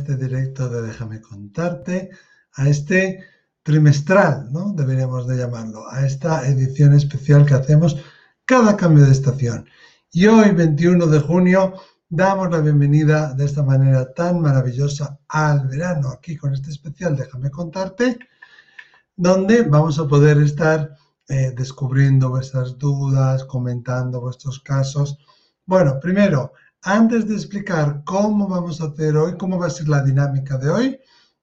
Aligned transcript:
este 0.00 0.16
directo 0.16 0.68
de 0.70 0.80
Déjame 0.82 1.20
contarte, 1.20 2.10
a 2.54 2.68
este 2.68 3.22
trimestral, 3.62 4.50
¿no? 4.50 4.72
Deberíamos 4.72 5.26
de 5.26 5.36
llamarlo, 5.36 5.86
a 5.90 6.06
esta 6.06 6.46
edición 6.48 6.94
especial 6.94 7.44
que 7.44 7.54
hacemos 7.54 7.98
cada 8.46 8.76
cambio 8.76 9.04
de 9.04 9.12
estación. 9.12 9.66
Y 10.10 10.26
hoy, 10.26 10.52
21 10.52 11.06
de 11.06 11.20
junio, 11.20 11.74
damos 12.08 12.50
la 12.50 12.60
bienvenida 12.60 13.34
de 13.34 13.44
esta 13.44 13.62
manera 13.62 14.12
tan 14.14 14.40
maravillosa 14.40 15.20
al 15.28 15.68
verano, 15.68 16.08
aquí 16.08 16.36
con 16.36 16.54
este 16.54 16.70
especial 16.70 17.14
Déjame 17.14 17.50
contarte, 17.50 18.18
donde 19.14 19.62
vamos 19.62 19.98
a 19.98 20.08
poder 20.08 20.38
estar 20.38 20.96
eh, 21.28 21.52
descubriendo 21.54 22.30
vuestras 22.30 22.78
dudas, 22.78 23.44
comentando 23.44 24.20
vuestros 24.22 24.60
casos. 24.60 25.18
Bueno, 25.66 26.00
primero, 26.00 26.54
antes 26.82 27.28
de 27.28 27.34
explicar 27.34 28.02
cómo 28.04 28.48
vamos 28.48 28.80
a 28.80 28.86
hacer 28.86 29.16
hoy, 29.16 29.36
cómo 29.36 29.58
va 29.58 29.66
a 29.66 29.70
ser 29.70 29.88
la 29.88 30.02
dinámica 30.02 30.56
de 30.56 30.70
hoy, 30.70 31.00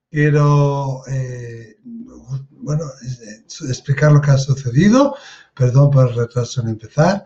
quiero 0.09 1.03
eh, 1.07 1.77
bueno, 2.49 2.83
eh, 2.85 3.43
explicar 3.69 4.11
lo 4.11 4.21
que 4.21 4.31
ha 4.31 4.37
sucedido. 4.37 5.15
Perdón 5.55 5.91
por 5.91 6.09
el 6.09 6.15
retraso 6.15 6.61
en 6.61 6.69
empezar. 6.69 7.23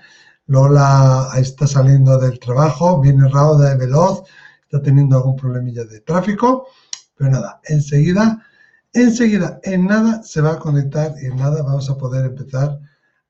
Lola 0.47 1.29
está 1.37 1.67
saliendo 1.67 2.17
del 2.17 2.39
trabajo, 2.39 2.99
viene 2.99 3.27
rauda 3.29 3.73
y 3.73 3.77
veloz, 3.77 4.23
está 4.63 4.81
teniendo 4.81 5.17
algún 5.17 5.35
problemilla 5.35 5.85
de 5.85 6.01
tráfico, 6.01 6.67
pero 7.15 7.29
nada, 7.29 7.61
enseguida, 7.65 8.45
enseguida, 8.91 9.59
en 9.63 9.85
nada 9.85 10.23
se 10.23 10.41
va 10.41 10.53
a 10.53 10.59
conectar 10.59 11.13
y 11.21 11.27
en 11.27 11.37
nada 11.37 11.61
vamos 11.63 11.89
a 11.89 11.97
poder 11.97 12.25
empezar 12.25 12.79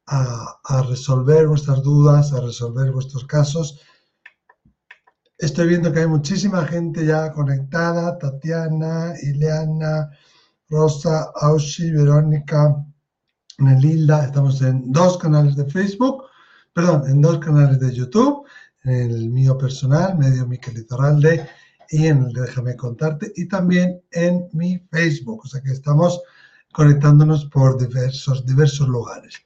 a, 0.07 0.59
a 0.63 0.81
resolver 0.83 1.47
vuestras 1.47 1.83
dudas, 1.83 2.33
a 2.33 2.41
resolver 2.41 2.91
vuestros 2.91 3.25
casos 3.25 3.81
Estoy 5.41 5.69
viendo 5.69 5.91
que 5.91 6.01
hay 6.01 6.07
muchísima 6.07 6.63
gente 6.67 7.03
ya 7.03 7.31
conectada. 7.31 8.15
Tatiana, 8.19 9.15
Ileana, 9.23 10.11
Rosa, 10.69 11.31
Aushi, 11.33 11.89
Verónica, 11.89 12.75
Nelilda. 13.57 14.25
Estamos 14.25 14.61
en 14.61 14.91
dos 14.91 15.17
canales 15.17 15.55
de 15.55 15.65
Facebook, 15.65 16.25
perdón, 16.73 17.09
en 17.09 17.23
dos 17.23 17.39
canales 17.39 17.79
de 17.79 17.91
YouTube. 17.91 18.45
En 18.83 19.09
el 19.09 19.31
mío 19.31 19.57
personal, 19.57 20.15
Medio 20.15 20.45
Miquel 20.45 20.77
Izarralde, 20.77 21.49
y 21.89 22.05
en 22.05 22.25
el 22.25 22.33
Déjame 22.33 22.75
Contarte, 22.75 23.33
y 23.35 23.47
también 23.47 23.99
en 24.11 24.47
mi 24.53 24.77
Facebook. 24.91 25.41
O 25.43 25.47
sea 25.47 25.61
que 25.61 25.71
estamos 25.71 26.21
conectándonos 26.71 27.45
por 27.45 27.79
diversos, 27.79 28.45
diversos 28.45 28.87
lugares. 28.87 29.39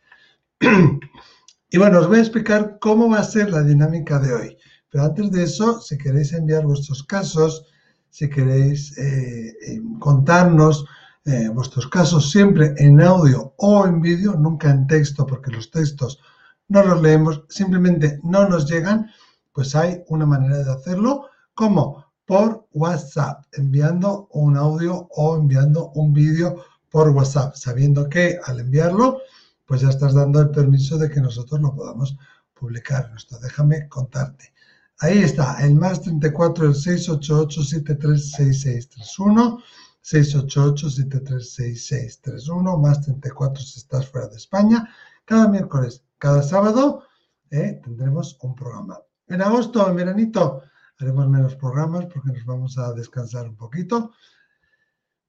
y 1.70 1.78
bueno, 1.78 2.00
os 2.02 2.10
voy 2.10 2.18
a 2.18 2.22
explicar 2.22 2.80
cómo 2.82 3.10
va 3.10 3.20
a 3.20 3.24
ser 3.24 3.50
la 3.50 3.64
dinámica 3.64 4.20
de 4.20 4.34
hoy. 4.34 4.58
Pero 4.96 5.08
antes 5.08 5.30
de 5.30 5.44
eso, 5.44 5.82
si 5.82 5.98
queréis 5.98 6.32
enviar 6.32 6.66
vuestros 6.66 7.04
casos, 7.04 7.66
si 8.10 8.30
queréis 8.30 8.98
eh, 8.98 9.50
eh, 9.50 9.82
contarnos 10.00 10.86
eh, 11.26 11.50
vuestros 11.50 11.90
casos 11.90 12.32
siempre 12.32 12.74
en 12.78 13.02
audio 13.02 13.54
o 13.58 13.86
en 13.86 14.00
vídeo, 14.00 14.36
nunca 14.36 14.70
en 14.70 14.88
texto, 14.88 15.26
porque 15.26 15.52
los 15.52 15.70
textos 15.70 16.22
no 16.70 16.82
los 16.82 17.02
leemos, 17.02 17.44
simplemente 17.50 18.22
no 18.24 18.48
nos 18.48 18.72
llegan, 18.72 19.08
pues 19.52 19.76
hay 19.76 20.02
una 20.08 20.26
manera 20.26 20.60
de 20.64 20.72
hacerlo, 20.72 21.26
como 21.54 22.06
por 22.26 22.66
WhatsApp, 22.72 23.44
enviando 23.52 24.30
un 24.32 24.56
audio 24.56 25.10
o 25.12 25.36
enviando 25.36 25.92
un 25.96 26.14
vídeo 26.14 26.64
por 26.90 27.10
WhatsApp, 27.10 27.54
sabiendo 27.56 28.08
que 28.08 28.40
al 28.46 28.62
enviarlo, 28.62 29.18
pues 29.66 29.82
ya 29.82 29.90
estás 29.90 30.14
dando 30.14 30.40
el 30.40 30.52
permiso 30.52 30.98
de 30.98 31.10
que 31.10 31.20
nosotros 31.20 31.60
lo 31.60 31.76
podamos 31.76 32.16
publicar. 32.54 33.12
Esto 33.14 33.38
déjame 33.40 33.90
contarte. 33.90 34.55
Ahí 35.00 35.20
está, 35.20 35.62
el 35.62 35.76
más 35.76 36.02
34, 36.02 36.68
el 36.68 36.74
688-736631, 36.74 39.62
688-736631, 40.02 42.82
más 42.82 43.02
34 43.02 43.62
si 43.62 43.80
estás 43.80 44.08
fuera 44.08 44.30
de 44.30 44.38
España. 44.38 44.90
Cada 45.26 45.50
miércoles, 45.50 46.06
cada 46.18 46.42
sábado, 46.42 47.04
eh, 47.52 47.82
tendremos 47.84 48.38
un 48.42 48.56
programa. 48.56 49.02
En 49.28 49.42
agosto, 49.42 49.86
en 49.90 49.98
veranito, 49.98 50.62
haremos 50.98 51.28
menos 51.28 51.56
programas 51.56 52.06
porque 52.06 52.32
nos 52.32 52.46
vamos 52.46 52.78
a 52.78 52.94
descansar 52.94 53.50
un 53.50 53.58
poquito. 53.58 54.14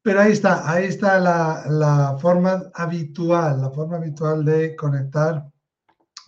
Pero 0.00 0.21
ahí 0.21 0.31
está, 0.31 0.71
ahí 0.71 0.84
está 0.84 1.19
la, 1.19 1.65
la 1.69 2.16
forma 2.21 2.71
habitual, 2.72 3.60
la 3.60 3.71
forma 3.71 3.97
habitual 3.97 4.44
de 4.44 4.77
conectar 4.77 5.44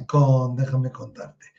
con 0.09 0.57
Déjame 0.57 0.91
contarte. 0.91 1.53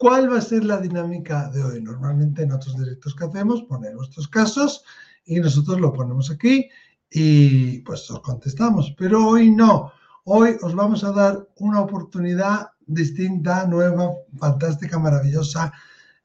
¿Y 0.00 0.06
cuál 0.06 0.32
va 0.32 0.38
a 0.38 0.40
ser 0.40 0.64
la 0.64 0.78
dinámica 0.78 1.50
de 1.50 1.62
hoy? 1.62 1.82
Normalmente 1.82 2.42
en 2.42 2.52
otros 2.52 2.74
directos 2.78 3.14
que 3.14 3.24
hacemos 3.24 3.64
ponemos 3.64 3.98
nuestros 3.98 4.28
casos 4.28 4.82
y 5.26 5.38
nosotros 5.40 5.78
lo 5.78 5.92
ponemos 5.92 6.30
aquí 6.30 6.70
y 7.10 7.80
pues 7.80 8.10
os 8.10 8.20
contestamos. 8.20 8.94
Pero 8.96 9.28
hoy 9.28 9.50
no. 9.50 9.92
Hoy 10.24 10.56
os 10.62 10.74
vamos 10.74 11.04
a 11.04 11.12
dar 11.12 11.46
una 11.56 11.80
oportunidad 11.80 12.68
distinta, 12.86 13.66
nueva, 13.66 14.10
fantástica, 14.38 14.98
maravillosa, 14.98 15.70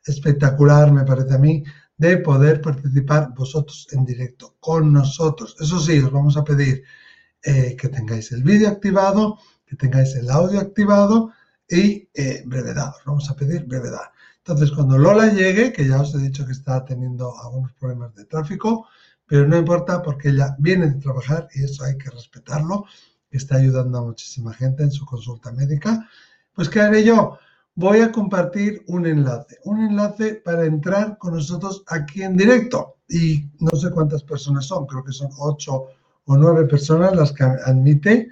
espectacular, 0.06 0.94
me 0.94 1.04
parece 1.04 1.36
a 1.36 1.40
mí, 1.40 1.62
de 1.98 2.18
poder 2.20 2.62
participar 2.62 3.34
vosotros 3.36 3.90
en 3.92 4.06
directo 4.06 4.56
con 4.62 4.94
nosotros. 4.94 5.54
Eso 5.60 5.82
sí, 5.82 6.00
os 6.00 6.14
vamos 6.14 6.38
a 6.38 6.46
pedir 6.46 6.82
eh, 7.44 7.76
que 7.78 7.90
tengáis 7.90 8.32
el 8.32 8.42
vídeo 8.42 8.70
activado, 8.70 9.38
que 9.66 9.76
tengáis 9.76 10.16
el 10.16 10.30
audio 10.30 10.62
activado 10.62 11.34
y 11.70 12.08
eh, 12.14 12.44
brevedad. 12.46 12.90
Os 12.98 13.06
vamos 13.06 13.30
a 13.30 13.36
pedir 13.36 13.66
brevedad. 13.66 14.12
Entonces, 14.38 14.72
cuando 14.72 14.98
Lola 14.98 15.34
llegue, 15.34 15.74
que 15.74 15.88
ya 15.88 16.02
os 16.02 16.14
he 16.14 16.20
dicho 16.20 16.46
que 16.46 16.52
está 16.52 16.86
teniendo 16.86 17.34
algunos 17.40 17.72
problemas 17.74 18.14
de 18.14 18.26
tráfico, 18.26 18.88
pero 19.26 19.48
no 19.48 19.58
importa 19.58 20.02
porque 20.04 20.30
ella 20.30 20.56
viene 20.60 20.88
de 20.88 21.00
trabajar 21.00 21.48
y 21.56 21.64
eso 21.64 21.84
hay 21.84 21.98
que 21.98 22.12
respetarlo, 22.12 22.86
está 23.32 23.58
ayudando 23.58 23.98
a 23.98 24.04
muchísima 24.04 24.54
gente 24.54 24.84
en 24.84 24.92
su 24.92 25.06
consulta 25.06 25.52
médica. 25.52 26.08
Pues, 26.54 26.70
¿qué 26.70 26.80
haré 26.80 27.04
yo? 27.04 27.38
Voy 27.74 28.00
a 28.00 28.12
compartir 28.12 28.84
un 28.88 29.06
enlace, 29.06 29.60
un 29.66 29.82
enlace 29.82 30.36
para 30.36 30.66
entrar 30.66 31.18
con 31.18 31.34
nosotros 31.34 31.84
aquí 31.88 32.22
en 32.22 32.38
directo. 32.38 32.98
Y 33.10 33.50
no 33.60 33.78
sé 33.78 33.92
cuántas 33.92 34.24
personas 34.24 34.66
son, 34.66 34.86
creo 34.86 35.04
que 35.04 35.12
son 35.12 35.30
ocho 35.40 35.88
o 36.26 36.38
nueve 36.38 36.66
personas 36.66 37.16
las 37.16 37.34
que 37.34 37.44
admite. 37.44 38.30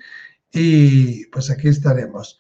Y 0.52 1.26
pues 1.26 1.50
aquí 1.50 1.68
estaremos 1.68 2.40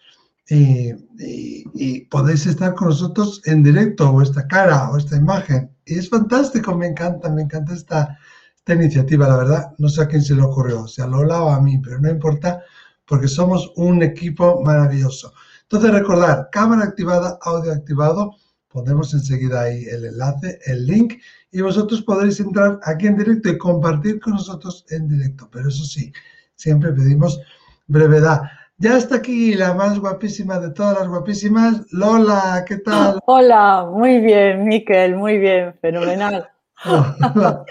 y, 0.50 2.01
podéis 2.10 2.45
estar 2.45 2.75
con 2.75 2.90
nosotros 2.90 3.42
en 3.45 3.63
directo 3.63 4.10
o 4.10 4.22
esta 4.22 4.48
cara 4.48 4.90
o 4.92 4.98
esta 4.98 5.18
imagen. 5.18 5.72
Y 5.86 5.98
es 5.98 6.10
fantástico, 6.10 6.75
me 6.75 6.88
encanta, 6.88 7.30
me 7.30 7.42
encanta 7.44 7.74
esta, 7.74 8.18
esta 8.56 8.74
iniciativa, 8.74 9.28
la 9.28 9.38
verdad. 9.38 9.74
No 9.78 9.90
sé 9.90 10.04
a 10.04 10.07
quién 10.07 10.22
se 10.22 10.36
le 10.36 10.44
ocurrió, 10.44 10.88
si 10.88 11.01
a 11.01 11.07
Lola 11.07 11.42
o 11.42 11.50
a 11.50 11.62
mí, 11.62 11.80
pero 11.80 12.00
no 12.00 12.10
importa 12.10 12.62
porque 13.06 13.28
somos 13.28 13.72
un 13.75 14.04
equipo 14.04 14.62
maravilloso. 14.63 15.34
Entonces 15.63 15.92
recordar, 15.92 16.50
cámara 16.51 16.84
activada, 16.84 17.38
audio 17.42 17.74
activado, 17.74 18.36
pondremos 18.68 19.13
enseguida 19.13 19.62
ahí 19.62 19.84
el 19.86 20.06
enlace, 20.06 20.60
el 20.66 20.86
link, 20.86 21.16
y 21.51 21.62
vosotros 21.62 22.01
podréis 22.01 22.40
entrar 22.40 22.80
aquí 22.84 23.07
en 23.07 23.18
directo 23.18 23.50
y 23.50 23.57
compartir 23.57 24.19
con 24.19 24.34
nosotros 24.34 24.86
en 24.90 25.07
directo. 25.07 25.50
Pero 25.51 25.69
eso 25.69 25.84
sí, 25.84 26.12
siempre 26.56 26.92
pedimos 26.92 27.40
brevedad. 27.88 28.42
Ya 28.83 28.97
está 28.97 29.15
aquí 29.15 29.53
la 29.53 29.74
más 29.74 29.97
guapísima 29.97 30.59
de 30.59 30.71
todas 30.71 31.00
las 31.00 31.07
guapísimas, 31.07 31.85
Lola, 31.94 32.65
¿qué 32.68 32.80
tal? 32.80 33.18
Hola, 33.25 33.88
muy 33.89 34.19
bien, 34.19 34.65
Miquel, 34.65 35.15
muy 35.15 35.38
bien, 35.38 35.74
fenomenal. 35.80 36.50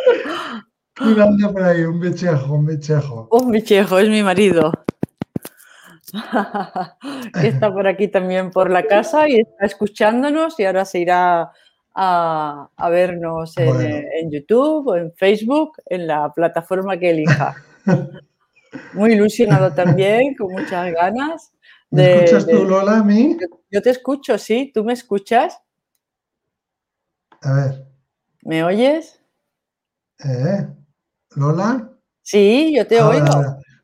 Mirando 1.04 1.52
por 1.52 1.64
ahí, 1.64 1.82
un 1.82 2.00
bichejo, 2.00 2.54
un 2.54 2.64
bichejo. 2.64 3.28
Un 3.30 3.50
bichejo, 3.50 3.98
es 3.98 4.08
mi 4.08 4.22
marido. 4.22 4.72
está 7.42 7.70
por 7.70 7.86
aquí 7.86 8.08
también 8.08 8.50
por 8.50 8.70
la 8.70 8.86
casa 8.86 9.28
y 9.28 9.40
está 9.40 9.66
escuchándonos 9.66 10.58
y 10.58 10.64
ahora 10.64 10.86
se 10.86 11.00
irá 11.00 11.52
a, 11.94 12.70
vernos 12.90 13.58
en, 13.58 14.08
en, 14.14 14.30
YouTube 14.30 14.86
o 14.86 14.96
en 14.96 15.12
Facebook, 15.12 15.72
en 15.84 16.06
la 16.06 16.32
plataforma 16.32 16.96
que 16.96 17.10
elija. 17.10 17.54
Muy 18.94 19.12
ilusionado 19.12 19.72
también, 19.72 20.34
con 20.34 20.52
muchas 20.52 20.92
ganas. 20.92 21.52
¿Me 21.90 22.24
escuchas 22.24 22.46
tú, 22.46 22.64
Lola, 22.64 22.98
a 22.98 23.04
mí? 23.04 23.36
Yo 23.70 23.82
te 23.82 23.90
escucho, 23.90 24.38
sí. 24.38 24.70
¿Tú 24.74 24.84
me 24.84 24.94
escuchas? 24.94 25.58
A 27.42 27.52
ver. 27.52 27.86
¿Me 28.42 28.64
oyes? 28.64 29.20
¿Eh? 30.24 30.66
¿Lola? 31.36 31.92
Sí, 32.22 32.72
yo 32.74 32.86
te 32.86 33.00
oigo. 33.00 33.26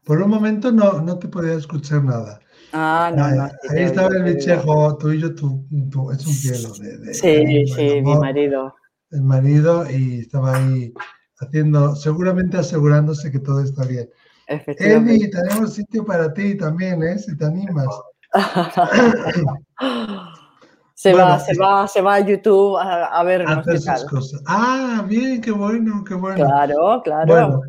Por 0.05 0.23
un 0.23 0.31
momento 0.31 0.73
no, 0.73 1.03
no 1.03 1.19
te 1.19 1.29
podía 1.29 1.55
escuchar 1.55 2.03
nada. 2.03 2.41
Ah, 2.73 3.13
no, 3.15 3.29
no. 3.31 3.45
ahí 3.45 3.83
estaba 3.83 4.09
el 4.09 4.25
bichejo 4.25 4.97
tuyo, 4.99 5.35
tú, 5.35 5.67
es 6.13 6.27
un 6.27 6.33
cielo. 6.33 6.73
De, 6.75 7.15
sí, 7.15 7.67
sí, 7.67 8.01
mi 8.03 8.17
marido. 8.17 8.75
El 9.11 9.23
marido 9.23 9.91
y 9.91 10.21
estaba 10.21 10.57
ahí 10.57 10.93
haciendo, 11.39 11.97
seguramente 11.97 12.59
asegurándose 12.59 13.31
que 13.31 13.39
todo 13.39 13.63
está 13.63 13.85
bien. 13.85 14.09
Eddie, 14.49 15.29
tenemos 15.29 15.75
sitio 15.75 16.05
para 16.05 16.33
ti 16.33 16.57
también, 16.57 17.03
¿eh? 17.03 17.19
Si 17.19 17.37
te 17.37 17.45
animas. 17.45 17.87
Se, 20.95 21.15
va, 21.15 21.39
se, 21.39 21.57
va, 21.57 21.87
se 21.87 22.01
va 22.01 22.17
a 22.17 22.27
YouTube 22.27 22.77
a, 22.77 23.23
ver 23.23 23.45
cosas. 24.11 24.43
Ah, 24.49 25.05
bien, 25.07 25.41
qué 25.41 25.53
bueno, 25.53 26.03
qué 26.03 26.15
bueno. 26.15 26.35
Claro, 26.35 27.01
claro. 27.05 27.27
Bueno, 27.33 27.63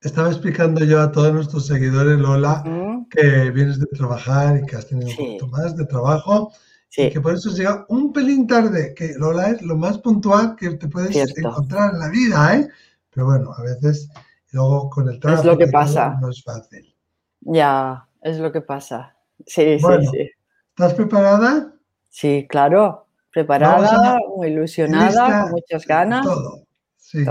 estaba 0.00 0.28
explicando 0.28 0.84
yo 0.84 1.00
a 1.00 1.12
todos 1.12 1.32
nuestros 1.32 1.68
seguidores, 1.68 2.18
Lola, 2.18 2.64
que 3.10 3.52
vienes 3.52 3.78
de 3.78 3.86
trabajar 3.86 4.56
y 4.56 4.66
que 4.66 4.74
has 4.74 4.88
tenido 4.88 5.08
un 5.08 5.16
poquito 5.16 5.46
más 5.46 5.76
de 5.76 5.86
trabajo. 5.86 6.52
Y 6.96 7.10
que 7.10 7.20
por 7.20 7.34
eso 7.34 7.50
has 7.50 7.56
llegado 7.56 7.86
un 7.90 8.12
pelín 8.12 8.48
tarde, 8.48 8.92
que 8.92 9.14
Lola 9.18 9.50
es 9.50 9.62
lo 9.62 9.76
más 9.76 9.98
puntual 9.98 10.56
que 10.56 10.70
te 10.70 10.88
puedes 10.88 11.14
encontrar 11.38 11.92
en 11.94 12.00
la 12.00 12.08
vida, 12.08 12.56
¿eh? 12.56 12.68
Pero 13.14 13.26
bueno, 13.26 13.52
a 13.56 13.62
veces 13.62 14.08
luego 14.54 14.88
con 14.88 15.08
el 15.08 15.18
trabajo 15.18 15.42
es 15.42 15.46
lo 15.46 15.58
que 15.58 15.66
pasa. 15.66 16.16
no 16.20 16.30
es 16.30 16.42
fácil. 16.42 16.94
Ya, 17.40 18.08
es 18.22 18.38
lo 18.38 18.52
que 18.52 18.60
pasa. 18.60 19.16
Sí, 19.44 19.78
sí, 19.78 20.06
sí. 20.10 20.30
¿Estás 20.70 20.94
preparada? 20.94 21.74
Sí, 22.08 22.46
claro, 22.48 23.08
preparada, 23.32 24.18
muy 24.36 24.48
ilusionada, 24.48 25.42
con 25.42 25.50
muchas 25.52 25.84
ganas. 25.86 26.24
Todo, 26.24 26.66
sí. 26.96 27.24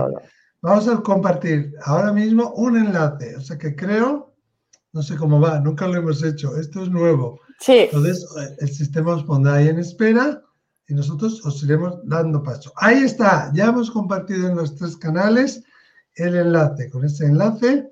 Vamos 0.61 0.87
a 0.87 0.97
compartir 1.01 1.73
ahora 1.83 2.11
mismo 2.11 2.51
un 2.55 2.77
enlace, 2.77 3.35
o 3.37 3.41
sea 3.41 3.57
que 3.57 3.75
creo, 3.75 4.33
no 4.91 5.01
sé 5.01 5.15
cómo 5.15 5.39
va, 5.39 5.59
nunca 5.59 5.87
lo 5.87 5.95
hemos 5.95 6.23
hecho, 6.23 6.55
esto 6.57 6.83
es 6.83 6.89
nuevo. 6.89 7.39
Sí. 7.59 7.89
Entonces 7.91 8.25
el 8.59 8.69
sistema 8.69 9.15
os 9.15 9.23
pondrá 9.23 9.55
ahí 9.55 9.69
en 9.69 9.79
espera 9.79 10.41
y 10.87 10.93
nosotros 10.93 11.45
os 11.45 11.63
iremos 11.63 11.99
dando 12.03 12.43
paso. 12.43 12.71
Ahí 12.75 13.03
está, 13.03 13.51
ya 13.53 13.67
hemos 13.67 13.89
compartido 13.89 14.49
en 14.49 14.55
los 14.57 14.75
tres 14.75 14.97
canales 14.97 15.63
el 16.15 16.35
enlace. 16.35 16.89
Con 16.89 17.05
ese 17.05 17.25
enlace 17.25 17.91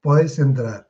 podéis 0.00 0.38
entrar 0.38 0.88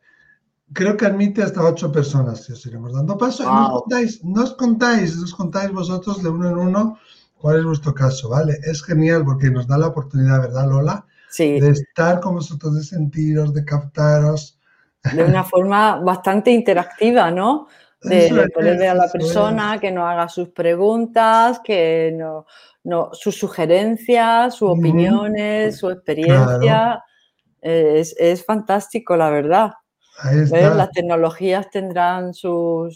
creo 0.73 0.97
que 0.97 1.07
admite 1.07 1.43
hasta 1.43 1.63
ocho 1.63 1.91
personas, 1.91 2.45
si 2.45 2.53
os 2.53 2.65
iremos 2.67 2.93
dando 2.93 3.17
paso. 3.17 3.45
No, 3.45 3.75
os 3.75 3.83
contáis, 3.83 4.25
no 4.25 4.43
os 4.43 4.55
contáis, 4.55 5.17
os 5.17 5.35
contáis 5.35 5.73
vosotros 5.73 6.23
de 6.23 6.29
uno 6.29 6.49
en 6.49 6.59
uno 6.59 6.99
cuál 7.39 7.59
es 7.59 7.65
vuestro 7.65 7.95
caso, 7.95 8.29
¿vale? 8.29 8.59
Es 8.65 8.83
genial 8.83 9.25
porque 9.25 9.51
nos 9.51 9.67
da 9.67 9.79
la 9.79 9.89
oportunidad, 9.89 10.41
¿verdad, 10.41 10.69
Lola? 10.69 11.07
Sí. 11.31 11.61
De 11.61 11.71
estar 11.71 12.21
con 12.21 12.35
vosotros, 12.35 12.75
de 12.75 12.83
sentiros, 12.83 13.55
de 13.55 13.65
captaros. 13.65 14.59
De 15.13 15.23
una 15.23 15.45
forma 15.45 16.01
bastante 16.01 16.51
interactiva, 16.51 17.31
¿no? 17.31 17.69
De, 18.03 18.51
poder 18.55 18.79
ver 18.79 18.91
a 18.91 18.95
la 18.95 19.09
persona, 19.09 19.79
que 19.81 19.91
nos 19.91 20.05
haga 20.05 20.29
sus 20.29 20.49
preguntas, 20.51 21.61
que 21.65 22.13
no, 22.17 22.47
no 22.89 23.11
sus 23.13 23.37
sugerencias, 23.37 24.57
sus 24.57 24.71
opiniones, 24.71 25.77
su 25.77 25.91
experiencia. 25.91 27.05
Es, 27.61 28.17
es 28.19 28.45
fantástico, 28.45 29.17
la 29.17 29.31
verdad. 29.31 29.73
Las 30.51 30.91
tecnologías 30.91 31.71
tendrán 31.71 32.33
su 32.35 32.91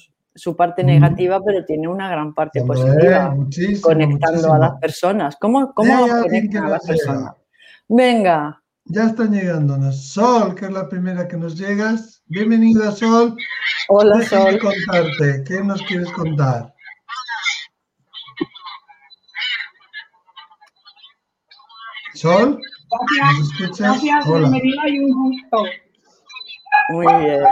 parte 0.56 0.83
negativa, 0.83 1.41
pero 1.44 1.65
tiene 1.65 1.89
una 1.89 2.09
gran 2.09 2.35
parte 2.35 2.62
positiva, 2.62 3.37
conectando 3.83 4.53
a 4.53 4.59
las 4.59 4.73
personas. 4.81 5.37
¿Cómo, 5.41 5.73
cómo 5.75 6.09
conectan 6.09 6.65
a 6.65 6.69
las 6.71 6.87
personas? 6.87 7.35
Venga. 7.89 8.59
Ya 8.87 9.05
están 9.06 9.33
llegándonos. 9.33 10.09
Sol, 10.09 10.56
que 10.56 10.65
es 10.65 10.73
la 10.73 10.89
primera 10.89 11.29
que 11.29 11.37
nos 11.37 11.56
llegas. 11.56 12.23
Bienvenida, 12.27 12.91
Sol. 12.91 13.37
Hola, 13.89 14.23
Sol. 14.23 14.59
contarte. 14.59 15.44
¿Qué 15.47 15.62
nos 15.62 15.81
quieres 15.83 16.11
contar? 16.12 16.71
Sol, 22.22 22.56
¿nos 23.20 23.50
escuchas? 23.50 24.00
Gracias, 24.00 24.26
Hola. 24.28 24.48
y 24.86 24.98
un 25.00 25.12
gusto. 25.12 25.64
Muy 26.90 27.06
bien. 27.06 27.42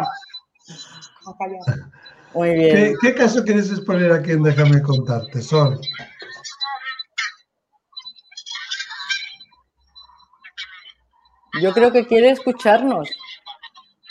Muy 2.35 2.55
bien. 2.55 2.95
¿Qué, 3.03 3.15
caso 3.15 3.43
quieres 3.43 3.69
exponer 3.73 4.13
aquí 4.13 4.31
en 4.31 4.45
Déjame 4.45 4.81
contarte, 4.81 5.43
Sol? 5.43 5.81
Yo 11.61 11.73
creo 11.73 11.91
que 11.91 12.07
quiere 12.07 12.31
escucharnos. 12.31 13.11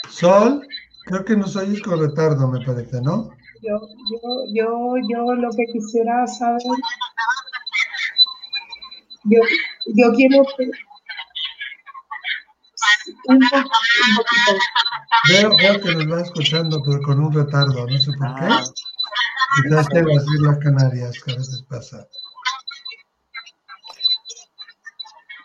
Sol, 0.09 0.67
creo 1.05 1.23
que 1.23 1.37
nos 1.37 1.55
oyes 1.55 1.81
con 1.81 2.01
retardo, 2.01 2.49
me 2.49 2.65
parece, 2.65 2.99
¿no? 3.01 3.29
Yo, 3.61 3.79
yo, 4.11 4.19
yo, 4.53 4.95
yo 5.07 5.35
lo 5.35 5.51
que 5.51 5.67
quisiera 5.71 6.27
saber, 6.27 6.61
yo, 9.23 9.39
yo 9.95 10.11
quiero 10.13 10.43
Veo, 15.29 15.57
veo, 15.57 15.81
que 15.81 15.95
nos 15.95 16.11
va 16.11 16.21
escuchando, 16.21 16.81
pero 16.83 17.01
con 17.01 17.19
un 17.19 17.33
retardo, 17.33 17.85
no 17.87 17.97
sé 17.97 18.11
por 18.13 18.35
qué. 18.35 18.45
Ah. 18.45 18.63
Quizás 19.63 19.87
en 19.93 20.05
las 20.07 20.23
Islas 20.35 20.57
Canarias, 20.59 21.23
que 21.23 21.31
a 21.31 21.35
veces 21.35 21.65
pasa. 21.69 22.07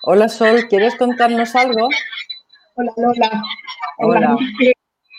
Hola 0.03 0.29
Sol, 0.29 0.67
¿quieres 0.69 0.95
contarnos 0.97 1.55
algo? 1.55 1.89
Hola 2.75 2.93
Lola. 2.97 3.43
Hola. 3.99 4.37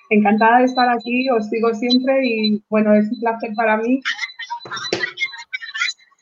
Encantada 0.10 0.60
de 0.60 0.65
estar 0.65 0.88
aquí, 0.89 1.27
os 1.29 1.50
sigo 1.50 1.74
siempre 1.74 2.20
y 2.24 2.63
bueno, 2.70 2.94
es 2.94 3.12
un 3.12 3.20
placer 3.20 3.51
para 3.55 3.77
mí. 3.77 4.00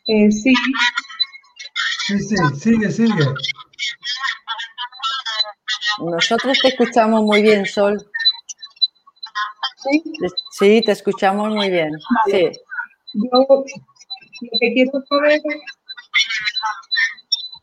Eh, 0.08 0.32
sí. 0.32 0.54
Sí, 2.08 2.20
sí, 2.20 2.36
sigue, 2.60 2.92
sigue. 2.92 3.26
Nosotros 6.00 6.58
te 6.62 6.70
escuchamos 6.70 7.22
muy 7.22 7.42
bien, 7.42 7.66
Sol. 7.66 8.06
¿Sí? 9.78 10.04
Sí, 10.52 10.82
te 10.86 10.92
escuchamos 10.92 11.50
muy 11.50 11.70
bien. 11.70 11.92
Sí. 12.26 12.52
Yo 13.14 13.30
lo 13.32 13.64
que 14.60 14.74
quiero 14.74 14.92
saber. 15.08 15.42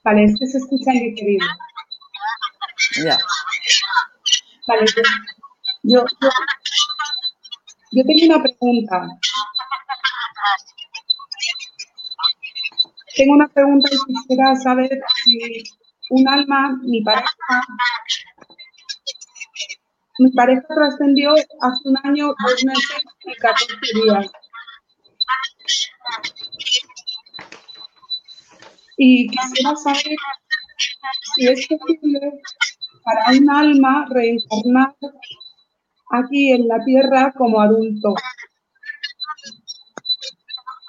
Vale, 0.05 0.25
es 0.25 0.39
que 0.39 0.47
se 0.47 0.59
escucha 0.59 0.93
en 0.93 1.15
diferido. 1.15 1.47
Ya. 3.05 3.19
Vale, 4.67 4.87
yo, 5.83 6.05
yo, 6.23 6.31
yo 7.93 8.05
tengo 8.05 8.35
una 8.35 8.43
pregunta. 8.43 9.09
Tengo 13.21 13.35
una 13.35 13.49
pregunta 13.49 13.87
y 13.93 14.15
quisiera 14.15 14.57
saber 14.57 14.99
si 15.23 15.63
un 16.09 16.27
alma, 16.27 16.79
mi 16.81 17.03
pareja, 17.03 17.27
mi 20.21 20.31
pareja 20.31 20.65
trascendió 20.75 21.33
hace 21.33 21.81
un 21.85 21.99
año, 22.03 22.29
dos 22.29 22.65
meses 22.65 23.05
y 23.27 23.35
14 23.35 23.75
días. 23.93 24.27
Y 28.97 29.29
quisiera 29.29 29.77
saber 29.77 30.17
si 31.35 31.47
es 31.47 31.69
posible 31.69 32.41
para 33.05 33.39
un 33.39 33.51
alma 33.51 34.07
reencarnar 34.09 34.95
aquí 36.13 36.53
en 36.53 36.69
la 36.69 36.83
tierra 36.87 37.35
como 37.37 37.61
adulto. 37.61 38.15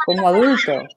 Como 0.06 0.30
adulto. 0.30 0.88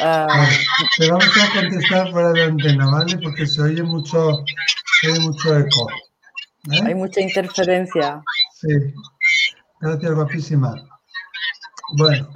Ah, 0.00 0.48
te 0.96 1.10
vamos 1.10 1.26
a 1.36 1.60
contestar 1.60 2.10
fuera 2.10 2.32
de 2.32 2.44
antena, 2.44 2.90
¿vale? 2.90 3.18
Porque 3.18 3.46
se 3.46 3.60
oye 3.60 3.82
mucho, 3.82 4.42
se 5.00 5.10
oye 5.10 5.20
mucho 5.20 5.58
eco. 5.58 5.88
¿eh? 6.70 6.80
Hay 6.86 6.94
mucha 6.94 7.20
interferencia. 7.20 8.22
Sí. 8.54 8.68
Gracias, 9.80 10.14
guapísima. 10.14 10.74
Bueno. 11.96 12.28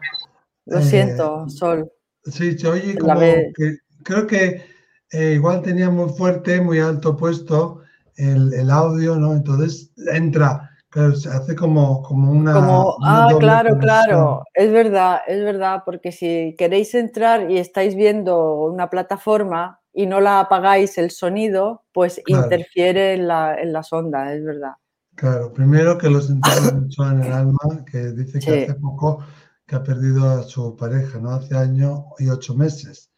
Lo 0.66 0.82
siento, 0.82 1.46
eh, 1.46 1.50
Sol. 1.50 1.90
Sí, 2.24 2.58
se 2.58 2.68
oye 2.68 2.98
como 2.98 3.20
que 3.20 3.78
creo 4.02 4.26
que 4.26 4.66
eh, 5.12 5.32
igual 5.34 5.62
tenía 5.62 5.88
muy 5.88 6.12
fuerte, 6.12 6.60
muy 6.60 6.80
alto 6.80 7.16
puesto 7.16 7.82
el, 8.16 8.52
el 8.52 8.70
audio, 8.70 9.16
¿no? 9.16 9.32
Entonces 9.32 9.92
entra 10.12 10.75
se 11.14 11.28
hace 11.28 11.54
como, 11.54 12.02
como 12.02 12.32
una. 12.32 12.54
ah, 13.04 13.28
claro, 13.38 13.78
claro. 13.78 14.44
Es 14.54 14.72
verdad, 14.72 15.20
es 15.26 15.42
verdad, 15.42 15.82
porque 15.84 16.12
si 16.12 16.54
queréis 16.56 16.94
entrar 16.94 17.50
y 17.50 17.58
estáis 17.58 17.94
viendo 17.94 18.62
una 18.62 18.88
plataforma 18.88 19.80
y 19.92 20.06
no 20.06 20.20
la 20.20 20.40
apagáis 20.40 20.96
el 20.98 21.10
sonido, 21.10 21.84
pues 21.92 22.20
interfiere 22.26 23.14
en, 23.14 23.28
la, 23.28 23.60
en 23.60 23.72
las 23.72 23.92
ondas, 23.92 24.32
es 24.32 24.44
verdad. 24.44 24.72
Claro, 25.14 25.52
primero 25.52 25.98
que 25.98 26.10
lo 26.10 26.20
sentimos 26.20 26.72
mucho 26.74 27.10
en 27.10 27.22
el 27.22 27.32
alma, 27.32 27.84
que 27.90 28.12
dice 28.12 28.38
que 28.38 28.64
hace 28.64 28.74
poco 28.74 29.24
que 29.66 29.76
ha 29.76 29.82
perdido 29.82 30.28
a 30.30 30.42
su 30.44 30.76
pareja, 30.76 31.18
¿no? 31.18 31.30
Hace 31.30 31.56
año 31.56 32.06
y 32.18 32.28
ocho 32.28 32.54
meses. 32.54 33.10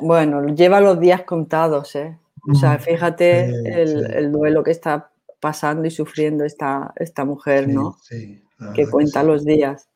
Bueno, 0.00 0.46
lleva 0.54 0.80
los 0.80 0.98
días 0.98 1.22
contados, 1.22 1.94
¿eh? 1.94 2.18
O 2.50 2.54
sea, 2.54 2.78
fíjate 2.78 3.46
el, 3.46 4.12
el, 4.12 4.32
duelo 4.32 4.62
que 4.62 4.70
está 4.70 5.10
pasando 5.44 5.86
y 5.86 5.90
sufriendo 5.90 6.42
esta, 6.42 6.94
esta 6.96 7.26
mujer, 7.26 7.68
¿no? 7.68 7.98
Sí, 8.02 8.42
que 8.74 8.88
cuenta 8.88 9.22
los 9.22 9.44
días. 9.44 9.90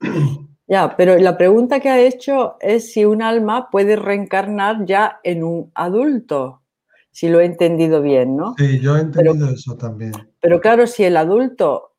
Ya, 0.66 0.96
pero 0.96 1.18
la 1.18 1.36
pregunta 1.36 1.78
que 1.78 1.90
ha 1.90 2.00
hecho 2.00 2.56
es 2.58 2.90
si 2.90 3.04
un 3.04 3.20
alma 3.20 3.68
puede 3.70 3.96
reencarnar 3.96 4.86
ya 4.86 5.20
en 5.22 5.44
un 5.44 5.70
adulto, 5.74 6.62
si 7.10 7.28
lo 7.28 7.40
he 7.40 7.44
entendido 7.44 8.00
bien, 8.00 8.34
¿no? 8.34 8.54
Sí, 8.56 8.80
yo 8.80 8.96
he 8.96 9.00
entendido 9.02 9.50
eso 9.50 9.76
también. 9.76 10.12
Pero 10.40 10.62
claro, 10.62 10.86
si 10.86 11.04
el 11.04 11.18
adulto 11.18 11.92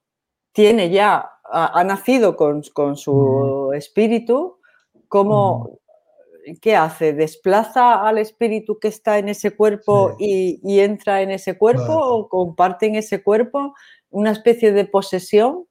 tiene 0.51 0.89
ya 0.89 1.29
ha, 1.43 1.83
nacido 1.83 2.35
con, 2.35 2.63
su 2.63 3.71
espíritu, 3.75 4.57
¿cómo, 5.09 5.77
¿qué 6.62 6.75
hace? 6.75 7.14
¿Desplaza 7.14 8.08
al 8.08 8.18
espíritu 8.18 8.80
que 8.80 8.88
está 8.88 9.18
en 9.18 9.30
ese 9.30 9.56
cuerpo 9.56 10.16
y, 10.20 10.80
entra 10.80 11.22
en 11.22 11.32
ese 11.32 11.58
cuerpo 11.58 11.94
o 11.94 12.30
comparten 12.30 12.96
ese 12.96 13.24
cuerpo? 13.24 13.74
¿Una 14.10 14.32
especie 14.32 14.72
de 14.72 14.86
posesión? 14.86 15.66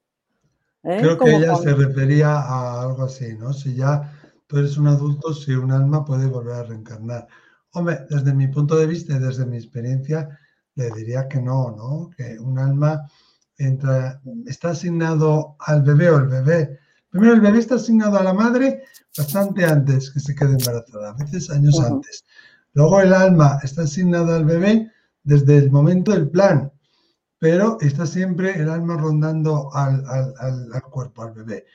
¿Eh? 0.82 0.98
Creo 1.00 1.18
que 1.18 1.36
ella 1.36 1.56
se 1.56 1.74
refería 1.74 2.36
a 2.36 2.82
algo 2.82 3.04
así, 3.04 3.36
¿no? 3.38 3.52
Si 3.52 3.74
ya 3.74 4.12
tú 4.46 4.58
eres 4.58 4.76
un 4.76 4.88
adulto, 4.88 5.32
si 5.32 5.52
un 5.52 5.72
alma 5.72 6.04
puede 6.04 6.26
volver 6.26 6.54
a 6.54 6.62
reencarnar. 6.64 7.26
Hombre, 7.72 8.00
desde 8.10 8.34
mi 8.34 8.48
punto 8.48 8.76
de 8.76 8.86
vista 8.86 9.16
y 9.16 9.18
desde 9.18 9.46
mi 9.46 9.56
experiencia, 9.56 10.28
le 10.74 10.90
diría 10.90 11.28
que 11.28 11.40
no, 11.40 11.70
¿no? 11.70 12.10
Que 12.16 12.38
un 12.38 12.58
alma 12.58 13.02
entra, 13.56 14.20
está 14.46 14.70
asignado 14.70 15.56
al 15.60 15.82
bebé 15.82 16.10
o 16.10 16.18
el 16.18 16.28
bebé. 16.28 16.78
Primero, 17.08 17.34
el 17.34 17.40
bebé 17.40 17.58
está 17.60 17.76
asignado 17.76 18.18
a 18.18 18.24
la 18.24 18.34
madre 18.34 18.82
bastante 19.16 19.64
antes 19.64 20.10
que 20.10 20.20
se 20.20 20.34
quede 20.34 20.52
embarazada, 20.52 21.10
a 21.10 21.14
veces 21.14 21.50
años 21.50 21.80
antes. 21.80 22.24
Luego 22.72 23.00
el 23.00 23.12
alma 23.12 23.60
está 23.62 23.82
asignada 23.82 24.36
al 24.36 24.44
bebé 24.44 24.90
desde 25.22 25.58
el 25.58 25.70
momento 25.70 26.12
del 26.12 26.28
plan, 26.28 26.72
pero 27.38 27.78
está 27.80 28.06
siempre 28.06 28.58
el 28.58 28.68
alma 28.68 28.96
rondando 28.96 29.72
al, 29.74 30.04
al, 30.06 30.82
cuerpo, 30.90 31.22
al 31.22 31.32
bebé. 31.32 31.66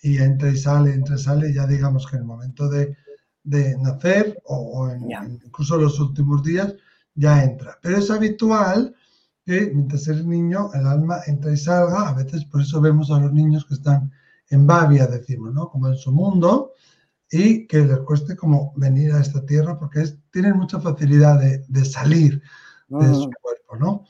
Y 0.00 0.18
entra 0.18 0.50
y 0.50 0.56
sale, 0.56 0.92
entra 0.92 1.16
y 1.16 1.18
sale, 1.18 1.54
ya 1.54 1.66
digamos 1.66 2.06
que 2.06 2.16
en 2.16 2.22
el 2.22 2.28
momento 2.28 2.68
de, 2.68 2.96
de 3.44 3.76
nacer 3.78 4.40
o, 4.44 4.88
en, 4.88 5.10
incluso 5.44 5.76
los 5.76 6.00
últimos 6.00 6.42
días 6.42 6.74
ya 7.14 7.44
entra. 7.44 7.78
Pero 7.82 7.98
es 7.98 8.10
habitual 8.10 8.94
que 9.44 9.70
mientras 9.74 10.06
eres 10.08 10.24
niño 10.24 10.70
el 10.74 10.86
alma 10.86 11.20
entra 11.26 11.52
y 11.52 11.56
salga, 11.56 12.08
a 12.08 12.14
veces 12.14 12.44
por 12.44 12.62
eso 12.62 12.80
vemos 12.80 13.10
a 13.10 13.18
los 13.20 13.32
niños 13.32 13.64
que 13.64 13.74
están 13.74 14.12
en 14.50 14.66
Babia, 14.66 15.06
decimos, 15.06 15.52
¿no? 15.52 15.68
Como 15.68 15.88
en 15.88 15.96
su 15.96 16.12
mundo, 16.12 16.72
y 17.30 17.66
que 17.66 17.78
les 17.78 17.98
cueste 18.00 18.36
como 18.36 18.72
venir 18.76 19.12
a 19.12 19.20
esta 19.20 19.44
tierra 19.44 19.78
porque 19.78 20.04
tienen 20.32 20.56
mucha 20.56 20.80
facilidad 20.80 21.40
de, 21.40 21.84
salir 21.84 22.42
de 22.88 23.14
su 23.14 23.30
cuerpo, 23.42 23.76
¿no? 23.76 24.04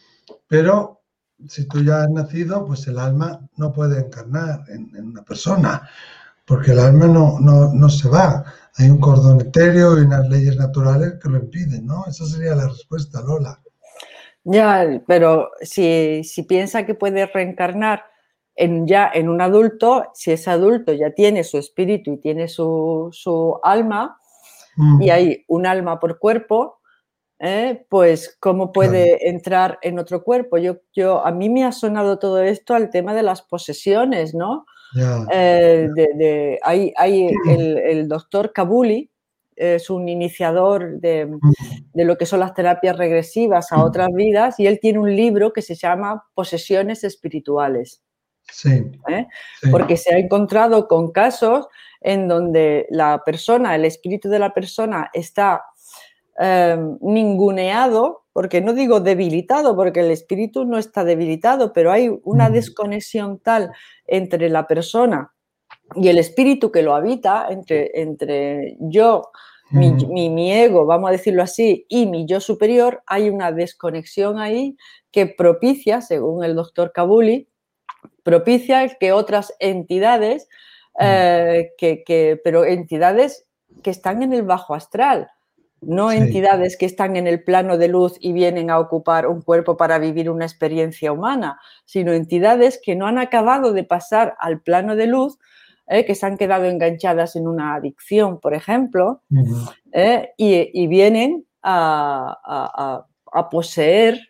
Pero 0.46 1.02
si 1.46 1.66
tú 1.66 1.82
ya 1.82 2.02
has 2.02 2.10
nacido, 2.10 2.64
pues 2.64 2.87
el 2.87 2.98
alma 2.98 3.40
no 3.56 3.72
puede 3.72 4.00
encarnar 4.00 4.64
en, 4.68 4.90
una 4.96 5.22
persona, 5.22 5.88
porque 6.44 6.72
el 6.72 6.78
alma 6.78 7.06
no, 7.06 7.38
no, 7.40 7.72
no, 7.72 7.88
se 7.88 8.08
va. 8.08 8.44
Hay 8.76 8.88
un 8.88 8.98
cordón 8.98 9.40
etéreo 9.40 9.98
y 9.98 10.02
unas 10.02 10.28
leyes 10.28 10.56
naturales 10.56 11.14
que 11.22 11.28
lo 11.28 11.38
impiden, 11.38 11.87
¿no? 11.87 12.06
Esa 12.06 12.25
sería 12.25 12.54
la 12.54 12.68
respuesta, 12.68 13.20
Lola. 13.20 13.60
Ya, 14.44 15.02
pero 15.06 15.50
si, 15.60 16.22
si 16.25 16.42
piensa 16.44 16.87
que 16.87 16.94
puede 16.94 17.26
reencarnar 17.26 18.04
ya 18.86 19.10
en 19.12 19.28
un 19.28 19.40
adulto, 19.40 20.06
si 20.14 20.32
ese 20.32 20.50
adulto 20.50 20.92
ya 20.92 21.12
tiene 21.12 21.44
su 21.44 21.58
espíritu 21.58 22.12
y 22.12 22.18
tiene 22.18 22.48
su, 22.48 23.60
alma, 23.62 24.18
y 25.00 25.10
hay 25.10 25.44
un 25.48 25.66
alma 25.66 25.98
por 25.98 26.18
cuerpo, 26.18 26.78
¿eh? 27.40 27.84
pues 27.88 28.36
cómo 28.40 28.72
puede 28.72 29.28
entrar 29.28 29.78
en 29.82 29.98
otro 29.98 30.22
cuerpo. 30.22 30.58
Yo, 30.58 30.78
yo, 30.92 31.24
a 31.24 31.32
mí 31.32 31.48
me 31.48 31.64
ha 31.64 31.72
sonado 31.72 32.18
todo 32.18 32.40
esto 32.42 32.74
al 32.74 32.90
tema 32.90 33.14
de 33.14 33.22
las 33.22 33.42
posesiones, 33.42 34.34
¿no? 34.34 34.66
Eh, 35.30 35.88
de, 35.94 36.58
hay, 36.62 36.92
el, 37.46 38.08
doctor 38.08 38.52
Kabuli, 38.52 39.10
es 39.54 39.90
un 39.90 40.08
iniciador 40.08 41.00
de, 41.00 41.28
de, 41.92 42.04
lo 42.04 42.16
que 42.16 42.26
son 42.26 42.40
las 42.40 42.54
terapias 42.54 42.96
regresivas 42.96 43.72
a 43.72 43.84
otras 43.84 44.08
vidas 44.14 44.58
y 44.60 44.66
él 44.66 44.78
tiene 44.80 45.00
un 45.00 45.14
libro 45.14 45.52
que 45.52 45.62
se 45.62 45.74
llama 45.74 46.24
Posesiones 46.34 47.02
Espirituales. 47.02 48.02
¿Eh? 49.09 49.26
Porque 49.71 49.97
se 49.97 50.14
ha 50.14 50.19
encontrado 50.19 50.88
con 50.88 51.12
casos 51.12 51.69
en 52.00 52.28
donde 52.28 52.87
la 52.90 53.23
persona, 53.25 53.75
el 53.75 53.85
espíritu 53.85 54.28
de 54.28 54.38
la 54.38 54.55
persona 54.55 55.11
está 55.12 55.64
em, 56.38 56.97
ninguneado, 57.00 58.25
porque 58.33 58.61
no 58.61 58.73
digo 58.73 59.00
debilitado, 59.00 59.75
porque 59.75 60.00
el 60.00 60.11
espíritu 60.11 60.64
no 60.64 60.78
está 60.78 61.05
debilitado, 61.05 61.73
pero 61.73 61.90
hay 61.90 62.11
una 62.23 62.50
desconexión 62.50 63.40
tal 63.40 63.73
entre 64.07 64.49
la 64.49 64.67
persona 64.67 65.33
y 65.95 66.09
el 66.09 66.19
espíritu 66.19 66.71
que 66.71 66.83
lo 66.83 66.95
habita, 66.95 67.49
entre, 67.50 67.90
entre 68.00 68.76
yo, 68.81 69.31
mi, 69.71 69.90
mi, 70.31 70.52
ego, 70.52 70.87
vamos 70.87 71.09
a 71.09 71.12
decirlo 71.12 71.43
así, 71.43 71.85
y 71.88 72.07
mi 72.07 72.26
yo 72.26 72.40
superior, 72.40 73.02
hay 73.07 73.28
una 73.28 73.52
desconexión 73.52 74.38
ahí 74.38 74.76
que 75.11 75.26
propicia, 75.26 76.00
según 76.00 76.43
el 76.43 76.55
doctor 76.55 76.93
Kabuli, 76.93 77.49
propicia 78.23 78.88
que 78.99 79.12
otras 79.12 79.55
entidades, 79.59 80.49
mm. 80.95 81.02
eh, 81.02 81.73
que, 81.78 82.40
pero 82.45 82.64
entidades 82.64 83.47
que 83.83 83.90
están 83.90 84.23
en 84.23 84.33
el 84.33 84.43
bajo 84.43 84.75
astral, 84.75 85.31
no 85.81 86.11
entidades 86.11 86.76
que 86.76 86.87
están 86.87 87.17
en 87.17 87.26
el 87.26 87.45
plano 87.45 87.78
de 87.78 87.88
luz 87.88 88.17
y 88.21 88.33
vienen 88.33 88.69
a 88.69 88.81
ocupar 88.81 89.28
un 89.28 89.43
cuerpo 89.43 89.76
para 89.76 89.99
vivir 89.99 90.28
una 90.28 90.45
experiencia 90.45 91.12
humana, 91.12 91.61
sino 91.85 92.12
entidades 92.12 92.81
que 92.83 92.97
no 92.97 93.07
han 93.07 93.19
acabado 93.19 93.73
de 93.73 93.85
pasar 93.85 94.35
al 94.40 94.61
plano 94.61 94.97
de 94.97 95.07
luz, 95.07 95.38
eh, 95.87 96.05
que 96.05 96.14
se 96.14 96.26
han 96.26 96.37
quedado 96.37 96.64
enganchadas 96.64 97.37
en 97.37 97.47
una 97.47 97.76
adicción, 97.76 98.40
por 98.40 98.55
ejemplo, 98.55 99.23
eh, 99.93 100.33
y, 100.37 100.87
vienen 100.88 101.47
a, 101.62 103.07
a 103.33 103.49
poseer 103.49 104.27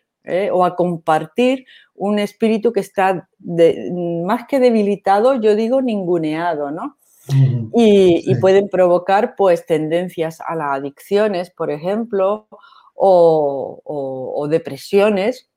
o 0.51 0.63
a 0.65 0.75
compartir 0.75 1.65
un 1.95 2.19
espíritu 2.19 2.71
que 2.71 2.79
está 2.79 3.27
más 3.39 4.47
que 4.47 4.59
debilitado, 4.59 5.35
yo 5.35 5.55
digo 5.55 5.81
ninguneado, 5.81 6.71
¿no? 6.71 6.97
y, 7.73 8.35
pueden 8.35 8.69
provocar 8.69 9.35
pues 9.35 9.65
tendencias 9.65 10.41
a 10.41 10.55
las 10.55 10.79
adicciones, 10.79 11.51
por 11.51 11.71
ejemplo, 11.71 12.47
o, 12.95 14.47
depresiones, 14.49 15.49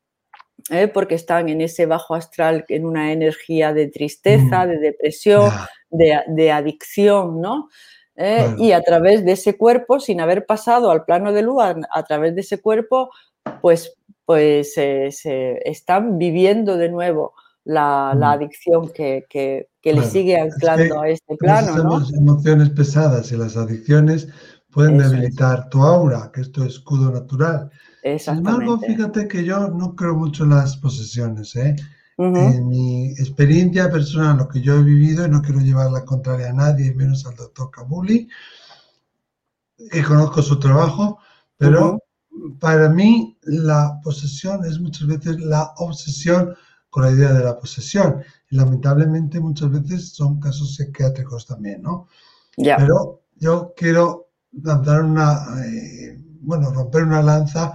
¿eh? 0.71 0.89
porque 0.89 1.15
están 1.15 1.49
en 1.49 1.61
ese 1.61 1.87
bajo 1.87 2.15
astral, 2.15 2.65
en 2.69 2.85
una 2.85 3.13
energía 3.13 3.73
de 3.73 3.89
tristeza, 3.89 4.67
de 4.67 4.79
depresión, 4.79 5.51
de, 5.91 6.53
adicción, 6.53 7.41
¿no? 7.41 7.69
¿Eh? 8.17 8.55
Y 8.59 8.73
a 8.73 8.83
través 8.83 9.25
de 9.25 9.33
ese 9.33 9.57
cuerpo, 9.57 9.99
sin 9.99 10.21
haber 10.21 10.45
pasado 10.45 10.91
al 10.91 11.05
plano 11.05 11.33
de 11.33 11.43
luz, 11.43 11.63
a 11.63 12.03
través 12.03 12.35
de 12.35 12.43
ese 12.43 12.61
cuerpo, 12.61 13.11
pues 13.63 13.97
pues 14.25 14.75
se 14.75 15.11
están 15.65 16.19
viviendo 16.19 16.77
de 16.77 16.89
nuevo 16.89 17.35
la, 17.65 18.11
adicción 18.33 18.91
que, 18.93 19.27
le 19.83 20.05
sigue 20.05 20.41
anclando 20.41 21.01
a 21.01 21.09
este 21.09 21.37
plano. 21.37 21.77
¿no? 21.77 22.07
emociones 22.17 22.71
pesadas 22.71 23.31
y 23.33 23.37
las 23.37 23.57
adicciones 23.57 24.29
pueden 24.71 24.99
debilitar 24.99 25.69
tu 25.69 25.83
aura, 25.83 26.31
que 26.33 26.41
es 26.41 26.53
tu 26.53 26.65
escudo 26.65 27.11
natural. 27.11 27.71
Sin 28.19 28.39
embargo, 28.39 28.79
fíjate 28.79 29.29
que 29.29 29.45
yo 29.45 29.69
no 29.69 29.95
creo 29.95 30.15
mucho 30.17 30.45
en 30.45 30.51
las 30.51 30.77
posesiones. 30.77 31.55
¿eh? 31.57 31.77
En 32.19 32.69
mi 32.69 33.11
experiencia 33.13 33.91
personal, 33.91 34.39
lo 34.39 34.49
que 34.49 34.61
yo 34.61 34.77
he 34.77 34.83
vivido, 34.83 35.27
y 35.27 35.31
no 35.31 35.43
quiero 35.43 35.61
llevar 35.61 35.91
la 35.91 36.05
contraria 36.05 36.51
a 36.51 36.55
nadie, 36.55 36.95
menos 36.95 37.27
al 37.27 37.37
doctor 37.37 37.71
Kabuli, 37.71 38.29
y 39.79 40.03
conozco 40.03 40.43
su 40.43 40.59
trabajo, 40.59 41.19
pero 41.57 41.99
para 42.59 42.89
mí 42.89 43.39
la 43.43 44.01
posesión 44.03 44.65
es 44.65 44.81
muchas 44.81 45.07
veces 45.07 45.41
la 45.41 45.73
obsesión 45.77 46.55
con 46.91 47.05
la 47.05 47.11
idea 47.11 47.33
de 47.33 47.45
la 47.45 47.59
posesión. 47.59 48.23
Y 48.51 48.57
lamentablemente 48.57 49.41
muchas 49.41 49.71
veces 49.71 50.11
son 50.11 50.41
casos 50.41 50.77
psiquiátricos 50.77 51.47
también, 51.47 51.83
¿no? 51.83 52.07
Pero 52.57 53.23
yo 53.37 53.73
quiero 53.77 54.29
dar 54.51 55.03
una, 55.03 55.43
eh, 55.65 56.21
bueno, 56.41 56.71
romper 56.71 57.05
una 57.05 57.23
lanza 57.23 57.73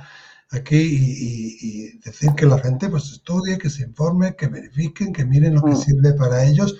aquí 0.52 0.78
y, 0.78 2.00
decir 2.00 2.30
que 2.38 2.46
la 2.46 2.60
gente 2.60 2.88
pues 2.90 3.12
estudie, 3.12 3.58
que 3.58 3.70
se 3.70 3.84
informe, 3.84 4.36
que 4.36 4.48
verifiquen, 4.48 5.12
que 5.12 5.26
miren 5.26 5.56
lo 5.56 5.62
que 5.62 5.72
mm. 5.72 5.78
sirve 5.78 6.14
para 6.14 6.46
ellos 6.46 6.78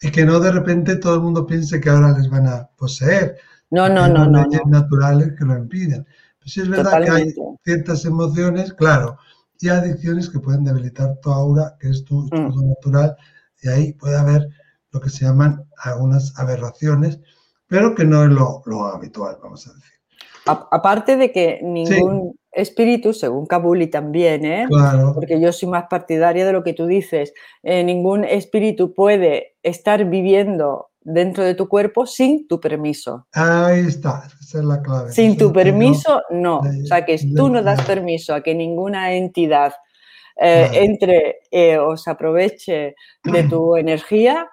y 0.00 0.10
que 0.10 0.26
no 0.26 0.40
de 0.40 0.52
repente 0.52 0.96
todo 0.96 1.14
el 1.14 1.22
mundo 1.22 1.46
piense 1.46 1.80
que 1.80 1.88
ahora 1.88 2.16
les 2.18 2.28
van 2.28 2.48
a 2.48 2.68
poseer. 2.76 3.38
No, 3.70 3.88
no, 3.88 4.08
no, 4.08 4.26
no. 4.26 4.44
leyes 4.44 4.66
naturales 4.66 5.32
que 5.38 5.44
lo 5.44 5.56
impiden. 5.56 6.06
Si 6.48 6.60
es 6.60 6.68
verdad 6.68 7.02
que 7.04 7.10
hay 7.10 7.34
ciertas 7.64 8.04
emociones, 8.04 8.72
claro, 8.72 9.18
y 9.60 9.68
adicciones 9.68 10.30
que 10.30 10.38
pueden 10.38 10.64
debilitar 10.64 11.18
tu 11.20 11.30
aura, 11.30 11.76
que 11.80 11.90
es 11.90 12.04
tu 12.04 12.24
estado 12.24 12.50
mm. 12.50 12.68
natural, 12.68 13.16
y 13.62 13.68
ahí 13.68 13.92
puede 13.92 14.16
haber 14.16 14.48
lo 14.92 15.00
que 15.00 15.10
se 15.10 15.24
llaman 15.24 15.64
algunas 15.76 16.38
aberraciones, 16.38 17.20
pero 17.66 17.94
que 17.94 18.04
no 18.04 18.24
es 18.24 18.30
lo, 18.30 18.84
habitual, 18.86 19.36
vamos 19.42 19.66
a 19.66 19.74
decir. 19.74 19.92
aparte 20.46 21.16
de 21.16 21.32
que 21.32 21.60
ningún 21.62 22.38
espíritu, 22.50 23.12
según 23.12 23.46
Kabuli 23.46 23.88
también, 23.88 24.44
¿eh? 24.44 24.66
porque 25.14 25.40
yo 25.40 25.52
soy 25.52 25.68
más 25.68 25.84
partidaria 25.88 26.46
de 26.46 26.52
lo 26.52 26.62
que 26.62 26.72
tú 26.72 26.86
dices, 26.86 27.34
eh, 27.62 27.84
ningún 27.84 28.24
espíritu 28.24 28.94
puede 28.94 29.56
estar 29.62 30.04
viviendo 30.06 30.88
dentro 31.08 31.44
de 31.44 31.54
tu 31.54 31.68
cuerpo 31.68 32.06
sin 32.06 32.46
tu 32.46 32.60
permiso. 32.60 33.26
Ahí 33.32 33.80
está, 33.80 34.28
esa 34.40 34.58
es 34.58 34.64
la 34.64 34.82
clave. 34.82 35.12
Sin 35.12 35.36
tu 35.36 35.52
permiso, 35.52 36.22
no. 36.30 36.58
o 36.58 36.86
sea, 36.86 37.04
que 37.04 37.18
tú 37.34 37.48
no 37.48 37.62
das 37.62 37.82
permiso 37.82 38.34
a 38.34 38.42
que 38.42 38.54
ninguna 38.54 39.14
entidad 39.14 39.74
eh, 40.36 40.70
entre 40.72 41.40
eh, 41.50 41.78
o 41.78 41.96
se 41.96 42.10
aproveche 42.10 42.94
de 43.24 43.42
tu 43.44 43.76
energía 43.76 44.48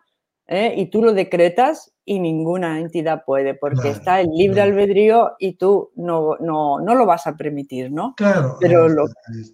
¿eh? 0.47 0.73
y 0.77 0.89
tú 0.89 1.03
lo 1.03 1.13
decretas 1.13 1.91
y 2.05 2.19
ninguna 2.19 2.79
entidad 2.79 3.23
puede, 3.25 3.55
porque 3.55 3.89
está 3.89 4.21
el 4.21 4.29
libre 4.29 4.61
albedrío 4.61 5.31
y 5.39 5.53
tú 5.53 5.91
no, 5.95 6.35
no, 6.39 6.79
no, 6.79 6.93
lo 6.93 7.05
vas 7.07 7.25
a 7.25 7.35
permitir, 7.35 7.91
¿no? 7.91 8.13
Claro. 8.15 8.57
Pero, 8.61 8.87
lo, 8.87 9.05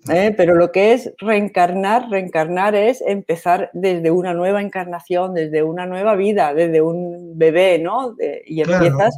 ¿eh? 0.09 0.33
pero 0.35 0.55
lo 0.55 0.69
que 0.71 0.91
es 0.91 1.13
reencarnar, 1.17 2.09
reencarnar 2.09 2.75
es 2.75 3.01
empezar 3.01 3.69
desde 3.73 4.11
una 4.11 4.33
nueva 4.33 4.61
encarnación, 4.61 5.33
desde 5.33 5.63
una 5.63 5.85
nueva 5.85 6.15
vida, 6.15 6.53
desde 6.53 6.81
un 6.81 7.37
bebé, 7.37 7.79
¿no? 7.79 8.15
y 8.45 8.61
empiezas, 8.61 9.17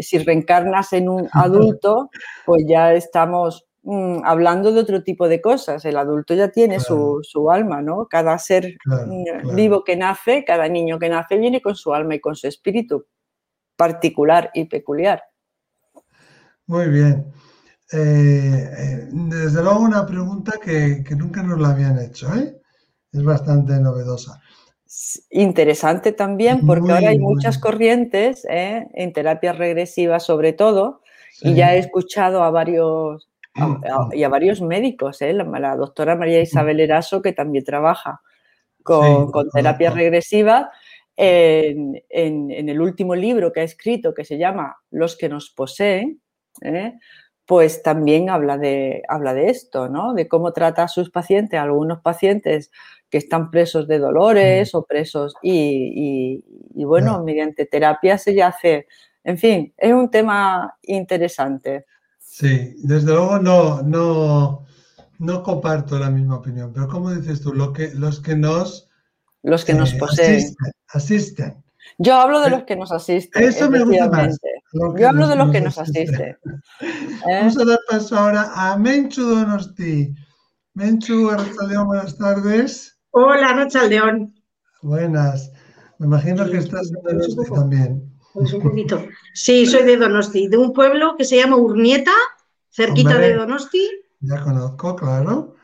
si 0.00 0.18
reencarnas 0.18 0.92
en 0.92 1.08
un 1.08 1.28
adulto, 1.32 2.10
pues 2.44 2.64
ya 2.68 2.92
estamos 2.92 3.64
Mm, 3.86 4.24
hablando 4.24 4.72
de 4.72 4.80
otro 4.80 5.02
tipo 5.02 5.28
de 5.28 5.42
cosas. 5.42 5.84
El 5.84 5.98
adulto 5.98 6.34
ya 6.34 6.50
tiene 6.50 6.80
su, 6.80 7.20
alma, 7.50 7.82
¿no? 7.82 8.06
Cada 8.08 8.38
ser 8.38 8.76
mm, 8.86 9.54
vivo 9.54 9.84
que 9.84 9.94
nace, 9.94 10.42
cada 10.42 10.68
niño 10.68 10.98
que 10.98 11.10
nace 11.10 11.36
viene 11.36 11.60
con 11.60 11.76
su 11.76 11.92
alma 11.92 12.14
y 12.14 12.20
con 12.20 12.34
su 12.34 12.46
espíritu 12.46 13.04
particular 13.76 14.50
y 14.54 14.64
peculiar. 14.64 15.22
Muy 16.66 16.88
bien. 16.88 17.26
Eh, 17.92 18.70
eh, 18.78 19.08
desde 19.10 19.62
luego 19.62 19.80
una 19.80 20.06
pregunta 20.06 20.54
que, 20.62 21.04
nunca 21.14 21.42
nos 21.42 21.60
la 21.60 21.70
habían 21.70 21.98
hecho, 21.98 22.34
¿eh? 22.34 22.58
Es 23.12 23.22
bastante 23.22 23.78
novedosa. 23.78 24.40
Interesante 25.28 26.12
también 26.12 26.66
porque 26.66 26.90
ahora 26.90 27.10
hay 27.10 27.18
muchas 27.18 27.58
corrientes 27.58 28.46
en 28.48 29.12
terapia 29.12 29.52
regresiva 29.52 30.20
sobre 30.20 30.52
todo 30.52 31.02
y 31.42 31.54
ya 31.54 31.74
he 31.74 31.78
escuchado 31.78 32.44
a 32.44 32.50
varios 32.50 33.28
y 34.12 34.22
a 34.22 34.28
varios 34.28 34.60
médicos, 34.60 35.22
¿eh? 35.22 35.32
la, 35.32 35.76
doctora 35.76 36.16
María 36.16 36.40
Isabel 36.40 36.80
Eraso, 36.80 37.22
que 37.22 37.32
también 37.32 37.64
trabaja 37.64 38.20
con, 38.82 39.30
terapia 39.52 39.90
regresiva, 39.90 40.70
en, 41.16 42.02
el 42.10 42.80
último 42.80 43.14
libro 43.14 43.52
que 43.52 43.60
ha 43.60 43.64
escrito, 43.64 44.14
que 44.14 44.24
se 44.24 44.38
llama 44.38 44.76
Los 44.90 45.16
que 45.16 45.28
nos 45.28 45.50
poseen, 45.50 46.20
¿eh? 46.62 46.94
pues 47.46 47.82
también 47.82 48.30
habla 48.30 48.56
de, 48.56 49.02
habla 49.08 49.34
de 49.34 49.50
esto, 49.50 49.88
¿no? 49.88 50.14
De 50.14 50.28
cómo 50.28 50.52
trata 50.52 50.84
a 50.84 50.88
sus 50.88 51.10
pacientes, 51.10 51.60
algunos 51.60 52.00
pacientes 52.00 52.70
que 53.10 53.18
están 53.18 53.50
presos 53.50 53.86
de 53.86 53.98
dolores 53.98 54.74
o 54.74 54.84
presos 54.84 55.34
y, 55.42 56.42
bueno, 56.74 57.22
mediante 57.22 57.66
terapia 57.66 58.18
se 58.18 58.34
ya 58.34 58.48
hace, 58.48 58.86
en 59.22 59.38
fin, 59.38 59.74
es 59.76 59.92
un 59.92 60.10
tema 60.10 60.76
interesante. 60.82 61.84
Sí, 62.36 62.74
desde 62.78 63.12
luego 63.12 63.38
no, 63.38 63.80
no, 63.82 64.66
no 65.20 65.42
comparto 65.44 66.00
la 66.00 66.10
misma 66.10 66.38
opinión, 66.38 66.72
pero 66.72 66.88
como 66.88 67.14
dices 67.14 67.40
tú, 67.40 67.54
lo 67.54 67.72
que, 67.72 67.94
los 67.94 68.18
que 68.18 68.34
nos... 68.34 68.90
Los 69.44 69.64
que 69.64 69.72
nos 69.72 69.92
eh, 69.92 69.98
poseen. 70.00 70.42
Asisten, 70.88 71.62
Yo 71.96 72.16
hablo 72.16 72.40
de 72.40 72.50
los 72.50 72.64
que 72.64 72.74
nos 72.74 72.90
asisten. 72.90 73.40
Eso 73.40 73.70
me 73.70 73.84
gusta 73.84 74.08
más. 74.08 74.36
Yo 74.98 75.08
hablo 75.08 75.28
de 75.28 75.36
los 75.36 75.52
que 75.52 75.60
nos 75.60 75.78
asisten. 75.78 76.36
¿Eh? 76.80 77.38
Vamos 77.38 77.56
a 77.56 77.64
dar 77.66 77.78
paso 77.88 78.18
ahora 78.18 78.50
a 78.52 78.76
Menchu 78.78 79.22
Donosti. 79.22 80.12
Menchu 80.72 81.30
Arrachaldeón, 81.30 81.86
buenas 81.86 82.18
tardes. 82.18 82.98
Hola, 83.12 83.50
Arrachaldeón. 83.50 84.34
Buenas. 84.82 85.52
Me 86.00 86.06
imagino 86.08 86.50
que 86.50 86.56
estás 86.56 86.90
en 86.90 87.00
Donosti 87.16 87.52
también. 87.54 88.13
Pues 88.34 88.52
un 88.52 88.62
poquito. 88.62 89.06
Sí, 89.32 89.66
soy 89.66 89.82
de 89.84 89.96
Donosti, 89.96 90.48
de 90.48 90.56
un 90.56 90.72
pueblo 90.72 91.16
que 91.16 91.24
se 91.24 91.36
llama 91.36 91.56
Urnieta, 91.56 92.12
cerquita 92.70 93.18
de 93.18 93.34
Donosti. 93.34 93.88
Ya 94.20 94.42
conozco, 94.42 94.94
claro. 94.94 95.56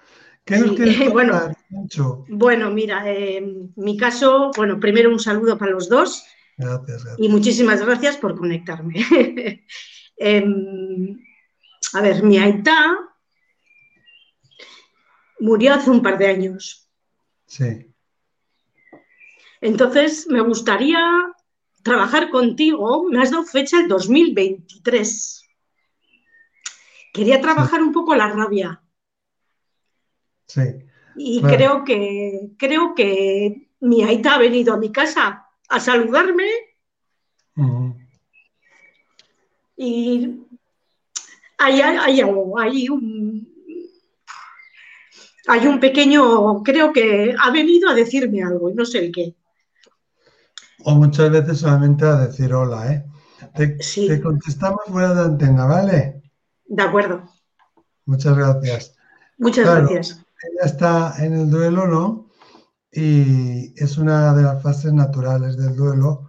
¿Qué 0.44 0.58
nos 0.58 0.72
quieres 0.72 1.10
bueno, 1.12 1.54
bueno, 2.28 2.70
mira, 2.70 3.08
en 3.08 3.72
mi 3.76 3.96
caso, 3.96 4.50
bueno, 4.56 4.80
primero 4.80 5.10
un 5.10 5.20
saludo 5.20 5.56
para 5.56 5.70
los 5.70 5.88
dos. 5.88 6.24
Gracias, 6.56 7.06
Y 7.18 7.28
muchísimas 7.28 7.84
gracias 7.84 8.16
por 8.16 8.36
conectarme. 8.36 8.94
Em, 10.22 11.16
a 11.94 12.02
ver, 12.02 12.22
mi 12.22 12.36
aita 12.36 12.94
murió 15.38 15.72
hace 15.72 15.90
un 15.90 16.02
par 16.02 16.18
de 16.18 16.26
años. 16.26 16.90
Sí. 17.46 17.90
Entonces, 19.62 20.26
me 20.28 20.42
gustaría 20.42 21.00
trabajar 21.82 22.30
contigo, 22.30 23.04
me 23.10 23.22
has 23.22 23.30
dado 23.30 23.44
fecha 23.44 23.80
el 23.80 23.88
2023. 23.88 25.42
Quería 27.12 27.40
trabajar 27.40 27.82
un 27.82 27.92
poco 27.92 28.14
la 28.14 28.28
rabia. 28.28 28.82
Sí. 30.46 30.62
Y 31.16 31.42
creo 31.42 31.84
que 31.84 32.50
creo 32.56 32.94
que 32.94 33.68
mi 33.80 34.02
aita 34.02 34.34
ha 34.34 34.38
venido 34.38 34.74
a 34.74 34.78
mi 34.78 34.90
casa 34.92 35.46
a 35.68 35.80
saludarme. 35.80 36.46
Y 39.76 40.40
hay, 41.58 41.80
hay, 41.80 42.20
hay, 42.20 42.88
un 42.88 43.48
hay 45.46 45.66
un 45.66 45.80
pequeño, 45.80 46.62
creo 46.62 46.92
que 46.92 47.34
ha 47.38 47.50
venido 47.50 47.88
a 47.88 47.94
decirme 47.94 48.42
algo 48.42 48.70
y 48.70 48.74
no 48.74 48.84
sé 48.84 48.98
el 48.98 49.12
qué. 49.12 49.34
O 50.84 50.94
muchas 50.94 51.30
veces 51.30 51.60
solamente 51.60 52.04
a 52.04 52.16
decir 52.16 52.52
hola, 52.52 52.92
¿eh? 52.92 53.04
Te, 53.54 54.20
contestamos 54.20 54.80
fuera 54.86 55.14
de 55.14 55.20
antena, 55.22 55.66
¿vale? 55.66 56.22
De 56.66 56.82
acuerdo. 56.82 57.24
Muchas 58.06 58.36
gracias. 58.36 58.96
Muchas 59.38 59.66
gracias. 59.66 60.24
Ella 60.42 60.64
está 60.64 61.14
en 61.18 61.34
el 61.34 61.50
duelo, 61.50 61.86
¿no? 61.86 62.30
Y 62.92 63.72
es 63.82 63.98
una 63.98 64.34
de 64.34 64.42
las 64.42 64.62
fases 64.62 64.92
naturales 64.92 65.56
del 65.56 65.76
duelo, 65.76 66.28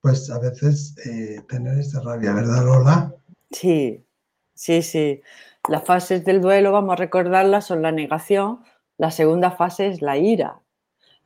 pues 0.00 0.30
a 0.30 0.38
veces 0.38 0.94
eh, 1.04 1.42
tener 1.48 1.78
esa 1.78 2.00
rabia, 2.00 2.32
¿verdad, 2.32 2.64
Lola? 2.64 3.14
Sí, 3.50 4.06
sí, 4.54 4.82
sí. 4.82 5.22
Las 5.68 5.84
fases 5.84 6.24
del 6.24 6.40
duelo, 6.40 6.72
vamos 6.72 6.92
a 6.92 6.96
recordarlas, 6.96 7.66
son 7.66 7.82
la 7.82 7.92
negación. 7.92 8.60
La 8.96 9.10
segunda 9.10 9.50
fase 9.50 9.88
es 9.88 10.02
la 10.02 10.16
ira, 10.16 10.60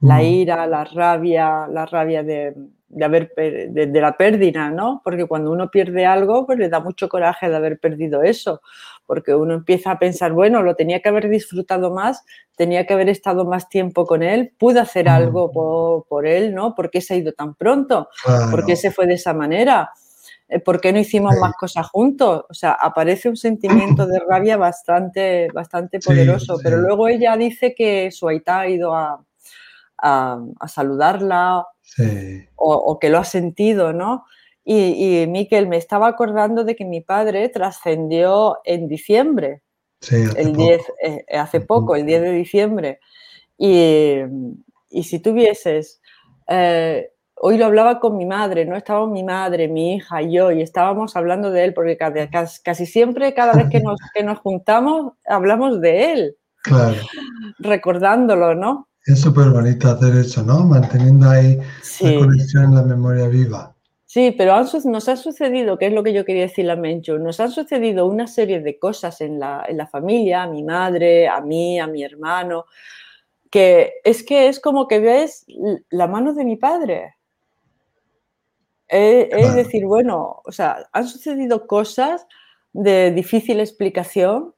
la 0.02 0.22
ira, 0.22 0.66
la 0.66 0.84
rabia, 0.84 1.68
la 1.68 1.86
rabia 1.86 2.24
de, 2.24 2.54
haber, 3.00 3.32
de, 3.36 4.00
la 4.00 4.16
pérdida, 4.16 4.68
¿no? 4.68 5.00
Porque 5.04 5.26
cuando 5.26 5.52
uno 5.52 5.70
pierde 5.70 6.04
algo, 6.04 6.44
pues 6.44 6.58
le 6.58 6.68
da 6.68 6.80
mucho 6.80 7.08
coraje 7.08 7.48
de 7.48 7.54
haber 7.54 7.78
perdido 7.78 8.20
eso, 8.22 8.62
porque 9.06 9.32
uno 9.32 9.54
empieza 9.54 9.92
a 9.92 10.00
pensar, 10.00 10.32
bueno, 10.32 10.62
lo 10.62 10.74
tenía 10.74 11.00
que 11.00 11.08
haber 11.08 11.28
disfrutado 11.28 11.92
más, 11.92 12.24
tenía 12.56 12.84
que 12.84 12.94
haber 12.94 13.08
estado 13.08 13.44
más 13.44 13.68
tiempo 13.68 14.04
con 14.04 14.24
él, 14.24 14.52
pude 14.58 14.80
hacer 14.80 15.08
algo 15.08 15.52
por, 16.08 16.26
él, 16.26 16.52
¿no? 16.52 16.74
¿Por 16.74 16.90
qué 16.90 17.00
se 17.00 17.14
ha 17.14 17.16
ido 17.18 17.32
tan 17.32 17.54
pronto? 17.54 18.08
¿Por 18.50 18.66
qué 18.66 18.74
se 18.74 18.90
fue 18.90 19.06
de 19.06 19.14
esa 19.14 19.32
manera? 19.32 19.92
Eh, 20.48 20.58
¿Por 20.58 20.80
qué 20.80 20.92
no 20.92 20.98
hicimos 20.98 21.36
más 21.40 21.54
cosas 21.54 21.88
juntos? 21.88 22.44
O 22.50 22.54
sea, 22.54 22.72
aparece 22.72 23.28
un 23.28 23.36
sentimiento 23.36 24.04
de 24.04 24.18
rabia 24.28 24.56
bastante, 24.56 25.46
bastante 25.54 26.00
poderoso, 26.00 26.58
pero 26.60 26.78
luego 26.78 27.06
ella 27.06 27.36
dice 27.36 27.72
que 27.72 28.10
su 28.10 28.26
aita 28.26 28.60
ha 28.60 28.68
ido 28.68 28.96
a, 28.96 29.24
a, 30.02 30.40
saludarla 30.66 31.66
o, 32.56 32.98
que 32.98 33.08
lo 33.08 33.18
ha 33.18 33.24
sentido, 33.24 33.92
¿no? 33.92 34.24
Y, 34.64 35.22
y 35.22 35.26
Miquel, 35.26 35.66
me 35.68 35.76
estaba 35.76 36.06
acordando 36.08 36.64
de 36.64 36.76
que 36.76 36.84
mi 36.84 37.00
padre 37.00 37.48
trascendió 37.48 38.58
en 38.64 38.88
diciembre, 38.88 39.62
hace 40.00 40.40
el 40.40 40.54
10, 40.54 40.82
eh, 41.02 41.24
hace 41.38 41.60
poco, 41.60 41.96
el 41.96 42.06
10 42.06 42.22
de 42.22 42.32
diciembre. 42.32 43.00
Y, 43.58 44.20
si 45.02 45.20
tuvieses, 45.20 46.00
eh, 46.48 47.10
hoy 47.34 47.56
lo 47.56 47.66
hablaba 47.66 48.00
con 48.00 48.16
mi 48.16 48.26
madre, 48.26 48.64
¿no? 48.64 48.76
Estaba 48.76 49.06
mi 49.06 49.24
madre, 49.24 49.68
mi 49.68 49.94
hija 49.94 50.22
y 50.22 50.34
yo, 50.34 50.50
y 50.52 50.62
estábamos 50.62 51.16
hablando 51.16 51.50
de 51.50 51.64
él, 51.64 51.74
porque 51.74 51.96
casi, 51.96 52.86
siempre, 52.86 53.34
cada 53.34 53.52
vez 53.54 53.68
que 53.70 53.80
nos, 53.80 53.98
que 54.14 54.22
nos 54.22 54.38
juntamos, 54.38 55.12
hablamos 55.26 55.80
de 55.80 56.12
él. 56.12 56.36
Claro. 56.62 56.96
Recordándolo, 57.58 58.54
¿no? 58.54 58.88
Es 59.06 59.20
súper 59.20 59.50
bonito 59.50 59.90
hacer 59.90 60.14
eso, 60.16 60.42
¿no? 60.42 60.64
Manteniendo 60.64 61.28
ahí 61.28 61.58
la 62.00 62.18
conexión 62.18 62.64
en 62.64 62.74
la 62.74 62.82
memoria 62.82 63.26
viva. 63.28 63.74
Sí, 64.12 64.34
pero 64.36 64.54
nos 64.84 65.08
ha 65.08 65.16
sucedido, 65.16 65.78
que 65.78 65.86
es 65.86 65.92
lo 65.94 66.02
que 66.02 66.12
yo 66.12 66.26
quería 66.26 66.42
decir 66.42 66.70
a 66.70 66.76
Mencho, 66.76 67.18
nos 67.18 67.40
han 67.40 67.50
sucedido 67.50 68.06
una 68.06 68.26
serie 68.26 68.60
de 68.60 68.78
cosas 68.78 69.22
en 69.22 69.40
la, 69.40 69.64
en 69.66 69.78
la 69.78 69.86
familia, 69.86 70.42
a 70.42 70.46
mi 70.46 70.62
madre, 70.62 71.26
a 71.26 71.40
mí, 71.40 71.80
a 71.80 71.86
mi 71.86 72.04
hermano, 72.04 72.66
que 73.50 73.94
es 74.04 74.22
que 74.22 74.48
es 74.48 74.60
como 74.60 74.86
que 74.86 75.00
ves 75.00 75.46
la 75.88 76.06
mano 76.08 76.34
de 76.34 76.44
mi 76.44 76.56
padre. 76.56 77.16
Es 78.86 79.54
decir, 79.54 79.86
bueno, 79.86 80.42
o 80.44 80.52
sea, 80.52 80.86
han 80.92 81.08
sucedido 81.08 81.66
cosas 81.66 82.26
de 82.74 83.12
difícil 83.12 83.60
explicación 83.60 84.54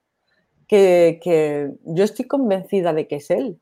que, 0.67 1.21
que 1.23 1.71
yo 1.85 2.03
estoy 2.03 2.25
convencida 2.25 2.93
de 2.93 3.07
que 3.07 3.17
es 3.17 3.31
él. 3.31 3.61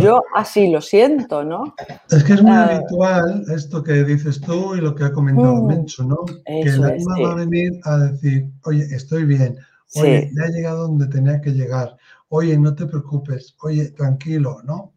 Yo 0.00 0.22
así 0.34 0.70
lo 0.70 0.80
siento, 0.80 1.44
¿no? 1.44 1.74
Es 2.10 2.24
que 2.24 2.34
es 2.34 2.42
muy 2.42 2.52
ah. 2.52 2.64
habitual 2.64 3.44
esto 3.54 3.82
que 3.82 4.04
dices 4.04 4.40
tú 4.40 4.74
y 4.74 4.80
lo 4.80 4.94
que 4.94 5.04
ha 5.04 5.12
comentado 5.12 5.64
Mencho, 5.64 6.04
¿no? 6.04 6.24
que 6.46 6.60
el 6.62 6.84
alma 6.84 7.14
va 7.22 7.32
a 7.32 7.34
venir 7.36 7.80
a 7.84 7.98
decir, 7.98 8.50
oye, 8.64 8.84
estoy 8.90 9.24
bien, 9.24 9.56
oye, 9.96 10.30
ya 10.34 10.44
he 10.44 10.52
llegado 10.52 10.88
donde 10.88 11.06
tenía 11.06 11.40
que 11.40 11.50
llegar, 11.50 11.96
oye, 12.28 12.56
no 12.58 12.74
te 12.74 12.86
preocupes, 12.86 13.54
oye, 13.62 13.90
tranquilo, 13.90 14.62
¿no? 14.64 14.92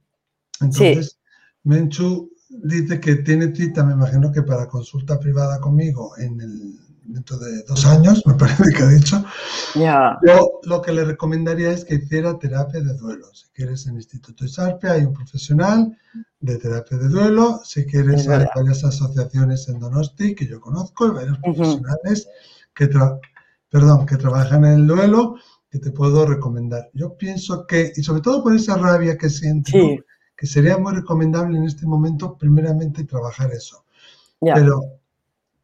Entonces, 0.62 1.20
Menchu 1.63 2.32
dice 2.50 3.00
que 3.00 3.18
tiene 3.18 3.56
cita, 3.56 3.84
me 3.84 3.94
imagino 3.94 4.32
que 4.32 4.44
para 4.44 4.68
consulta 4.68 5.20
privada 5.20 5.60
conmigo 5.60 6.18
en 6.18 6.42
el, 6.42 6.87
dentro 7.08 7.38
de 7.38 7.63
dos 7.63 7.86
años, 7.86 8.22
me 8.26 8.34
parece 8.34 8.72
que 8.76 8.84
ha 8.84 8.89
dicho. 8.89 9.24
Ya. 9.76 10.17
Yo 10.26 10.60
lo 10.63 10.82
que 10.82 10.91
le 10.91 11.04
recomendaría 11.04 11.72
es 11.72 11.86
que 11.86 11.96
hiciera 11.96 12.38
terapia 12.38 12.82
de 12.82 12.93
duelo. 12.93 13.28
Si 13.34 13.48
quieres 13.54 13.86
en 13.86 13.93
el 13.93 13.98
Instituto 13.98 14.46
Isarpe 14.46 14.89
hay 14.89 15.04
un 15.04 15.13
profesional 15.13 15.98
de 16.39 16.58
terapia 16.58 16.98
de 16.98 17.08
duelo. 17.08 17.60
Si 17.63 17.86
quieres 17.86 18.22
Es 18.22 18.30
hay 18.30 18.46
varias 18.56 18.84
asociaciones 18.84 19.67
en 19.70 19.80
Donosti 19.80 20.36
que 20.36 20.48
yo 20.48 20.60
conozco 20.60 21.08
y 21.08 21.12
varios 21.12 21.38
profesionales 21.39 22.28
que, 22.76 22.89
perdón, 23.70 24.06
que 24.06 24.17
trabajan 24.17 24.65
en 24.65 24.74
el 24.74 24.88
duelo 24.88 25.36
que 25.70 25.80
te 25.80 25.91
puedo 25.91 26.26
recomendar. 26.26 26.89
Yo 26.93 27.17
pienso 27.17 27.65
que, 27.65 27.91
y 27.96 28.04
sobre 28.04 28.22
todo 28.22 28.43
por 28.43 28.56
esa 28.56 28.78
rabia 28.78 29.17
que 29.17 29.30
sientes, 29.30 29.74
¿no? 29.74 29.82
Sí, 29.82 30.00
que 30.36 30.46
sería 30.46 30.78
muy 30.78 30.93
recomendable 30.93 31.58
en 31.58 31.65
este 31.65 31.88
momento 31.88 32.38
primeramente 32.38 33.04
trabajar 33.06 33.52
eso. 33.52 33.84
ya. 34.39 34.54
Pero 34.54 34.97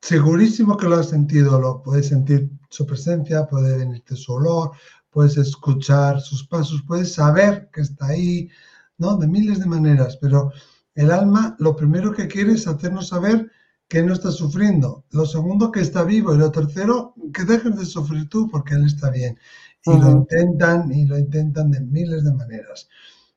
segurísimo 0.03 0.75
que 0.75 0.87
lo 0.87 0.97
has 0.97 1.09
sentido, 1.09 1.57
lo 1.61 1.81
puedes 1.81 2.09
sentir 2.09 2.49
su 2.69 2.85
presencia, 2.85 3.45
puede 3.45 3.77
venirte 3.77 4.17
su 4.17 4.33
olor, 4.33 4.71
puedes 5.09 5.37
escuchar 5.37 6.19
sus 6.19 6.45
pasos, 6.45 6.83
puedes 6.85 7.13
saber 7.13 7.69
que 7.71 7.81
está 7.81 8.07
ahí, 8.07 8.49
¿no? 8.97 9.15
De 9.15 9.27
miles 9.27 9.59
de 9.59 9.65
maneras, 9.65 10.17
pero 10.17 10.51
el 10.95 11.09
alma 11.09 11.55
lo 11.57 11.73
primero 11.77 12.11
que 12.11 12.27
quiere 12.27 12.51
es 12.51 12.67
hacernos 12.67 13.07
saber 13.07 13.49
que 13.87 14.03
no 14.03 14.11
está 14.11 14.29
sufriendo, 14.31 15.05
lo 15.11 15.25
segundo 15.25 15.71
que 15.71 15.79
está 15.79 16.03
vivo 16.03 16.35
y 16.35 16.37
lo 16.37 16.51
tercero 16.51 17.13
que 17.33 17.45
dejes 17.45 17.77
de 17.77 17.85
sufrir 17.85 18.27
tú 18.27 18.49
porque 18.49 18.73
él 18.73 18.85
está 18.85 19.09
bien. 19.09 19.39
Y 19.85 19.97
lo 19.97 20.11
intentan 20.11 20.91
y 20.93 21.05
lo 21.05 21.17
intentan 21.17 21.71
de 21.71 21.79
miles 21.79 22.25
de 22.25 22.33
maneras. 22.33 22.89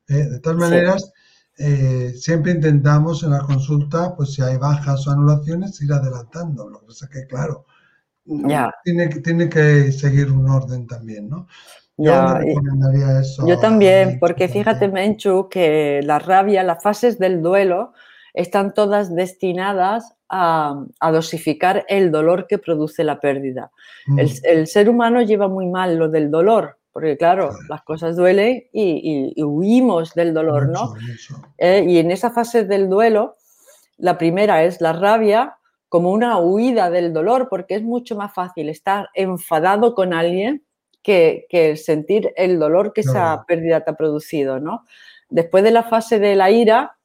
¿eh? 0.08 0.24
De 0.30 0.40
todas 0.40 0.58
Sí. 1.04 1.12
Eh, 1.58 2.12
siempre 2.16 2.52
intentamos 2.52 3.22
en 3.22 3.30
la 3.30 3.40
consulta, 3.40 4.14
pues 4.16 4.34
si 4.34 4.42
hay 4.42 4.56
bajas 4.58 5.06
o 5.06 5.10
anulaciones, 5.10 5.80
ir 5.82 5.92
adelantando. 5.92 6.68
Lo 6.68 6.80
que 6.80 6.86
pasa 6.86 7.08
que, 7.10 7.26
claro, 7.26 7.64
Ya. 8.24 8.72
tiene, 8.84 9.08
que- 9.08 9.20
tiene 9.20 9.48
que 9.48 9.92
seguir 9.92 10.30
un 10.32 10.48
orden 10.50 10.86
también, 10.86 11.28
¿no? 11.28 11.46
Yo 11.98 12.12
Ya, 12.12 12.38
le 12.38 12.44
y- 12.44 12.48
recomendaría 12.54 13.20
eso. 13.20 13.46
Yo 13.46 13.58
también, 13.58 14.18
porque 14.20 14.48
fíjate, 14.48 14.88
Menchu, 14.88 15.48
que 15.48 16.00
la 16.02 16.18
rabia, 16.18 16.62
las 16.62 16.82
fases 16.82 17.18
del 17.18 17.40
duelo 17.40 17.92
están 18.34 18.74
todas 18.74 19.14
destinadas 19.14 20.12
a, 20.28 20.84
a 21.00 21.12
dosificar 21.12 21.86
el 21.88 22.10
dolor 22.10 22.46
que 22.48 22.58
produce 22.58 23.02
la 23.04 23.18
pérdida. 23.20 23.70
Mm, 24.08 24.18
El, 24.18 24.30
el 24.42 24.66
ser 24.66 24.90
humano 24.90 25.22
lleva 25.22 25.48
muy 25.48 25.66
mal 25.66 25.96
lo 25.96 26.08
del 26.10 26.30
dolor, 26.30 26.78
porque 26.96 27.18
claro, 27.18 27.50
las 27.68 27.82
cosas 27.82 28.16
duelen 28.16 28.64
y, 28.72 28.82
y- 28.82 29.32
y 29.36 29.42
huimos 29.42 30.14
del 30.14 30.32
dolor, 30.32 30.70
¿no? 30.70 30.94
Eh, 31.58 31.84
y 31.86 31.98
en 31.98 32.10
esa 32.10 32.30
fase 32.30 32.64
del 32.64 32.88
duelo, 32.88 33.36
la 33.98 34.16
primera 34.16 34.64
es 34.64 34.80
la 34.80 34.94
rabia 34.94 35.58
como 35.90 36.10
una 36.10 36.38
huida 36.38 36.88
del 36.88 37.12
dolor, 37.12 37.48
porque 37.50 37.74
es 37.74 37.82
mucho 37.82 38.16
más 38.16 38.32
fácil 38.32 38.70
estar 38.70 39.10
enfadado 39.12 39.94
con 39.94 40.14
alguien 40.14 40.64
que, 41.02 41.44
sentir 41.76 42.32
el 42.34 42.58
dolor 42.58 42.94
que 42.94 43.02
esa 43.02 43.44
pérdida 43.46 43.82
te 43.84 43.90
ha 43.90 43.94
producido, 43.94 44.58
¿no? 44.58 44.86
Después 45.28 45.62
de 45.64 45.72
la 45.72 45.82
fase 45.82 46.18
de 46.18 46.34
la 46.34 46.50
ira, 46.50 46.96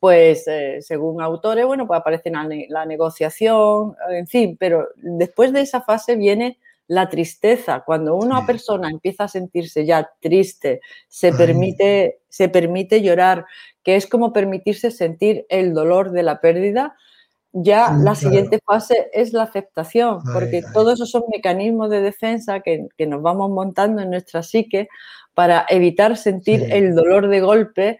pues 0.00 0.48
eh, 0.48 0.78
según 0.80 1.20
autores, 1.20 1.66
bueno, 1.66 1.86
pues 1.86 2.00
aparece 2.00 2.30
la, 2.30 2.48
la 2.70 2.86
negociación, 2.86 3.94
en 4.08 4.26
fin, 4.26 4.56
pero 4.58 4.88
después 4.96 5.52
de 5.52 5.60
esa 5.60 5.82
fase 5.82 6.16
viene 6.16 6.56
la 6.88 7.08
tristeza. 7.08 7.82
Cuando 7.86 8.14
una 8.16 8.46
persona 8.46 8.90
empieza 8.90 9.24
a 9.24 9.28
sentirse 9.28 9.86
ya 9.86 10.10
triste, 10.20 10.80
se 11.08 11.32
permite, 11.32 12.20
se 12.28 12.48
permite 12.48 13.02
llorar, 13.02 13.46
que 13.82 13.96
es 13.96 14.06
como 14.06 14.32
permitirse 14.32 14.90
sentir 14.90 15.46
el 15.48 15.74
dolor 15.74 16.10
de 16.12 16.22
la 16.24 16.40
pérdida, 16.40 16.94
ya 17.52 17.88
Sí, 17.88 17.94
la 17.98 18.14
claro. 18.14 18.16
siguiente 18.16 18.58
fase 18.66 19.08
es 19.12 19.32
la 19.32 19.44
aceptación, 19.44 20.20
porque 20.32 20.58
ay. 20.58 20.62
todos 20.74 20.94
esos 20.94 21.10
son 21.10 21.22
mecanismos 21.32 21.90
de 21.90 22.00
defensa 22.02 22.60
que, 22.60 22.88
que 22.98 23.06
nos 23.06 23.22
vamos 23.22 23.50
montando 23.50 24.02
en 24.02 24.10
nuestra 24.10 24.42
psique 24.42 24.88
para 25.34 25.64
evitar 25.68 26.16
sentir 26.16 26.60
Sí. 26.60 26.66
el 26.70 26.94
dolor 26.94 27.28
de 27.28 27.40
golpe 27.40 27.98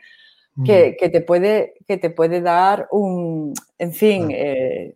que, 0.64 0.97
que 0.99 1.09
te 1.09 1.21
puede, 1.21 1.75
que 1.88 1.97
te 1.97 2.11
puede 2.11 2.40
dar 2.40 2.87
un, 2.90 3.55
en 3.79 3.93
fin, 3.93 4.29
eh, 4.31 4.95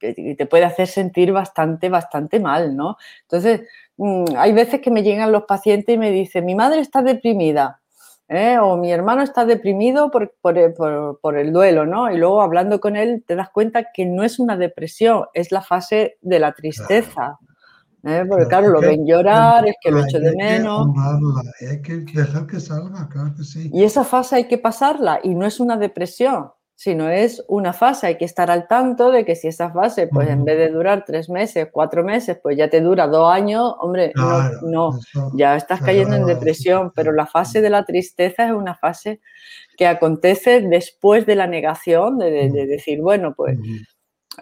que 0.00 0.34
te 0.36 0.46
puede 0.46 0.64
hacer 0.64 0.88
sentir 0.88 1.32
bastante, 1.32 1.88
bastante 1.88 2.40
mal, 2.40 2.76
¿no? 2.76 2.96
Entonces, 3.22 3.62
mm, 3.96 4.24
hay 4.36 4.52
veces 4.52 4.80
que 4.80 4.90
me 4.90 5.02
llegan 5.02 5.32
los 5.32 5.44
pacientes 5.44 5.94
y 5.94 5.98
me 5.98 6.10
dicen, 6.10 6.44
mi 6.44 6.54
madre 6.54 6.80
está 6.80 7.02
deprimida, 7.02 7.80
¿eh? 8.28 8.58
o 8.58 8.76
mi 8.76 8.90
hermano 8.92 9.22
está 9.22 9.44
deprimido 9.44 10.10
por, 10.10 10.34
por 10.40 10.58
el- 10.58 10.74
por- 10.74 11.20
por 11.20 11.38
el 11.38 11.52
duelo, 11.52 11.86
¿no? 11.86 12.10
Y 12.12 12.16
luego 12.18 12.42
hablando 12.42 12.80
con 12.80 12.96
él 12.96 13.22
te 13.26 13.36
das 13.36 13.50
cuenta 13.50 13.92
que 13.92 14.04
no 14.06 14.24
es 14.24 14.38
una 14.40 14.56
depresión, 14.56 15.26
es 15.34 15.52
la 15.52 15.62
fase 15.62 16.18
de 16.20 16.38
la 16.40 16.52
tristeza. 16.52 17.38
¿Eh? 18.06 18.24
Porque 18.28 18.46
claro, 18.46 18.68
lo 18.68 18.80
que 18.80 18.86
ven 18.86 19.06
llorar, 19.06 19.66
es 19.66 19.74
que 19.80 19.90
lo 19.90 20.04
echo 20.04 20.18
de 20.20 20.28
hay 20.28 20.32
que 20.36 20.42
menos. 20.44 20.86
y 21.60 21.64
hay 21.66 21.82
que 21.82 21.96
dejar 21.98 22.46
que 22.46 22.60
salga, 22.60 23.08
claro 23.08 23.34
que 23.36 23.44
sí. 23.44 23.70
Y 23.72 23.84
esa 23.84 24.04
fase 24.04 24.36
hay 24.36 24.44
que 24.44 24.58
pasarla 24.58 25.20
y 25.22 25.34
no 25.34 25.44
es 25.46 25.60
una 25.60 25.76
depresión, 25.76 26.50
sino 26.74 27.08
es 27.08 27.42
una 27.48 27.72
fase. 27.72 28.06
Hay 28.06 28.16
que 28.18 28.26
estar 28.26 28.50
al 28.50 28.68
tanto 28.68 29.10
de 29.10 29.24
que 29.24 29.34
si 29.34 29.48
esa 29.48 29.70
fase, 29.70 30.08
pues 30.08 30.28
en 30.28 30.44
vez 30.44 30.58
de 30.58 30.68
durar 30.68 31.04
tres 31.06 31.28
meses, 31.30 31.68
cuatro 31.72 32.04
meses, 32.04 32.38
pues 32.42 32.56
ya 32.56 32.68
te 32.68 32.80
dura 32.82 33.06
dos 33.06 33.32
años, 33.32 33.74
hombre, 33.80 34.12
no- 34.14 34.22
Claro, 34.28 34.58
no, 34.62 34.98
eso 34.98 35.30
ya 35.34 35.56
estás 35.56 35.80
cayendo 35.80 36.16
en 36.16 36.22
depresión, 36.26 36.92
pero 36.94 37.12
la 37.12 37.26
fase 37.26 37.60
de 37.62 37.70
la 37.70 37.84
tristeza 37.84 38.46
es 38.46 38.52
una 38.52 38.74
fase 38.74 39.20
que 39.78 39.86
acontece 39.86 40.60
después 40.60 41.24
de 41.26 41.34
la 41.36 41.46
negación, 41.46 42.18
de, 42.18 42.30
de- 42.30 42.50
de 42.50 42.60
Ujú. 42.62 42.68
decir, 42.70 43.00
bueno, 43.00 43.34
pues. 43.34 43.58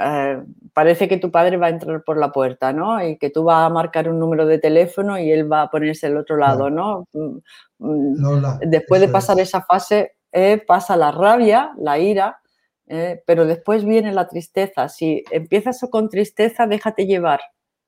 Eh, 0.00 0.42
parece 0.72 1.08
que 1.08 1.16
tu 1.18 1.30
padre 1.30 1.56
va 1.56 1.66
a 1.66 1.70
entrar 1.70 2.02
por 2.04 2.16
la 2.18 2.32
puerta, 2.32 2.72
¿no? 2.72 3.04
Y 3.06 3.16
que 3.18 3.30
tú 3.30 3.44
vas 3.44 3.64
a 3.66 3.70
marcar 3.70 4.08
un 4.08 4.18
número 4.18 4.46
de 4.46 4.58
teléfono 4.58 5.18
y 5.18 5.30
él 5.30 5.50
va 5.50 5.62
a 5.62 5.70
ponerse 5.70 6.06
al 6.06 6.16
otro 6.16 6.36
lado, 6.36 6.68
¿no? 6.70 7.06
Mm, 7.12 7.38
mm, 7.78 8.22
Lola, 8.22 8.58
Después 8.62 9.00
de 9.00 9.08
pasar 9.08 9.38
es. 9.40 9.48
esa 9.48 9.62
fase, 9.62 10.12
eh, 10.32 10.62
pasa 10.66 10.96
la 10.96 11.10
rabia, 11.12 11.70
la 11.78 11.98
ira, 11.98 12.40
eh, 12.86 13.22
pero 13.26 13.46
después 13.46 13.84
viene 13.84 14.12
la 14.12 14.26
tristeza. 14.28 14.88
Si 14.88 15.22
empiezas 15.30 15.80
con 15.90 16.08
tristeza, 16.08 16.66
déjate 16.66 17.06
llevar. 17.06 17.40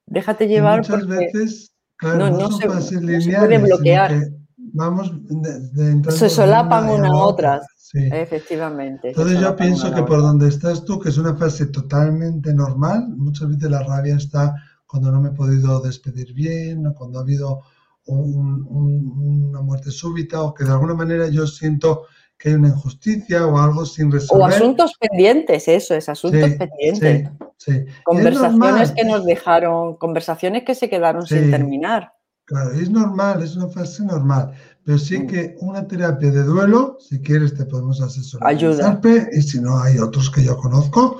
Déjate 0.06 0.44
Y 0.44 0.48
llevar 0.48 0.78
muchas 0.78 1.06
veces, 1.06 1.72
claro, 1.96 2.30
no- 2.30 2.50
se- 2.50 2.68
fases 2.68 2.92
no 3.02 3.08
se 3.08 3.10
puede 3.10 3.18
lineales, 3.18 3.48
sino 3.62 3.66
bloquear. 3.66 4.10
que 4.10 4.20
vamos 4.56 5.10
de, 5.28 5.60
de 6.02 6.10
se 6.12 6.28
solapan 6.30 6.88
una 6.88 7.08
a 7.08 7.16
otra. 7.16 7.54
otras. 7.56 7.66
Sí. 7.88 8.08
Efectivamente. 8.12 9.10
Entonces 9.10 9.38
yo 9.38 9.54
pienso 9.54 9.94
que 9.94 10.02
por 10.02 10.20
donde 10.20 10.48
estás 10.48 10.84
tú, 10.84 10.98
que 10.98 11.10
es 11.10 11.18
una 11.18 11.36
fase 11.36 11.66
totalmente 11.66 12.52
normal, 12.52 13.10
muchas 13.16 13.48
veces 13.48 13.70
la 13.70 13.84
rabia 13.84 14.16
está 14.16 14.56
cuando 14.88 15.12
no 15.12 15.20
me 15.20 15.28
he 15.28 15.32
podido 15.32 15.80
despedir 15.80 16.32
bien 16.34 16.84
o 16.84 16.94
cuando 16.94 17.20
ha 17.20 17.22
habido 17.22 17.60
un- 18.06 18.66
un- 18.68 19.44
una 19.50 19.60
muerte 19.60 19.92
súbita 19.92 20.42
o 20.42 20.52
que 20.52 20.64
de 20.64 20.72
alguna 20.72 20.94
manera 20.94 21.28
yo 21.28 21.46
siento 21.46 22.06
que 22.36 22.48
hay 22.48 22.54
una 22.56 22.68
injusticia 22.68 23.46
o 23.46 23.56
algo 23.56 23.86
sin 23.86 24.08
O 24.08 24.10
resolver. 24.10 24.54
asuntos 24.54 24.92
pendientes, 24.98 25.68
eso 25.68 25.94
es, 25.94 26.08
asuntos 26.08 26.40
Sí, 26.50 26.56
pendientes. 26.58 27.30
sí, 27.56 27.72
sí. 27.72 27.84
Conversaciones 28.04 28.90
que 28.92 29.04
nos 29.04 29.24
dejaron, 29.24 29.96
conversaciones 29.96 30.64
que 30.64 30.74
se 30.74 30.90
quedaron 30.90 31.24
sin 31.24 31.52
terminar. 31.52 32.12
Claro, 32.46 32.72
es 32.72 32.90
normal, 32.90 33.42
es 33.42 33.56
una 33.56 33.68
fase 33.68 34.04
normal, 34.04 34.52
pero 34.86 34.98
sí 34.98 35.26
que 35.26 35.56
una 35.60 35.86
terapia 35.86 36.30
de 36.30 36.44
duelo, 36.44 36.96
si 37.00 37.20
quieres 37.20 37.54
te 37.54 37.64
podemos 37.66 38.00
asesorar. 38.00 38.50
en 38.52 38.56
Ayuda. 38.56 39.00
Y 39.32 39.42
si 39.42 39.60
no 39.60 39.78
hay 39.78 39.98
otros 39.98 40.30
que 40.30 40.44
yo 40.44 40.56
conozco, 40.56 41.18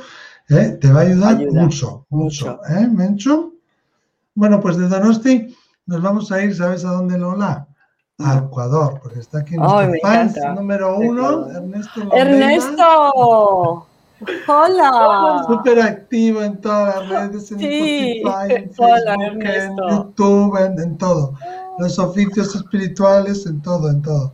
¿eh? 0.48 0.79
te 0.81 0.92
va 0.92 1.00
a 1.00 1.02
ayudar 1.02 1.37
Ayuda, 1.37 1.62
mucho, 1.62 2.07
mucho, 2.09 2.46
mucho. 2.46 2.61
¿eh, 2.72 2.87
Mencho? 2.88 3.52
Bueno, 4.37 4.61
pues 4.61 4.76
de 4.76 4.87
Donosti 4.88 5.55
nos 5.87 6.00
vamos 6.00 6.31
a 6.31 6.42
ir, 6.42 6.55
¿sabes 6.55 6.85
a 6.85 6.92
dónde, 6.92 7.18
Lola? 7.18 7.66
A. 8.18 8.38
Ecuador, 8.38 9.00
porque 9.02 9.18
está 9.18 9.40
aquí 9.40 9.57
nuestro 9.57 9.90
me 9.90 9.98
fan 10.00 10.33
número 10.55 10.96
uno. 10.98 11.50
Ernesto 11.50 12.00
Londeira, 12.00 12.31
¡Ernesto! 12.31 13.87
¡Hola! 14.48 15.44
súper 15.46 15.81
activo 15.81 16.42
en 16.42 16.59
todas 16.62 16.96
las 16.96 17.09
redes, 17.31 17.52
en 17.52 17.59
Sí. 17.59 18.22
Spotify, 18.24 18.55
en 18.55 18.70
Hola, 18.79 19.16
Facebook, 19.16 19.18
en 19.18 19.42
Ernesto. 19.42 19.88
YouTube, 19.90 20.57
en, 20.64 20.81
en 20.81 20.96
todo. 20.98 21.35
Los 21.79 21.99
oficios 21.99 22.55
espirituales, 22.55 23.47
en 23.47 23.61
todo, 23.61 23.91
en 23.91 24.03
todo. 24.03 24.33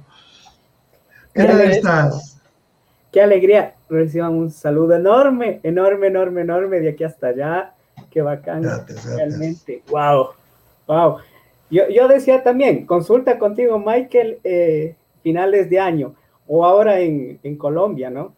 ¿Qué 1.35 1.45
tal 1.45 1.61
estás? 1.63 2.39
Qué 3.11 3.21
alegría. 3.21 3.75
Reciban 3.89 4.33
un 4.35 4.51
saludo 4.51 4.95
enorme, 4.95 5.61
enorme, 5.63 6.07
enorme, 6.07 6.43
enorme 6.43 6.81
de 6.81 6.91
aquí 6.91 7.05
hasta 7.05 7.29
allá. 7.29 7.75
Qué 8.11 8.23
bacán. 8.23 8.63
Gracias, 8.63 8.87
gracias. 9.05 9.17
Realmente. 9.17 9.83
Wow. 9.91 10.29
Wow. 10.87 11.17
Yo, 11.71 11.89
yo 11.89 12.07
decía 12.09 12.43
también, 12.43 12.87
consulta 12.87 13.39
contigo, 13.39 13.79
Michael, 13.79 14.39
eh, 14.45 14.95
finales 15.23 15.69
de 15.71 15.81
año 15.81 16.15
o 16.47 16.65
ahora 16.65 17.01
en, 17.01 17.39
en 17.43 17.57
Colombia, 17.57 18.11
¿no? 18.11 18.35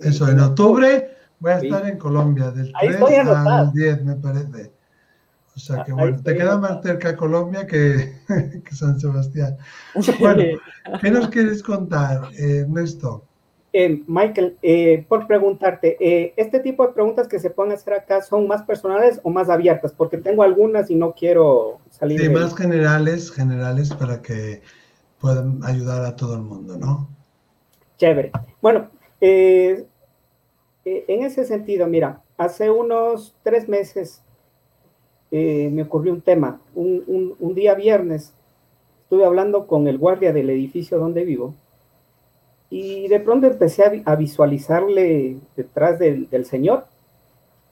Eso, 0.00 0.28
en 0.28 0.38
octubre 0.40 1.10
voy 1.40 1.52
a 1.52 1.60
Sí. 1.60 1.66
estar 1.66 1.88
en 1.88 1.98
Colombia, 1.98 2.50
del 2.50 2.70
Ahí 2.74 2.88
3 2.88 3.00
estoy 3.00 3.14
anotado. 3.16 3.48
al 3.68 3.72
10, 3.72 4.04
me 4.04 4.14
parece. 4.16 4.70
O 5.58 5.60
sea 5.60 5.82
que 5.82 5.92
bueno, 5.92 6.22
te 6.22 6.36
queda 6.36 6.56
más 6.56 6.80
cerca 6.84 7.16
Colombia 7.16 7.66
que, 7.66 8.12
San 8.70 9.00
Sebastián. 9.00 9.56
Bueno, 10.20 10.44
¿qué 11.00 11.10
nos 11.10 11.28
quieres 11.30 11.64
contar, 11.64 12.28
Ernesto? 12.36 13.24
Eh, 13.72 14.04
Michael, 14.06 14.56
eh, 14.62 15.04
por 15.08 15.26
preguntarte, 15.26 15.96
eh, 15.98 16.32
¿este 16.36 16.60
tipo 16.60 16.86
de 16.86 16.92
preguntas 16.92 17.26
que 17.26 17.40
se 17.40 17.50
pueden 17.50 17.72
hacer 17.72 17.94
acá 17.94 18.22
son 18.22 18.46
más 18.46 18.62
personales 18.62 19.18
o 19.24 19.30
más 19.30 19.50
abiertas? 19.50 19.92
Porque 19.92 20.18
tengo 20.18 20.44
algunas 20.44 20.90
y 20.90 20.94
no 20.94 21.12
quiero 21.12 21.80
salir. 21.90 22.20
Sí, 22.20 22.28
más 22.28 22.54
generales, 22.54 23.32
generales 23.32 23.92
para 23.92 24.22
que 24.22 24.62
puedan 25.20 25.58
ayudar 25.64 26.04
a 26.04 26.14
todo 26.14 26.36
el 26.36 26.42
mundo, 26.42 26.78
¿no? 26.78 27.08
Chévere. 27.96 28.30
Bueno, 28.62 28.90
en 29.20 29.84
ese 30.84 31.44
sentido, 31.44 31.88
mira, 31.88 32.22
hace 32.36 32.70
unos 32.70 33.34
tres 33.42 33.68
meses 33.68 34.22
me 35.30 35.82
ocurrió 35.82 36.12
un 36.12 36.20
tema. 36.20 36.60
un 36.74 37.54
día 37.54 37.74
viernes 37.74 38.32
estuve 39.02 39.24
hablando 39.24 39.66
con 39.66 39.88
el 39.88 39.98
guardia 39.98 40.32
del 40.32 40.50
edificio 40.50 40.98
donde 40.98 41.24
vivo 41.24 41.54
y 42.70 43.08
de 43.08 43.20
pronto 43.20 43.46
empecé 43.46 44.02
a, 44.04 44.16
visualizarle 44.16 45.38
detrás 45.56 45.98
del, 45.98 46.44
Señor 46.44 46.84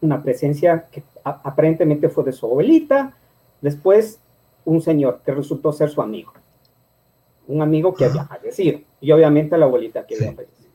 una 0.00 0.22
presencia 0.22 0.86
que 0.90 1.02
aparentemente 1.24 2.08
fue 2.08 2.24
de 2.24 2.32
su 2.32 2.46
abuelita, 2.46 3.14
después 3.60 4.20
un 4.64 4.80
señor 4.80 5.20
que 5.24 5.32
resultó 5.32 5.72
ser 5.72 5.90
su 5.90 6.00
amigo, 6.00 6.32
un 7.48 7.62
amigo 7.62 7.94
que 7.94 8.04
había 8.04 8.24
fallecido, 8.24 8.80
y 9.00 9.10
obviamente 9.12 9.56
la 9.56 9.66
abuelita 9.66 10.06
que 10.06 10.16
había 10.16 10.32
fallecido. 10.32 10.70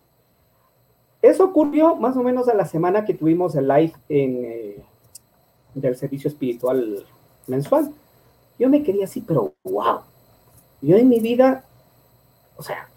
Eso 1.22 1.46
ocurrió 1.46 1.96
más 1.96 2.18
o 2.18 2.24
menos 2.24 2.48
a 2.50 2.54
la 2.54 2.66
semana 2.66 3.06
que 3.06 3.14
tuvimos 3.14 3.56
el 3.56 3.68
live 3.68 3.94
en, 4.10 4.46
eh, 4.46 4.84
del 5.74 5.96
servicio 5.96 6.30
espiritual 6.30 7.06
mensual. 7.48 7.92
Yo 8.60 8.70
me 8.70 8.84
quería 8.84 9.06
así, 9.06 9.22
pero 9.22 9.54
wow, 9.64 10.02
yo 10.82 10.98
en 10.98 11.10
mi 11.10 11.20
vida, 11.20 11.64
o 12.58 12.64
sea, 12.64 12.88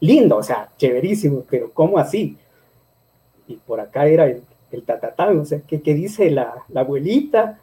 lindo, 0.00 0.36
o 0.36 0.42
sea, 0.42 0.70
chéverísimo, 0.76 1.44
pero 1.48 1.70
¿cómo 1.72 1.98
así? 1.98 2.36
Y 3.46 3.56
por 3.56 3.80
acá 3.80 4.06
era 4.06 4.26
el, 4.26 4.42
el 4.72 4.82
tatatán, 4.84 5.38
o 5.38 5.44
sea, 5.44 5.60
¿qué, 5.66 5.78
dice 5.94 6.30
la, 6.30 6.64
abuelita? 6.74 7.58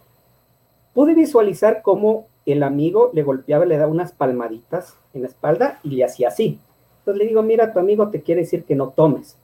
Pude 0.93 1.13
visualizar 1.13 1.81
cómo 1.81 2.27
el 2.45 2.63
amigo 2.63 3.11
le 3.13 3.23
golpeaba, 3.23 3.65
le 3.65 3.77
daba 3.77 3.91
unas 3.91 4.11
palmaditas 4.11 4.95
en 5.13 5.21
la 5.23 5.27
espalda 5.27 5.79
y 5.83 5.91
le 5.91 6.03
hacía 6.03 6.29
así. 6.29 6.59
Entonces 6.99 7.19
le 7.19 7.27
digo, 7.27 7.43
mira, 7.43 7.73
tu 7.73 7.79
amigo 7.79 8.09
te 8.09 8.21
quiere 8.21 8.41
decir 8.41 8.63
que 8.63 8.75
no 8.75 8.89
tomes. 8.89 9.37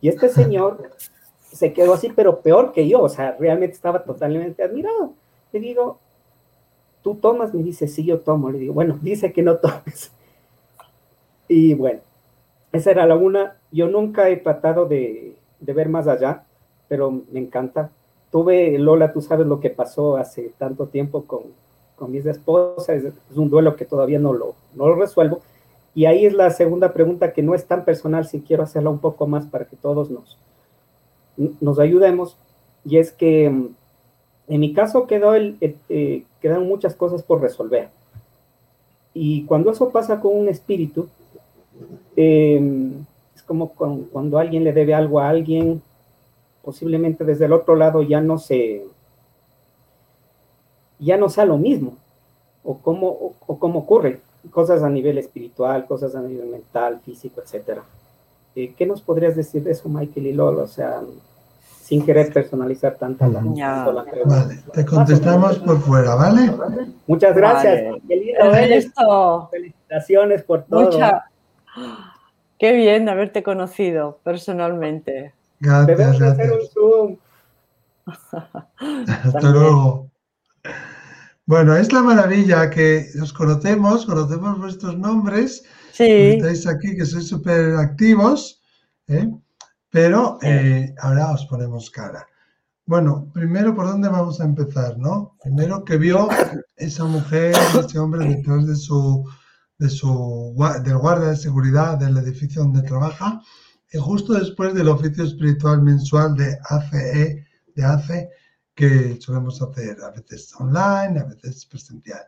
Y 0.00 0.08
este 0.08 0.28
señor 0.28 0.90
se 1.52 1.72
quedó 1.72 1.94
así, 1.94 2.12
pero 2.14 2.40
peor 2.40 2.72
que 2.72 2.88
yo, 2.88 3.02
o 3.02 3.08
sea, 3.08 3.36
realmente 3.38 3.74
estaba 3.74 4.04
totalmente 4.04 4.62
admirado. 4.62 5.14
Le 5.52 5.60
digo, 5.60 5.98
¿tú 7.02 7.16
tomas? 7.16 7.54
Me 7.54 7.62
dice, 7.62 7.88
sí, 7.88 8.04
yo 8.04 8.20
tomo. 8.20 8.50
Le 8.50 8.58
digo, 8.58 8.74
bueno, 8.74 8.98
dice 9.02 9.32
que 9.32 9.42
no 9.42 9.56
tomes. 9.56 10.12
Y 11.48 11.74
bueno, 11.74 12.00
esa 12.72 12.92
era 12.92 13.06
la 13.06 13.16
una. 13.16 13.56
Yo 13.72 13.88
nunca 13.88 14.28
he 14.28 14.36
tratado 14.36 14.86
de, 14.86 15.36
ver 15.60 15.88
más 15.88 16.06
allá, 16.06 16.44
pero 16.88 17.10
me 17.32 17.40
encanta. 17.40 17.90
Tuve, 18.30 18.78
Lola, 18.78 19.12
tú 19.12 19.20
sabes 19.20 19.46
lo 19.46 19.58
que 19.58 19.70
pasó 19.70 20.16
hace 20.16 20.52
tanto 20.58 20.86
tiempo 20.86 21.24
con, 21.24 21.42
con 21.96 22.12
mis 22.12 22.24
esposas, 22.24 22.88
es, 22.88 23.14
un 23.34 23.50
duelo 23.50 23.74
que 23.74 23.84
todavía 23.84 24.20
no 24.20 24.32
lo, 24.32 24.54
no 24.74 24.88
lo 24.88 24.94
resuelvo. 24.94 25.40
Y 25.92 26.04
ahí 26.04 26.24
es 26.24 26.32
la 26.32 26.50
segunda 26.50 26.92
pregunta 26.92 27.32
que 27.32 27.42
no 27.42 27.54
es 27.54 27.64
tan 27.64 27.84
personal, 27.84 28.24
si 28.26 28.40
quiero 28.40 28.62
hacerla 28.62 28.90
un 28.90 29.00
poco 29.00 29.26
más 29.26 29.46
para 29.46 29.64
que 29.64 29.74
todos 29.74 30.08
nos, 30.08 30.38
nos 31.60 31.78
ayudemos. 31.78 32.36
Y 32.84 32.98
es 32.98 33.12
que 33.12 33.50
mm, 33.50 33.68
en 34.48 34.60
mi 34.60 34.72
caso 34.72 35.06
quedó 35.06 35.34
el, 35.34 35.56
eh, 35.60 36.24
quedan 36.40 36.66
muchas 36.66 36.94
cosas 36.94 37.22
por 37.22 37.40
resolver. 37.40 37.88
Y 39.12 39.44
cuando 39.44 39.70
eso 39.70 39.90
pasa 39.90 40.20
con 40.20 40.36
un 40.36 40.48
espíritu, 40.48 41.08
Em, 42.16 43.04
es 43.34 43.42
como 43.42 43.70
cuando 43.70 44.38
alguien 44.38 44.64
le 44.64 44.72
debe 44.72 44.94
algo 44.94 45.20
a 45.20 45.28
alguien, 45.28 45.82
posiblemente 46.62 47.24
desde 47.24 47.46
el 47.46 47.52
otro 47.52 47.76
lado 47.76 48.02
ya 48.02 48.20
no 48.20 48.38
se, 48.38 48.84
ya 50.98 51.16
no 51.16 51.28
sea 51.28 51.44
lo 51.44 51.56
mismo, 51.56 51.96
o 52.64 52.78
cómo, 52.78 53.34
o, 53.46 53.58
cómo 53.58 53.80
ocurre, 53.80 54.20
cosas 54.50 54.82
a 54.82 54.90
nivel 54.90 55.18
espiritual, 55.18 55.86
cosas 55.86 56.14
a 56.14 56.20
nivel 56.20 56.48
mental, 56.48 57.00
físico, 57.00 57.40
etcétera. 57.40 57.82
Eh, 58.54 58.74
¿Qué 58.76 58.84
nos 58.84 59.00
podrías 59.00 59.36
decir 59.36 59.62
de 59.62 59.70
eso, 59.70 59.88
Michael 59.88 60.26
y 60.26 60.32
Lolo? 60.32 60.64
O 60.64 60.68
sea, 60.68 61.02
sin 61.90 62.06
querer 62.06 62.32
personalizar 62.32 62.94
tanto 62.94 63.26
la, 63.26 63.40
Vale, 64.24 64.62
te 64.72 64.86
contestamos 64.86 65.58
por 65.58 65.80
fuera, 65.80 66.14
¿vale? 66.14 66.52
Muchas 67.08 67.34
gracias. 67.34 68.00
Felicitaciones 69.50 70.44
por 70.44 70.62
todo. 70.66 70.88
Qué 72.60 72.72
bien 72.74 73.08
haberte 73.08 73.42
conocido 73.42 74.20
personalmente. 74.22 75.34
Gracias, 75.58 76.20
gracias. 76.20 76.70
Hasta 79.24 79.50
luego. 79.50 80.06
Bueno, 81.44 81.74
es 81.74 81.92
la 81.92 82.02
maravilla 82.02 82.70
que 82.70 83.06
os 83.20 83.32
conocemos, 83.32 84.06
conocemos 84.06 84.60
vuestros 84.60 84.96
nombres. 84.96 85.64
Sí. 85.90 86.04
Estáis 86.08 86.68
aquí 86.68 86.94
que 86.94 87.04
sois 87.04 87.26
súper 87.26 87.74
activos, 87.74 88.62
¿eh? 89.08 89.28
Pero 89.90 90.38
eh, 90.42 90.94
ahora 90.98 91.32
os 91.32 91.46
ponemos 91.46 91.90
cara. 91.90 92.26
Bueno, 92.86 93.30
primero, 93.32 93.74
¿por 93.74 93.86
dónde 93.86 94.08
vamos 94.08 94.40
a 94.40 94.44
empezar? 94.44 94.98
¿no? 94.98 95.36
Primero, 95.42 95.84
que 95.84 95.96
vio 95.96 96.28
esa 96.76 97.04
mujer, 97.04 97.54
ese 97.78 97.98
hombre 97.98 98.26
detrás 98.26 98.66
de 98.66 98.76
su 98.76 99.24
de 99.80 99.88
su, 99.88 100.54
del 100.84 100.98
guardia 100.98 101.30
de 101.30 101.36
seguridad 101.36 101.96
del 101.96 102.18
edificio 102.18 102.62
donde 102.62 102.82
trabaja, 102.82 103.40
y 103.90 103.98
justo 103.98 104.34
después 104.34 104.74
del 104.74 104.88
oficio 104.88 105.24
espiritual 105.24 105.82
mensual 105.82 106.36
de 106.36 106.56
ACE, 106.68 107.46
de 107.74 107.84
ACE, 107.84 108.28
que 108.74 109.18
solemos 109.20 109.60
hacer 109.62 109.96
a 110.02 110.10
veces 110.10 110.54
online, 110.58 111.18
a 111.18 111.24
veces 111.24 111.64
presencial. 111.64 112.24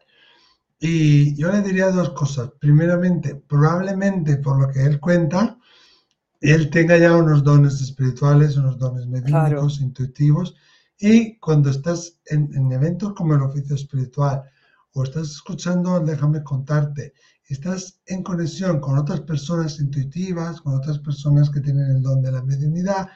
Y 0.81 1.37
yo 1.37 1.53
le 1.53 1.61
diría 1.61 1.90
dos 1.90 2.11
cosas. 2.11 2.51
Primeramente, 2.59 3.37
probablemente 3.37 4.38
por 4.38 4.59
lo 4.61 4.68
que 4.72 4.85
él 4.85 4.98
cuenta, 4.98 5.59
él 6.51 6.71
tenga 6.71 6.99
ya 6.99 7.17
unos 7.17 7.45
dones 7.45 7.81
espirituales, 7.81 8.57
unos 8.57 8.79
dones 8.79 9.07
mediúnicos, 9.07 9.81
intuitivos, 9.81 10.55
y 10.99 11.39
cuando 11.39 11.71
estás 11.71 12.19
en, 12.27 12.51
en, 12.55 12.71
eventos 12.73 13.15
como 13.15 13.35
el 13.35 13.43
oficio 13.43 13.75
espiritual 13.75 14.43
o 14.95 15.05
estás 15.05 15.31
escuchando 15.31 15.99
Déjame 16.01 16.43
contarte 16.43 17.15
estás 17.53 18.01
en 18.07 18.23
conexión 18.23 18.81
con 18.81 18.99
otras 18.99 19.21
personas 19.21 19.79
intuitivas, 19.79 20.61
con 20.61 20.75
otras 20.75 20.99
personas 20.99 21.51
que 21.51 21.61
tienen 21.61 21.91
el 21.91 22.03
don 22.03 22.23
de 22.23 22.33
la 22.33 22.43
mediunidad, 22.43 23.09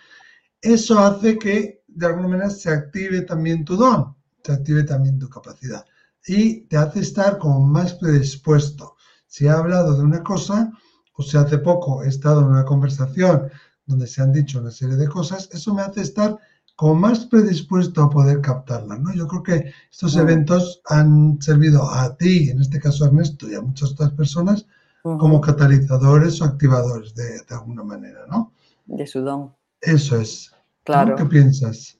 eso 0.60 0.98
hace 0.98 1.38
que 1.38 1.82
de 1.86 2.06
alguna 2.06 2.28
manera 2.28 2.50
se 2.50 2.70
active 2.70 3.22
también 3.22 3.64
tu 3.64 3.76
don, 3.76 4.14
se 4.44 4.52
active 4.52 4.84
también 4.84 5.18
tu 5.18 5.28
capacidad 5.28 5.84
y 6.26 6.62
te 6.62 6.76
hace 6.76 7.00
estar 7.00 7.38
como 7.38 7.64
más 7.64 7.94
predispuesto. 7.94 8.96
Si 9.26 9.46
he 9.46 9.50
hablado 9.50 9.96
de 9.96 10.02
una 10.02 10.22
cosa, 10.22 10.70
o 11.16 11.22
si 11.22 11.36
hace 11.36 11.58
poco 11.58 12.02
he 12.02 12.08
estado 12.08 12.40
en 12.40 12.48
una 12.48 12.64
conversación 12.64 13.48
donde 13.86 14.06
se 14.06 14.22
han 14.22 14.32
dicho 14.32 14.60
una 14.60 14.70
serie 14.70 14.96
de 14.96 15.08
cosas, 15.08 15.48
eso 15.52 15.74
me 15.74 15.82
hace 15.82 16.02
estar 16.02 16.38
como 16.74 16.94
más 16.94 17.24
predispuesto 17.24 18.02
a 18.02 18.10
poder 18.10 18.40
captarla, 18.42 18.98
¿no? 18.98 19.12
Yo 19.14 19.26
creo 19.26 19.42
que 19.42 19.72
estos 19.90 20.16
eventos 20.16 20.82
han 20.86 21.40
servido 21.40 21.90
a 21.90 22.14
ti, 22.16 22.50
en 22.50 22.60
este 22.60 22.78
caso 22.78 23.04
a 23.04 23.08
Ernesto, 23.08 23.48
y 23.50 23.54
a 23.54 23.62
muchas 23.62 23.92
otras 23.92 24.10
personas, 24.12 24.66
como 25.02 25.40
catalizadores 25.40 26.40
o 26.40 26.44
activadores 26.44 27.14
de, 27.14 27.40
alguna 27.50 27.84
manera, 27.84 28.26
¿no? 28.28 28.52
De 28.86 29.06
su 29.06 29.20
don. 29.20 29.54
Eso 29.80 30.20
es. 30.20 30.52
Claro. 30.84 31.16
¿Qué 31.16 31.24
piensas? 31.26 31.96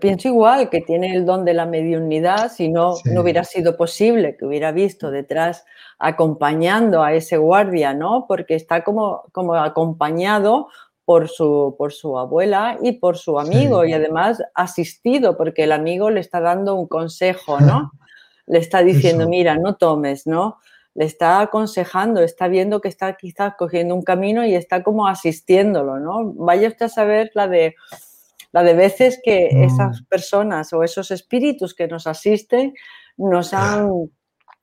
Pienso 0.00 0.28
igual, 0.28 0.70
que 0.70 0.82
tiene 0.82 1.16
el 1.16 1.26
don 1.26 1.44
de 1.44 1.52
la 1.52 1.66
mediunidad, 1.66 2.52
si 2.52 2.68
no, 2.68 2.94
no 3.06 3.22
hubiera 3.22 3.42
sido 3.42 3.76
posible 3.76 4.36
que 4.36 4.44
hubiera 4.44 4.70
visto 4.70 5.10
detrás 5.10 5.64
acompañando 5.98 7.02
a 7.02 7.12
ese 7.12 7.38
guardia, 7.38 7.92
¿no? 7.92 8.26
Porque 8.28 8.54
está 8.54 8.84
como, 8.84 9.24
como 9.32 9.54
acompañado 9.56 10.68
por 11.04 11.28
su, 11.28 11.74
por 11.76 11.92
su 11.92 12.16
abuela 12.16 12.78
y 12.82 12.92
por 12.92 13.18
su 13.18 13.40
amigo 13.40 13.84
y 13.84 13.92
además 13.92 14.42
asistido 14.54 15.36
porque 15.36 15.64
el 15.64 15.72
amigo 15.72 16.08
le 16.08 16.20
está 16.20 16.40
dando 16.40 16.76
un 16.76 16.86
consejo, 16.86 17.60
¿no? 17.60 17.90
le 18.46 18.58
está 18.58 18.82
diciendo, 18.82 19.28
mira, 19.28 19.56
no 19.56 19.74
tomes, 19.74 20.26
¿no? 20.26 20.58
Le 20.94 21.04
está 21.04 21.40
aconsejando, 21.40 22.22
está 22.22 22.46
viendo 22.46 22.80
que 22.80 22.88
está 22.88 23.16
quizás 23.16 23.54
cogiendo 23.58 23.94
un 23.96 24.02
camino 24.02 24.44
y 24.46 24.54
está 24.54 24.84
como 24.84 25.08
asistiéndolo, 25.08 25.98
¿no? 25.98 26.32
Vaya 26.34 26.68
usted 26.68 26.86
a 26.86 26.90
saber 26.90 27.32
la 27.34 27.48
de, 27.48 27.74
la 28.54 28.62
de 28.62 28.74
veces 28.74 29.20
que 29.22 29.64
esas 29.64 30.02
mm. 30.02 30.04
personas 30.04 30.72
o 30.72 30.84
esos 30.84 31.10
espíritus 31.10 31.74
que 31.74 31.88
nos 31.88 32.06
asisten 32.06 32.72
nos 33.16 33.52
han, 33.52 33.90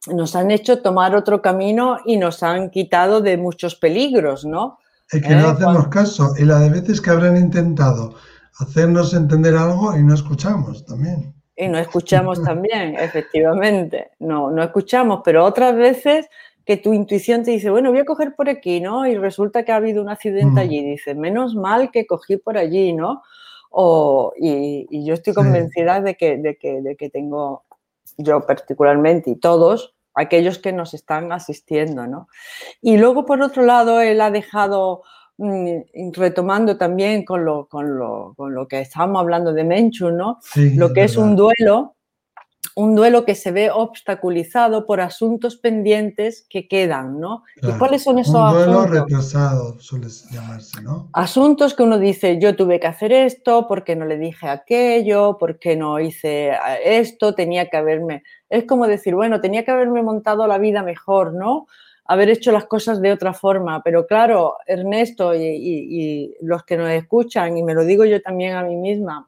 nos 0.07 0.35
han 0.37 0.49
hecho 0.49 0.81
tomar 0.81 1.13
otro 1.13 1.41
camino 1.41 1.97
y 2.05 2.15
nos 2.15 2.41
han 2.41 2.69
quitado 2.69 3.19
de 3.19 3.35
muchos 3.35 3.75
peligros, 3.75 4.45
¿no? 4.45 4.79
Es 5.11 5.21
que 5.21 5.35
no 5.35 5.47
¿Eh? 5.47 5.51
hacemos 5.51 5.89
caso 5.89 6.33
y 6.37 6.45
la 6.45 6.59
de 6.59 6.69
veces 6.69 7.01
que 7.01 7.09
habrán 7.09 7.35
intentado 7.35 8.15
hacernos 8.59 9.13
entender 9.13 9.57
algo 9.57 9.97
y 9.97 10.03
no 10.03 10.13
escuchamos 10.13 10.85
también. 10.85 11.33
Y 11.57 11.67
no 11.67 11.77
escuchamos 11.77 12.41
también, 12.45 12.95
efectivamente. 12.97 14.11
No, 14.19 14.51
no 14.51 14.63
escuchamos, 14.63 15.19
pero 15.25 15.43
otras 15.43 15.75
veces 15.75 16.29
que 16.65 16.77
tu 16.77 16.93
intuición 16.93 17.43
te 17.43 17.51
dice, 17.51 17.69
bueno, 17.69 17.91
voy 17.91 17.99
a 17.99 18.05
coger 18.05 18.35
por 18.35 18.47
aquí, 18.47 18.79
¿no? 18.79 19.05
Y 19.05 19.15
resulta 19.15 19.65
que 19.65 19.73
ha 19.73 19.75
habido 19.75 20.01
un 20.01 20.07
accidente 20.07 20.61
Mm. 20.61 20.63
allí. 20.63 20.81
Dice, 20.81 21.13
menos 21.13 21.55
mal 21.55 21.91
que 21.91 22.07
cogí 22.07 22.37
por 22.37 22.57
allí, 22.57 22.93
¿no? 22.93 23.21
O, 23.73 24.33
y, 24.37 24.85
y 24.89 25.05
yo 25.05 25.13
estoy 25.13 25.33
Sí. 25.33 25.35
convencida 25.35 26.01
de 26.01 26.15
que, 26.15 26.37
de, 26.37 26.57
que, 26.57 26.81
de 26.81 26.95
que 26.97 27.09
tengo, 27.09 27.63
yo 28.17 28.45
particularmente 28.45 29.29
y 29.31 29.35
todos, 29.37 29.95
aquellos 30.13 30.59
que 30.59 30.73
nos 30.73 30.93
están 30.93 31.31
asistiendo, 31.31 32.05
¿no? 32.05 32.27
Y 32.81 32.97
luego, 32.97 33.25
por 33.25 33.41
otro 33.41 33.63
lado, 33.63 34.01
él 34.01 34.19
ha 34.19 34.29
dejado, 34.29 35.03
mm, 35.37 36.11
retomando 36.11 36.77
también 36.77 37.23
con 37.23 37.45
lo, 37.45 37.67
con, 37.67 37.97
lo, 37.97 38.33
con 38.35 38.53
lo 38.53 38.67
que 38.67 38.81
estábamos 38.81 39.21
hablando 39.21 39.53
de 39.53 39.63
Menchu, 39.63 40.11
¿no? 40.11 40.39
Sí, 40.41 40.75
Lo 40.75 40.91
que 40.91 41.05
es 41.05 41.15
un 41.15 41.37
duelo, 41.37 41.95
un 42.75 42.95
duelo 42.95 43.25
que 43.25 43.35
se 43.35 43.51
ve 43.51 43.69
obstaculizado 43.71 44.85
por 44.85 45.01
asuntos 45.01 45.57
pendientes 45.57 46.45
que 46.49 46.67
quedan, 46.67 47.19
¿no? 47.19 47.43
¿Y 47.61 47.71
cuáles 47.77 48.03
son 48.03 48.19
esos 48.19 48.35
Un 48.35 48.51
duelo 48.53 48.79
asuntos? 48.81 48.89
retrasado 49.01 49.79
suele 49.79 50.07
llamarse, 50.31 50.81
¿no? 50.81 51.09
Asuntos 51.13 51.73
que 51.73 51.83
uno 51.83 51.97
dice, 51.99 52.39
yo 52.39 52.55
tuve 52.55 52.79
que 52.79 52.87
hacer 52.87 53.11
esto, 53.11 53.67
porque 53.67 53.95
no 53.95 54.05
le 54.05 54.17
dije 54.17 54.47
aquello, 54.47 55.37
porque 55.39 55.75
no 55.75 55.99
hice 55.99 56.49
eh, 56.49 56.57
esto, 56.85 57.33
tenía 57.35 57.67
que 57.67 57.77
haberme... 57.77 58.23
Es 58.49 58.65
como 58.65 58.87
decir, 58.87 59.15
bueno, 59.15 59.41
tenía 59.41 59.65
que 59.65 59.71
haberme 59.71 60.01
montado 60.03 60.47
la 60.47 60.57
vida 60.57 60.81
mejor, 60.83 61.33
¿no? 61.33 61.67
Haber 62.05 62.29
hecho 62.29 62.51
las 62.51 62.65
cosas 62.65 63.01
de 63.01 63.11
otra 63.11 63.33
forma. 63.33 63.81
Pero 63.83 64.05
claro, 64.07 64.55
Ernesto 64.65 65.33
y, 65.33 65.43
y- 65.43 65.87
y 66.01 66.35
los 66.41 66.63
que 66.63 66.77
nos 66.77 66.89
escuchan, 66.89 67.57
y 67.57 67.63
me 67.63 67.73
lo 67.73 67.83
digo 67.85 68.05
yo 68.05 68.21
también 68.21 68.55
a 68.55 68.63
mí 68.63 68.75
misma, 68.75 69.27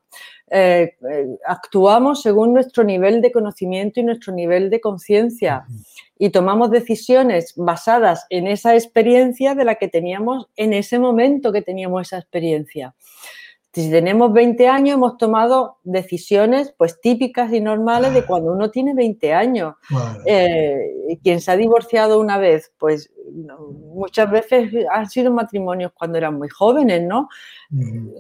eh, 0.56 0.96
eh, 1.10 1.38
actuamos 1.48 2.22
según 2.22 2.54
nuestro 2.54 2.84
nivel 2.84 3.22
de 3.22 3.32
conocimiento 3.32 4.00
y 4.00 4.04
nuestro 4.04 4.32
nivel 4.34 4.70
de 4.70 4.80
conciencia 4.80 5.66
y 6.20 6.30
tomamos 6.30 6.70
decisiones 6.70 7.54
basadas 7.56 8.28
en 8.30 8.46
esa 8.46 8.76
experiencia 8.76 9.56
de 9.56 9.66
la 9.66 9.76
que 9.76 9.88
teníamos 9.88 10.48
en 10.56 10.74
ese 10.74 11.00
momento 11.00 11.52
que 11.52 11.64
teníamos 11.64 12.04
esa 12.04 12.20
experiencia. 12.20 12.94
Si 13.74 13.90
tenemos 13.90 14.32
20 14.32 14.68
años, 14.68 14.94
hemos 14.96 15.18
tomado 15.18 15.80
decisiones 15.84 16.76
pues 16.78 17.02
típicas 17.02 17.52
y 17.52 17.60
normales 17.60 18.14
de 18.14 18.24
cuando 18.24 18.52
uno 18.52 18.70
tiene 18.70 18.94
20 18.94 19.34
años. 19.34 19.74
Eh, 20.28 21.18
quien 21.24 21.42
se 21.42 21.50
ha 21.52 21.58
divorciado 21.58 22.20
una 22.20 22.38
vez, 22.38 22.72
pues 22.78 23.12
no, 23.32 23.58
muchas 23.72 24.30
veces 24.30 24.72
han 24.92 25.10
sido 25.10 25.32
matrimonios 25.34 25.92
cuando 25.94 26.20
eran 26.20 26.38
muy 26.38 26.50
jóvenes, 26.50 27.02
¿no? 27.02 27.30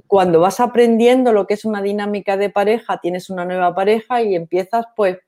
Cuando 0.08 0.40
vas 0.40 0.60
aprendiendo 0.60 1.32
lo 1.32 1.46
que 1.46 1.54
es 1.54 1.66
una 1.66 1.84
dinámica 1.84 2.36
de 2.36 2.50
pareja, 2.50 2.98
tienes 2.98 3.30
una 3.30 3.46
nueva 3.46 3.76
pareja 3.76 4.24
y 4.24 4.34
empiezas 4.36 4.86
pues 4.96 5.20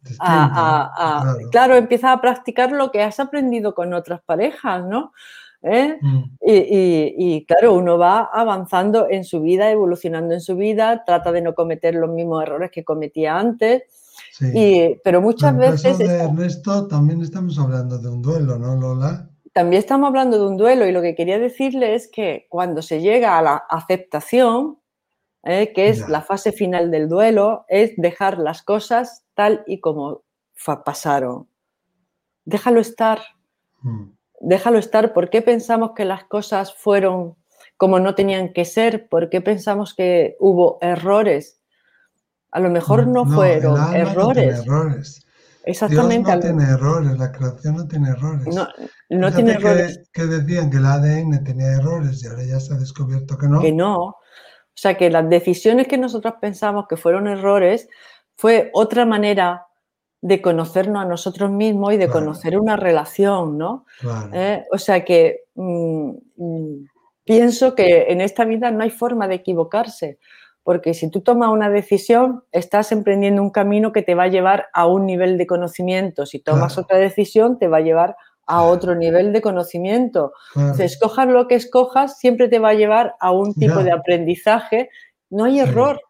Distinto, 0.00 0.24
a, 0.24 0.44
a- 0.44 1.18
a- 1.18 1.20
claro. 1.22 1.38
claro, 1.50 1.74
empiezas 1.76 2.12
a 2.16 2.20
practicar 2.22 2.72
lo 2.72 2.90
que 2.90 3.02
has 3.02 3.20
aprendido 3.20 3.74
con 3.74 3.92
otras 3.92 4.22
parejas, 4.22 4.84
¿no? 4.84 5.12
¿Eh? 5.62 5.98
Mm, 6.00 6.22
Y, 6.40 6.52
y- 6.54 7.14
y, 7.18 7.46
claro, 7.46 7.74
uno 7.74 7.98
va 7.98 8.30
avanzando 8.32 9.08
en 9.10 9.24
su 9.24 9.40
vida, 9.40 9.70
evolucionando 9.70 10.32
en 10.34 10.40
su 10.40 10.54
vida, 10.54 11.02
trata 11.04 11.32
de 11.32 11.42
no 11.42 11.54
cometer 11.54 11.94
los 11.96 12.10
mismos 12.10 12.42
errores 12.44 12.70
que 12.70 12.84
cometía 12.84 13.36
antes, 13.38 13.82
sí. 14.32 14.46
y, 14.54 15.00
pero 15.02 15.20
muchas 15.20 15.52
en 15.54 15.62
el 15.62 15.70
veces 15.72 15.92
caso 15.92 15.98
de 15.98 16.04
está- 16.04 16.24
Ernesto 16.24 16.86
también 16.86 17.20
estamos 17.22 17.58
hablando 17.58 17.98
de 17.98 18.08
un 18.08 18.22
duelo, 18.22 18.56
¿no, 18.58 18.76
Lola? 18.76 19.28
también 19.52 19.80
estamos 19.80 20.06
hablando 20.08 20.38
de 20.38 20.46
un 20.46 20.56
duelo 20.56 20.86
y 20.86 20.92
lo 20.92 21.02
que 21.02 21.16
quería 21.16 21.40
decirle 21.40 21.96
es 21.96 22.08
que 22.08 22.46
cuando 22.48 22.80
se 22.80 23.00
llega 23.00 23.36
a 23.36 23.42
la 23.42 23.56
aceptación, 23.68 24.78
¿eh? 25.42 25.72
que 25.74 25.88
es 25.88 25.98
Ya. 26.00 26.08
la 26.08 26.20
fase 26.22 26.52
final 26.52 26.92
del 26.92 27.08
duelo, 27.08 27.64
es 27.68 27.94
dejar 27.96 28.38
las 28.38 28.62
cosas 28.62 29.24
tal 29.34 29.64
y 29.66 29.80
como 29.80 30.22
pasaron. 30.84 31.48
Déjalo 32.44 32.78
estar. 32.80 33.18
Mm, 33.82 34.10
déjalo 34.40 34.78
estar. 34.78 35.12
¿Por 35.12 35.30
qué 35.30 35.42
pensamos 35.42 35.92
que 35.94 36.04
las 36.04 36.24
cosas 36.24 36.74
fueron 36.74 37.36
como 37.76 38.00
no 38.00 38.14
tenían 38.14 38.52
que 38.52 38.64
ser? 38.64 39.08
¿Por 39.08 39.30
qué 39.30 39.40
pensamos 39.40 39.94
que 39.94 40.36
hubo 40.40 40.78
errores? 40.80 41.60
A 42.50 42.60
lo 42.60 42.70
mejor 42.70 43.06
no, 43.06 43.22
el 43.22 43.28
fueron 43.28 43.72
alma 43.72 43.86
no 43.86 43.92
tiene 43.92 44.10
errores. 44.10 44.58
errores. 44.60 45.26
Exactamente. 45.64 46.30
Dios 46.30 46.36
no 46.36 46.40
tiene 46.40 46.64
errores, 46.64 47.18
la 47.18 47.32
creación 47.32 47.76
no 47.76 47.86
tiene 47.86 48.08
errores. 48.08 48.54
no, 48.54 48.68
no 49.10 49.32
tiene 49.32 49.58
que, 49.58 49.66
errores. 49.66 50.08
que 50.12 50.24
decían 50.24 50.70
que 50.70 50.78
el 50.78 50.86
ADN 50.86 51.44
tenía 51.44 51.72
errores 51.72 52.24
y 52.24 52.26
ahora 52.26 52.44
ya 52.44 52.58
se 52.58 52.72
ha 52.72 52.76
descubierto 52.78 53.36
que 53.36 53.48
no. 53.48 53.60
Que 53.60 53.72
no. 53.72 53.98
O 54.78 54.80
sea, 54.80 54.96
que 54.96 55.10
las 55.10 55.28
decisiones 55.28 55.86
que 55.86 55.98
nosotros 55.98 56.34
pensamos 56.40 56.86
que 56.88 56.96
fueron 56.96 57.26
errores 57.26 57.88
fue 58.36 58.70
otra 58.72 59.04
manera 59.04 59.67
de 60.20 60.42
conocernos 60.42 61.02
a 61.02 61.08
nosotros 61.08 61.50
mismos 61.50 61.92
y 61.92 61.96
de 61.96 62.06
Claro. 62.06 62.20
conocer 62.20 62.58
una 62.58 62.76
relación, 62.76 63.56
¿no? 63.58 63.86
Claro. 64.00 64.30
¿Eh? 64.32 64.64
O 64.72 64.78
sea 64.78 65.04
que 65.04 65.42
mm, 65.54 66.10
mm, 66.36 66.86
pienso 67.24 67.74
que 67.74 68.06
en 68.08 68.20
esta 68.20 68.44
vida 68.44 68.70
no 68.70 68.82
hay 68.82 68.90
forma 68.90 69.28
de 69.28 69.36
equivocarse, 69.36 70.18
porque 70.64 70.92
si 70.94 71.10
tú 71.10 71.20
tomas 71.20 71.50
una 71.50 71.70
decisión, 71.70 72.42
estás 72.52 72.90
emprendiendo 72.92 73.42
un 73.42 73.50
camino 73.50 73.92
que 73.92 74.02
te 74.02 74.14
va 74.14 74.24
a 74.24 74.28
llevar 74.28 74.66
a 74.74 74.86
un 74.86 75.06
nivel 75.06 75.38
de 75.38 75.46
conocimiento. 75.46 76.26
Si 76.26 76.40
tomas 76.40 76.74
Claro. 76.74 76.82
otra 76.84 76.98
decisión, 76.98 77.58
te 77.58 77.68
va 77.68 77.78
a 77.78 77.82
llevar 77.82 78.16
a 78.46 78.62
otro 78.62 78.94
nivel 78.94 79.32
de 79.32 79.40
conocimiento. 79.42 80.32
escojas 80.78 81.28
lo 81.28 81.46
que 81.48 81.54
escojas, 81.54 82.18
siempre 82.18 82.48
te 82.48 82.58
va 82.58 82.70
a 82.70 82.74
llevar 82.74 83.14
a 83.20 83.30
un 83.30 83.54
tipo 83.54 83.76
Ya. 83.76 83.84
de 83.84 83.92
aprendizaje. 83.92 84.88
No 85.30 85.44
hay 85.44 85.60
error, 85.60 86.00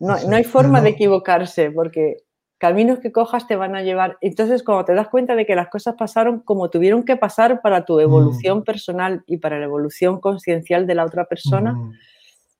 no, 0.00 0.16
no 0.28 0.36
hay 0.36 0.44
forma 0.44 0.80
de 0.80 0.90
equivocarse, 0.90 1.70
porque 1.70 2.16
caminos 2.58 2.98
que 3.00 3.12
cojas 3.12 3.46
te 3.46 3.56
van 3.56 3.74
a 3.76 3.82
llevar. 3.82 4.16
Entonces, 4.20 4.62
cuando 4.62 4.84
te 4.84 4.94
das 4.94 5.08
cuenta 5.08 5.34
de 5.36 5.44
que 5.46 5.54
las 5.54 5.68
cosas 5.68 5.94
pasaron 5.98 6.40
como 6.40 6.70
tuvieron 6.70 7.02
que 7.04 7.16
pasar 7.16 7.60
para 7.60 7.84
tu 7.84 8.00
evolución 8.00 8.58
Mm. 8.60 8.64
personal 8.64 9.22
y 9.26 9.36
para 9.38 9.58
la 9.58 9.64
evolución 9.66 10.20
conciencial 10.20 10.86
de 10.86 10.94
la 10.94 11.04
otra 11.04 11.24
persona, 11.26 11.72
Ujú. 11.72 11.92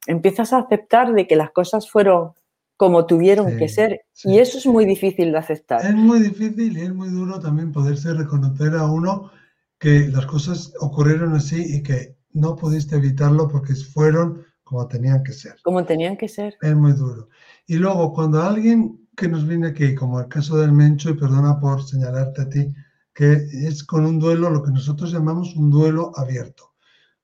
empiezas 0.07 0.53
a 0.53 0.59
aceptar 0.59 1.13
de 1.15 1.27
que 1.27 1.37
las 1.37 1.51
cosas 1.53 1.91
fueron 1.91 2.33
como 2.77 3.07
tuvieron 3.07 3.53
Sí, 3.53 3.57
que 3.57 3.69
ser. 3.69 4.01
sí. 4.13 4.31
Y 4.33 4.39
eso 4.41 4.59
es 4.59 4.67
muy 4.67 4.85
difícil 4.85 5.31
de 5.33 5.39
aceptar. 5.39 5.85
Es 5.87 5.95
muy 5.95 6.19
difícil 6.21 6.77
y 6.77 6.81
es 6.83 6.93
muy 6.95 7.09
duro 7.09 7.39
también 7.39 7.71
poderse 7.73 8.13
reconocer 8.13 8.75
a 8.75 8.85
uno 8.91 9.31
que 9.79 10.09
las 10.09 10.27
cosas 10.27 10.73
ocurrieron 10.81 11.35
así 11.35 11.77
y 11.77 11.83
que 11.83 12.17
no 12.33 12.57
pudiste 12.57 12.97
evitarlo 12.97 13.49
porque 13.49 13.75
fueron 13.75 14.45
como 14.65 14.89
tenían 14.89 15.23
que 15.23 15.33
ser. 15.33 15.55
Como 15.63 15.85
tenían 15.85 16.17
que 16.17 16.29
ser. 16.29 16.57
Es 16.61 16.75
muy 16.75 16.93
duro. 16.95 17.29
Y 17.67 17.77
luego, 17.77 18.13
cuando 18.13 18.43
alguien 18.43 19.04
que 19.17 19.29
nos 19.29 19.47
viene 19.47 19.69
aquí, 19.69 19.95
como 19.95 20.21
el 20.21 20.29
caso 20.29 20.57
del 20.59 20.73
Mencho, 20.73 21.11
y 21.11 21.15
perdona 21.15 21.59
por 21.61 21.83
señalarte 21.83 22.43
a 22.43 22.49
ti, 22.49 22.75
que 23.13 23.33
es 23.67 23.85
con 23.85 24.05
un 24.05 24.19
duelo, 24.19 24.51
lo 24.51 24.63
que 24.63 24.73
nosotros 24.73 25.13
llamamos 25.13 25.55
un 25.57 25.71
duelo 25.71 26.13
abierto. 26.17 26.75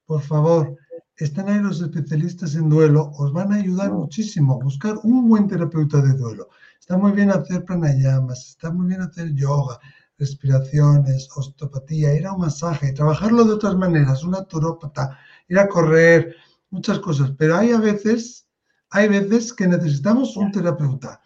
Por 0.06 0.22
favor, 0.22 0.76
están 1.16 1.48
ahí 1.48 1.60
los 1.60 1.80
especialistas 1.80 2.54
en 2.54 2.68
duelo, 2.68 3.10
os 3.18 3.32
van 3.32 3.52
a 3.52 3.56
ayudar 3.56 3.92
muchísimo. 3.92 4.58
Buscar 4.60 4.98
un 5.02 5.28
buen 5.28 5.48
terapeuta 5.48 6.00
de 6.00 6.14
duelo. 6.14 6.48
Está 6.78 6.96
muy 6.96 7.12
bien 7.12 7.30
hacer 7.30 7.64
pranayamas, 7.64 8.48
está 8.48 8.70
muy 8.70 8.86
bien 8.86 9.02
hacer 9.02 9.34
yoga, 9.34 9.78
respiraciones, 10.18 11.28
osteopatía, 11.34 12.14
ir 12.14 12.26
a 12.26 12.32
un 12.32 12.40
masaje, 12.40 12.92
trabajarlo 12.92 13.44
de 13.44 13.54
otras 13.54 13.76
maneras, 13.76 14.24
una 14.24 14.44
turópata, 14.44 15.18
ir 15.48 15.58
a 15.58 15.68
correr, 15.68 16.36
muchas 16.70 16.98
cosas. 17.00 17.32
Pero 17.36 17.56
hay 17.56 17.72
a 17.72 17.78
veces, 17.78 18.46
hay 18.90 19.08
veces 19.08 19.52
que 19.52 19.66
necesitamos 19.66 20.36
un 20.36 20.52
terapeuta. 20.52 21.20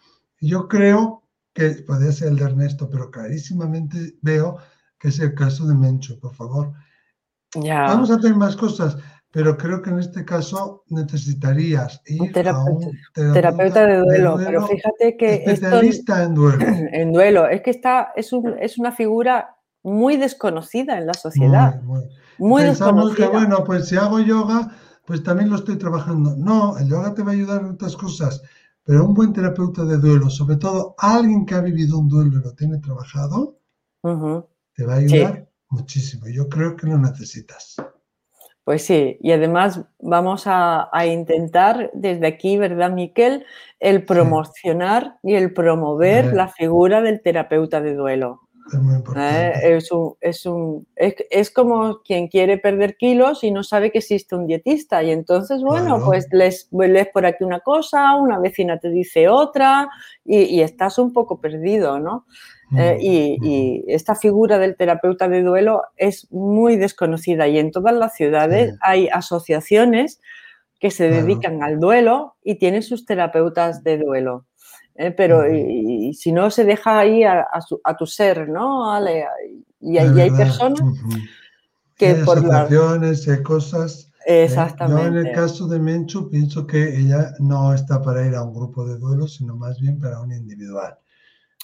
Y 0.45 0.49
Yo 0.49 0.67
creo 0.67 1.23
que 1.55 1.69
podría 1.87 2.11
ser 2.11 2.27
el 2.27 2.37
de 2.37 2.45
Ernesto, 2.45 2.87
pero 2.87 3.09
clarísimamente 3.09 4.13
veo 4.21 4.57
que 4.99 5.07
es 5.07 5.19
el 5.19 5.33
caso 5.33 5.65
de 5.65 5.73
Mencho, 5.73 6.19
por 6.19 6.35
favor. 6.35 6.71
Ya. 7.55 7.81
Vamos 7.87 8.11
a 8.11 8.15
hacer 8.17 8.35
más 8.35 8.55
cosas, 8.55 8.95
pero 9.31 9.57
creo 9.57 9.81
que 9.81 9.89
en 9.89 9.97
este 9.99 10.23
caso 10.23 10.83
necesitarías 10.89 11.99
ir 12.05 12.21
Un 12.21 12.31
terapeuta- 12.31 12.85
a 13.15 13.21
un 13.21 13.33
terapeuta 13.33 13.87
de 13.87 13.97
duelo, 13.97 14.35
pero 14.37 14.67
fíjate 14.67 15.17
que 15.17 15.33
esto 15.35 15.51
especialista 15.51 16.23
en 16.23 16.35
duelo. 16.35 16.59
en 16.91 17.11
duelo 17.11 17.47
es 17.47 17.61
que 17.63 17.71
está 17.71 18.09
es, 18.15 18.31
un- 18.31 18.55
es 18.59 18.77
una 18.77 18.91
figura 18.91 19.55
muy 19.81 20.17
desconocida 20.17 20.95
en 20.99 21.07
la 21.07 21.13
sociedad, 21.15 21.81
Muy, 21.81 22.01
muy. 22.01 22.09
muy, 22.37 22.61
Pensamos 22.65 23.15
que, 23.15 23.27
bueno, 23.27 23.63
pues 23.63 23.87
si 23.87 23.95
hago 23.97 24.19
yoga, 24.19 24.69
pues 25.07 25.23
también 25.23 25.49
lo 25.49 25.55
estoy 25.55 25.77
trabajando. 25.77 26.35
No, 26.37 26.77
el 26.77 26.87
yoga 26.87 27.15
te 27.15 27.23
va 27.23 27.31
a 27.31 27.33
ayudar 27.33 27.61
en 27.61 27.71
otras 27.71 27.95
cosas, 27.95 28.43
pero 28.85 29.03
un 29.03 29.15
buen 29.15 29.33
terapeuta 29.33 29.83
de 29.83 29.97
duelo, 29.97 30.29
sobre 30.29 30.57
todo 30.57 30.93
alguien 30.99 31.45
que 31.45 31.55
ha 31.55 31.61
vivido 31.61 31.97
un 31.97 32.07
duelo 32.07 32.39
y 32.39 32.43
lo 32.43 32.53
tiene 32.53 32.77
trabajado, 32.77 33.57
te 34.75 34.85
va 34.85 34.93
a 34.93 34.97
ayudar 34.97 35.49
muchísimo. 35.69 36.27
Yo 36.27 36.47
creo 36.47 36.75
que 36.75 36.85
lo 36.85 36.97
necesitas. 36.99 37.77
Pues 38.63 38.83
sí, 38.83 39.17
y 39.21 39.31
además 39.31 39.81
vamos 39.99 40.45
a, 40.45 40.89
a 40.91 41.05
intentar 41.07 41.91
desde 41.93 42.27
aquí, 42.27 42.57
¿verdad, 42.57 42.91
Miquel? 42.91 43.45
El 43.79 44.05
promocionar 44.05 45.17
y 45.23 45.33
el 45.33 45.53
promover 45.53 46.33
la 46.33 46.47
figura 46.47 47.01
del 47.01 47.21
terapeuta 47.21 47.81
de 47.81 47.95
duelo. 47.95 48.44
Es 48.71 48.79
muy 48.79 48.95
importante. 48.95 49.77
Es, 50.21 50.45
un, 50.45 50.87
es, 50.95 51.51
como 51.51 52.01
quien 52.03 52.27
quiere 52.27 52.57
perder 52.57 52.97
kilos 52.97 53.43
y 53.43 53.51
no 53.51 53.63
sabe 53.63 53.91
que 53.91 53.99
existe 53.99 54.35
un 54.35 54.47
dietista. 54.47 55.03
Y 55.03 55.11
entonces, 55.11 55.61
bueno, 55.61 56.01
pues 56.03 56.27
lees, 56.31 56.67
lees, 56.71 57.09
por 57.09 57.25
aquí 57.25 57.43
una 57.43 57.59
cosa, 57.59 58.15
una 58.15 58.39
vecina 58.39 58.79
te 58.79 58.89
dice 58.89 59.29
otra 59.29 59.87
y, 60.23 60.61
estás 60.61 60.97
un 60.97 61.13
poco 61.13 61.39
perdido, 61.39 61.99
¿no? 61.99 62.25
Eh, 62.75 62.97
y, 62.99 63.83
esta 63.87 64.15
figura 64.15 64.57
del 64.57 64.75
terapeuta 64.75 65.29
de 65.29 65.43
duelo 65.43 65.83
es 65.95 66.31
muy 66.31 66.75
desconocida 66.75 67.47
y 67.47 67.59
en 67.59 67.71
todas 67.71 67.93
las 67.93 68.15
ciudades 68.15 68.75
hay 68.81 69.07
asociaciones 69.09 70.19
que 70.79 70.89
se 70.89 71.09
dedican 71.09 71.63
al 71.63 71.79
duelo 71.79 72.35
y 72.43 72.55
tienen 72.55 72.81
sus 72.81 73.05
terapeutas 73.05 73.83
de 73.83 73.97
duelo. 73.99 74.45
¿Eh? 74.95 75.11
pero 75.11 75.51
y, 75.53 76.13
si 76.13 76.31
no 76.31 76.49
se 76.49 76.63
deja 76.63 76.99
ahí 76.99 77.23
a, 77.23 77.47
tu 77.97 78.05
ser, 78.05 78.49
¿no? 78.49 78.99
Y, 79.79 79.97
ahí 79.97 80.19
hay 80.19 80.31
personas 80.31 80.81
que 81.95 82.07
hay 82.07 82.23
por 82.23 82.39
asociaciones, 82.39 83.27
hay 83.27 83.43
cosas. 83.43 84.11
Exactamente. 84.25 85.01
¿eh? 85.01 85.05
Yo 85.05 85.19
en 85.19 85.27
el 85.27 85.35
caso 85.35 85.67
de 85.67 85.79
Menchu 85.79 86.29
pienso 86.29 86.65
que 86.65 86.97
ella 86.97 87.33
no 87.39 87.73
está 87.73 88.01
para 88.01 88.25
ir 88.25 88.35
a 88.35 88.43
un 88.43 88.53
grupo 88.53 88.85
de 88.85 88.97
duelo, 88.97 89.27
sino 89.27 89.55
más 89.55 89.79
bien 89.79 89.99
para 89.99 90.19
un 90.19 90.31
individual. 90.31 90.97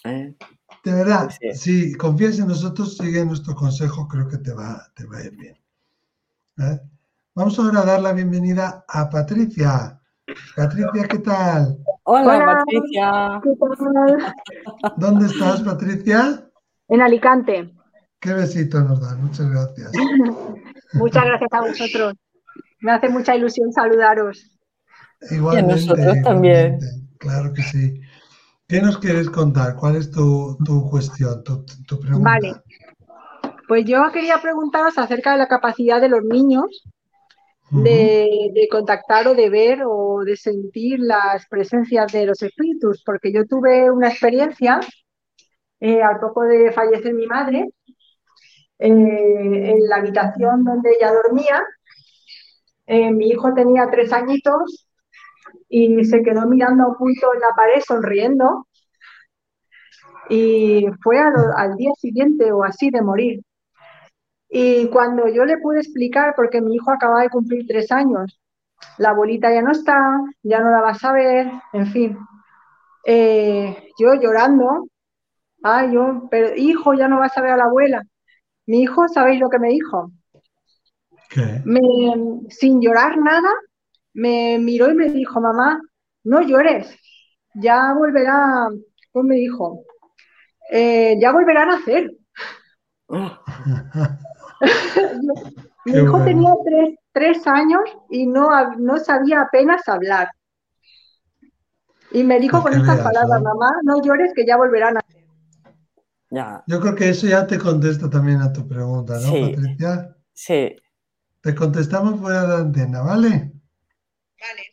¿Eh? 0.03 0.35
De 0.83 0.93
verdad, 0.93 1.29
si 1.53 1.93
confías 1.95 2.39
en 2.39 2.47
nosotros, 2.47 2.97
sigue 2.97 3.25
nuestro 3.25 3.55
consejo, 3.55 4.07
creo 4.07 4.27
que 4.27 4.37
te 4.37 4.53
va, 4.53 4.87
te 4.95 5.05
va 5.05 5.17
a 5.17 5.23
ir 5.23 5.35
bien. 5.35 5.57
Vamos 7.33 7.57
ahora 7.57 7.81
a 7.81 7.85
dar 7.85 8.01
la 8.01 8.13
bienvenida 8.13 8.85
a 8.87 9.09
Patricia. 9.09 10.00
Patricia, 10.55 11.07
¿qué 11.07 11.19
tal? 11.19 11.77
Hola, 12.03 12.45
Patricia. 12.45 13.41
¿Dónde 14.97 15.27
estás, 15.27 15.61
Patricia? 15.61 16.47
En 16.87 17.01
Alicante. 17.01 17.73
Qué 18.19 18.33
besito 18.33 18.79
nos 18.81 19.01
dan, 19.01 19.21
muchas 19.23 19.49
gracias. 19.49 19.91
muchas 20.93 21.25
gracias 21.25 21.49
a 21.51 21.61
vosotros. 21.61 22.13
Me 22.81 22.91
hace 22.91 23.09
mucha 23.09 23.35
ilusión 23.35 23.71
saludaros. 23.71 24.59
Igualmente. 25.29 25.73
Y 25.73 25.87
nosotros 25.87 26.17
también. 26.23 26.79
Claro 27.17 27.53
que 27.53 27.61
sí. 27.63 28.01
¿Qué 28.67 28.81
nos 28.81 28.97
quieres 28.99 29.29
contar? 29.29 29.75
¿Cuál 29.75 29.97
es 29.97 30.09
tu, 30.11 30.57
cuestión, 30.89 31.43
tu, 31.43 31.99
pregunta? 31.99 32.29
Vale. 32.29 32.53
Pues 33.67 33.85
yo 33.85 34.01
quería 34.11 34.41
preguntaros 34.41 34.97
acerca 34.97 35.33
de 35.33 35.39
la 35.39 35.47
capacidad 35.47 35.99
de 35.99 36.09
los 36.09 36.23
niños 36.23 36.83
de, 37.71 38.67
contactar 38.69 39.27
o 39.27 39.33
de 39.33 39.49
ver 39.49 39.83
o 39.85 40.23
de 40.25 40.35
sentir 40.35 40.99
las 40.99 41.47
presencias 41.47 42.11
de 42.11 42.25
los 42.25 42.41
espíritus, 42.41 43.01
porque 43.05 43.31
yo 43.31 43.45
tuve 43.45 43.89
una 43.89 44.09
experiencia 44.09 44.79
eh, 45.79 46.01
al 46.01 46.19
poco 46.19 46.43
de 46.43 46.71
fallecer 46.71 47.13
mi 47.13 47.27
madre, 47.27 47.69
eh, 48.79 48.89
en 48.89 49.87
la 49.87 49.97
habitación 49.97 50.63
donde 50.63 50.91
ella 50.91 51.11
dormía, 51.13 51.63
eh, 52.87 53.11
mi 53.11 53.29
hijo 53.29 53.53
tenía 53.53 53.89
tres 53.89 54.11
añitos 54.11 54.87
y 55.69 56.03
se 56.05 56.21
quedó 56.23 56.47
mirando 56.47 56.83
a 56.83 56.87
un 56.89 56.95
punto 56.95 57.33
en 57.33 57.39
la 57.39 57.49
pared 57.55 57.81
sonriendo 57.85 58.67
y 60.29 60.85
fue 61.01 61.19
al 61.19 61.75
día 61.77 61.91
siguiente 61.97 62.51
o 62.51 62.63
así 62.63 62.89
de 62.89 63.01
morir. 63.01 63.41
Y 64.53 64.87
cuando 64.89 65.29
yo 65.29 65.45
le 65.45 65.57
pude 65.59 65.79
explicar, 65.79 66.33
porque 66.35 66.59
mi 66.59 66.75
hijo 66.75 66.91
acaba 66.91 67.21
de 67.21 67.29
cumplir 67.29 67.65
tres 67.65 67.89
años, 67.89 68.37
la 68.97 69.11
abuelita 69.11 69.53
ya 69.53 69.61
no 69.61 69.71
está, 69.71 70.19
ya 70.43 70.59
no 70.59 70.71
la 70.71 70.81
vas 70.81 71.01
a 71.05 71.13
ver, 71.13 71.49
en 71.71 71.87
fin. 71.87 72.17
Eh, 73.05 73.91
yo 73.97 74.13
llorando, 74.15 74.89
ay, 75.63 75.93
yo, 75.93 76.27
pero 76.29 76.53
hijo, 76.57 76.93
ya 76.93 77.07
no 77.07 77.19
vas 77.19 77.37
a 77.37 77.41
ver 77.41 77.51
a 77.51 77.57
la 77.57 77.63
abuela. 77.63 78.03
Mi 78.65 78.81
hijo, 78.81 79.07
¿sabéis 79.07 79.39
lo 79.39 79.49
que 79.49 79.59
me 79.59 79.69
dijo? 79.69 80.11
¿Qué? 81.29 81.63
sin 82.49 82.81
llorar 82.81 83.17
nada, 83.17 83.49
me 84.13 84.59
miró 84.59 84.91
y 84.91 84.95
me 84.95 85.09
dijo, 85.09 85.39
mamá, 85.39 85.79
no 86.25 86.41
llores, 86.41 86.93
ya 87.53 87.93
volverá, 87.93 88.67
pues 89.13 89.25
me 89.25 89.35
dijo, 89.35 89.85
eh, 90.71 91.17
ya 91.21 91.31
volverán 91.31 91.71
a 91.71 91.77
hacer. 91.77 92.11
Mi 95.85 95.93
hijo 95.93 96.23
tenía 96.23 96.53
tres, 97.13 97.47
años 97.47 97.81
y 98.09 98.27
no, 98.27 98.49
no 98.77 98.97
sabía 98.97 99.41
apenas 99.41 99.87
hablar. 99.87 100.29
Y 102.11 102.23
me 102.23 102.39
dijo 102.39 102.61
con 102.61 102.73
estas 102.73 102.99
palabras, 102.99 103.41
mamá, 103.41 103.71
no 103.83 104.01
llores 104.01 104.33
que 104.35 104.45
ya 104.45 104.57
volverán 104.57 104.97
a 104.97 105.01
ya. 106.29 106.63
Yo 106.65 106.79
creo 106.79 106.95
que 106.95 107.09
eso 107.09 107.27
ya 107.27 107.45
te 107.45 107.57
contesta 107.57 108.09
también 108.09 108.41
a 108.41 108.53
tu 108.53 108.65
pregunta, 108.65 109.19
¿no, 109.19 109.31
Patricia? 109.31 110.15
Sí. 110.33 110.75
Te 111.41 111.53
contestamos 111.53 112.19
fuera 112.19 112.43
de 112.43 112.47
la 112.47 112.57
antena, 112.59 113.01
¿vale? 113.01 113.51
Vale. 114.39 114.63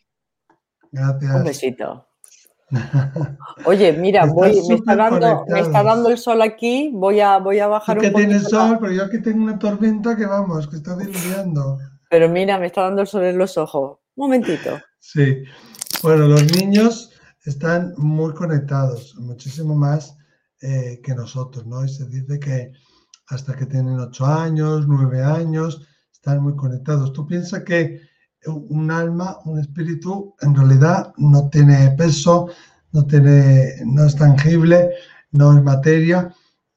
Gracias. 0.91 1.35
Un 1.35 1.43
besito. 1.43 2.08
Oye, 3.65 3.93
mira, 3.93 4.25
me, 4.25 4.49
está 4.49 4.95
dando, 5.83 6.09
el 6.09 6.17
sol 6.17 6.41
aquí, 6.41 6.91
voy 6.93 7.19
a, 7.19 7.37
voy 7.39 7.59
a 7.59 7.67
bajar 7.67 7.97
un 7.97 8.03
poquito. 8.03 8.17
que 8.17 8.25
tiene 8.25 8.39
sol, 8.39 8.77
pero 8.79 8.93
yo 8.93 9.05
aquí 9.05 9.21
tengo 9.21 9.43
una 9.43 9.57
tormenta 9.57 10.15
que 10.15 10.25
vamos, 10.25 10.67
que 10.67 10.75
está 10.75 10.95
diluviando. 10.95 11.79
Pero 12.09 12.29
mira, 12.29 12.57
me 12.57 12.67
está 12.67 12.83
dando 12.83 13.01
el 13.01 13.07
sol 13.07 13.23
en 13.23 13.37
los 13.37 13.57
ojos. 13.57 13.99
Un 14.15 14.25
momentito. 14.25 14.79
Sí. 14.99 15.43
Bueno, 16.03 16.27
los 16.27 16.43
niños 16.55 17.11
están 17.45 17.93
muy 17.97 18.33
conectados, 18.33 19.15
muchísimo 19.17 19.75
más 19.75 20.17
eh, 20.61 21.01
que 21.03 21.15
nosotros, 21.15 21.65
¿no? 21.65 21.85
Y 21.85 21.89
se 21.89 22.05
dice 22.07 22.39
que 22.39 22.71
hasta 23.27 23.55
que 23.55 23.65
tienen 23.65 23.99
ocho 23.99 24.25
años, 24.25 24.87
nueve 24.87 25.23
años, 25.23 25.87
están 26.11 26.41
muy 26.41 26.55
conectados. 26.55 27.13
Tú 27.13 27.25
piensas 27.25 27.63
que 27.63 28.08
un 28.45 28.89
alma, 28.91 29.37
un 29.45 29.59
espíritu, 29.59 30.35
en 30.41 30.55
realidad 30.55 31.13
no 31.17 31.49
tiene 31.49 31.91
peso, 31.91 32.49
no, 32.91 33.05
tiene, 33.05 33.75
no 33.85 34.05
es 34.05 34.15
tangible, 34.15 34.91
no 35.31 35.57
es 35.57 35.63
materia, 35.63 36.33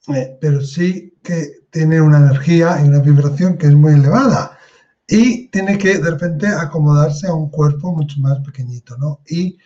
eh, 0.08 0.36
pero 0.40 0.60
sí 0.60 1.14
que 1.22 1.66
tiene 1.70 2.00
una 2.00 2.18
energía 2.18 2.80
y 2.82 2.88
una 2.88 2.98
vibración 2.98 3.56
que 3.56 3.68
es 3.68 3.74
muy 3.74 3.94
elevada 3.94 4.58
y 5.06 5.48
tiene 5.48 5.78
que 5.78 5.98
de 5.98 6.10
repente 6.10 6.46
acomodarse 6.46 7.26
a 7.26 7.34
un 7.34 7.50
cuerpo 7.50 7.92
mucho 7.92 8.20
más 8.20 8.38
pequeñito, 8.40 8.96
¿no? 8.98 9.20
Y 9.28 9.58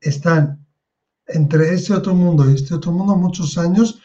están 0.00 0.64
entre 1.26 1.74
ese 1.74 1.94
otro 1.94 2.14
mundo 2.14 2.50
y 2.50 2.54
este 2.54 2.74
otro 2.74 2.92
mundo 2.92 3.16
muchos 3.16 3.56
años. 3.58 4.00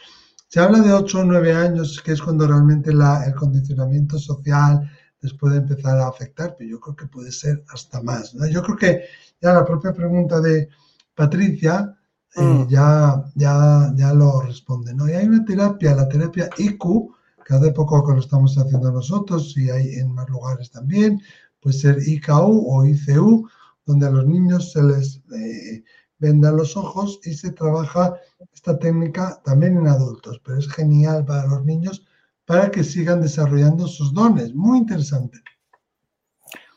Se 0.48 0.62
habla 0.62 0.80
de 0.80 0.94
8 0.94 1.20
o 1.20 1.24
9 1.26 1.54
años, 1.54 2.02
que 2.02 2.14
es 2.14 2.22
cuando 2.22 2.48
realmente 2.48 2.92
el 2.92 3.36
condicionamiento 3.36 4.18
social, 4.18 4.90
les 5.22 5.34
puede 5.34 5.58
empezar 5.58 5.98
a 6.00 6.08
afectar, 6.08 6.56
pero 6.58 6.70
yo 6.70 6.80
creo 6.80 6.96
que 6.96 7.08
puede 7.08 7.32
ser 7.32 7.64
hasta 7.70 8.02
más. 8.02 8.34
Yo 8.52 8.62
creo 8.62 8.78
que 8.78 9.02
ya 9.42 9.54
la 9.54 9.66
propia 9.66 9.94
pregunta 9.94 10.40
de 10.40 10.70
Patricia 11.16 11.98
eh, 12.36 12.42
mm. 12.42 12.68
ya, 12.68 13.24
ya, 13.36 13.92
ya 13.96 14.14
lo 14.14 14.42
responde. 14.42 14.94
¿no? 14.94 15.10
Y 15.10 15.14
hay 15.14 15.26
una 15.26 15.44
terapia, 15.44 15.96
la 15.96 16.08
terapia 16.08 16.50
IQ, 16.58 17.16
que 17.46 17.54
hace 17.56 17.72
poco 17.72 18.06
que 18.06 18.14
lo 18.14 18.20
estamos 18.20 18.58
haciendo 18.58 18.92
nosotros 18.92 19.56
y 19.58 19.70
hay 19.70 19.96
en 19.96 20.14
más 20.14 20.30
lugares 20.30 20.70
también, 20.70 21.22
puede 21.62 21.78
ser 21.78 21.98
IKU 22.06 22.66
o 22.68 22.86
ICU, 22.86 23.48
donde 23.86 24.06
a 24.06 24.12
los 24.12 24.26
niños 24.26 24.74
se 24.74 24.84
les 24.84 25.22
eh, 25.34 25.84
vendan 26.20 26.58
los 26.58 26.76
ojos 26.76 27.20
y 27.24 27.34
se 27.34 27.52
trabaja 27.52 28.16
esta 28.54 28.78
técnica 28.78 29.42
también 29.46 29.78
en 29.78 29.88
adultos, 29.88 30.42
pero 30.44 30.60
es 30.60 30.68
genial 30.68 31.26
para 31.26 31.48
los 31.48 31.64
niños 31.66 32.06
para 32.48 32.72
que 32.72 32.84
sigan 32.84 33.22
desarrollando 33.22 33.88
sus 33.88 34.14
dones. 34.14 34.56
Muy 34.56 34.80
interesante. 34.80 35.40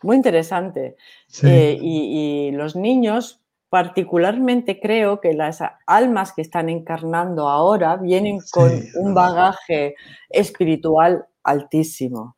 Muy 0.02 0.16
interesante. 0.16 0.96
Eh, 1.44 1.78
y, 1.80 2.50
los 2.50 2.74
niños, 2.74 3.40
particularmente 3.68 4.80
creo 4.80 5.20
que 5.20 5.32
las 5.32 5.60
almas 5.86 6.32
que 6.32 6.42
están 6.42 6.68
encarnando 6.68 7.48
ahora 7.48 7.96
vienen 7.96 8.40
con 8.50 8.72
un 8.96 9.14
bagaje 9.14 9.94
espiritual 10.28 11.26
altísimo. 11.44 12.36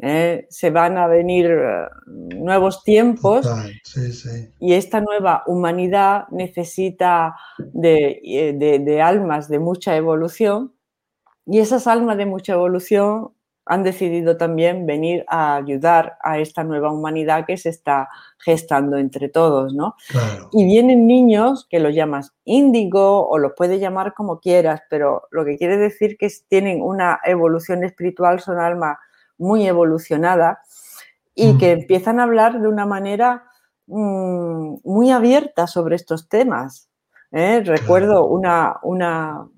¿eh? 0.00 0.46
Se 0.50 0.70
van 0.70 0.98
a 0.98 1.06
venir 1.06 1.46
eh, 1.46 1.86
nuevos 2.34 2.82
tiempos 2.82 3.46
y 4.58 4.72
esta 4.72 5.00
nueva 5.00 5.44
humanidad 5.46 6.24
necesita 6.32 7.36
de 7.58 9.00
almas 9.04 9.48
de 9.48 9.60
mucha 9.60 9.96
evolución 9.96 10.74
y 11.50 11.58
esas 11.58 11.88
almas 11.88 12.16
de 12.16 12.26
mucha 12.26 12.52
evolución 12.52 13.32
han 13.66 13.82
decidido 13.82 14.36
también 14.36 14.86
venir 14.86 15.24
a 15.26 15.56
ayudar 15.56 16.16
a 16.22 16.38
esta 16.38 16.62
nueva 16.62 16.92
humanidad 16.92 17.44
que 17.44 17.56
se 17.56 17.70
está 17.70 18.08
gestando 18.38 18.96
entre 18.96 19.28
todos, 19.28 19.74
¿no? 19.74 19.96
Y 20.52 20.64
vienen 20.64 21.08
niños 21.08 21.66
que 21.68 21.80
los 21.80 21.92
llamas 21.92 22.32
índigo 22.44 23.28
o 23.28 23.38
los 23.38 23.52
puedes 23.56 23.80
llamar 23.80 24.14
como 24.14 24.38
quieras, 24.38 24.82
pero 24.88 25.24
lo 25.32 25.44
que 25.44 25.58
quiere 25.58 25.76
decir 25.76 26.16
que 26.16 26.28
tienen 26.48 26.82
una 26.82 27.18
evolución 27.24 27.82
espiritual, 27.82 28.40
son 28.40 28.60
almas 28.60 28.98
muy 29.36 29.66
evolucionadas 29.66 30.58
y 31.34 31.58
que 31.58 31.74
mm. 31.74 31.80
empiezan 31.80 32.20
a 32.20 32.24
hablar 32.24 32.60
de 32.60 32.68
una 32.68 32.86
manera 32.86 33.44
mm, 33.88 34.76
muy 34.84 35.10
abierta 35.10 35.66
sobre 35.66 35.96
estos 35.96 36.28
temas. 36.28 36.88
¿eh? 37.32 37.60
Recuerdo 37.64 38.26
una, 38.26 38.78
una, 38.82 39.48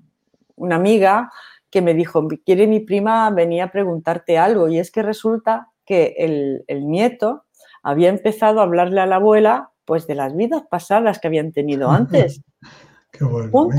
una 0.55 0.75
amiga 0.75 1.31
que 1.73 1.81
me 1.81 1.95
dijo, 1.95 2.27
quiere 2.45 2.67
mi 2.67 2.81
prima 2.81 3.31
venía 3.31 3.63
a 3.63 3.71
preguntarte 3.71 4.37
algo 4.37 4.69
y 4.69 4.77
es 4.77 4.91
que 4.91 5.01
resulta 5.01 5.69
que 5.85 6.13
el, 6.19 6.63
el 6.67 6.87
nieto 6.87 7.45
había 7.81 8.09
empezado 8.09 8.59
a 8.59 8.63
hablarle 8.63 9.01
a 9.01 9.07
la 9.07 9.15
abuela 9.15 9.71
pues 9.83 10.05
de 10.05 10.13
las 10.13 10.35
vidas 10.35 10.61
pasadas 10.69 11.17
que 11.17 11.29
habían 11.29 11.51
tenido 11.51 11.89
antes. 11.89 12.43
Qué 13.09 13.23
bueno. 13.23 13.71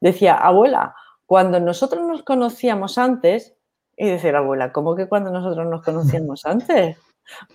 Decía, 0.00 0.34
abuela, 0.34 0.96
cuando 1.24 1.60
nosotros 1.60 2.04
nos 2.04 2.24
conocíamos 2.24 2.98
antes, 2.98 3.54
y 3.96 4.08
decía 4.08 4.32
la 4.32 4.38
abuela, 4.38 4.72
¿cómo 4.72 4.96
que 4.96 5.06
cuando 5.06 5.30
nosotros 5.30 5.68
nos 5.68 5.82
conocíamos 5.82 6.44
antes? 6.46 6.96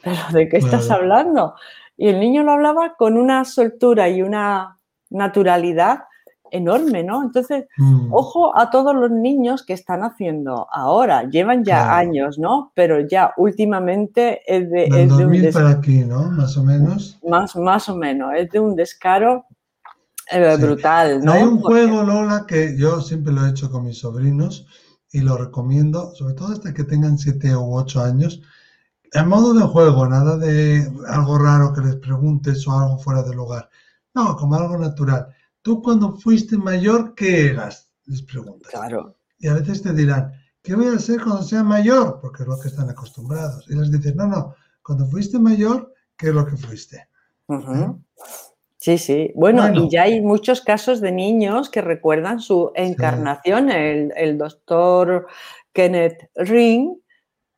¿Pero 0.02 0.22
de 0.32 0.48
qué 0.48 0.56
estás 0.56 0.90
hablando? 0.90 1.56
Y 1.98 2.08
el 2.08 2.22
niño 2.22 2.44
lo 2.44 2.54
hablaba 2.54 2.96
con 2.96 3.18
una 3.18 3.44
soltura 3.44 4.08
y 4.08 4.22
una 4.22 4.80
naturalidad 5.10 6.06
enorme, 6.54 7.04
¿no? 7.04 7.24
Entonces, 7.24 7.66
Mm, 7.78 8.14
ojo 8.14 8.58
a 8.58 8.70
todos 8.70 8.96
los 8.96 9.10
niños 9.12 9.64
que 9.66 9.74
están 9.74 10.04
haciendo 10.04 10.68
ahora, 10.72 11.24
llevan 11.30 11.64
ya 11.64 11.84
Claro. 11.84 11.94
años, 11.96 12.38
¿no? 12.40 12.72
Pero 12.76 13.00
ya 13.08 13.34
últimamente 13.38 14.42
es 14.48 14.70
de, 14.70 14.82
Del 14.90 14.94
es 14.94 15.08
de 15.10 15.14
un 15.16 15.20
2000 15.24 15.42
des- 15.42 15.54
para 15.54 15.70
aquí, 15.72 16.06
¿no? 16.06 16.30
Más 16.32 16.56
o 16.58 16.64
menos. 16.64 17.20
más, 17.28 17.56
más 17.56 17.90
o 17.90 17.96
menos, 17.96 18.32
es 18.38 18.50
de 18.52 18.60
un 18.60 18.76
descaro 18.76 19.46
eh, 20.32 20.54
Sí. 20.56 20.62
brutal, 20.62 21.24
¿no? 21.24 21.34
Hay 21.34 21.44
un 21.44 21.62
Porque- 21.62 21.86
juego, 21.86 22.04
Lola, 22.04 22.46
que 22.48 22.78
yo 22.78 23.02
siempre 23.02 23.34
lo 23.34 23.46
he 23.46 23.50
hecho 23.50 23.70
con 23.70 23.84
mis 23.84 24.00
sobrinos 24.00 24.66
y 25.12 25.20
lo 25.20 25.36
recomiendo, 25.38 26.16
sobre 26.16 26.34
todo 26.34 26.54
hasta 26.54 26.74
que 26.74 26.86
tengan 26.86 27.18
7 27.18 27.54
u 27.56 27.76
8 27.76 28.02
años, 28.02 28.42
en 29.12 29.28
modo 29.28 29.54
de 29.54 29.62
juego, 29.66 30.08
nada 30.08 30.38
de 30.38 30.90
algo 31.10 31.38
raro 31.38 31.74
que 31.74 31.82
les 31.82 31.98
preguntes 31.98 32.66
o 32.68 32.72
algo 32.72 32.98
fuera 33.00 33.22
de 33.22 33.36
lugar. 33.36 33.70
No, 34.16 34.36
como 34.38 34.56
algo 34.56 34.78
natural. 34.78 35.28
Tú 35.64 35.82
cuando 35.82 36.16
fuiste 36.18 36.58
mayor, 36.58 37.16
¿qué 37.16 37.48
eras? 37.48 37.90
Les 38.06 38.22
preguntas. 38.22 38.70
Claro, 38.72 39.16
Y 39.40 39.48
a 39.48 39.54
veces 39.56 39.82
te 39.82 39.94
dirán, 39.94 40.32
¿qué 40.62 40.76
voy 40.76 40.88
a 40.88 41.00
ser 41.00 41.22
cuando 41.24 41.42
sea 41.42 41.64
mayor? 41.64 42.20
Porque 42.22 42.44
es 42.44 42.50
lo 42.50 42.60
que 42.60 42.68
están 42.68 42.90
acostumbrados. 42.90 43.66
Y 43.70 43.76
les 43.76 43.92
dices, 43.92 44.16
no, 44.16 44.28
no, 44.28 44.56
cuando 44.84 45.06
fuiste 45.08 45.40
mayor, 45.40 45.94
¿qué 46.18 46.28
es 46.28 46.34
lo 46.34 46.46
que 46.46 46.58
fuiste? 46.58 47.08
Sí, 48.78 48.98
sí. 48.98 49.32
Bueno, 49.36 49.62
Bueno. 49.62 49.86
y 49.86 49.90
ya 49.90 50.04
hay 50.04 50.20
muchos 50.22 50.60
casos 50.62 51.00
de 51.00 51.12
niños 51.14 51.70
que 51.70 51.82
recuerdan 51.82 52.40
su 52.42 52.72
encarnación. 52.76 53.70
El, 53.72 54.12
el 54.18 54.38
doctor 54.38 55.28
Kenneth 55.72 56.30
Ring 56.36 56.98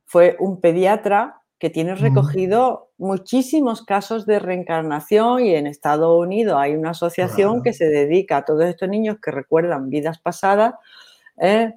fue 0.05 0.37
un 0.39 0.61
pediatra 0.61 1.41
que 1.65 1.71
tiene 1.71 1.93
Ujú. 1.93 2.03
recogido 2.03 2.89
muchísimos 2.99 3.83
casos 3.83 4.27
de 4.27 4.37
reencarnación 4.37 5.43
y 5.43 5.55
en 5.55 5.65
Estados 5.65 6.15
Unidos 6.23 6.57
hay 6.59 6.75
una 6.75 6.91
asociación 6.91 7.53
Claro. 7.53 7.63
que 7.63 7.73
se 7.73 7.85
dedica 7.89 8.37
a 8.37 8.45
todos 8.45 8.65
estos 8.65 8.87
niños 8.87 9.17
que 9.19 9.31
recuerdan 9.31 9.89
vidas 9.89 10.19
pasadas 10.19 10.75
¿eh? 11.41 11.73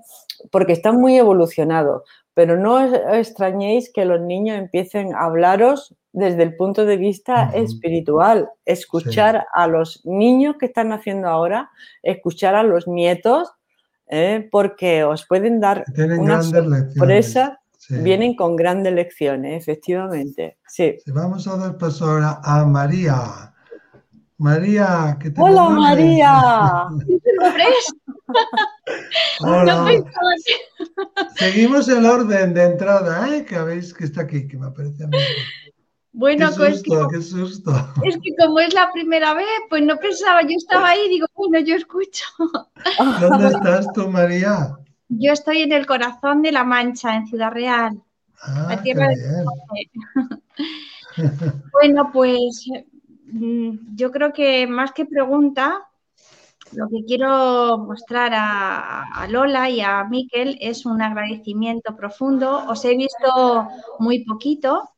porque 0.50 0.74
están 0.74 0.96
muy 1.00 1.16
evolucionados. 1.16 2.02
Pero 2.34 2.58
no 2.58 2.80
es- 2.80 3.00
extrañéis 3.14 3.90
que 3.90 4.04
los 4.04 4.20
niños 4.20 4.58
empiecen 4.58 5.14
a 5.14 5.24
hablaros 5.24 5.94
desde 6.12 6.42
el 6.42 6.54
punto 6.54 6.84
de 6.84 6.98
vista 6.98 7.50
espiritual. 7.54 8.50
Escuchar 8.66 9.46
a 9.54 9.66
los 9.68 10.04
niños 10.04 10.56
que 10.60 10.66
están 10.66 10.90
naciendo 10.90 11.28
ahora, 11.28 11.70
escuchar 12.02 12.54
a 12.56 12.62
los 12.62 12.86
nietos, 12.86 13.50
¿eh? 14.08 14.46
porque 14.52 15.02
os 15.04 15.26
pueden 15.26 15.60
dar 15.60 15.82
Tienen 15.94 16.18
una 16.20 16.36
lecciones. 16.42 16.94
Sí. 17.88 17.96
Vienen 18.02 18.36
con 18.36 18.54
grandes 18.54 18.92
lecciones, 18.92 19.62
efectivamente. 19.62 20.58
Sí. 20.66 20.96
Sí, 21.02 21.10
Vamos 21.10 21.48
a 21.48 21.56
dar 21.56 21.78
paso 21.78 22.04
ahora 22.04 22.38
a 22.44 22.66
María. 22.66 23.54
María, 24.36 25.16
¿qué 25.18 25.30
te 25.30 25.40
¡Hola, 25.40 25.62
devuelves? 25.62 25.78
María! 25.78 26.84
Hola. 29.40 29.86
Que- 29.88 30.04
Seguimos 31.36 31.88
el 31.88 32.04
orden 32.04 32.52
de 32.54 32.62
entrada, 32.64 33.34
¿eh? 33.34 33.44
Que 33.44 33.58
veis 33.62 33.94
que 33.94 34.04
está 34.04 34.22
aquí, 34.22 34.46
que 34.46 34.58
me 34.58 34.66
aparece 34.66 35.04
a 35.04 35.06
mí. 35.06 35.16
Bueno, 36.12 36.50
qué 36.50 36.56
pues 36.56 36.82
que, 36.82 36.90
susto, 36.90 37.08
qué 37.08 37.22
susto. 37.22 37.70
es 38.04 38.16
que 38.16 38.34
como 38.38 38.58
es 38.60 38.74
la 38.74 38.90
primera 38.92 39.34
vez, 39.34 39.46
pues 39.70 39.82
no 39.82 39.96
pensaba, 39.96 40.42
yo 40.42 40.56
estaba 40.56 40.90
ahí 40.90 41.00
y 41.06 41.10
digo, 41.10 41.26
bueno, 41.34 41.60
yo 41.60 41.74
escucho. 41.76 42.24
¿Dónde 43.20 43.48
estás 43.48 43.90
tú, 43.92 44.08
María? 44.08 44.76
Yo 45.08 45.32
estoy 45.32 45.62
en 45.62 45.72
el 45.72 45.86
corazón 45.86 46.42
de 46.42 46.52
La 46.52 46.64
Mancha, 46.64 47.16
en 47.16 47.26
Ciudad 47.26 47.50
Real. 47.50 48.02
Ah, 48.40 48.66
La 48.70 48.82
tierra 48.82 49.08
de. 49.08 49.16
Bueno, 51.72 52.10
pues 52.12 52.66
mm, 53.32 53.96
yo 53.96 54.12
creo 54.12 54.32
que 54.32 54.68
más 54.68 54.92
que 54.92 55.04
pregunta, 55.04 55.84
lo 56.72 56.88
que 56.88 57.04
quiero 57.04 57.78
mostrar 57.78 58.32
a, 58.34 59.02
a 59.02 59.26
Lola 59.26 59.68
y 59.68 59.80
a 59.80 60.04
Miquel 60.04 60.58
es 60.60 60.86
un 60.86 61.02
agradecimiento 61.02 61.96
profundo. 61.96 62.64
Os 62.68 62.84
he 62.84 62.96
visto 62.96 63.68
muy 63.98 64.24
poquito 64.24 64.90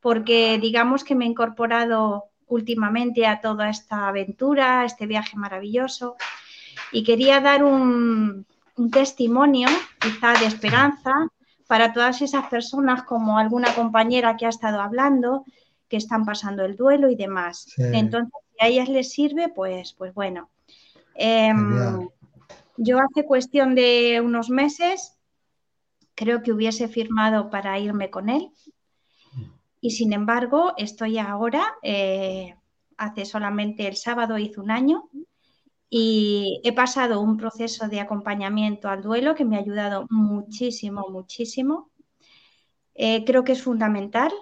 porque 0.00 0.58
digamos 0.60 1.02
que 1.02 1.16
me 1.16 1.24
he 1.24 1.28
incorporado 1.28 2.26
últimamente 2.46 3.26
a 3.26 3.40
toda 3.40 3.68
esta 3.68 4.06
aventura, 4.06 4.82
a 4.82 4.84
este 4.84 5.06
viaje 5.06 5.36
maravilloso 5.36 6.16
y 6.92 7.02
quería 7.02 7.40
dar 7.40 7.64
un, 7.64 8.46
un 8.76 8.90
testimonio 8.90 9.68
quizá 10.00 10.32
de 10.38 10.46
esperanza 10.46 11.12
para 11.66 11.92
todas 11.92 12.22
esas 12.22 12.46
personas 12.48 13.04
como 13.04 13.38
alguna 13.38 13.74
compañera 13.74 14.36
que 14.36 14.46
ha 14.46 14.50
estado 14.50 14.80
hablando 14.80 15.44
que 15.88 15.96
están 15.96 16.24
pasando 16.24 16.64
el 16.64 16.76
duelo 16.76 17.08
y 17.08 17.16
demás. 17.16 17.66
Sí. 17.74 17.82
Entonces, 17.92 18.32
si 18.52 18.64
a 18.64 18.68
ellas 18.68 18.88
les 18.88 19.10
sirve, 19.10 19.48
pues, 19.48 19.92
pues 19.94 20.12
bueno. 20.14 20.50
Em, 21.14 22.08
yo 22.76 22.98
hace 22.98 23.24
cuestión 23.24 23.74
de 23.74 24.20
unos 24.24 24.50
meses 24.50 25.16
creo 26.14 26.42
que 26.42 26.52
hubiese 26.52 26.88
firmado 26.88 27.50
para 27.50 27.78
irme 27.78 28.10
con 28.10 28.28
él 28.28 28.50
y 29.80 29.90
sin 29.90 30.12
embargo 30.12 30.72
estoy 30.78 31.18
ahora, 31.18 31.74
eh, 31.82 32.56
hace 32.96 33.26
solamente 33.26 33.86
el 33.86 33.96
sábado 33.96 34.38
hizo 34.38 34.62
un 34.62 34.70
año 34.70 35.10
y 35.90 36.60
he 36.64 36.72
pasado 36.72 37.20
un 37.20 37.36
proceso 37.36 37.88
de 37.88 38.00
acompañamiento 38.00 38.88
al 38.88 39.02
duelo 39.02 39.34
que 39.34 39.44
me 39.44 39.56
ha 39.56 39.60
ayudado 39.60 40.06
muchísimo, 40.10 41.06
muchísimo. 41.10 41.90
Eh, 42.94 43.24
creo 43.24 43.44
que 43.44 43.52
es 43.52 43.62
fundamental 43.62 44.32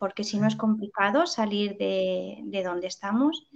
porque 0.00 0.24
si 0.24 0.38
no 0.38 0.48
es 0.48 0.56
complicado 0.56 1.26
salir 1.26 1.76
de, 1.76 2.38
de 2.44 2.62
donde 2.62 2.86
estamos. 2.86 3.46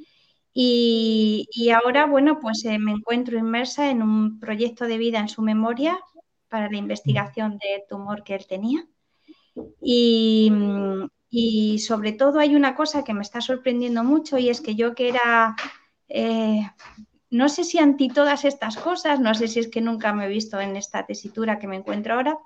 Y, 0.52 1.48
ahora, 1.74 2.06
bueno, 2.06 2.38
pues 2.38 2.64
eh, 2.64 2.78
me 2.78 2.92
encuentro 2.92 3.38
inmersa 3.38 3.90
en 3.90 4.02
un 4.02 4.38
proyecto 4.38 4.84
de 4.86 4.98
vida 4.98 5.18
en 5.18 5.28
su 5.28 5.42
memoria 5.42 5.98
para 6.48 6.70
la 6.70 6.76
investigación 6.76 7.58
del 7.58 7.82
tumor 7.88 8.22
que 8.22 8.34
él 8.34 8.46
tenía. 8.46 8.86
Y, 9.80 10.52
y 11.30 11.78
sobre 11.78 12.12
todo 12.12 12.38
hay 12.38 12.54
una 12.54 12.76
cosa 12.76 13.02
que 13.04 13.14
me 13.14 13.22
está 13.22 13.40
sorprendiendo 13.40 14.04
mucho 14.04 14.36
y 14.38 14.50
es 14.50 14.60
que 14.60 14.74
yo 14.74 14.94
que 14.94 15.08
era, 15.08 15.56
eh, 16.08 16.60
no 17.34 17.48
sé 17.48 17.64
si 17.64 17.80
anti 17.80 18.08
todas 18.08 18.44
estas 18.44 18.76
cosas, 18.76 19.18
no 19.18 19.34
sé 19.34 19.48
si 19.48 19.58
es 19.58 19.66
que 19.66 19.80
nunca 19.80 20.12
me 20.12 20.26
he 20.26 20.28
visto 20.28 20.60
en 20.60 20.76
esta 20.76 21.04
tesitura 21.04 21.58
que 21.58 21.66
me 21.66 21.74
encuentro 21.74 22.14
ahora, 22.14 22.38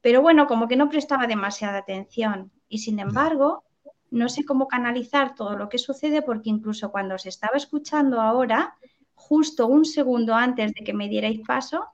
pero 0.00 0.22
bueno, 0.22 0.48
como 0.48 0.66
que 0.66 0.74
no 0.74 0.88
prestaba 0.88 1.28
demasiada 1.28 1.78
atención. 1.78 2.50
Y 2.68 2.78
sin 2.78 2.98
embargo, 2.98 3.62
no 4.10 4.28
sé 4.28 4.44
cómo 4.44 4.66
canalizar 4.66 5.36
todo 5.36 5.56
lo 5.56 5.68
que 5.68 5.78
sucede 5.78 6.20
porque 6.22 6.50
incluso 6.50 6.90
cuando 6.90 7.14
os 7.14 7.26
estaba 7.26 7.56
escuchando 7.56 8.20
ahora, 8.20 8.76
justo 9.14 9.68
un 9.68 9.84
segundo 9.84 10.34
antes 10.34 10.74
de 10.74 10.82
que 10.82 10.94
me 10.94 11.08
dierais 11.08 11.38
paso, 11.46 11.86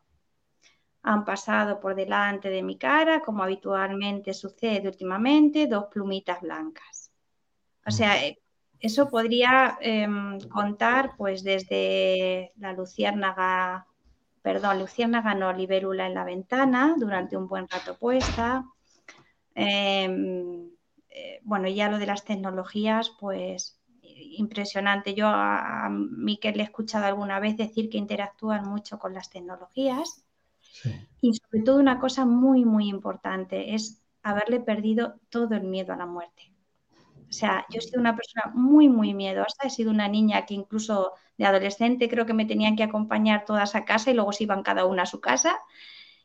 han 1.03 1.27
pasado 1.27 1.79
por 1.79 1.95
delante 1.95 2.49
de 2.49 2.63
mi 2.63 2.79
cara, 2.79 3.21
como 3.21 3.43
habitualmente 3.43 4.33
sucede 4.33 4.89
últimamente, 4.89 5.67
dos 5.67 5.89
plumitas 5.93 6.41
blancas. 6.41 7.13
O 7.87 7.91
sea, 7.91 8.15
eso 8.85 9.09
podría 9.09 9.79
eh, 9.81 10.07
contar 10.51 11.17
pues 11.17 11.43
desde 11.43 12.53
la 12.57 12.75
luciérnaga, 12.75 13.87
perdón, 14.43 14.79
luciérnaga 14.79 15.35
no, 15.35 15.55
libélula 15.55 16.07
en 16.07 16.13
la 16.13 16.25
ventana 16.25 16.95
durante 16.99 17.35
un 17.35 17.49
buen 17.49 17.67
rato 17.67 17.97
puesta. 17.97 18.63
Eh, 19.55 20.69
eh, 21.09 21.41
bueno, 21.45 21.67
ya 21.69 21.89
lo 21.89 21.97
de 21.97 22.05
las 22.05 22.27
tecnologías, 22.27 23.11
pues 23.19 23.81
impresionante. 24.03 25.15
Yo 25.15 25.29
a, 25.29 25.87
a 25.87 25.89
Miquel 25.89 26.59
le 26.59 26.65
he 26.65 26.67
escuchado 26.67 27.07
alguna 27.07 27.41
vez 27.41 27.57
decir 27.57 27.89
que 27.89 27.97
interactúan 27.97 28.69
mucho 28.69 28.99
con 28.99 29.15
las 29.15 29.31
tecnologías. 29.31 30.27
Sí. 30.61 30.91
Y 31.23 31.33
sobre 31.33 31.63
todo 31.65 31.79
una 31.79 31.99
cosa 31.99 32.27
muy, 32.27 32.67
muy 32.67 32.89
importante 32.91 33.75
es 33.75 34.03
haberle 34.23 34.61
perdido 34.61 35.21
todo 35.31 35.55
el 35.55 35.63
miedo 35.63 35.95
a 35.95 35.97
la 35.97 36.05
muerte. 36.05 36.54
O 37.35 37.37
sea, 37.37 37.67
yo 37.69 37.81
he 37.81 37.83
sido 37.83 38.01
una 38.01 38.15
persona 38.15 38.53
muy, 38.55 38.89
muy 38.89 39.13
miedosa. 39.13 39.65
He 39.65 39.71
sido 39.71 39.91
una 39.91 40.07
niña 40.07 40.47
que 40.47 40.55
incluso 40.55 41.15
de 41.37 41.45
adolescente 41.45 42.09
creo 42.09 42.27
que 42.27 42.33
me 42.33 42.47
tenían 42.47 42.77
que 42.77 42.85
acompañar 42.85 43.45
todas 43.45 43.75
a 43.75 43.85
casa 43.85 44.13
y 44.13 44.15
luego 44.15 44.31
se 44.31 44.45
iban 44.45 44.63
cada 44.63 44.85
una 44.87 45.03
a 45.03 45.07
su 45.07 45.21
casa. 45.21 45.59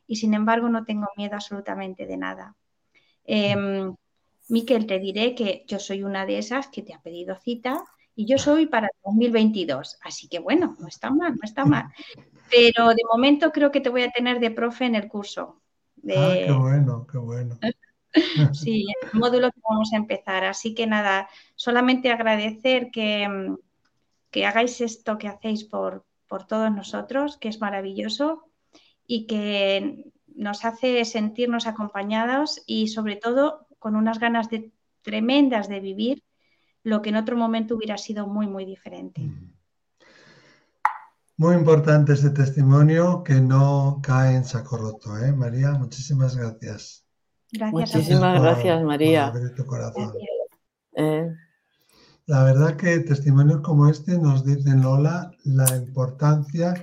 Y 0.05 0.18
sin 0.18 0.36
embargo 0.36 0.70
no 0.70 0.86
tengo 0.86 1.07
miedo 1.18 1.34
absolutamente 1.34 2.05
de 2.05 2.18
nada. 2.18 2.55
Eh, 3.26 3.55
Miquel, 4.49 4.86
te 4.86 4.99
diré 4.99 5.34
que 5.34 5.64
yo 5.68 5.80
soy 5.80 6.03
una 6.03 6.28
de 6.28 6.38
esas 6.38 6.68
que 6.68 6.84
te 6.84 6.93
ha 6.93 7.01
pedido 7.01 7.36
cita 7.38 7.84
y 8.16 8.26
yo 8.28 8.38
soy 8.38 8.68
para 8.68 8.86
el 8.86 8.93
2022. 9.03 9.97
Así 10.01 10.28
que 10.28 10.38
bueno, 10.38 10.78
no 10.80 10.88
está 10.88 11.10
mal, 11.10 11.34
no 11.34 11.41
está 11.43 11.66
mal. 11.66 11.86
Pero 12.51 12.89
de 12.89 13.01
momento 13.12 13.51
creo 13.51 13.72
que 13.72 13.82
te 13.82 13.89
voy 13.89 14.03
a 14.03 14.12
tener 14.12 14.39
de 14.39 14.51
profe 14.51 14.86
en 14.86 14.93
el 14.93 15.07
curso. 15.07 15.60
Ah, 16.16 16.34
qué 16.45 16.51
bueno, 16.51 17.07
qué 17.12 17.18
bueno. 17.18 17.57
Sí, 18.53 18.88
el 19.01 19.20
módulo 19.20 19.51
que 19.51 19.62
vamos 19.70 19.93
a 19.93 19.97
empezar. 19.97 20.43
Así 20.43 20.74
que 20.74 20.88
nada, 20.88 21.30
solamente 21.55 22.12
agradecer 22.12 22.89
que, 22.91 23.55
que 24.32 24.45
hagáis 24.45 24.82
esto 24.82 25.18
que 25.18 25.28
hacéis 25.28 25.64
por, 25.64 26.05
por 26.28 26.45
todos 26.45 26.72
nosotros, 26.72 27.38
que 27.38 27.49
es 27.49 27.60
maravilloso 27.60 28.49
y 29.05 29.28
que 29.28 30.12
nos 30.36 30.64
hace 30.64 31.03
sentirnos 31.05 31.68
acompañados 31.68 32.62
y 32.66 32.88
sobre 32.88 33.16
todo 33.16 33.68
con 33.80 33.95
unas 33.95 34.20
ganas 34.20 34.49
de, 34.49 34.72
tremendas 35.01 35.68
de 35.68 35.80
vivir 35.80 36.24
lo 36.84 37.01
que 37.01 37.10
en 37.10 37.18
otro 37.18 37.36
momento 37.36 37.76
hubiera 37.76 37.97
sido 37.97 38.28
muy, 38.28 38.47
muy 38.47 38.66
diferente. 38.66 39.22
Muy 41.38 41.55
importante 41.55 42.14
este 42.14 42.30
testimonio 42.32 43.24
que 43.24 43.41
no 43.41 43.99
cae 44.03 44.36
en 44.36 44.43
saco 44.43 44.78
roto, 44.78 45.18
¿eh? 45.18 45.32
María, 45.32 45.72
muchísimas 45.72 46.36
gracias. 46.36 47.05
Gracias. 47.52 47.95
Muchísimas 47.95 48.41
gracias, 48.41 48.84
María. 48.84 49.34
Eh. 50.93 51.36
La 52.26 52.43
verdad 52.43 52.76
que 52.76 53.00
testimonios 53.00 53.62
como 53.62 53.89
este 53.89 54.18
nos 54.18 54.45
dicen, 54.45 54.82
Lola, 54.82 55.32
la 55.45 55.76
importancia 55.78 56.74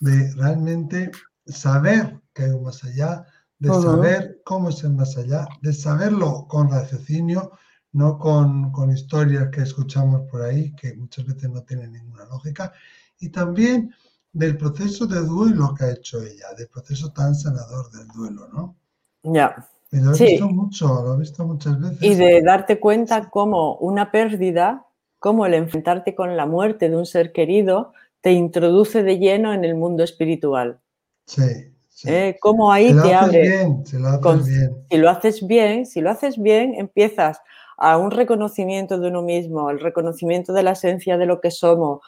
de 0.00 0.32
realmente 0.34 1.10
saber 1.46 2.20
que 2.32 2.44
hay 2.44 2.50
un 2.50 2.64
más 2.64 2.82
allá, 2.84 3.26
de 3.58 3.68
saber 3.68 4.40
cómo 4.44 4.70
es 4.70 4.82
el 4.82 4.94
más 4.94 5.16
allá, 5.16 5.46
de 5.60 5.72
saberlo 5.72 6.46
con 6.48 6.70
raciocinio, 6.70 7.52
no 7.92 8.18
con, 8.18 8.72
con, 8.72 8.90
historias 8.90 9.50
que 9.50 9.62
escuchamos 9.62 10.22
por 10.30 10.42
ahí, 10.42 10.74
que 10.74 10.94
muchas 10.94 11.26
veces 11.26 11.50
no 11.50 11.62
tienen 11.62 11.92
ninguna 11.92 12.24
lógica, 12.24 12.72
y 13.18 13.28
también 13.28 13.94
del 14.32 14.56
proceso 14.56 15.06
de 15.06 15.20
duelo 15.20 15.74
que 15.74 15.84
ha 15.84 15.90
hecho 15.92 16.20
ella, 16.22 16.46
del 16.56 16.68
proceso 16.68 17.12
tan 17.12 17.34
sanador 17.34 17.90
del 17.92 18.08
duelo, 18.08 18.48
¿no? 18.48 18.76
Ya. 19.22 19.68
Y 19.94 20.00
lo 20.00 20.12
he 20.12 20.18
visto 20.18 20.48
mucho, 20.48 20.86
lo 21.04 21.14
he 21.14 21.18
visto 21.18 21.46
muchas 21.46 21.80
veces. 21.80 22.02
Y 22.02 22.14
de 22.16 22.42
darte 22.42 22.80
cuenta 22.80 23.30
cómo 23.30 23.76
una 23.76 24.10
pérdida, 24.10 24.86
cómo 25.20 25.46
el 25.46 25.54
enfrentarte 25.54 26.16
con 26.16 26.36
la 26.36 26.46
muerte 26.46 26.90
de 26.90 26.96
un 26.96 27.06
ser 27.06 27.32
querido, 27.32 27.92
te 28.20 28.32
introduce 28.32 29.04
de 29.04 29.18
lleno 29.18 29.52
en 29.52 29.64
el 29.64 29.76
mundo 29.76 30.02
espiritual. 30.02 30.80
Sí. 31.26 31.70
¿Eh? 32.06 32.36
Cómo 32.40 32.72
ahí 32.72 32.92
te 32.92 33.14
abre. 33.14 33.42
Bien, 33.42 33.86
si 33.86 33.98
lo 33.98 34.08
haces 34.08 34.46
bien. 34.46 34.76
Si 34.90 34.96
lo 34.98 35.10
haces 35.10 35.46
bien, 35.46 35.86
si 35.86 36.00
lo 36.00 36.10
haces 36.10 36.42
bien, 36.42 36.74
empiezas 36.74 37.40
a 37.76 37.96
un 37.96 38.10
reconocimiento 38.10 38.98
de 38.98 39.08
uno 39.08 39.22
mismo, 39.22 39.70
el 39.70 39.78
reconocimiento 39.78 40.52
de 40.52 40.64
la 40.64 40.72
esencia 40.72 41.16
de 41.16 41.26
lo 41.26 41.40
que 41.40 41.50
somos, 41.50 42.00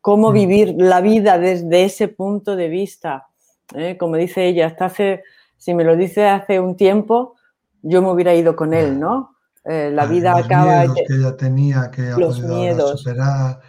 cómo 0.00 0.30
mm. 0.30 0.34
vivir 0.34 0.74
la 0.78 1.00
vida 1.00 1.38
desde 1.38 1.84
ese 1.84 2.08
punto 2.08 2.54
de 2.54 2.68
vista. 2.68 3.26
¿eh? 3.74 3.96
Como 3.98 4.16
dice 4.16 4.46
ella, 4.46 4.66
hasta 4.66 4.86
hace, 4.86 5.22
si 5.62 5.74
me 5.74 5.84
lo 5.84 5.96
dice 5.96 6.26
hace 6.26 6.58
un 6.58 6.76
tiempo, 6.76 7.36
yo 7.82 8.02
me 8.02 8.10
hubiera 8.10 8.34
ido 8.34 8.56
con 8.56 8.74
él, 8.74 8.98
¿no? 8.98 9.36
Eh, 9.64 9.92
la 9.94 10.06
vida 10.06 10.32
los 10.32 10.46
acaba. 10.46 10.80
Miedos 10.80 10.98
que 11.06 11.14
ella 11.14 11.36
tenía, 11.36 11.88
que 11.92 12.08
ha 12.08 12.18
los 12.18 12.42
miedos. 12.42 13.00
superar, 13.00 13.60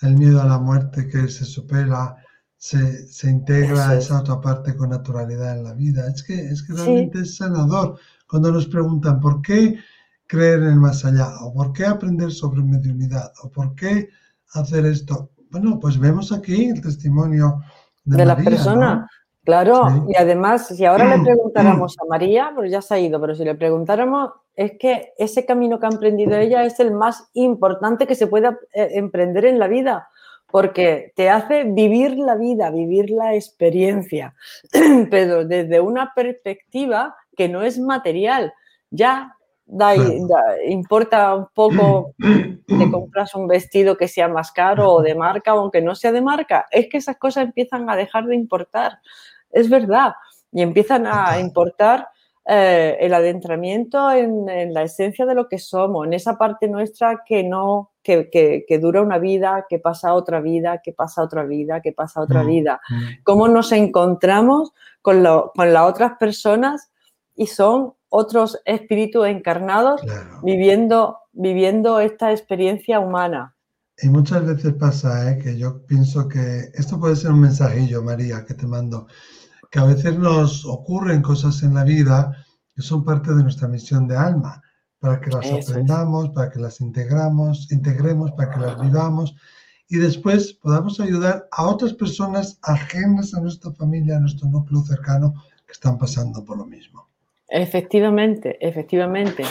el 0.00 0.16
miedo 0.16 0.42
a 0.42 0.44
la 0.44 0.58
muerte 0.58 1.06
que 1.06 1.28
se 1.28 1.44
supera, 1.44 2.16
se, 2.56 3.06
se 3.06 3.30
integra 3.30 3.94
es. 3.94 4.06
esa 4.06 4.22
otra 4.22 4.40
parte 4.40 4.74
con 4.74 4.90
naturalidad 4.90 5.56
en 5.56 5.62
la 5.62 5.72
vida. 5.72 6.04
Es 6.12 6.24
que, 6.24 6.34
es 6.34 6.64
que 6.64 6.72
realmente 6.72 7.20
es 7.20 7.36
sanador. 7.36 7.96
Cuando 8.28 8.50
nos 8.50 8.66
preguntan 8.66 9.20
por 9.20 9.40
qué 9.40 9.78
creer 10.26 10.64
en 10.64 10.70
el 10.70 10.80
más 10.80 11.04
allá, 11.04 11.28
o 11.42 11.54
por 11.54 11.72
qué 11.72 11.86
aprender 11.86 12.32
sobre 12.32 12.60
mediunidad, 12.64 13.32
o 13.44 13.50
por 13.52 13.76
qué 13.76 14.08
hacer 14.54 14.84
esto. 14.84 15.30
Bueno, 15.52 15.78
pues 15.78 15.96
vemos 15.96 16.32
aquí 16.32 16.70
el 16.70 16.80
testimonio 16.80 17.60
de, 18.02 18.16
de 18.16 18.26
la 18.26 18.34
María, 18.34 18.50
persona. 18.50 18.94
¿no? 18.96 19.06
Claro, 19.50 19.88
Sí. 19.90 20.00
y 20.10 20.16
además, 20.16 20.68
si 20.68 20.84
ahora 20.84 21.04
le 21.16 21.22
preguntáramos 21.24 21.96
a 21.98 22.04
María, 22.06 22.52
pues 22.54 22.70
ya 22.70 22.80
se 22.80 22.94
ha 22.94 22.98
ido, 23.00 23.20
pero 23.20 23.34
si 23.34 23.44
le 23.44 23.54
preguntáramos, 23.54 24.30
es 24.54 24.72
que 24.78 25.12
ese 25.18 25.44
camino 25.44 25.78
que 25.80 25.86
ha 25.86 25.90
emprendido 25.90 26.36
ella 26.36 26.64
es 26.64 26.78
el 26.80 26.92
más 26.92 27.28
importante 27.34 28.06
que 28.06 28.14
se 28.14 28.26
pueda 28.28 28.58
eh, 28.72 28.88
emprender 28.92 29.44
en 29.46 29.58
la 29.58 29.66
vida, 29.68 30.08
porque 30.50 31.12
te 31.16 31.30
hace 31.30 31.64
vivir 31.64 32.16
la 32.18 32.34
vida, 32.36 32.70
vivir 32.70 33.10
la 33.10 33.34
experiencia, 33.34 34.34
pero 35.10 35.44
desde 35.44 35.80
una 35.80 36.12
perspectiva 36.14 37.16
que 37.36 37.48
no 37.48 37.62
es 37.62 37.78
material. 37.78 38.52
Ya 38.90 39.36
da, 39.66 39.94
Claro. 39.94 40.10
da- 40.28 40.64
importa 40.68 41.34
un 41.36 41.46
poco 41.54 42.14
te 42.66 42.90
compras 42.90 43.34
un 43.36 43.46
vestido 43.46 43.96
que 43.96 44.08
sea 44.08 44.28
más 44.28 44.50
caro 44.52 44.90
o 44.94 45.02
de 45.02 45.14
marca, 45.14 45.52
aunque 45.52 45.80
no 45.80 45.94
sea 45.94 46.10
de 46.12 46.20
marca. 46.20 46.66
Es 46.72 46.88
que 46.88 46.98
esas 46.98 47.16
cosas 47.16 47.44
empiezan 47.44 47.88
a 47.88 47.94
dejar 47.96 48.24
de 48.26 48.34
importar. 48.34 48.98
Es 49.50 49.68
verdad. 49.68 50.14
Y 50.52 50.62
empiezan 50.62 51.06
a 51.06 51.38
importar 51.38 52.08
eh, 52.46 52.96
el 53.00 53.14
adentramiento 53.14 54.10
en, 54.10 54.48
en 54.48 54.74
la 54.74 54.82
esencia 54.82 55.24
de 55.26 55.34
lo 55.34 55.48
que 55.48 55.58
somos, 55.58 56.06
en 56.06 56.12
esa 56.14 56.36
parte 56.38 56.66
nuestra 56.68 57.22
que 57.24 57.44
no, 57.44 57.92
que, 58.02 58.28
que- 58.30 58.64
que 58.66 58.78
dura 58.78 59.02
una 59.02 59.18
vida, 59.18 59.66
que 59.68 59.78
pasa 59.78 60.14
otra 60.14 60.40
vida, 60.40 60.80
que 60.82 60.92
pasa 60.92 61.22
otra 61.22 61.44
vida, 61.44 61.80
que 61.80 61.92
pasa 61.92 62.20
otra 62.20 62.42
Mm, 62.42 62.46
vida. 62.46 62.80
mm. 62.90 63.02
Cómo 63.24 63.46
nos 63.48 63.70
encontramos 63.72 64.72
con, 65.02 65.22
lo- 65.22 65.52
con 65.54 65.72
las 65.72 65.84
otras 65.88 66.12
personas 66.18 66.90
y 67.36 67.46
son 67.46 67.92
otros 68.08 68.60
espíritus 68.64 69.26
encarnados 69.28 70.00
Claro. 70.02 70.40
viviendo, 70.42 71.18
viviendo 71.32 72.00
esta 72.00 72.32
experiencia 72.32 72.98
humana. 72.98 73.54
Y 74.02 74.08
muchas 74.08 74.44
veces 74.46 74.72
pasa 74.74 75.30
¿eh? 75.30 75.38
que 75.38 75.56
yo 75.58 75.84
pienso 75.86 76.26
que 76.26 76.70
esto 76.74 76.98
puede 76.98 77.14
ser 77.16 77.30
un 77.32 77.40
mensajillo, 77.42 78.02
María, 78.02 78.44
que 78.46 78.54
te 78.54 78.66
mando, 78.66 79.06
que 79.70 79.78
a 79.78 79.84
veces 79.84 80.18
nos 80.18 80.64
ocurren 80.64 81.22
cosas 81.22 81.62
en 81.62 81.74
la 81.74 81.84
vida 81.84 82.36
que 82.74 82.82
son 82.82 83.04
parte 83.04 83.32
de 83.32 83.42
nuestra 83.42 83.68
misión 83.68 84.08
de 84.08 84.16
alma, 84.16 84.62
para 84.98 85.20
que 85.20 85.30
las 85.30 85.46
Eso 85.46 85.58
es. 85.58 85.68
aprendamos, 85.68 86.30
para 86.30 86.50
que 86.50 86.58
las 86.58 86.80
integramos, 86.80 87.70
integremos, 87.70 88.32
para 88.32 88.50
que 88.50 88.60
las 88.60 88.80
vivamos 88.80 89.34
y 89.90 89.96
después 89.96 90.52
podamos 90.52 91.00
ayudar 91.00 91.48
a 91.50 91.66
otras 91.66 91.92
personas 91.92 92.58
ajenas 92.62 93.34
a 93.34 93.40
nuestra 93.40 93.72
familia, 93.72 94.16
a 94.16 94.20
nuestro 94.20 94.48
núcleo 94.48 94.82
cercano, 94.82 95.34
que 95.66 95.72
están 95.72 95.98
pasando 95.98 96.44
por 96.44 96.58
lo 96.58 96.64
mismo. 96.64 97.08
Efectivamente, 97.48 98.56
efectivamente. 98.64 99.44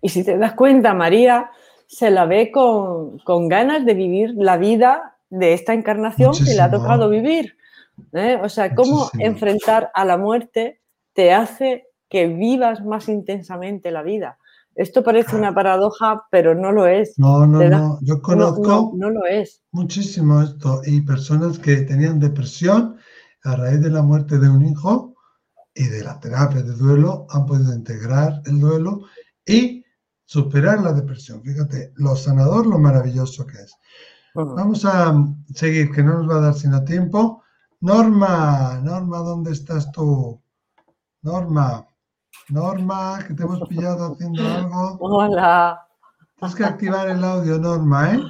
Y 0.00 0.08
si 0.10 0.22
te 0.22 0.38
das 0.38 0.54
cuenta, 0.54 0.94
María 0.94 1.50
se 1.88 2.12
la 2.12 2.24
ve 2.24 2.52
con, 2.52 3.18
con 3.18 3.48
ganas 3.48 3.84
de 3.84 3.94
vivir 3.94 4.32
la 4.36 4.56
vida 4.56 5.16
de 5.28 5.54
esta 5.54 5.74
encarnación 5.74 6.32
que 6.38 6.54
le 6.54 6.60
ha 6.60 6.70
tocado 6.70 7.08
vivir. 7.08 7.56
¿Eh? 8.12 8.38
O 8.42 8.48
sea, 8.48 8.74
cómo 8.74 9.10
enfrentar 9.18 9.90
a 9.94 10.04
la 10.04 10.16
muerte 10.16 10.80
te 11.14 11.32
hace 11.32 11.84
que 12.08 12.26
vivas 12.26 12.84
más 12.84 13.08
intensamente 13.08 13.90
la 13.90 14.02
vida. 14.02 14.38
Esto 14.74 15.02
parece 15.02 15.36
una 15.36 15.52
paradoja, 15.54 16.24
pero 16.30 16.54
no 16.54 16.72
lo 16.72 16.86
es. 16.86 17.18
No, 17.18 17.46
no, 17.46 17.62
no. 17.62 17.98
Yo 18.02 18.16
No, 18.16 18.22
conozco 18.22 18.92
no, 18.96 19.10
no 19.10 19.10
lo 19.10 19.26
es. 19.26 19.62
muchísimo 19.72 20.40
esto 20.42 20.80
y 20.86 21.00
personas 21.02 21.58
que 21.58 21.76
tenían 21.82 22.20
depresión 22.20 22.96
a 23.44 23.56
raíz 23.56 23.80
de 23.80 23.90
la 23.90 24.02
muerte 24.02 24.38
de 24.38 24.48
un 24.48 24.64
hijo 24.64 25.14
y 25.74 25.84
de 25.84 26.02
la 26.04 26.18
terapia 26.20 26.62
de 26.62 26.72
duelo 26.74 27.26
han 27.30 27.46
podido 27.46 27.74
integrar 27.74 28.42
el 28.46 28.60
duelo 28.60 29.02
y 29.46 29.84
superar 30.24 30.80
la 30.80 30.92
depresión. 30.92 31.42
Fíjate, 31.42 31.92
lo 31.96 32.14
sanador, 32.16 32.66
lo 32.66 32.78
maravilloso 32.78 33.46
que 33.46 33.58
es. 33.58 33.74
Vamos 34.34 34.84
a 34.84 35.12
seguir, 35.54 35.90
que 35.90 36.02
no 36.04 36.18
nos 36.18 36.30
va 36.30 36.36
a 36.36 36.40
dar 36.40 36.54
sino 36.54 36.84
tiempo. 36.84 37.39
Norma, 37.80 38.78
Norma, 38.82 39.18
¿dónde 39.18 39.52
estás 39.52 39.90
tú? 39.92 40.40
Norma, 41.22 41.86
Norma, 42.48 43.24
que 43.26 43.34
te 43.34 43.42
hemos 43.42 43.60
pillado 43.68 44.12
haciendo 44.12 44.42
algo. 44.46 44.98
Hola. 45.00 45.86
Tienes 46.36 46.56
que 46.56 46.64
activar 46.64 47.08
el 47.08 47.24
audio, 47.24 47.58
Norma, 47.58 48.14
¿eh? 48.14 48.20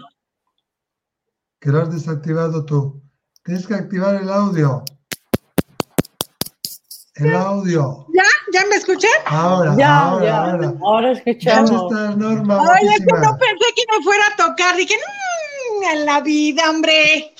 Que 1.61 1.71
lo 1.71 1.83
has 1.83 1.91
desactivado 1.93 2.65
tú. 2.65 3.03
Tienes 3.45 3.67
que 3.67 3.75
activar 3.75 4.15
el 4.17 4.31
audio. 4.31 4.85
El 7.17 7.35
audio. 7.35 8.07
¿Ya 8.53 8.63
me 8.69 8.77
escuchan? 8.77 9.11
Ahora, 9.27 9.77
Ya, 9.77 9.99
ahora, 10.01 10.25
ya. 10.25 10.37
ahora. 10.43 10.73
Ahora 10.83 11.07
¿Dónde 11.09 11.23
escuchamos. 11.31 11.71
estás, 11.93 12.17
Norma? 12.17 12.61
Ay, 12.75 12.87
es 12.89 12.99
que 12.99 13.13
no 13.13 13.37
pensé 13.39 13.65
que 13.77 13.99
me 13.99 14.03
fuera 14.05 14.25
a 14.33 14.37
tocar. 14.49 14.77
Dije, 14.77 14.95
"Mm, 14.97 15.83
en 15.99 16.07
la 16.07 16.21
vida, 16.21 16.69
hombre. 16.71 17.35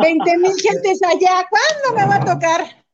20 0.00 0.38
mil 0.38 0.52
gentes 0.60 1.00
allá. 1.02 1.46
¿Cuándo 1.50 1.96
me 2.00 2.06
va 2.06 2.16
a 2.16 2.24
tocar? 2.34 2.84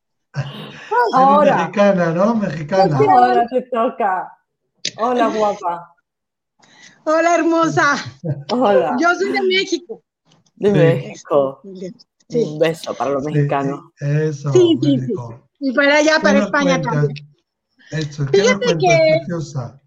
Ahora. 1.15 1.57
mexicana, 1.57 2.13
¿no? 2.13 2.35
Mexicana. 2.35 2.97
Ahora 2.99 3.47
te 3.49 3.63
toca. 3.63 4.33
Hola, 4.99 5.27
guapa. 5.37 5.95
Hola, 7.05 7.35
hermosa. 7.37 7.97
Hola. 8.51 8.97
Yo 9.01 9.15
soy 9.15 9.33
de 9.33 9.43
México. 9.43 10.03
De 10.57 10.69
Sí. 10.71 10.77
México. 10.77 11.61
Sí. 12.29 12.43
Un 12.43 12.59
beso 12.59 12.95
para 12.95 13.13
los 13.13 13.25
Sí, 13.25 13.33
mexicanos. 13.33 13.81
sí, 13.97 14.05
eso, 14.07 14.53
Sí, 14.53 14.79
sí, 14.83 15.01
sí. 15.07 15.13
Y 15.61 15.73
para 15.73 15.97
allá, 15.97 16.17
¿Qué 16.17 16.23
para 16.23 16.39
España 16.41 16.73
cuentas? 16.83 16.93
también. 16.95 17.29
Eso, 17.91 18.27
¿qué 18.27 18.39
nos 18.39 18.47
Fíjate 18.49 18.79
que- 18.79 19.17
preciosa? 19.19 19.81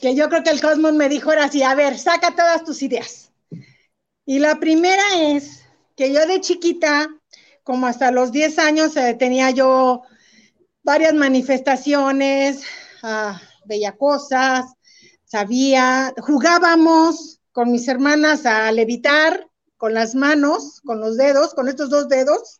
Que 0.00 0.14
yo 0.14 0.28
creo 0.28 0.42
que 0.42 0.50
el 0.50 0.60
Cosmos 0.60 0.92
me 0.94 1.08
dijo 1.08 1.30
ahora 1.30 1.48
sí, 1.48 1.62
a 1.62 1.74
ver, 1.74 1.98
saca 1.98 2.34
todas 2.34 2.64
tus 2.64 2.82
ideas. 2.82 3.27
Y 4.28 4.40
la 4.40 4.60
primera 4.60 5.02
es 5.22 5.62
que 5.96 6.12
yo 6.12 6.26
de 6.26 6.42
chiquita 6.42 7.08
como 7.64 7.86
hasta 7.86 8.10
los 8.10 8.30
10 8.30 8.58
años 8.58 8.94
eh, 8.98 9.16
tenía 9.18 9.50
yo 9.52 10.02
varias 10.82 11.14
manifestaciones, 11.14 12.62
ah, 13.02 13.40
veía 13.64 13.96
cosas, 13.96 14.66
sabía, 15.24 16.12
jugábamos 16.18 17.40
con 17.52 17.72
mis 17.72 17.88
hermanas 17.88 18.44
a 18.44 18.70
levitar 18.70 19.48
con 19.78 19.94
las 19.94 20.14
manos, 20.14 20.82
con 20.84 21.00
los 21.00 21.16
dedos, 21.16 21.54
con 21.54 21.66
estos 21.66 21.88
dos 21.88 22.10
dedos, 22.10 22.58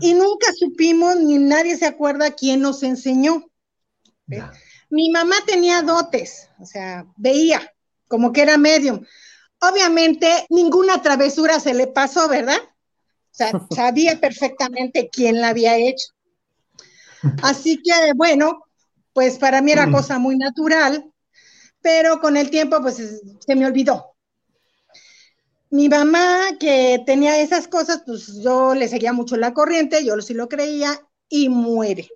y 0.00 0.14
nunca 0.14 0.46
supimos, 0.58 1.16
ni 1.16 1.36
nadie 1.36 1.76
se 1.76 1.84
acuerda 1.84 2.30
quién 2.30 2.62
nos 2.62 2.82
enseñó. 2.82 3.44
Mi 4.88 5.10
mamá 5.10 5.36
tenía 5.46 5.82
dotes, 5.82 6.48
o 6.58 6.64
sea, 6.64 7.04
veía 7.18 7.60
como 8.08 8.32
que 8.32 8.40
era 8.40 8.56
medium. 8.56 9.04
Obviamente, 9.70 10.46
ninguna 10.50 11.02
travesura 11.02 11.60
se 11.60 11.74
le 11.74 11.86
pasó, 11.86 12.28
¿verdad? 12.28 12.58
O 12.58 13.32
sea, 13.32 13.50
sabía 13.74 14.20
perfectamente 14.20 15.08
quién 15.10 15.40
la 15.40 15.48
había 15.48 15.76
hecho. 15.76 16.08
Así 17.42 17.82
que, 17.82 18.12
bueno, 18.14 18.64
pues 19.12 19.38
para 19.38 19.62
mí 19.62 19.72
era 19.72 19.90
cosa 19.90 20.18
muy 20.18 20.36
natural, 20.36 21.10
pero 21.80 22.20
con 22.20 22.36
el 22.36 22.50
tiempo, 22.50 22.80
pues 22.80 22.96
se 22.96 23.56
me 23.56 23.66
olvidó. 23.66 24.14
Mi 25.70 25.88
mamá, 25.88 26.56
que 26.60 27.02
tenía 27.04 27.40
esas 27.40 27.66
cosas, 27.66 28.02
pues 28.06 28.40
yo 28.42 28.74
le 28.74 28.88
seguía 28.88 29.12
mucho 29.12 29.36
la 29.36 29.52
corriente, 29.52 30.04
yo 30.04 30.20
sí 30.20 30.34
lo 30.34 30.48
creía, 30.48 31.00
y 31.28 31.48
muere. 31.48 32.08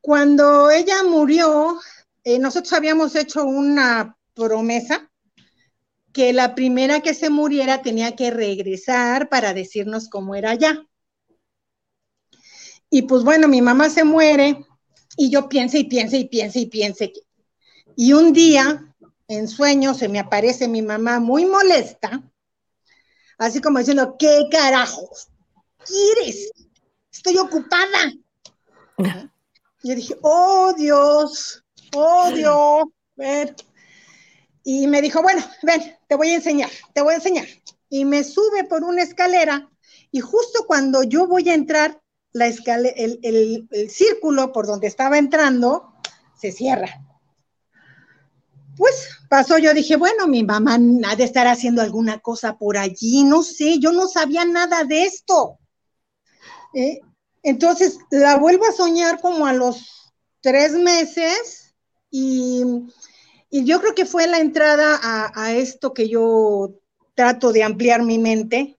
Cuando 0.00 0.70
ella 0.70 1.02
murió, 1.02 1.80
eh, 2.24 2.38
nosotros 2.38 2.72
habíamos 2.72 3.14
hecho 3.16 3.44
una 3.44 4.16
promesa 4.34 5.10
que 6.18 6.32
la 6.32 6.56
primera 6.56 7.00
que 7.00 7.14
se 7.14 7.30
muriera 7.30 7.80
tenía 7.80 8.16
que 8.16 8.32
regresar 8.32 9.28
para 9.28 9.54
decirnos 9.54 10.08
cómo 10.08 10.34
era 10.34 10.52
ya. 10.56 10.84
Y 12.90 13.02
pues 13.02 13.22
bueno, 13.22 13.46
mi 13.46 13.62
mamá 13.62 13.88
se 13.88 14.02
muere 14.02 14.66
y 15.16 15.30
yo 15.30 15.48
pienso 15.48 15.76
y 15.76 15.84
pienso 15.84 16.16
y 16.16 16.24
pienso 16.24 16.58
y 16.58 16.66
pienso. 16.66 17.04
Y 17.94 18.14
un 18.14 18.32
día, 18.32 18.92
en 19.28 19.46
sueño, 19.46 19.94
se 19.94 20.08
me 20.08 20.18
aparece 20.18 20.66
mi 20.66 20.82
mamá 20.82 21.20
muy 21.20 21.46
molesta, 21.46 22.20
así 23.38 23.60
como 23.60 23.78
diciendo, 23.78 24.16
¿qué 24.18 24.48
carajos 24.50 25.28
quieres? 25.86 26.50
Estoy 27.12 27.38
ocupada. 27.38 28.12
Yo 29.84 29.94
dije, 29.94 30.16
oh 30.22 30.74
Dios, 30.76 31.62
oh 31.94 32.32
Dios. 32.32 32.82
Y 34.70 34.86
me 34.86 35.00
dijo, 35.00 35.22
bueno, 35.22 35.42
ven, 35.62 35.96
te 36.08 36.14
voy 36.14 36.28
a 36.28 36.34
enseñar, 36.34 36.68
te 36.92 37.00
voy 37.00 37.14
a 37.14 37.16
enseñar. 37.16 37.46
Y 37.88 38.04
me 38.04 38.22
sube 38.22 38.64
por 38.64 38.84
una 38.84 39.02
escalera 39.02 39.66
y 40.10 40.20
justo 40.20 40.66
cuando 40.66 41.02
yo 41.04 41.26
voy 41.26 41.48
a 41.48 41.54
entrar, 41.54 42.02
la 42.32 42.48
escalera, 42.48 42.94
el, 42.98 43.18
el, 43.22 43.90
círculo 43.90 44.52
por 44.52 44.66
donde 44.66 44.86
estaba 44.86 45.16
entrando 45.16 45.94
se 46.38 46.52
cierra. 46.52 47.02
Pues 48.76 49.08
pasó, 49.30 49.56
yo 49.56 49.72
dije, 49.72 49.96
bueno, 49.96 50.26
mi 50.26 50.44
mamá 50.44 50.78
ha 51.06 51.16
de 51.16 51.24
estar 51.24 51.46
haciendo 51.46 51.80
alguna 51.80 52.18
cosa 52.18 52.58
por 52.58 52.76
allí, 52.76 53.24
no 53.24 53.42
sé, 53.42 53.78
yo 53.78 53.92
no 53.92 54.06
sabía 54.06 54.44
nada 54.44 54.84
de 54.84 55.04
esto. 55.04 55.58
¿Eh? 56.74 57.00
Entonces 57.42 57.96
la 58.10 58.36
vuelvo 58.36 58.66
a 58.66 58.72
soñar 58.72 59.18
como 59.22 59.46
a 59.46 59.54
los 59.54 60.12
tres 60.42 60.74
meses 60.74 61.74
y, 62.10 62.64
yo 63.50 63.80
creo 63.80 63.94
que 63.94 64.06
fue 64.06 64.26
la 64.26 64.38
entrada 64.38 65.00
a, 65.02 65.52
esto 65.52 65.94
que 65.94 66.08
yo 66.08 66.74
trato 67.14 67.52
de 67.52 67.62
ampliar 67.62 68.02
mi 68.02 68.18
mente, 68.18 68.78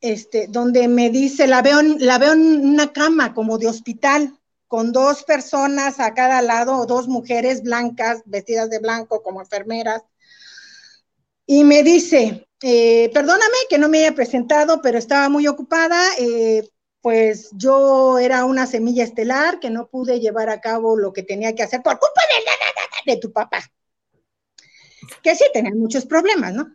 este, 0.00 0.46
donde 0.48 0.88
me 0.88 1.10
dice, 1.10 1.46
la 1.46 1.62
veo, 1.62 1.80
la 1.82 2.18
veo 2.18 2.32
en 2.32 2.66
una 2.66 2.92
cama 2.92 3.34
como 3.34 3.58
de 3.58 3.68
hospital, 3.68 4.38
con 4.66 4.92
dos 4.92 5.22
personas 5.22 6.00
a 6.00 6.14
cada 6.14 6.42
lado, 6.42 6.86
dos 6.86 7.06
mujeres 7.06 7.62
blancas, 7.62 8.22
vestidas 8.26 8.68
de 8.68 8.80
blanco 8.80 9.22
como 9.22 9.40
enfermeras, 9.40 10.02
y 11.46 11.62
me 11.62 11.82
dice, 11.84 12.48
eh, 12.62 13.10
perdóname 13.14 13.56
que 13.68 13.78
no 13.78 13.88
me 13.88 13.98
haya 13.98 14.14
presentado, 14.14 14.80
pero 14.82 14.98
estaba 14.98 15.28
muy 15.28 15.46
ocupada, 15.46 16.02
eh, 16.18 16.68
pues 17.06 17.50
yo 17.52 18.18
era 18.18 18.44
una 18.44 18.66
semilla 18.66 19.04
estelar 19.04 19.60
que 19.60 19.70
no 19.70 19.86
pude 19.86 20.18
llevar 20.18 20.50
a 20.50 20.60
cabo 20.60 20.96
lo 20.96 21.12
que 21.12 21.22
tenía 21.22 21.54
que 21.54 21.62
hacer 21.62 21.80
por 21.80 22.00
culpa 22.00 22.20
de, 23.06 23.16
tu 23.18 23.32
papá. 23.32 23.62
Que 25.22 25.36
sí 25.36 25.44
tenía 25.52 25.70
muchos 25.72 26.04
problemas, 26.04 26.52
¿no? 26.52 26.74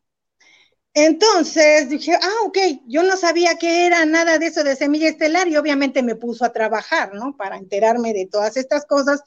Entonces 0.94 1.90
dije, 1.90 2.14
ah, 2.16 2.46
ok, 2.46 2.58
yo 2.88 3.04
no 3.04 3.18
sabía 3.18 3.58
que 3.58 3.86
era 3.86 4.06
nada 4.06 4.38
de 4.38 4.46
eso 4.46 4.64
de 4.64 4.78
semilla 4.78 5.10
estelar 5.10 5.50
y 5.50 5.58
obviamente 5.58 6.02
me 6.02 6.16
puso 6.16 6.46
a 6.46 6.54
trabajar, 6.54 7.14
¿no? 7.14 7.36
Para 7.36 7.58
enterarme 7.58 8.14
de 8.14 8.26
todas 8.28 8.56
estas 8.56 8.86
cosas 8.86 9.22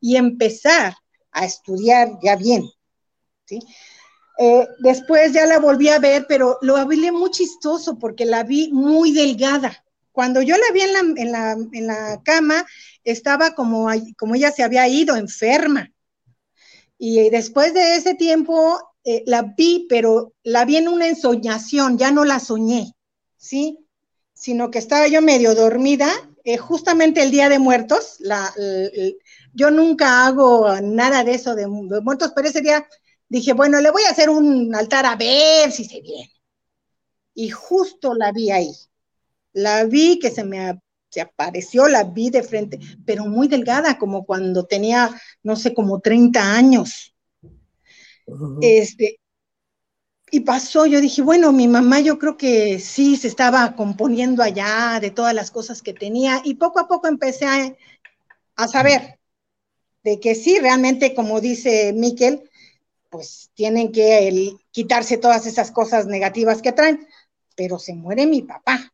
y 0.00 0.16
empezar 0.16 0.92
a 1.30 1.46
estudiar 1.46 2.18
ya 2.22 2.36
bien, 2.36 2.68
¿sí? 3.46 3.58
Eh, 4.38 4.68
después 4.80 5.32
ya 5.32 5.46
la 5.46 5.58
volví 5.58 5.88
a 5.88 5.98
ver, 5.98 6.26
pero 6.28 6.58
lo 6.60 6.76
hablé 6.76 7.10
muy 7.10 7.30
chistoso 7.30 7.98
porque 7.98 8.26
la 8.26 8.42
vi 8.42 8.70
muy 8.70 9.12
delgada. 9.12 9.82
Cuando 10.12 10.42
yo 10.42 10.56
la 10.56 10.72
vi 10.72 10.82
en 10.82 10.92
la, 10.92 11.00
en 11.00 11.32
la, 11.32 11.52
en 11.72 11.86
la 11.86 12.22
cama, 12.22 12.66
estaba 13.02 13.54
como, 13.54 13.88
como 14.16 14.34
ella 14.34 14.52
se 14.52 14.62
había 14.62 14.86
ido, 14.86 15.16
enferma. 15.16 15.90
Y 16.98 17.30
después 17.30 17.74
de 17.74 17.96
ese 17.96 18.14
tiempo 18.14 18.78
eh, 19.04 19.24
la 19.26 19.42
vi, 19.56 19.86
pero 19.88 20.34
la 20.44 20.64
vi 20.64 20.76
en 20.76 20.88
una 20.88 21.08
ensoñación, 21.08 21.98
ya 21.98 22.10
no 22.10 22.24
la 22.24 22.38
soñé, 22.38 22.92
¿sí? 23.36 23.78
Sino 24.34 24.70
que 24.70 24.78
estaba 24.78 25.08
yo 25.08 25.22
medio 25.22 25.54
dormida, 25.54 26.08
eh, 26.44 26.58
justamente 26.58 27.22
el 27.22 27.30
Día 27.30 27.48
de 27.48 27.58
Muertos, 27.58 28.16
la, 28.20 28.52
yo 29.54 29.70
nunca 29.70 30.26
hago 30.26 30.80
nada 30.80 31.24
de 31.24 31.34
eso 31.34 31.54
de, 31.54 31.62
de, 31.62 32.00
muertos, 32.00 32.32
pero 32.34 32.48
ese 32.48 32.60
día 32.60 32.86
dije, 33.28 33.52
bueno, 33.52 33.80
le 33.80 33.90
voy 33.90 34.02
a 34.04 34.10
hacer 34.10 34.30
un 34.30 34.74
altar 34.74 35.06
a 35.06 35.16
ver 35.16 35.70
si 35.72 35.84
se 35.84 36.00
viene. 36.00 36.32
Y 37.34 37.50
justo 37.50 38.14
la 38.14 38.32
vi 38.32 38.50
ahí. 38.50 38.72
La 39.52 39.84
vi 39.84 40.18
que 40.18 40.30
se 40.30 40.44
me 40.44 40.78
se 41.12 41.20
apareció, 41.20 41.88
la 41.88 42.04
vi 42.04 42.30
de 42.30 42.42
frente, 42.42 42.78
pero 43.04 43.26
muy 43.26 43.46
delgada, 43.46 43.98
como 43.98 44.24
cuando 44.24 44.64
tenía, 44.64 45.10
no 45.42 45.56
sé, 45.56 45.74
como 45.74 46.00
30 46.00 46.54
años. 46.54 47.14
Este, 48.62 49.20
y 50.30 50.40
pasó, 50.40 50.86
yo 50.86 51.02
dije, 51.02 51.20
bueno, 51.20 51.52
mi 51.52 51.68
mamá 51.68 52.00
yo 52.00 52.18
creo 52.18 52.38
que 52.38 52.80
sí 52.80 53.18
se 53.18 53.28
estaba 53.28 53.76
componiendo 53.76 54.42
allá 54.42 54.98
de 55.02 55.10
todas 55.10 55.34
las 55.34 55.50
cosas 55.50 55.82
que 55.82 55.92
tenía 55.92 56.40
y 56.44 56.54
poco 56.54 56.80
a 56.80 56.88
poco 56.88 57.08
empecé 57.08 57.44
a, 57.44 57.76
a 58.56 58.68
saber 58.68 59.18
de 60.02 60.18
que 60.18 60.34
sí, 60.34 60.58
realmente, 60.58 61.14
como 61.14 61.42
dice 61.42 61.92
Miquel, 61.92 62.48
pues 63.10 63.50
tienen 63.52 63.92
que 63.92 64.56
quitarse 64.70 65.18
todas 65.18 65.44
esas 65.44 65.70
cosas 65.70 66.06
negativas 66.06 66.62
que 66.62 66.72
traen, 66.72 67.06
pero 67.54 67.78
se 67.78 67.92
muere 67.92 68.26
mi 68.26 68.40
papá. 68.40 68.90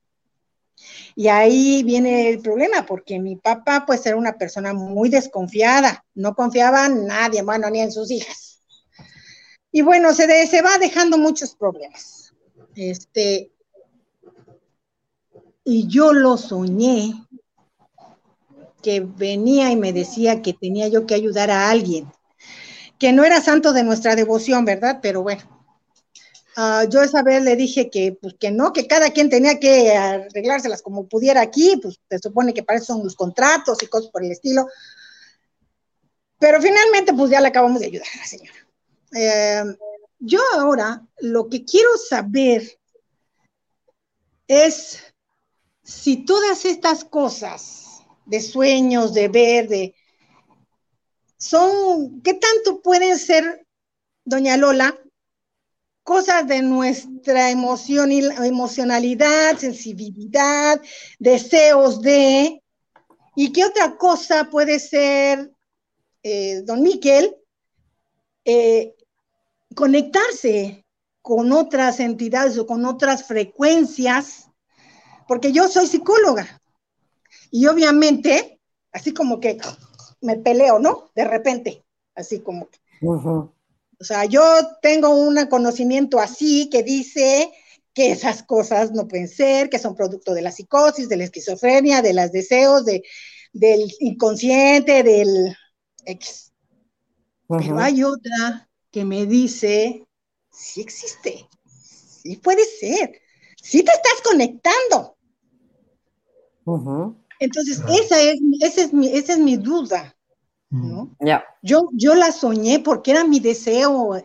Y 1.14 1.28
ahí 1.28 1.82
viene 1.82 2.28
el 2.28 2.40
problema, 2.40 2.86
porque 2.86 3.18
mi 3.18 3.36
papá 3.36 3.84
pues 3.86 4.06
era 4.06 4.16
una 4.16 4.38
persona 4.38 4.72
muy 4.72 5.08
desconfiada, 5.08 6.04
no 6.14 6.34
confiaba 6.34 6.86
en 6.86 7.06
nadie, 7.06 7.42
bueno, 7.42 7.68
ni 7.70 7.80
en 7.80 7.92
sus 7.92 8.10
hijas. 8.10 8.60
Y 9.72 9.82
bueno, 9.82 10.14
se, 10.14 10.46
se 10.46 10.62
va 10.62 10.78
dejando 10.78 11.18
muchos 11.18 11.54
problemas. 11.54 12.32
Este, 12.74 13.52
y 15.64 15.86
yo 15.88 16.12
lo 16.12 16.36
soñé, 16.36 17.14
que 18.82 19.00
venía 19.00 19.70
y 19.70 19.76
me 19.76 19.92
decía 19.92 20.40
que 20.40 20.52
tenía 20.52 20.88
yo 20.88 21.06
que 21.06 21.14
ayudar 21.14 21.50
a 21.50 21.70
alguien, 21.70 22.10
que 22.98 23.12
no 23.12 23.24
era 23.24 23.40
santo 23.40 23.72
de 23.72 23.82
nuestra 23.82 24.16
devoción, 24.16 24.64
¿verdad? 24.64 25.00
Pero 25.02 25.22
bueno, 25.22 25.57
Ah, 26.60 26.86
yo 26.90 27.00
esa 27.02 27.22
vez 27.22 27.40
le 27.44 27.54
dije 27.54 27.88
que, 27.88 28.18
pues, 28.20 28.34
que 28.34 28.50
no, 28.50 28.72
que 28.72 28.88
cada 28.88 29.10
quien 29.10 29.30
tenía 29.30 29.60
que 29.60 29.92
arreglárselas 29.92 30.82
como 30.82 31.06
pudiera 31.06 31.40
aquí, 31.40 31.78
pues 31.80 32.00
se 32.10 32.18
supone 32.18 32.52
que 32.52 32.64
para 32.64 32.80
eso 32.80 32.94
son 32.94 33.04
los 33.04 33.14
contratos 33.14 33.80
y 33.80 33.86
cosas 33.86 34.10
por 34.10 34.24
el 34.24 34.32
estilo. 34.32 34.66
Pero 36.40 36.60
finalmente, 36.60 37.14
pues 37.14 37.30
ya 37.30 37.40
le 37.40 37.46
acabamos 37.46 37.78
de 37.78 37.86
ayudar 37.86 38.08
a 38.12 38.18
la 38.18 38.24
señora. 38.24 38.58
Eh, 39.14 39.64
yo 40.18 40.40
ahora 40.54 41.06
lo 41.20 41.48
que 41.48 41.64
quiero 41.64 41.96
saber 41.96 42.68
es 44.48 44.98
si 45.84 46.24
todas 46.24 46.64
estas 46.64 47.04
cosas 47.04 48.02
de 48.26 48.40
sueños, 48.40 49.14
de 49.14 49.28
ver, 49.28 49.68
de 49.68 49.94
son, 51.36 52.20
¿qué 52.22 52.34
tanto 52.34 52.82
pueden 52.82 53.16
ser, 53.16 53.64
doña 54.24 54.56
Lola, 54.56 54.98
cosas 56.08 56.48
de 56.48 56.62
nuestra 56.62 57.50
emoción, 57.50 58.10
emocionalidad, 58.10 59.58
sensibilidad, 59.58 60.80
deseos 61.18 62.00
de, 62.00 62.62
y 63.36 63.52
qué 63.52 63.66
otra 63.66 63.98
cosa 63.98 64.48
puede 64.50 64.78
ser, 64.78 65.52
eh, 66.22 66.62
don 66.64 66.82
Miquel, 66.82 67.36
eh, 68.46 68.94
conectarse 69.74 70.86
con 71.20 71.52
otras 71.52 72.00
entidades 72.00 72.56
o 72.56 72.66
con 72.66 72.86
otras 72.86 73.24
frecuencias 73.24 74.48
porque 75.26 75.52
yo 75.52 75.68
soy 75.68 75.88
psicóloga. 75.88 76.62
Y 77.50 77.66
obviamente, 77.66 78.58
así 78.92 79.12
como 79.12 79.40
que 79.40 79.58
me 80.22 80.36
peleo, 80.36 80.78
¿no? 80.78 81.10
De 81.14 81.26
repente, 81.26 81.84
así 82.14 82.40
como 82.40 82.70
que. 82.70 82.78
O 84.00 84.04
sea, 84.04 84.24
yo 84.24 84.42
tengo 84.80 85.10
un 85.10 85.36
conocimiento 85.46 86.20
así 86.20 86.68
que 86.70 86.82
dice 86.82 87.50
que 87.92 88.12
esas 88.12 88.44
cosas 88.44 88.92
no 88.92 89.08
pueden 89.08 89.26
ser, 89.26 89.68
que 89.68 89.78
son 89.78 89.96
producto 89.96 90.34
de 90.34 90.42
la 90.42 90.52
psicosis, 90.52 91.08
de 91.08 91.16
la 91.16 91.24
esquizofrenia, 91.24 92.00
de 92.00 92.14
los 92.14 92.30
deseos, 92.30 92.84
de, 92.84 93.02
del 93.52 93.92
inconsciente, 93.98 95.02
del 95.02 95.56
X. 96.04 96.52
Pero 97.48 97.78
hay 97.78 98.04
otra 98.04 98.68
que 98.90 99.04
me 99.04 99.26
dice, 99.26 100.06
sí 100.52 100.80
existe, 100.80 101.48
sí 101.66 102.36
puede 102.36 102.64
ser, 102.64 103.20
sí 103.60 103.82
te 103.82 103.90
estás 103.90 104.22
conectando. 104.22 105.16
Entonces, 107.40 107.80
esa 107.88 108.20
es, 108.20 108.38
esa 108.60 108.82
es, 108.82 108.92
mi, 108.92 109.08
esa 109.08 109.32
es 109.32 109.38
mi 109.38 109.56
duda. 109.56 110.17
¿No? 110.70 111.10
Yo, 111.62 111.88
yo 111.92 112.14
la 112.14 112.32
soñé 112.32 112.80
porque 112.80 113.12
era 113.12 113.24
mi 113.24 113.40
deseo 113.40 114.22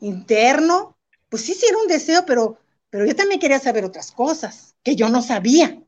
interno. 0.00 0.96
Pues 1.28 1.42
sí, 1.42 1.54
sí 1.54 1.66
era 1.68 1.78
un 1.78 1.88
deseo, 1.88 2.24
pero, 2.26 2.58
pero 2.90 3.06
yo 3.06 3.16
también 3.16 3.40
quería 3.40 3.58
saber 3.58 3.84
otras 3.84 4.12
cosas 4.12 4.74
que 4.82 4.96
yo 4.96 5.08
no 5.08 5.22
sabía. 5.22 5.80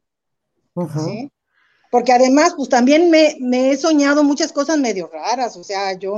Porque 1.90 2.12
además, 2.12 2.54
pues 2.56 2.68
también 2.68 3.10
me, 3.10 3.36
me, 3.40 3.70
he 3.70 3.76
soñado 3.76 4.24
muchas 4.24 4.52
cosas 4.52 4.78
medio 4.78 5.08
raras. 5.12 5.56
O 5.56 5.64
sea, 5.64 5.92
yo 5.94 6.16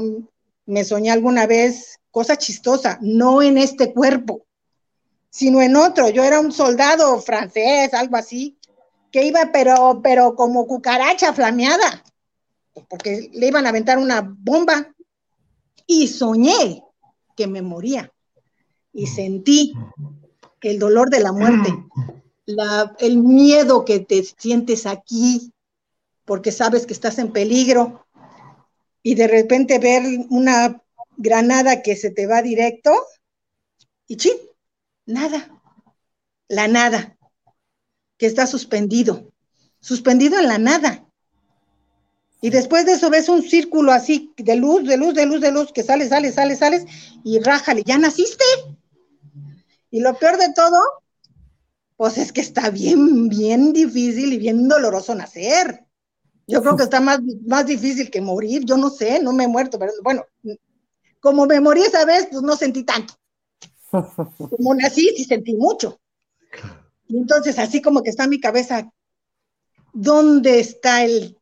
me 0.66 0.84
soñé 0.84 1.10
alguna 1.10 1.46
vez 1.46 1.98
cosa 2.10 2.36
chistosa, 2.36 2.98
no 3.00 3.42
en 3.42 3.58
este 3.58 3.92
cuerpo, 3.92 4.46
sino 5.30 5.60
en 5.60 5.76
otro. 5.76 6.08
Yo 6.08 6.24
era 6.24 6.40
un 6.40 6.52
soldado 6.52 7.20
francés, 7.20 7.92
algo 7.94 8.16
así, 8.16 8.58
que 9.12 9.24
iba, 9.24 9.50
pero, 9.52 10.00
pero 10.02 10.34
como 10.34 10.66
cucaracha 10.66 11.32
flameada 11.32 12.02
porque 12.88 13.30
le 13.32 13.46
iban 13.48 13.66
a 13.66 13.70
aventar 13.70 13.98
una 13.98 14.20
bomba 14.20 14.94
y 15.86 16.08
soñé 16.08 16.82
que 17.36 17.46
me 17.46 17.62
moría. 17.62 18.12
Y 18.92 19.06
sentí 19.06 19.74
el 20.60 20.78
dolor 20.78 21.10
de 21.10 21.20
la 21.20 21.32
muerte, 21.32 21.72
el 22.98 23.18
miedo 23.18 23.84
que 23.84 24.00
te 24.00 24.22
sientes 24.22 24.86
aquí 24.86 25.52
porque 26.24 26.52
sabes 26.52 26.84
que 26.84 26.92
estás 26.92 27.18
en 27.18 27.32
peligro. 27.32 28.06
Y 29.02 29.14
de 29.14 29.28
repente 29.28 29.78
ver 29.78 30.02
una 30.28 30.82
granada 31.16 31.82
que 31.82 31.96
se 31.96 32.10
te 32.10 32.26
va 32.26 32.42
directo 32.42 32.92
y 34.06 34.16
ching, 34.16 34.36
nada, 35.06 35.50
la 36.48 36.68
nada, 36.68 37.16
que 38.18 38.26
está 38.26 38.46
suspendido, 38.46 39.32
suspendido 39.80 40.38
en 40.38 40.48
la 40.48 40.58
nada. 40.58 41.07
Y 42.40 42.50
después 42.50 42.86
de 42.86 42.92
eso 42.92 43.10
ves 43.10 43.28
un 43.28 43.42
círculo 43.42 43.92
así 43.92 44.32
de 44.36 44.56
luz, 44.56 44.84
de 44.84 44.96
luz, 44.96 45.14
de 45.14 45.26
luz, 45.26 45.40
de 45.40 45.50
luz, 45.50 45.72
que 45.72 45.82
sale, 45.82 46.08
sale, 46.08 46.30
sale, 46.32 46.56
sales 46.56 46.84
y 47.24 47.40
rájale, 47.40 47.82
ya 47.84 47.98
naciste. 47.98 48.44
Y 49.90 50.00
lo 50.00 50.16
peor 50.18 50.36
de 50.38 50.52
todo, 50.54 50.78
pues 51.96 52.18
es 52.18 52.32
que 52.32 52.40
está 52.40 52.70
bien, 52.70 53.28
bien 53.28 53.72
difícil 53.72 54.32
y 54.32 54.38
bien 54.38 54.68
doloroso 54.68 55.14
nacer. 55.14 55.84
Yo 56.46 56.62
creo 56.62 56.76
que 56.76 56.84
está 56.84 57.00
más, 57.00 57.20
más 57.46 57.66
difícil 57.66 58.10
que 58.10 58.20
morir, 58.20 58.64
yo 58.64 58.76
no 58.76 58.88
sé, 58.88 59.20
no 59.20 59.32
me 59.32 59.44
he 59.44 59.48
muerto, 59.48 59.78
pero 59.78 59.92
bueno, 60.02 60.24
como 61.20 61.44
me 61.44 61.60
morí 61.60 61.82
esa 61.82 62.04
vez, 62.04 62.28
pues 62.30 62.42
no 62.42 62.56
sentí 62.56 62.84
tanto. 62.84 63.14
Como 63.92 64.74
nací, 64.74 65.08
sí 65.16 65.24
sentí 65.24 65.54
mucho. 65.54 65.98
Y 67.06 67.16
entonces 67.16 67.58
así 67.58 67.80
como 67.80 68.02
que 68.02 68.10
está 68.10 68.26
mi 68.26 68.38
cabeza, 68.38 68.90
¿dónde 69.94 70.60
está 70.60 71.04
el 71.04 71.37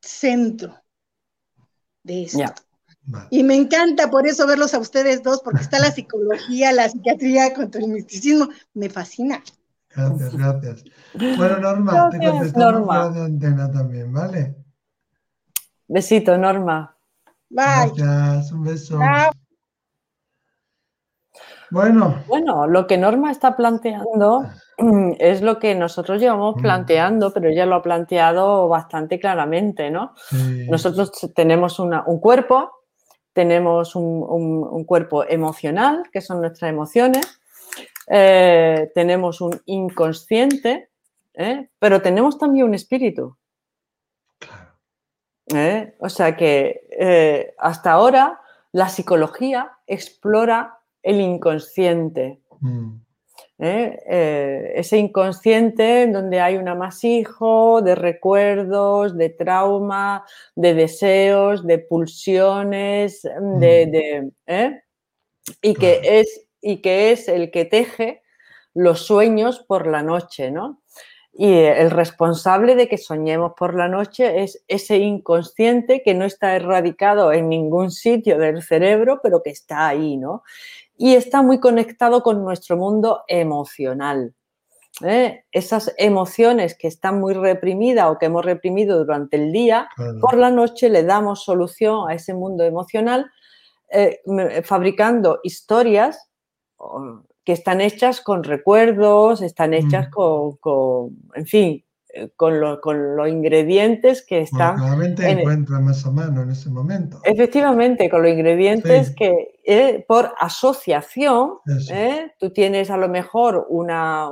centro 0.00 0.74
de 2.02 2.24
esto. 2.24 2.54
Y 3.30 3.42
me 3.42 3.56
encanta 3.56 4.10
por 4.10 4.26
eso 4.26 4.46
verlos 4.46 4.74
a 4.74 4.78
ustedes 4.78 5.22
dos, 5.22 5.40
porque 5.42 5.62
está 5.62 5.78
la 5.78 5.90
psicología, 5.90 6.72
la 6.72 6.88
psiquiatría 6.88 7.52
contra 7.54 7.80
el 7.80 7.88
misticismo, 7.88 8.48
me 8.74 8.88
fascina. 8.88 9.42
Gracias, 9.88 10.34
gracias. 10.34 10.84
Bueno, 11.14 11.58
Norma, 11.58 12.10
te 12.10 12.18
contestamos 12.18 12.72
Norma. 12.72 13.10
de 13.10 13.20
antena 13.22 13.70
también, 13.70 14.12
¿vale? 14.12 14.54
Besito, 15.88 16.38
Norma. 16.38 16.96
Bye. 17.48 17.92
Gracias, 17.96 18.52
un 18.52 18.62
beso. 18.62 18.98
Bueno. 21.70 22.22
Bueno, 22.28 22.66
lo 22.68 22.86
que 22.86 22.98
Norma 22.98 23.32
está 23.32 23.56
planteando 23.56 24.48
es 25.18 25.42
lo 25.42 25.58
que 25.58 25.74
nosotros 25.74 26.20
llevamos 26.20 26.56
mm. 26.56 26.60
planteando, 26.60 27.32
pero 27.32 27.48
ella 27.48 27.66
lo 27.66 27.76
ha 27.76 27.82
planteado 27.82 28.68
bastante 28.68 29.18
claramente, 29.18 29.90
¿no? 29.90 30.14
Nosotros 30.68 31.12
tenemos 31.34 31.78
un 31.78 32.20
cuerpo, 32.20 32.70
tenemos 33.32 33.94
un, 33.94 34.84
cuerpo 34.84 35.24
emocional, 35.24 36.04
que 36.12 36.20
son 36.20 36.40
nuestras 36.40 36.70
emociones, 36.70 37.40
eh, 38.06 38.90
tenemos 38.94 39.40
un 39.40 39.60
inconsciente, 39.66 40.90
¿eh? 41.34 41.68
pero 41.78 42.02
tenemos 42.02 42.38
también 42.38 42.66
un 42.66 42.74
espíritu. 42.74 43.36
¿eh? 45.54 45.94
O 45.98 46.08
sea 46.08 46.36
que 46.36 47.54
hasta 47.58 47.92
ahora 47.92 48.40
la 48.72 48.88
psicología 48.88 49.72
explora 49.86 50.78
el 51.02 51.20
inconsciente. 51.20 52.40
Mm. 52.60 53.09
¿Eh? 53.60 54.02
Eh, 54.06 54.72
ese 54.76 54.96
inconsciente 54.96 56.02
en 56.02 56.12
donde 56.12 56.40
hay 56.40 56.56
un 56.56 56.66
amasijo 56.66 57.82
de 57.82 57.94
recuerdos, 57.94 59.16
de 59.16 59.28
trauma, 59.28 60.24
de 60.56 60.74
deseos, 60.74 61.66
de 61.66 61.78
pulsiones, 61.78 63.22
mm, 63.24 63.58
de, 63.58 64.30
¿eh? 64.46 64.82
y, 65.60 65.74
que 65.74 66.00
es, 66.02 66.46
y 66.62 66.78
que 66.78 67.12
es 67.12 67.28
el 67.28 67.50
que 67.50 67.66
teje 67.66 68.22
los 68.72 69.00
sueños 69.00 69.60
por 69.60 69.86
la 69.86 70.02
noche, 70.02 70.50
¿no? 70.50 70.80
Y 71.32 71.52
el 71.52 71.92
responsable 71.92 72.74
de 72.74 72.88
que 72.88 72.98
soñemos 72.98 73.52
por 73.56 73.74
la 73.76 73.88
noche 73.88 74.42
es 74.42 74.64
ese 74.66 74.98
inconsciente 74.98 76.02
que 76.02 76.12
no 76.12 76.24
está 76.24 76.56
erradicado 76.56 77.32
en 77.32 77.48
ningún 77.48 77.92
sitio 77.92 78.36
del 78.36 78.62
cerebro, 78.62 79.20
pero 79.22 79.42
que 79.42 79.50
está 79.50 79.86
ahí, 79.86 80.16
¿no? 80.16 80.42
Y 81.02 81.14
está 81.14 81.40
muy 81.40 81.60
conectado 81.60 82.22
con 82.22 82.44
nuestro 82.44 82.76
mundo 82.76 83.24
emocional. 83.26 84.34
¿eh? 85.02 85.44
Esas 85.50 85.94
emociones 85.96 86.76
que 86.76 86.88
están 86.88 87.20
muy 87.20 87.32
reprimidas 87.32 88.10
o 88.10 88.18
que 88.18 88.26
hemos 88.26 88.44
reprimido 88.44 88.98
durante 88.98 89.38
el 89.38 89.50
día, 89.50 89.88
por 90.20 90.36
la 90.36 90.50
noche 90.50 90.90
le 90.90 91.02
damos 91.02 91.42
solución 91.42 92.10
a 92.10 92.12
ese 92.12 92.34
mundo 92.34 92.64
emocional 92.64 93.30
eh, 93.88 94.20
fabricando 94.62 95.40
historias 95.42 96.28
que 97.44 97.52
están 97.52 97.80
hechas 97.80 98.20
con 98.20 98.44
recuerdos, 98.44 99.40
están 99.40 99.72
hechas 99.72 100.08
mm. 100.08 100.58
con, 100.60 101.16
en 101.34 101.46
fin, 101.46 101.84
eh, 102.12 102.28
con, 102.36 102.60
los 102.60 103.28
ingredientes 103.28 104.24
que 104.24 104.40
están. 104.40 104.76
Normalmente 104.76 105.28
encuentra 105.28 105.80
más 105.80 106.04
a 106.06 106.10
mano 106.10 106.42
en 106.42 106.50
ese 106.50 106.70
momento. 106.70 107.20
Efectivamente, 107.24 108.08
con 108.08 108.22
los 108.22 108.32
ingredientes 108.32 109.14
que 109.14 109.60
eh, 109.64 110.04
por 110.06 110.34
asociación, 110.38 111.54
eh, 111.90 112.32
tú 112.38 112.50
tienes 112.50 112.90
a 112.90 112.96
lo 112.96 113.08
mejor 113.08 113.66
una, 113.68 114.30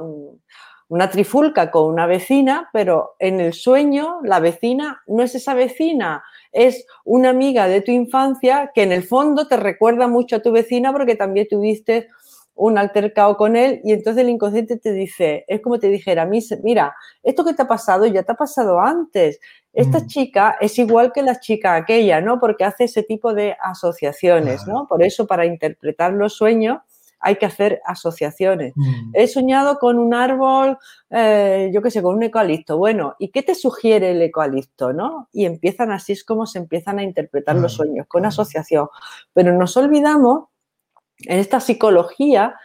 una 0.89 1.11
trifulca 1.11 1.71
con 1.71 1.85
una 1.93 2.07
vecina, 2.07 2.71
pero 2.73 3.15
en 3.19 3.41
el 3.41 3.53
sueño 3.53 4.21
la 4.25 4.41
vecina 4.41 5.03
no 5.07 5.23
es 5.23 5.35
esa 5.35 5.55
vecina, 5.55 6.25
es 6.53 6.87
una 7.05 7.29
amiga 7.31 7.69
de 7.69 7.83
tu 7.83 7.93
infancia 7.93 8.73
que 8.75 8.83
en 8.83 8.93
el 8.93 9.03
fondo 9.03 9.47
te 9.47 9.57
recuerda 9.57 10.09
mucho 10.09 10.37
a 10.37 10.43
tu 10.43 10.51
vecina 10.51 10.93
porque 10.93 11.15
también 11.15 11.47
tuviste 11.49 12.09
un 12.59 12.77
altercado 12.77 13.37
con 13.37 13.57
él 13.57 13.81
y 13.85 13.93
entonces 13.93 14.23
el 14.23 14.31
inconsciente 14.31 14.77
te 14.77 14.93
dice, 14.93 15.45
es 15.47 15.61
como 15.61 15.79
te 15.79 15.89
dijera, 15.89 16.29
mira, 16.63 16.95
esto 17.23 17.45
que 17.45 17.55
te 17.55 17.63
ha 17.63 17.69
pasado 17.69 18.05
ya 18.07 18.25
te 18.25 18.33
ha 18.33 18.35
pasado 18.35 18.81
antes. 18.81 19.39
Esta 19.73 20.01
mm. 20.01 20.07
chica 20.07 20.57
es 20.61 20.77
igual 20.79 21.13
que 21.13 21.23
la 21.23 21.39
chica 21.39 21.77
aquella, 21.77 22.21
¿no? 22.21 22.41
Porque 22.41 22.65
hace 22.65 22.85
ese 22.85 23.05
tipo 23.05 23.33
de 23.33 23.57
asociaciones, 23.63 24.67
¿no? 24.67 24.89
Por 24.89 25.05
eso 25.05 25.27
para 25.27 25.47
interpretar 25.47 26.13
los 26.13 26.35
sueños 26.35 26.79
hay 27.21 27.37
que 27.37 27.47
hacer 27.47 27.81
asociaciones. 27.85 28.73
Mm. 28.75 29.11
He 29.15 29.29
soñado 29.29 29.79
con 29.79 29.99
un 29.99 30.13
árbol, 30.13 30.79
eh, 31.11 31.71
yo 31.73 31.81
qué 31.81 31.93
sé, 31.93 32.03
con 32.03 32.17
un 32.17 32.25
eucalipto. 32.25 32.77
Bueno, 32.77 33.15
¿y 33.21 33.29
qué 33.29 33.45
te 33.45 33.55
sugiere 33.55 34.11
el 34.11 34.23
eucalipto, 34.23 34.93
no? 34.93 35.29
Y 35.33 35.45
empiezan 35.45 35.93
así 35.93 36.13
es 36.13 36.25
como 36.25 36.47
se 36.47 36.59
empiezan 36.59 36.99
a 36.99 37.05
interpretar 37.05 37.55
los 37.55 37.75
sueños, 37.75 38.07
con 38.09 38.25
asociación. 38.25 38.89
Pero 39.33 39.53
nos 39.57 39.77
olvidamos 39.77 40.49
en 41.27 41.39
esta 41.39 41.61
psicología 41.61 42.57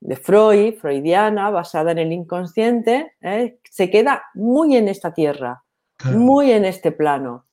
de 0.00 0.16
Freud, 0.16 0.74
freudiana, 0.78 1.50
basada 1.50 1.92
en 1.92 1.98
el 1.98 2.12
inconsciente, 2.12 3.14
¿eh? 3.20 3.58
se 3.70 3.90
queda 3.90 4.24
muy 4.34 4.76
en 4.76 4.88
esta 4.88 5.12
tierra, 5.12 5.62
muy 6.04 6.52
en 6.52 6.64
este 6.64 6.90
plano. 6.90 7.46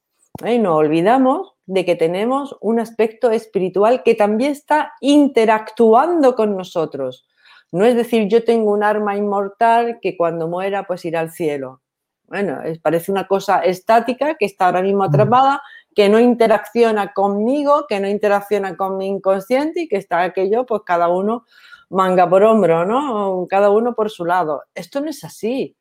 ¿eh? 0.44 0.56
Y 0.56 0.60
no 0.60 0.76
olvidamos 0.76 1.54
de 1.66 1.84
que 1.84 1.96
tenemos 1.96 2.56
un 2.62 2.80
aspecto 2.80 3.32
espiritual 3.32 4.02
que 4.04 4.16
también 4.16 4.52
está 4.52 4.94
interactuando 5.02 6.36
con 6.36 6.56
nosotros. 6.56 7.28
No 7.74 7.84
es 7.84 7.96
decir, 7.96 8.30
yo 8.30 8.46
tengo 8.46 8.72
un 8.72 8.84
arma 8.84 9.18
inmortal 9.18 10.00
que 10.02 10.16
cuando 10.16 10.48
muera 10.48 10.88
pues 10.88 11.04
irá 11.04 11.20
al 11.20 11.32
cielo. 11.32 11.82
Bueno, 12.24 12.60
parece 12.82 13.12
una 13.12 13.28
cosa 13.28 13.60
estática 13.60 14.36
que 14.36 14.46
está 14.46 14.66
ahora 14.66 14.82
mismo 14.82 15.04
atrapada, 15.04 15.62
que 15.98 16.10
no 16.10 16.20
interacciona 16.20 17.12
conmigo, 17.12 17.88
que 17.90 18.00
no 18.00 18.08
interacciona 18.08 18.78
con 18.78 18.98
mi 18.98 19.08
inconsciente 19.08 19.82
y 19.82 19.88
que 19.88 19.98
está 19.98 20.22
aquello, 20.22 20.64
pues 20.64 20.84
cada 20.86 21.08
uno 21.08 21.48
manga 21.90 22.30
por 22.30 22.44
hombro, 22.44 22.86
¿no? 22.86 23.48
Cada 23.50 23.72
uno 23.72 23.96
por 23.96 24.12
su 24.12 24.24
lado. 24.24 24.62
Esto 24.76 25.02
no 25.02 25.10
es 25.10 25.24
así. 25.24 25.76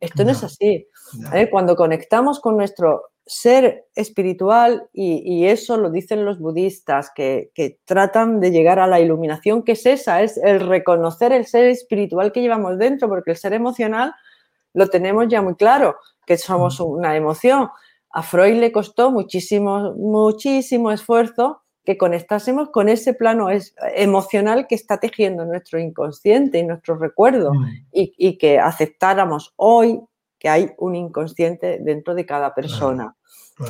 Esto 0.00 0.24
no, 0.24 0.30
es 0.30 0.42
así. 0.42 0.88
¿eh? 1.34 1.50
Cuando 1.50 1.76
conectamos 1.76 2.40
con 2.40 2.56
nuestro 2.56 3.10
ser 3.26 3.88
espiritual, 3.94 4.88
y, 4.90 5.44
eso 5.44 5.76
lo 5.76 5.90
dicen 5.90 6.24
los 6.24 6.38
budistas, 6.38 7.10
que, 7.14 7.50
que, 7.54 7.78
tratan 7.84 8.40
de 8.40 8.52
llegar 8.52 8.78
a 8.78 8.86
la 8.86 9.00
iluminación, 9.00 9.64
que 9.64 9.72
es 9.72 9.84
esa, 9.84 10.22
es 10.22 10.38
el 10.38 10.60
reconocer 10.60 11.30
el 11.30 11.44
ser 11.44 11.66
espiritual 11.66 12.32
que 12.32 12.40
llevamos 12.40 12.78
dentro, 12.78 13.06
porque 13.06 13.32
el 13.32 13.36
ser 13.36 13.52
emocional 13.52 14.14
lo 14.72 14.88
tenemos 14.88 15.26
ya 15.28 15.42
muy 15.42 15.56
claro, 15.56 15.98
que 16.24 16.38
somos 16.38 16.80
una 16.80 17.16
emoción. 17.16 17.68
A 18.12 18.22
Freud 18.22 18.58
le 18.60 18.72
costó 18.72 19.10
muchísimo, 19.10 19.94
muchísimo 19.94 20.90
esfuerzo 20.90 21.62
que 21.84 21.98
conectásemos 21.98 22.70
con 22.70 22.88
ese 22.88 23.14
plano 23.14 23.48
emocional 23.96 24.66
que 24.68 24.74
está 24.74 25.00
tejiendo 25.00 25.44
nuestro 25.44 25.80
inconsciente 25.80 26.58
y 26.58 26.62
nuestro 26.62 26.96
recuerdo 26.96 27.52
mm. 27.54 27.66
y, 27.92 28.38
que 28.38 28.58
aceptáramos 28.58 29.52
hoy 29.56 30.00
que 30.38 30.48
hay 30.48 30.70
un 30.78 30.94
inconsciente 30.94 31.80
dentro 31.80 32.14
de 32.14 32.26
cada 32.26 32.54
persona. 32.54 33.16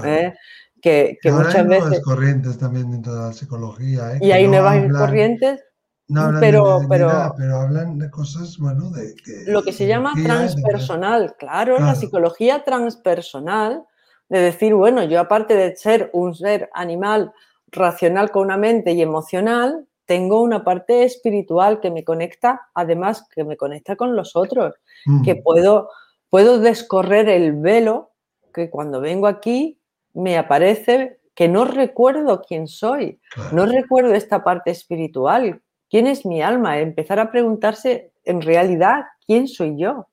¿eh? 0.04 0.34
Que, 0.80 1.18
muchas 1.24 1.54
hay 1.54 1.66
veces... 1.66 2.02
corrientes 2.02 2.58
también 2.58 2.90
dentro 2.90 3.14
de 3.14 3.20
la 3.28 3.32
psicología. 3.32 4.14
¿eh? 4.14 4.18
Y 4.20 4.32
hay 4.32 4.46
nuevas 4.48 4.92
corrientes 4.92 5.60
no 6.08 6.22
hablan 6.22 6.40
pero, 6.40 6.80
de 6.80 6.88
pero, 6.88 7.34
pero 7.38 7.56
hablan 7.56 7.98
de 7.98 8.10
cosas, 8.10 8.58
bueno, 8.58 8.90
de 8.90 9.14
lo 9.46 9.62
que 9.62 9.72
se 9.72 9.86
llama 9.86 10.12
transpersonal, 10.22 11.36
claro, 11.38 11.78
la 11.78 11.94
psicología 11.94 12.64
transpersonal, 12.64 13.84
de 14.32 14.40
decir, 14.40 14.74
bueno, 14.74 15.04
yo 15.04 15.20
aparte 15.20 15.54
de 15.54 15.76
ser 15.76 16.08
un 16.14 16.34
ser 16.34 16.70
animal 16.72 17.34
racional 17.66 18.30
con 18.30 18.46
una 18.46 18.56
mente 18.56 18.92
y 18.92 19.02
emocional, 19.02 19.86
tengo 20.06 20.40
una 20.40 20.64
parte 20.64 21.04
espiritual 21.04 21.80
que 21.80 21.90
me 21.90 22.02
conecta, 22.02 22.62
además 22.72 23.28
que 23.34 23.44
me 23.44 23.58
conecta 23.58 23.94
con 23.94 24.16
los 24.16 24.34
otros, 24.34 24.74
que 25.22 25.36
puedo, 25.36 25.90
puedo 26.30 26.58
descorrer 26.60 27.28
el 27.28 27.52
velo 27.52 28.12
que 28.54 28.70
cuando 28.70 29.02
vengo 29.02 29.26
aquí 29.26 29.78
me 30.14 30.38
aparece 30.38 31.20
que 31.34 31.48
no 31.48 31.66
recuerdo 31.66 32.40
quién 32.40 32.68
soy, 32.68 33.20
no 33.52 33.66
recuerdo 33.66 34.14
esta 34.14 34.42
parte 34.42 34.70
espiritual, 34.70 35.60
quién 35.90 36.06
es 36.06 36.24
mi 36.24 36.40
alma, 36.40 36.78
empezar 36.78 37.20
a 37.20 37.30
preguntarse 37.30 38.12
en 38.24 38.40
realidad 38.40 39.02
quién 39.26 39.46
soy 39.46 39.76
yo, 39.76 40.08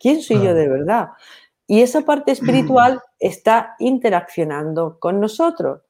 quién 0.00 0.22
soy 0.22 0.42
yo 0.42 0.54
de 0.54 0.68
verdad. 0.68 1.10
Y 1.66 1.80
esa 1.80 2.02
parte 2.02 2.32
espiritual 2.32 3.00
está 3.18 3.74
interaccionando 3.78 4.98
con 4.98 5.20
nosotros. 5.20 5.80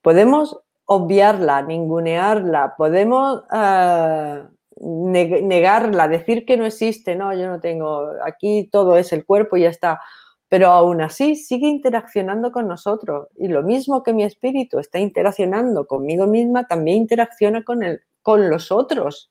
Podemos 0.00 0.58
obviarla, 0.86 1.60
ningunearla, 1.62 2.74
podemos 2.76 3.42
eh, 3.52 4.42
negarla, 4.80 6.08
decir 6.08 6.46
que 6.46 6.56
no 6.56 6.64
existe, 6.64 7.14
no, 7.14 7.34
yo 7.34 7.48
no 7.48 7.60
tengo, 7.60 8.12
aquí 8.24 8.68
todo 8.72 8.96
es 8.96 9.12
el 9.12 9.26
cuerpo 9.26 9.56
y 9.56 9.62
ya 9.62 9.68
está. 9.68 10.00
Pero 10.48 10.68
aún 10.68 11.02
así 11.02 11.36
sigue 11.36 11.68
interaccionando 11.68 12.50
con 12.50 12.66
nosotros. 12.68 13.28
Y 13.36 13.48
lo 13.48 13.62
mismo 13.62 14.02
que 14.02 14.14
mi 14.14 14.24
espíritu 14.24 14.78
está 14.78 14.98
interaccionando 14.98 15.86
conmigo 15.86 16.26
misma, 16.26 16.66
también 16.66 16.96
interacciona 16.98 17.62
con, 17.64 17.82
el, 17.82 18.00
con 18.22 18.48
los 18.48 18.72
otros. 18.72 19.30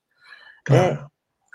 Claro. 0.64 0.93
Eh, 0.93 0.99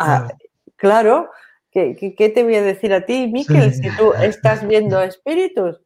ah, 0.01 0.29
claro. 0.75 1.31
¿Qué, 1.73 2.33
te 2.35 2.43
voy 2.43 2.55
a 2.57 2.63
decir 2.63 2.93
a 2.93 3.07
ti, 3.07 3.29
Miquel, 3.33 3.73
si 3.73 3.89
tú 3.97 4.13
estás 4.21 4.67
viendo 4.67 5.01
espíritus? 5.01 5.81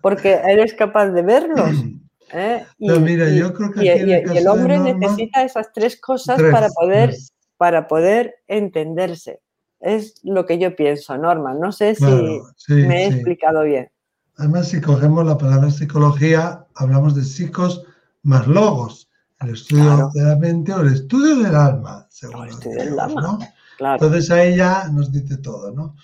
Porque 0.00 0.34
eres 0.34 0.74
capaz 0.74 1.08
de 1.08 1.22
verlos. 1.22 1.70
¿eh? 2.32 2.64
Y, 2.78 2.88
mira, 3.00 3.28
yo 3.28 3.52
creo 3.52 3.72
que 3.72 3.90
el, 3.90 4.46
hombre 4.46 4.78
necesita 4.78 5.42
esas 5.42 5.72
tres 5.72 6.00
cosas 6.00 6.40
para, 6.40 6.68
poder, 6.68 7.14
para 7.56 7.88
poder 7.88 8.36
entenderse. 8.46 9.40
Es 9.80 10.20
lo 10.22 10.46
que 10.46 10.58
yo 10.58 10.76
pienso, 10.76 11.18
Norma. 11.18 11.52
No 11.52 11.72
sé 11.72 11.96
si 11.96 12.72
me 12.72 13.04
he 13.04 13.06
explicado 13.08 13.64
bien. 13.64 13.90
Además, 14.36 14.68
si 14.68 14.80
cogemos 14.80 15.26
la 15.26 15.36
palabra 15.36 15.70
psicología, 15.70 16.64
hablamos 16.76 17.16
de 17.16 17.24
psicos 17.24 17.84
más 18.22 18.46
logos, 18.46 19.10
el 19.40 19.50
estudio 19.50 20.10
de 20.14 20.22
la 20.22 20.36
mente 20.36 20.72
o 20.72 20.80
el 20.82 20.92
estudio 20.92 21.36
del 21.42 21.56
alma, 21.56 22.06
según 22.08 22.44
el 22.44 22.50
estudio 22.50 22.84
del 22.84 23.00
alma. 23.00 23.38
Entonces 23.78 24.30
ahí 24.30 24.56
ya 24.56 24.88
nos 24.88 25.10
dice 25.10 25.38
todo, 25.38 25.72
¿no? 25.72 25.96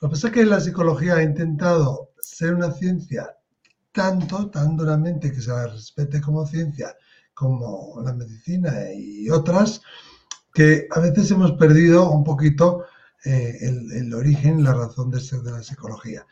Lo 0.00 0.08
que 0.08 0.12
pasa 0.12 0.28
es 0.28 0.32
que 0.32 0.44
la 0.44 0.60
psicología 0.60 1.16
ha 1.16 1.22
intentado 1.22 2.12
ser 2.20 2.54
una 2.54 2.70
ciencia 2.70 3.34
tanto, 3.92 4.48
tan 4.50 4.76
duramente 4.76 5.32
que 5.32 5.40
se 5.40 5.50
la 5.50 5.66
respete 5.66 6.20
como 6.20 6.46
ciencia, 6.46 6.94
como 7.34 8.00
la 8.04 8.12
medicina 8.12 8.72
y 8.94 9.28
otras, 9.28 9.80
que 10.54 10.86
a 10.90 11.00
veces 11.00 11.30
hemos 11.30 11.52
perdido 11.52 12.10
un 12.10 12.22
poquito 12.22 12.84
eh, 13.24 13.58
el, 13.60 14.14
origen, 14.14 14.62
la 14.62 14.72
razón 14.72 15.10
de 15.10 15.20
ser 15.20 15.40
de 15.40 15.52
la 15.52 15.62
psicología. 15.62 16.26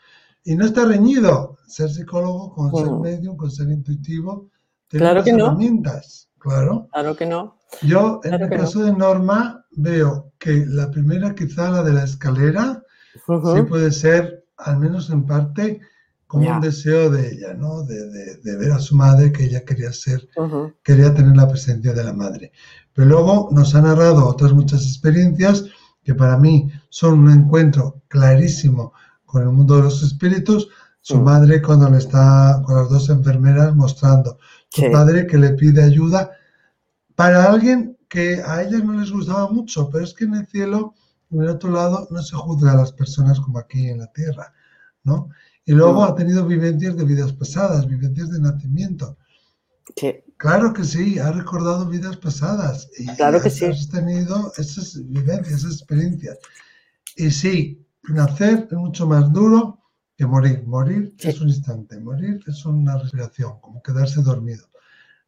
Y 0.44 0.54
no 0.54 0.64
está 0.64 0.84
reñido 0.84 1.58
ser 1.66 1.90
psicólogo 1.90 2.54
con 2.54 2.72
ser 2.72 2.92
medio, 2.92 3.36
con 3.36 3.50
ser 3.50 3.68
intuitivo, 3.68 4.50
tener 4.88 5.08
claro 5.08 5.24
que 5.24 5.30
herramientas, 5.30 6.30
claro. 6.38 6.88
Claro 6.92 7.16
que 7.16 7.26
no. 7.26 7.58
Yo, 7.82 8.20
en 8.22 8.34
el 8.34 8.48
caso 8.48 8.84
de 8.84 8.92
Norma, 8.92 9.55
veo 9.76 10.32
que 10.38 10.64
la 10.66 10.90
primera, 10.90 11.34
quizá 11.34 11.70
la 11.70 11.82
de 11.82 11.92
la 11.92 12.04
escalera, 12.04 12.82
sí 13.14 13.62
puede 13.68 13.92
ser, 13.92 14.44
al 14.56 14.78
menos 14.78 15.10
en 15.10 15.24
parte, 15.24 15.80
como 16.26 16.50
un 16.50 16.60
deseo 16.60 17.08
de 17.08 17.32
ella, 17.32 17.54
¿no? 17.54 17.82
De, 17.84 18.56
ver 18.56 18.72
a 18.72 18.80
su 18.80 18.96
madre, 18.96 19.30
que 19.30 19.44
ella 19.44 19.64
quería 19.64 19.92
ser, 19.92 20.28
quería 20.82 21.14
tener 21.14 21.36
la 21.36 21.48
presencia 21.48 21.92
de 21.92 22.02
la 22.02 22.12
madre. 22.12 22.52
Pero 22.92 23.08
luego 23.08 23.48
nos 23.52 23.74
ha 23.74 23.82
narrado 23.82 24.26
otras 24.26 24.52
muchas 24.52 24.82
experiencias 24.82 25.64
que 26.02 26.14
para 26.14 26.36
mí 26.36 26.70
son 26.88 27.20
un 27.20 27.30
encuentro 27.30 28.02
clarísimo 28.08 28.92
con 29.24 29.42
el 29.42 29.50
mundo 29.50 29.76
de 29.76 29.82
los 29.82 30.02
espíritus. 30.02 30.68
Su 31.00 31.18
mm. 31.18 31.24
madre 31.24 31.62
cuando 31.62 31.88
le 31.90 31.98
está 31.98 32.60
con 32.64 32.76
las 32.76 32.88
dos 32.88 33.08
enfermeras 33.10 33.76
mostrando, 33.76 34.38
su 34.68 34.90
padre 34.90 35.26
que 35.26 35.38
le 35.38 35.50
pide 35.50 35.82
ayuda 35.82 36.32
para 37.14 37.44
alguien 37.44 37.95
que 38.08 38.42
a 38.44 38.62
ellas 38.62 38.84
no 38.84 38.94
les 38.94 39.10
gustaba 39.10 39.50
mucho, 39.50 39.90
pero 39.90 40.04
es 40.04 40.14
que 40.14 40.24
en 40.24 40.34
el 40.34 40.46
cielo, 40.46 40.94
en 41.30 41.42
el 41.42 41.48
otro 41.48 41.70
lado, 41.70 42.06
no 42.10 42.22
se 42.22 42.36
juzga 42.36 42.72
a 42.72 42.76
las 42.76 42.92
personas 42.92 43.40
como 43.40 43.58
aquí 43.58 43.88
en 43.88 43.98
la 43.98 44.12
tierra, 44.12 44.52
¿no? 45.04 45.28
Y 45.64 45.72
luego 45.72 46.04
ha 46.04 46.14
tenido 46.14 46.46
vivencias 46.46 46.96
de 46.96 47.04
vidas 47.04 47.32
pasadas, 47.32 47.88
vivencias 47.88 48.30
de 48.30 48.40
nacimiento. 48.40 49.16
Claro 50.36 50.72
que 50.72 50.84
sí, 50.84 51.18
ha 51.18 51.32
recordado 51.32 51.86
vidas 51.86 52.16
pasadas. 52.18 52.88
Y 52.98 53.06
claro 53.16 53.40
que 53.40 53.50
sí. 53.50 53.64
Has 53.64 53.88
tenido 53.88 54.52
esas 54.56 55.00
vivencias, 55.08 55.60
esas 55.60 55.72
experiencias. 55.72 56.38
Y 57.16 57.30
sí, 57.30 57.86
nacer 58.08 58.68
es 58.70 58.76
mucho 58.76 59.06
más 59.06 59.32
duro 59.32 59.80
que 60.16 60.26
morir. 60.26 60.64
Morir 60.66 61.14
es 61.18 61.40
un 61.40 61.48
instante, 61.48 61.98
morir 61.98 62.40
es 62.46 62.64
una 62.64 62.98
respiración, 62.98 63.58
como 63.60 63.82
quedarse 63.82 64.22
dormido. 64.22 64.68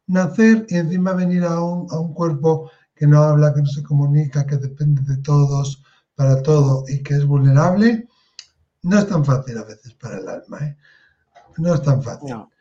Nacer 0.09 0.65
y 0.67 0.75
encima 0.75 1.13
venir 1.13 1.43
a 1.45 1.63
un, 1.63 1.87
a 1.89 1.99
un 1.99 2.13
cuerpo 2.13 2.69
que 2.93 3.07
no 3.07 3.23
habla, 3.23 3.53
que 3.53 3.61
no 3.61 3.67
se 3.67 3.81
comunica, 3.81 4.45
que 4.45 4.57
depende 4.57 5.01
de 5.03 5.21
todos, 5.21 5.81
para 6.19 6.43
todo 6.43 6.83
y 6.89 7.01
que 7.01 7.13
es 7.13 7.25
vulnerable, 7.25 8.05
no 8.81 8.99
es 8.99 9.07
tan 9.07 9.23
fácil 9.23 9.57
a 9.57 9.63
veces 9.63 9.93
para 9.93 10.17
el 10.17 10.27
alma, 10.27 10.59
¿eh? 10.59 10.75
No 11.57 11.73
es 11.73 11.81
tan 11.81 12.03
fácil. 12.03 12.29
No, 12.29 12.51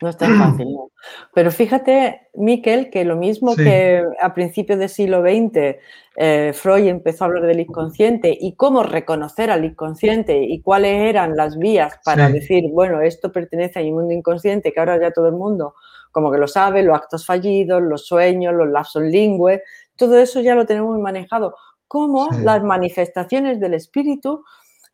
no 0.00 0.08
es 0.08 0.16
tan 0.16 0.38
fácil, 0.38 0.72
no. 0.72 0.92
Pero 1.34 1.50
fíjate, 1.50 2.28
Miquel, 2.34 2.90
que 2.90 3.04
lo 3.04 3.16
mismo 3.16 3.56
que 3.56 4.04
a 4.20 4.34
principios 4.34 4.78
del 4.78 4.88
siglo 4.88 5.22
XX 5.22 5.78
eh, 6.16 6.52
Freud 6.54 6.86
empezó 6.86 7.24
a 7.24 7.26
hablar 7.26 7.46
del 7.46 7.58
inconsciente 7.58 8.36
y 8.40 8.54
cómo 8.54 8.84
reconocer 8.84 9.50
al 9.50 9.64
inconsciente 9.64 10.40
y 10.40 10.60
cuáles 10.60 11.10
eran 11.10 11.36
las 11.36 11.58
vías 11.58 11.98
para 12.04 12.28
decir, 12.28 12.70
bueno, 12.70 13.00
esto 13.00 13.32
pertenece 13.32 13.80
a 13.80 13.82
mi 13.82 13.90
mundo 13.90 14.14
inconsciente, 14.14 14.72
que 14.72 14.78
ahora 14.78 15.00
ya 15.00 15.10
todo 15.10 15.26
el 15.26 15.34
mundo 15.34 15.74
como 16.10 16.30
que 16.30 16.38
lo 16.38 16.48
sabe, 16.48 16.82
los 16.82 16.96
actos 16.96 17.26
fallidos, 17.26 17.82
los 17.82 18.06
sueños, 18.06 18.54
los 18.54 18.68
lapsos 18.68 19.02
lingües, 19.02 19.60
todo 19.96 20.18
eso 20.18 20.40
ya 20.40 20.54
lo 20.54 20.66
tenemos 20.66 20.98
manejado. 20.98 21.56
Cómo 21.86 22.28
las 22.42 22.62
manifestaciones 22.62 23.60
del 23.60 23.74
espíritu 23.74 24.44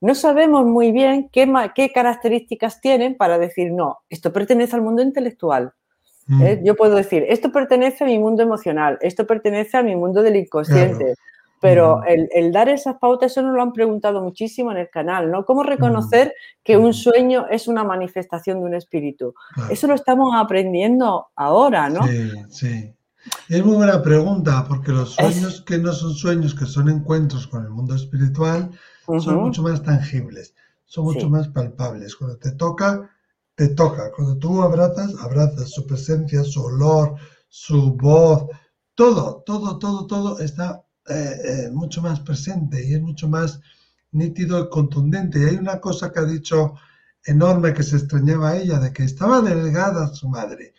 no 0.00 0.14
sabemos 0.14 0.64
muy 0.64 0.92
bien 0.92 1.28
qué, 1.32 1.50
qué, 1.74 1.92
características 1.92 2.80
tienen 2.80 3.16
para 3.16 3.38
decir, 3.38 3.72
no, 3.72 4.00
esto 4.10 4.32
pertenece 4.32 4.76
al 4.76 4.82
mundo 4.82 5.02
intelectual. 5.02 5.72
¿eh? 6.42 6.58
Mm. 6.60 6.64
Yo 6.64 6.76
puedo 6.76 6.94
decir, 6.94 7.24
esto 7.28 7.50
pertenece 7.50 8.04
a 8.04 8.06
mi 8.06 8.18
mundo 8.18 8.42
emocional, 8.42 8.98
esto 9.00 9.26
pertenece 9.26 9.76
a 9.76 9.82
mi 9.82 9.96
mundo 9.96 10.22
del 10.22 10.36
inconsciente. 10.36 11.14
Pero 11.64 12.02
el, 12.04 12.52
dar 12.52 12.68
esas 12.68 12.96
pautas, 12.98 13.32
eso 13.32 13.40
nos 13.40 13.54
lo 13.54 13.62
han 13.62 13.72
preguntado 13.72 14.20
muchísimo 14.20 14.70
en 14.70 14.76
el 14.76 14.90
canal, 14.90 15.30
¿no? 15.30 15.46
¿Cómo 15.46 15.62
reconocer 15.62 16.34
que 16.62 16.76
un 16.76 16.92
sueño 16.92 17.46
es 17.50 17.68
una 17.68 17.82
manifestación 17.82 18.60
de 18.60 18.66
un 18.66 18.74
espíritu? 18.74 19.32
Eso 19.70 19.86
lo 19.86 19.94
estamos 19.94 20.34
aprendiendo 20.36 21.28
ahora, 21.34 21.88
¿no? 21.88 22.06
Sí, 22.06 22.32
sí. 22.50 22.94
Es 23.48 23.64
muy 23.64 23.76
buena 23.76 24.02
pregunta, 24.02 24.66
porque 24.68 24.92
los 24.92 25.14
sueños 25.14 25.62
que 25.62 25.78
no 25.78 25.94
son 25.94 26.12
sueños, 26.12 26.54
que 26.54 26.66
son 26.66 26.90
encuentros 26.90 27.46
con 27.46 27.64
el 27.64 27.70
mundo 27.70 27.94
espiritual, 27.94 28.70
son 29.18 29.36
mucho 29.36 29.62
más 29.62 29.82
tangibles, 29.82 30.54
son 30.84 31.04
mucho 31.04 31.30
más 31.30 31.48
palpables. 31.48 32.14
Cuando 32.14 32.36
te 32.36 32.52
toca, 32.52 33.10
te 33.54 33.68
toca. 33.68 34.12
Cuando 34.14 34.36
tú 34.36 34.60
abrazas, 34.60 35.14
abrazas 35.18 35.70
su 35.70 35.86
presencia, 35.86 36.44
su 36.44 36.62
olor, 36.62 37.14
su 37.48 37.94
voz, 37.94 38.48
todo, 38.94 39.42
todo, 39.46 39.78
todo, 39.78 40.06
todo 40.06 40.38
está 40.40 40.83
eh, 41.08 41.36
eh, 41.44 41.70
mucho 41.70 42.00
más 42.00 42.20
presente 42.20 42.86
y 42.86 42.94
es 42.94 43.02
mucho 43.02 43.28
más 43.28 43.60
nítido 44.12 44.64
y 44.64 44.68
contundente. 44.70 45.38
Y 45.38 45.44
hay 45.44 45.56
una 45.56 45.80
cosa 45.80 46.12
que 46.12 46.20
ha 46.20 46.24
dicho 46.24 46.74
enorme 47.24 47.74
que 47.74 47.82
se 47.82 47.96
extrañaba 47.96 48.56
ella, 48.56 48.78
de 48.78 48.92
que 48.92 49.04
estaba 49.04 49.40
delgada 49.40 50.08
su 50.08 50.28
madre, 50.28 50.74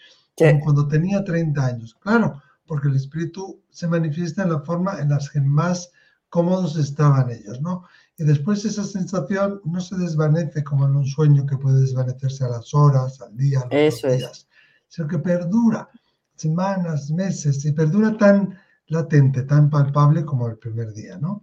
cuando 0.63 0.88
tenía 0.88 1.23
30 1.23 1.65
años. 1.65 1.95
Claro, 1.99 2.41
porque 2.65 2.88
el 2.88 2.95
espíritu 2.95 3.61
se 3.69 3.88
manifiesta 3.88 4.43
en 4.43 4.51
la 4.51 4.61
forma 4.61 4.99
en 4.99 5.09
las 5.09 5.30
que 5.30 5.41
más 5.41 5.91
cómodos 6.30 6.76
estaban 6.78 7.30
ellos, 7.32 7.61
¿no? 7.61 7.86
Y 8.17 8.23
después 8.23 8.63
esa 8.65 8.84
sensación 8.84 9.61
no 9.65 9.82
se 9.82 9.95
desvanece 9.97 10.63
como 10.63 10.86
en 10.86 10.95
un 10.95 11.05
sueño 11.05 11.45
que 11.45 11.57
puede 11.57 11.82
desvanecerse 11.82 12.45
a 12.45 12.49
las 12.49 12.73
horas, 12.73 13.21
al 13.21 13.36
día, 13.36 13.59
a 13.59 13.73
los 13.73 14.01
días, 14.01 14.47
sino 14.88 15.07
que 15.07 15.19
perdura 15.19 15.89
semanas, 16.36 17.11
meses, 17.11 17.63
y 17.65 17.71
perdura 17.71 18.17
tan 18.17 18.57
latente, 18.88 19.43
tan 19.43 19.69
palpable 19.69 20.23
como 20.25 20.47
el 20.47 20.57
primer 20.57 20.93
día, 20.93 21.17
¿no? 21.17 21.41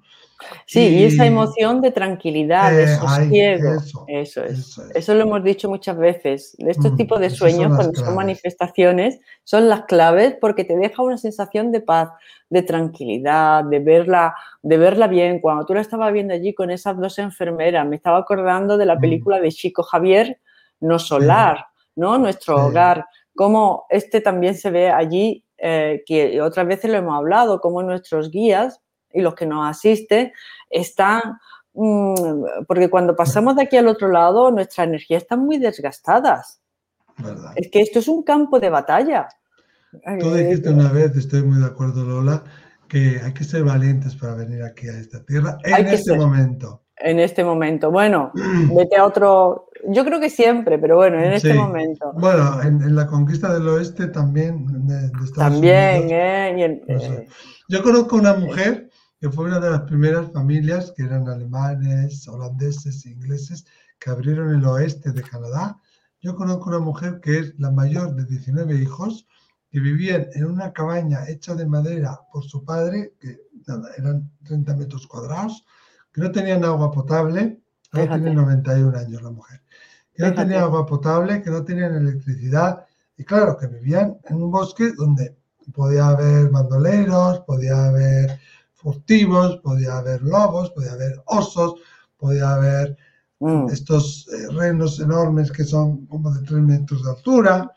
Sí, 0.66 0.80
y, 0.80 1.05
esa 1.05 1.26
emoción 1.26 1.80
de 1.80 1.90
tranquilidad, 1.90 2.72
de 2.72 2.84
eh, 2.84 2.97
sosiego, 2.97 3.82
eso, 4.09 4.45
es. 4.45 4.78
eso, 4.95 5.14
lo 5.14 5.22
hemos 5.22 5.45
dicho 5.45 5.68
muchas 5.68 5.97
veces. 5.97 6.57
Estos 6.59 6.93
mm, 6.93 6.97
tipos 6.97 7.20
de 7.20 7.30
sueños, 7.30 7.74
cuando 7.74 7.99
son 7.99 8.14
manifestaciones, 8.14 9.20
son 9.45 9.68
las 9.68 9.84
claves 9.84 10.36
porque 10.40 10.64
te 10.64 10.76
deja 10.76 11.03
una 11.03 11.18
sensación 11.18 11.70
de 11.70 11.80
paz, 11.80 12.11
de 12.51 12.62
tranquilidad, 12.62 13.64
de 13.64 13.78
verla, 13.78 14.34
de 14.62 14.76
verla 14.76 15.07
bien. 15.07 15.40
Cuando 15.40 15.64
tú 15.64 15.74
la 15.74 15.80
estabas 15.80 16.12
viendo 16.12 16.34
allí 16.34 16.55
con 16.55 16.70
esas 16.70 16.99
dos 16.99 17.18
enfermeras, 17.18 17.86
me 17.86 17.97
estaba 17.97 18.18
acordando 18.18 18.76
de 18.76 18.86
la 18.86 18.97
mm. 18.97 19.01
película 19.01 19.40
de 19.40 19.51
Chico 19.53 19.82
Javier, 19.82 20.40
No 20.80 20.99
Solar, 20.99 21.66
¿no? 21.95 22.18
Nuestro 22.18 22.66
hogar. 22.66 23.07
Cómo 23.34 23.86
este 23.88 24.20
también 24.20 24.55
se 24.55 24.70
ve 24.70 24.90
allí 24.90 25.45
eh, 25.65 26.03
que 26.05 26.43
otras 26.43 26.67
veces 26.67 26.91
lo 26.91 26.97
hemos 26.97 27.17
hablado, 27.17 27.61
como 27.61 27.85
nuestros 27.85 28.33
guías 28.33 28.81
y 29.13 29.21
los 29.21 29.37
que 29.37 29.47
nos 29.47 29.65
asisten 29.71 30.33
están, 30.69 31.39
mm, 31.73 32.65
porque 32.67 32.91
cuando 32.91 33.15
pasamos 33.15 33.55
de 33.55 33.63
aquí 33.63 33.77
al 33.77 33.87
otro 33.87 34.09
lado, 34.09 34.51
nuestra 34.51 34.83
energía 34.83 35.19
está 35.19 35.37
muy 35.37 35.59
desgastadas. 35.59 36.61
Es 37.55 37.71
que 37.71 37.81
esto 37.81 38.01
es 38.01 38.09
un 38.09 38.25
campo 38.25 38.59
de 38.59 38.71
batalla. 38.71 39.29
Tú 40.19 40.35
dijiste 40.35 40.71
una 40.71 40.91
vez, 40.91 41.15
estoy 41.17 41.45
muy 41.45 41.61
de 41.61 41.67
acuerdo 41.67 42.03
Lola, 42.03 42.43
que 42.89 43.21
hay 43.23 43.33
que 43.33 43.45
ser 43.45 43.63
valientes 43.63 44.17
para 44.17 44.35
venir 44.35 44.65
aquí 44.65 44.89
a 44.89 44.99
esta 44.99 45.25
tierra 45.25 45.59
en 45.63 45.87
este 45.87 46.17
momento. 46.17 46.83
En 46.97 47.18
este 47.18 47.45
momento. 47.45 47.90
Bueno, 47.90 48.32
vete 48.74 48.97
a 48.97 49.05
otro, 49.05 49.68
yo 49.88 50.05
creo 50.05 50.20
que 50.20 50.30
siempre, 50.30 50.78
pero 50.78 50.97
bueno, 50.97 51.18
en 51.18 51.32
este 51.32 51.55
momento. 51.55 52.12
Bueno, 52.14 52.62
en, 52.62 52.95
la 52.95 53.07
conquista 53.07 53.53
del 53.53 53.66
oeste 53.68 54.09
también. 54.09 54.86
De, 54.86 55.11
también, 55.34 56.11
¿eh? 56.11 56.82
eh 56.88 57.28
yo 57.68 57.82
conozco 57.82 58.16
una 58.16 58.34
mujer 58.34 58.90
que 59.20 59.30
fue 59.30 59.47
una 59.47 59.61
de 59.61 59.70
las 59.70 59.82
primeras 59.82 60.32
familias 60.32 60.93
que 60.97 61.05
eran 61.05 61.28
alemanes, 61.28 62.26
holandeses, 62.26 63.07
ingleses, 63.07 63.64
que 64.01 64.11
abrieron 64.11 64.53
el 64.53 64.64
oeste 64.64 65.12
de 65.12 65.22
Canadá. 65.22 65.80
Yo 66.20 66.34
conozco 66.34 66.70
una 66.70 66.80
mujer 66.80 67.20
que 67.20 67.38
es 67.38 67.55
la 67.59 67.70
mayor 67.70 68.14
de 68.14 68.24
19 68.24 68.74
hijos, 68.74 69.26
que 69.70 69.80
vivían 69.80 70.26
en 70.34 70.47
una 70.47 70.72
cabaña 70.72 71.28
hecha 71.28 71.55
de 71.55 71.66
madera 71.66 72.20
por 72.32 72.45
su 72.45 72.64
padre, 72.64 73.14
que 73.20 73.38
eran 73.97 74.30
30 74.45 74.76
metros 74.76 75.07
cuadrados, 75.07 75.64
que 76.13 76.21
no 76.21 76.31
tenían 76.31 76.65
agua 76.65 76.91
potable, 76.91 77.61
ahora 77.93 78.15
tiene 78.15 78.35
91 78.35 78.99
años 78.99 79.23
la 79.23 79.31
mujer 79.31 79.63
que 80.15 80.23
no 80.23 80.35
tenían 80.35 80.63
agua 80.63 80.87
potable, 80.87 81.43
que 81.43 81.51
no 81.51 81.65
tenían 81.65 81.95
electricidad 81.95 82.85
y 83.17 83.25
claro, 83.25 83.57
que 83.57 83.67
vivían 83.67 84.19
en 84.25 84.43
un 84.43 84.51
bosque 84.51 84.93
donde 84.97 85.37
podía 85.75 86.09
haber 86.09 86.49
bandoleros, 86.51 87.41
podía 87.41 87.87
haber 87.87 88.39
furtivos, 88.75 89.59
podía 89.59 89.99
haber 89.99 90.23
lobos, 90.23 90.71
podía 90.71 90.93
haber 90.93 91.23
osos, 91.27 91.77
podía 92.17 92.53
haber 92.55 92.97
mm. 93.41 93.69
estos 93.69 94.29
eh, 94.29 94.53
renos 94.53 94.99
enormes 95.01 95.53
que 95.53 95.65
son 95.65 96.07
como 96.07 96.33
de 96.33 96.45
3 96.47 96.61
metros 96.61 97.05
de 97.05 97.11
altura. 97.11 97.73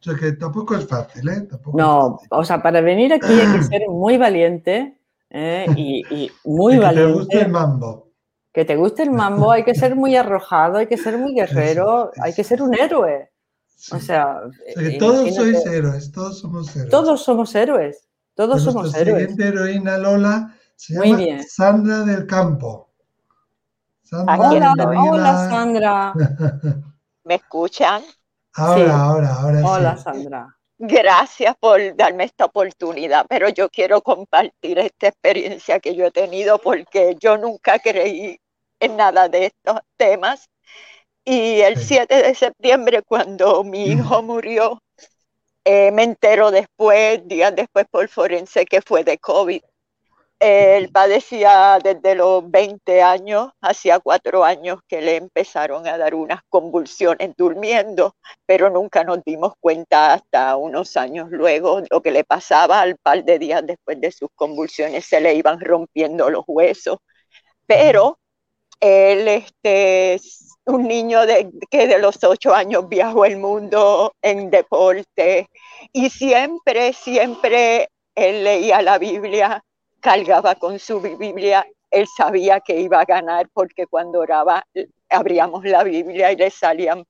O 0.00 0.02
sea 0.02 0.14
que 0.14 0.32
tampoco 0.32 0.76
es 0.76 0.86
fácil, 0.86 1.28
¿eh? 1.28 1.48
no, 1.74 2.20
o 2.30 2.44
sea, 2.44 2.62
para 2.62 2.80
venir 2.80 3.12
aquí 3.12 3.32
hay 3.32 3.56
que 3.56 3.62
ser 3.64 3.88
muy 3.88 4.16
valiente 4.16 4.97
¿eh? 5.30 5.66
y, 5.76 6.30
muy 6.44 6.74
y 6.76 6.78
que 6.78 6.84
valiente. 6.84 7.12
Te 7.12 7.18
guste 7.18 7.40
el 7.40 7.48
mambo 7.48 8.08
que 8.58 8.64
te 8.64 8.74
guste 8.74 9.04
el 9.04 9.12
mambo, 9.12 9.52
hay 9.52 9.62
que 9.62 9.72
ser 9.72 9.94
muy 9.94 10.16
arrojado, 10.16 10.78
hay 10.78 10.88
que 10.88 10.96
ser 10.96 11.16
muy 11.16 11.32
guerrero, 11.32 12.10
hay 12.20 12.34
que 12.34 12.42
ser 12.42 12.60
un 12.60 12.74
héroe. 12.74 13.30
O 13.92 14.00
sea, 14.00 14.40
todos 14.98 15.32
sois 15.32 15.64
héroes, 15.64 16.10
todos 16.10 16.40
somos 16.40 16.74
héroes. 16.74 16.90
Todos 16.90 17.22
somos 17.22 17.54
héroes, 17.54 18.08
todos 18.34 18.62
somos 18.62 18.92
héroes. 18.96 19.28
siguiente 19.28 19.46
heroína 19.46 19.98
Lola 19.98 20.56
se 20.74 20.94
llama 20.94 21.42
Sandra 21.46 22.00
del 22.00 22.26
Campo. 22.26 22.90
hola, 24.10 24.74
hola 24.76 25.48
Sandra. 25.48 26.12
¿Me 27.24 27.36
escuchan? 27.36 28.02
Ahora, 28.54 29.00
ahora, 29.00 29.34
ahora. 29.34 29.62
Hola 29.64 29.96
Sandra. 29.96 30.57
Gracias 30.80 31.56
por 31.58 31.96
darme 31.96 32.24
esta 32.24 32.44
oportunidad, 32.44 33.26
pero 33.28 33.48
yo 33.48 33.68
quiero 33.68 34.00
compartir 34.00 34.78
esta 34.78 35.08
experiencia 35.08 35.80
que 35.80 35.94
yo 35.96 36.06
he 36.06 36.10
tenido 36.12 36.58
porque 36.60 37.16
yo 37.20 37.36
nunca 37.36 37.78
creí 37.80 38.38
en 38.80 38.96
nada 38.96 39.28
de 39.28 39.46
estos 39.46 39.80
temas. 39.96 40.48
Y 41.24 41.60
el 41.62 41.78
7 41.78 42.22
de 42.22 42.34
septiembre, 42.34 43.02
cuando 43.02 43.64
mi 43.64 43.86
hijo 43.86 44.22
murió, 44.22 44.80
eh, 45.64 45.92
me 45.92 46.04
entero 46.04 46.50
después, 46.50 47.26
días 47.28 47.54
después 47.56 47.86
por 47.90 48.08
forense, 48.08 48.66
que 48.66 48.82
fue 48.82 49.04
de 49.04 49.18
COVID. 49.18 49.62
Él 50.40 50.90
padecía 50.92 51.78
desde 51.82 52.14
los 52.14 52.48
20 52.48 53.02
años, 53.02 53.50
hacía 53.60 53.98
cuatro 53.98 54.44
años 54.44 54.78
que 54.86 55.00
le 55.00 55.16
empezaron 55.16 55.86
a 55.88 55.98
dar 55.98 56.14
unas 56.14 56.40
convulsiones 56.48 57.32
durmiendo, 57.36 58.14
pero 58.46 58.70
nunca 58.70 59.02
nos 59.02 59.24
dimos 59.24 59.54
cuenta 59.60 60.14
hasta 60.14 60.54
unos 60.56 60.96
años 60.96 61.28
luego 61.30 61.82
lo 61.90 62.02
que 62.02 62.12
le 62.12 62.22
pasaba 62.22 62.80
al 62.80 62.96
par 63.02 63.24
de 63.24 63.38
días 63.40 63.66
después 63.66 64.00
de 64.00 64.12
sus 64.12 64.28
convulsiones, 64.36 65.06
se 65.06 65.20
le 65.20 65.34
iban 65.34 65.60
rompiendo 65.60 66.30
los 66.30 66.44
huesos. 66.46 66.98
Pero 67.66 68.18
él 68.80 69.28
este, 69.28 70.14
es 70.14 70.56
un 70.66 70.86
niño 70.88 71.20
que 71.70 71.86
de 71.88 71.98
los 71.98 72.22
ocho 72.24 72.54
años 72.54 72.88
viajó 72.88 73.24
el 73.24 73.38
mundo 73.38 74.12
en 74.22 74.50
deporte 74.50 75.48
y 75.92 76.10
siempre, 76.10 76.92
siempre 76.92 77.88
leía 78.16 78.82
la 78.82 78.98
Biblia 78.98 79.62
cargaba 80.00 80.54
con 80.54 80.78
su 80.78 81.00
Biblia, 81.00 81.66
él 81.90 82.06
sabía 82.16 82.60
que 82.60 82.80
iba 82.80 83.00
a 83.00 83.04
ganar 83.04 83.48
porque 83.52 83.86
cuando 83.86 84.20
oraba 84.20 84.64
abríamos 85.08 85.64
la 85.64 85.84
Biblia 85.84 86.32
y 86.32 86.36
le 86.36 86.50
salían 86.50 87.04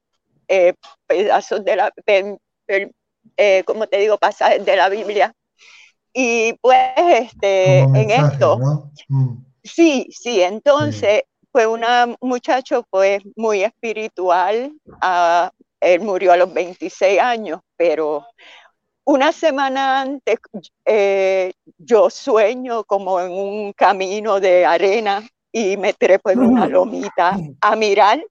eh, 0.47 0.74
pedazos 1.06 1.65
de 1.65 1.77
la, 1.77 1.93
eh, 3.36 3.62
como 3.65 3.86
te 3.86 3.98
digo, 3.98 4.19
pasajes 4.19 4.65
de 4.65 4.77
la 4.77 4.89
Biblia. 4.89 5.35
Y 6.12 6.55
pues 6.55 6.78
este, 6.97 7.81
en 7.81 8.10
esto, 8.10 8.59
mm. 9.09 9.35
sí, 9.62 10.09
sí, 10.10 10.40
entonces 10.40 11.23
fue 11.52 11.66
un 11.66 11.85
muchacho 12.20 12.85
pues 12.90 13.23
muy 13.36 13.62
espiritual, 13.62 14.73
ah, 15.01 15.51
él 15.81 16.01
murió 16.01 16.32
a 16.32 16.36
los 16.36 16.52
26 16.52 17.20
años, 17.20 17.60
pero 17.77 18.27
una 19.09 19.32
semana 19.32 20.02
antes 20.02 20.36
eh, 20.85 21.52
yo 21.78 22.10
sueño 22.10 22.85
como 22.85 23.18
en 23.18 23.32
un 23.32 23.72
camino 23.72 24.39
de 24.39 24.66
arena 24.66 25.26
y 25.51 25.78
me 25.78 25.94
trepo 25.94 26.28
en 26.28 26.40
una 26.40 26.66
lomita 26.66 27.39
a 27.62 27.74
mirar. 27.74 28.22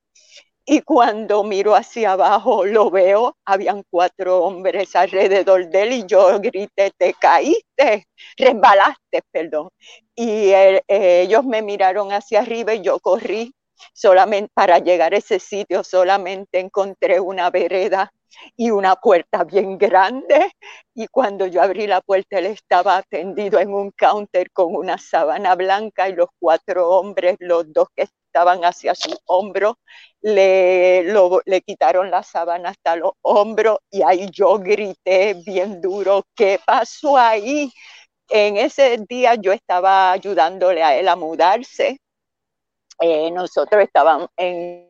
Y 0.65 0.81
cuando 0.81 1.43
miro 1.43 1.73
hacia 1.73 2.11
abajo 2.11 2.63
lo 2.63 2.91
veo, 2.91 3.35
habían 3.43 3.81
cuatro 3.89 4.43
hombres 4.43 4.95
alrededor 4.95 5.67
de 5.67 5.81
él 5.81 5.93
y 5.93 6.05
yo 6.05 6.39
grité, 6.39 6.91
te 6.95 7.15
caíste, 7.15 8.05
resbalaste, 8.37 9.23
perdón. 9.31 9.69
Y 10.13 10.49
eh, 10.49 10.83
ellos 10.87 11.43
me 11.43 11.63
miraron 11.63 12.11
hacia 12.11 12.41
arriba 12.41 12.75
y 12.75 12.81
yo 12.81 12.99
corrí 12.99 13.51
solamente 13.93 14.51
para 14.53 14.77
llegar 14.77 15.15
a 15.15 15.17
ese 15.17 15.39
sitio, 15.39 15.83
solamente 15.83 16.59
encontré 16.59 17.19
una 17.19 17.49
vereda 17.49 18.11
y 18.55 18.71
una 18.71 18.95
puerta 18.95 19.43
bien 19.43 19.77
grande. 19.77 20.51
Y 20.93 21.07
cuando 21.07 21.45
yo 21.47 21.61
abrí 21.61 21.87
la 21.87 22.01
puerta, 22.01 22.39
él 22.39 22.47
estaba 22.47 23.01
tendido 23.03 23.59
en 23.59 23.73
un 23.73 23.91
counter 23.91 24.51
con 24.51 24.75
una 24.75 24.97
sábana 24.97 25.55
blanca 25.55 26.09
y 26.09 26.13
los 26.13 26.29
cuatro 26.39 26.89
hombres, 26.89 27.35
los 27.39 27.71
dos 27.71 27.87
que 27.95 28.03
estaban 28.03 28.63
hacia 28.65 28.93
su 28.95 29.17
hombro, 29.25 29.77
le, 30.21 31.03
le 31.45 31.61
quitaron 31.61 32.11
la 32.11 32.23
sábana 32.23 32.69
hasta 32.69 32.95
los 32.95 33.13
hombros 33.21 33.79
y 33.89 34.01
ahí 34.03 34.29
yo 34.31 34.59
grité 34.59 35.35
bien 35.45 35.81
duro, 35.81 36.23
¿qué 36.35 36.59
pasó 36.65 37.17
ahí? 37.17 37.71
En 38.29 38.57
ese 38.57 38.97
día 39.07 39.35
yo 39.35 39.53
estaba 39.53 40.11
ayudándole 40.11 40.83
a 40.83 40.97
él 40.97 41.07
a 41.07 41.15
mudarse. 41.15 41.99
Eh, 42.99 43.31
nosotros 43.31 43.83
estábamos 43.83 44.29
en 44.37 44.89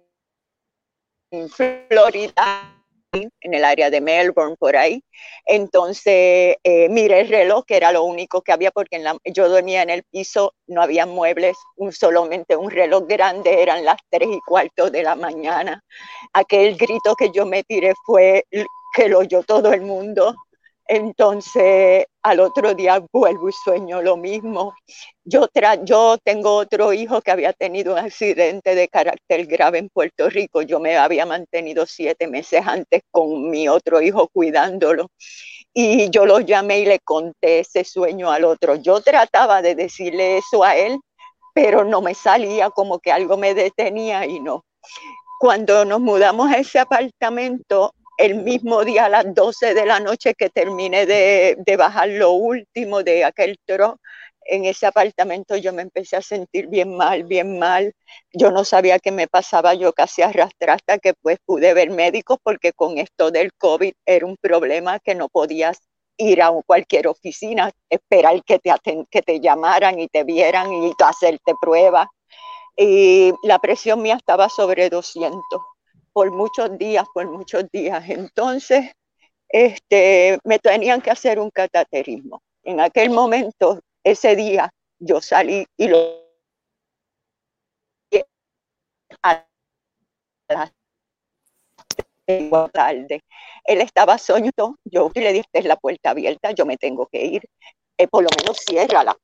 Florida 1.49 2.76
en 3.13 3.53
el 3.53 3.63
área 3.63 3.89
de 3.89 4.01
Melbourne, 4.01 4.55
por 4.57 4.75
ahí. 4.75 5.03
Entonces 5.45 6.55
eh, 6.63 6.89
miré 6.89 7.21
el 7.21 7.29
reloj, 7.29 7.65
que 7.65 7.77
era 7.77 7.91
lo 7.91 8.03
único 8.03 8.41
que 8.41 8.51
había, 8.51 8.71
porque 8.71 9.03
yo 9.25 9.49
dormía 9.49 9.81
en 9.83 9.89
el 9.89 10.03
piso, 10.03 10.53
no 10.67 10.81
había 10.81 11.05
muebles, 11.05 11.57
un, 11.75 11.91
solamente 11.91 12.55
un 12.55 12.71
reloj 12.71 13.05
grande, 13.07 13.61
eran 13.61 13.85
las 13.85 13.97
tres 14.09 14.29
y 14.31 14.39
cuarto 14.45 14.89
de 14.89 15.03
la 15.03 15.15
mañana. 15.15 15.83
Aquel 16.33 16.75
grito 16.77 17.15
que 17.15 17.31
yo 17.31 17.45
me 17.45 17.63
tiré 17.63 17.93
fue 18.05 18.45
que 18.95 19.09
lo 19.09 19.19
oyó 19.19 19.43
todo 19.43 19.73
el 19.73 19.81
mundo. 19.81 20.35
Entonces, 20.87 22.05
al 22.23 22.39
otro 22.39 22.73
día 22.73 23.03
vuelvo 23.11 23.49
y 23.49 23.51
sueño 23.51 24.01
lo 24.01 24.15
mismo. 24.15 24.73
Yo, 25.25 25.47
yo 25.83 26.17
tengo 26.23 26.55
otro 26.55 26.93
hijo 26.93 27.21
que 27.21 27.31
había 27.31 27.51
tenido 27.53 27.93
un 27.93 27.99
accidente 27.99 28.73
de 28.73 28.87
carácter 28.87 29.45
grave 29.47 29.79
en 29.79 29.89
Puerto 29.89 30.29
Rico. 30.29 30.61
Yo 30.61 30.79
me 30.79 30.97
había 30.97 31.25
mantenido 31.25 31.85
siete 31.85 32.27
meses 32.27 32.65
antes 32.65 33.01
con 33.11 33.49
mi 33.49 33.67
otro 33.67 34.01
hijo 34.01 34.29
cuidándolo. 34.29 35.07
Y 35.73 36.09
yo 36.09 36.25
lo 36.25 36.39
llamé 36.39 36.79
y 36.79 36.85
le 36.85 36.99
conté 36.99 37.59
ese 37.59 37.83
sueño 37.83 38.31
al 38.31 38.45
otro. 38.45 38.75
Yo 38.75 39.01
trataba 39.01 39.61
de 39.61 39.75
decirle 39.75 40.37
eso 40.37 40.63
a 40.63 40.75
él, 40.77 40.99
pero 41.53 41.83
no 41.83 42.01
me 42.01 42.13
salía 42.13 42.69
como 42.69 42.99
que 42.99 43.11
algo 43.11 43.37
me 43.37 43.53
detenía 43.53 44.25
y 44.25 44.39
no. 44.39 44.63
Cuando 45.39 45.85
nos 45.85 45.99
mudamos 45.99 46.51
a 46.51 46.57
ese 46.57 46.79
apartamento, 46.79 47.93
el 48.17 48.35
mismo 48.43 48.83
día 48.83 49.05
a 49.05 49.09
las 49.09 49.33
12 49.33 49.73
de 49.73 49.85
la 49.85 49.99
noche 49.99 50.33
que 50.33 50.49
terminé 50.49 51.05
de, 51.05 51.75
bajar 51.77 52.09
lo 52.09 52.31
último 52.31 53.03
de 53.03 53.23
aquel 53.23 53.57
tro, 53.65 53.99
en 54.45 54.65
ese 54.65 54.87
apartamento 54.87 55.55
yo 55.57 55.73
me 55.73 55.83
empecé 55.83 56.15
a 56.15 56.21
sentir 56.21 56.67
bien 56.67 56.95
mal, 56.95 57.23
bien 57.25 57.59
mal. 57.59 57.93
Yo 58.33 58.49
no 58.51 58.63
sabía 58.65 58.97
qué 58.99 59.11
me 59.11 59.27
pasaba, 59.27 59.73
yo 59.73 59.93
casi 59.93 60.21
arrastré 60.21 60.71
hasta 60.71 60.97
que 60.99 61.13
pues 61.13 61.37
pude 61.45 61.73
ver 61.73 61.91
médicos 61.91 62.37
porque 62.41 62.71
con 62.73 62.97
esto 62.97 63.29
del 63.29 63.53
COVID 63.53 63.93
era 64.05 64.25
un 64.25 64.37
problema 64.37 64.99
que 64.99 65.15
no 65.15 65.29
podías 65.29 65.79
ir 66.17 66.41
a 66.41 66.51
cualquier 66.65 67.07
oficina, 67.07 67.71
esperar 67.89 68.41
que 68.43 68.59
te, 68.59 68.73
que 69.11 69.21
te 69.21 69.39
llamaran 69.39 69.99
y 69.99 70.07
te 70.07 70.23
vieran 70.23 70.73
y 70.73 70.93
hacerte 70.97 71.53
pruebas. 71.61 72.07
Y 72.77 73.33
la 73.43 73.59
presión 73.59 74.01
mía 74.01 74.15
estaba 74.15 74.49
sobre 74.49 74.89
200 74.89 75.61
por 76.17 76.31
muchos 76.31 76.75
días, 76.79 77.05
por 77.13 77.29
muchos 77.29 77.69
días. 77.71 78.03
Entonces, 78.09 78.91
este, 79.49 80.39
me 80.43 80.57
tenían 80.57 80.99
que 80.99 81.11
hacer 81.11 81.39
un 81.39 81.51
cataterismo. 81.51 82.41
En 82.63 82.79
aquel 82.79 83.11
momento, 83.11 83.79
ese 84.03 84.35
día, 84.35 84.67
yo 84.97 85.21
salí 85.21 85.63
y 85.77 85.87
lo 85.89 86.25
a 89.21 89.45
tarde. 92.73 93.21
Él 93.65 93.81
estaba 93.81 94.17
soñando, 94.17 94.75
yo 94.85 95.11
le 95.13 95.33
dije, 95.33 95.45
es 95.53 95.65
la 95.65 95.75
puerta 95.75 96.09
abierta, 96.09 96.49
yo 96.49 96.65
me 96.65 96.77
tengo 96.77 97.05
que 97.11 97.25
ir, 97.25 97.43
eh, 97.95 98.07
por 98.07 98.23
lo 98.23 98.29
menos 98.39 98.57
ciérrala. 98.67 99.15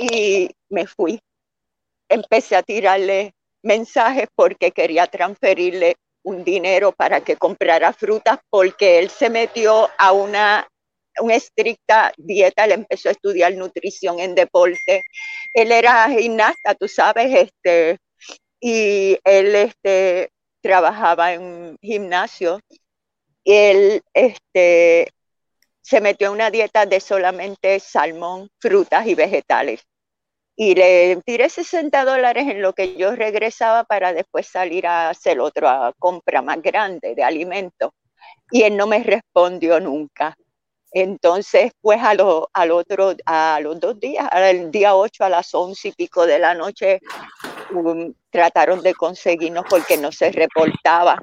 Y 0.00 0.50
me 0.68 0.86
fui. 0.86 1.18
Empecé 2.08 2.54
a 2.54 2.62
tirarle 2.62 3.34
mensajes 3.64 4.28
porque 4.36 4.70
quería 4.70 5.08
transferirle 5.08 5.96
un 6.24 6.44
dinero 6.44 6.92
para 6.92 7.20
que 7.22 7.36
comprara 7.36 7.92
frutas 7.92 8.38
porque 8.50 8.98
él 8.98 9.10
se 9.10 9.30
metió 9.30 9.90
a 9.98 10.12
una, 10.12 10.68
una 11.20 11.34
estricta 11.34 12.12
dieta, 12.16 12.64
él 12.64 12.72
empezó 12.72 13.08
a 13.08 13.12
estudiar 13.12 13.54
nutrición 13.54 14.20
en 14.20 14.34
deporte. 14.34 15.02
Él 15.54 15.72
era 15.72 16.08
gimnasta, 16.08 16.74
tú 16.74 16.88
sabes, 16.88 17.34
este, 17.34 17.98
y 18.60 19.18
él 19.24 19.54
este, 19.54 20.30
trabajaba 20.60 21.34
en 21.34 21.76
gimnasio. 21.80 22.60
Y 23.44 23.52
él 23.54 24.02
este, 24.14 25.08
se 25.82 26.00
metió 26.00 26.28
a 26.28 26.32
una 26.32 26.50
dieta 26.50 26.86
de 26.86 27.00
solamente 27.00 27.80
salmón, 27.80 28.48
frutas 28.60 29.06
y 29.06 29.14
vegetales 29.14 29.82
y 30.56 30.74
le 30.74 31.16
tiré 31.24 31.48
60 31.48 32.04
dólares 32.04 32.46
en 32.48 32.60
lo 32.60 32.74
que 32.74 32.96
yo 32.96 33.16
regresaba 33.16 33.84
para 33.84 34.12
después 34.12 34.46
salir 34.46 34.86
a 34.86 35.08
hacer 35.08 35.40
otra 35.40 35.92
compra 35.98 36.42
más 36.42 36.60
grande 36.60 37.14
de 37.14 37.24
alimentos. 37.24 37.92
Y 38.50 38.62
él 38.62 38.76
no 38.76 38.86
me 38.86 39.02
respondió 39.02 39.80
nunca. 39.80 40.36
Entonces, 40.92 41.72
pues 41.80 42.00
a, 42.02 42.10
al 42.10 42.70
otro, 42.70 43.14
a 43.24 43.60
los 43.62 43.80
dos 43.80 43.98
días, 43.98 44.28
al 44.30 44.70
día 44.70 44.94
8 44.94 45.24
a 45.24 45.30
las 45.30 45.54
11 45.54 45.88
y 45.88 45.92
pico 45.92 46.26
de 46.26 46.38
la 46.38 46.54
noche, 46.54 47.00
um, 47.70 48.12
trataron 48.28 48.82
de 48.82 48.92
conseguirnos 48.94 49.64
porque 49.70 49.96
no 49.96 50.12
se 50.12 50.30
reportaba. 50.30 51.22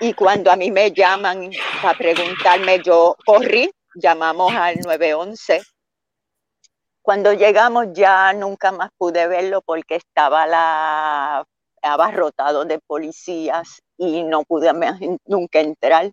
Y 0.00 0.12
cuando 0.14 0.50
a 0.50 0.56
mí 0.56 0.72
me 0.72 0.90
llaman 0.90 1.52
para 1.80 1.96
preguntarme, 1.96 2.82
yo 2.82 3.16
corrí, 3.24 3.70
llamamos 3.94 4.52
al 4.52 4.74
911 4.80 5.62
cuando 7.04 7.34
llegamos 7.34 7.88
ya 7.92 8.32
nunca 8.32 8.72
más 8.72 8.90
pude 8.96 9.28
verlo 9.28 9.60
porque 9.60 9.96
estaba 9.96 10.46
la, 10.46 11.44
abarrotado 11.82 12.64
de 12.64 12.78
policías 12.80 13.82
y 13.98 14.22
no 14.24 14.42
pude 14.44 14.72
nunca 15.26 15.60
entrar. 15.60 16.10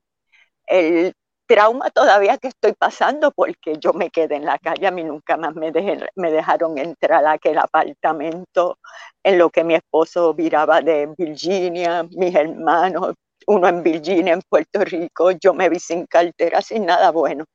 El 0.68 1.14
trauma 1.48 1.90
todavía 1.92 2.38
que 2.38 2.50
estoy 2.50 2.74
pasando 2.74 3.32
porque 3.32 3.78
yo 3.80 3.94
me 3.94 4.10
quedé 4.10 4.36
en 4.36 4.46
la 4.46 4.60
calle, 4.60 4.86
a 4.88 4.92
mí 4.92 5.04
nunca 5.06 5.38
más 5.38 5.56
me, 5.56 5.72
me 6.16 6.32
dejaron 6.32 6.78
entrar 6.78 7.26
a 7.26 7.34
aquel 7.34 7.58
apartamento 7.58 8.78
en 9.24 9.38
lo 9.38 9.50
que 9.50 9.64
mi 9.64 9.76
esposo 9.76 10.34
viraba 10.34 10.82
de 10.82 11.08
Virginia, 11.18 12.04
mis 12.04 12.36
hermanos, 12.36 13.16
uno 13.48 13.68
en 13.70 13.82
Virginia, 13.84 14.34
en 14.34 14.42
Puerto 14.42 14.84
Rico, 14.84 15.32
yo 15.32 15.54
me 15.54 15.70
vi 15.70 15.80
sin 15.80 16.06
cartera, 16.06 16.62
sin 16.62 16.86
nada 16.86 17.12
bueno. 17.12 17.46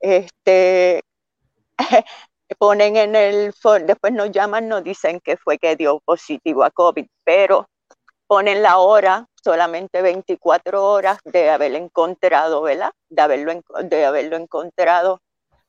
Este, 0.00 1.02
ponen 2.54 2.96
en 2.96 3.16
el, 3.16 3.52
después 3.86 4.12
nos 4.12 4.30
llaman, 4.30 4.68
nos 4.68 4.84
dicen 4.84 5.20
que 5.20 5.36
fue 5.36 5.58
que 5.58 5.76
dio 5.76 6.00
positivo 6.04 6.64
a 6.64 6.70
COVID, 6.70 7.06
pero 7.24 7.66
ponen 8.26 8.62
la 8.62 8.78
hora, 8.78 9.26
solamente 9.44 10.02
24 10.02 10.84
horas 10.84 11.18
de 11.24 11.50
haberlo 11.50 11.78
encontrado, 11.78 12.62
¿verdad? 12.62 12.92
De 13.08 13.22
haberlo, 13.22 13.52
de 13.84 14.04
haberlo 14.04 14.36
encontrado. 14.36 15.20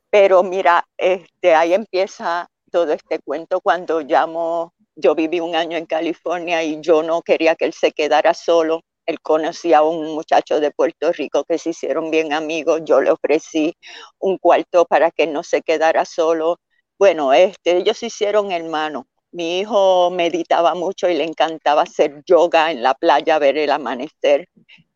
Pero 0.10 0.44
mira, 0.44 0.86
este, 0.98 1.56
ahí 1.56 1.74
empieza 1.74 2.48
todo 2.72 2.94
este 2.94 3.20
cuento 3.20 3.62
cuando 3.62 4.02
llamo, 4.02 4.74
yo 4.96 5.16
viví 5.16 5.40
un 5.40 5.56
año 5.56 5.78
en 5.78 5.86
California 5.86 6.64
y 6.64 6.82
yo 6.82 7.04
no 7.04 7.22
quería 7.22 7.56
que 7.56 7.66
él 7.66 7.74
se 7.74 7.92
quedara 7.92 8.34
solo. 8.34 8.82
Él 9.06 9.20
conocía 9.22 9.80
a 9.80 9.84
un 9.84 10.14
muchacho 10.16 10.60
de 10.60 10.72
Puerto 10.72 11.12
Rico 11.12 11.44
que 11.44 11.58
se 11.58 11.72
hicieron 11.72 12.10
bien 12.12 12.34
amigos. 12.34 12.82
Yo 12.86 13.02
le 13.02 13.12
ofrecí 13.12 13.76
un 14.20 14.38
cuarto 14.38 14.86
para 14.86 15.12
que 15.12 15.28
no 15.28 15.44
se 15.44 15.62
quedara 15.62 16.06
solo. 16.06 16.58
Bueno, 17.00 17.34
este, 17.34 17.78
ellos 17.78 18.02
hicieron 18.04 18.52
hermano. 18.52 19.08
Mi 19.32 19.60
hijo 19.60 20.12
meditaba 20.12 20.76
mucho 20.76 21.10
y 21.10 21.16
le 21.16 21.24
encantaba 21.24 21.82
hacer 21.84 22.22
yoga 22.26 22.72
en 22.72 22.84
la 22.84 22.94
playa, 22.94 23.40
ver 23.40 23.58
el 23.58 23.72
amanecer. 23.72 24.48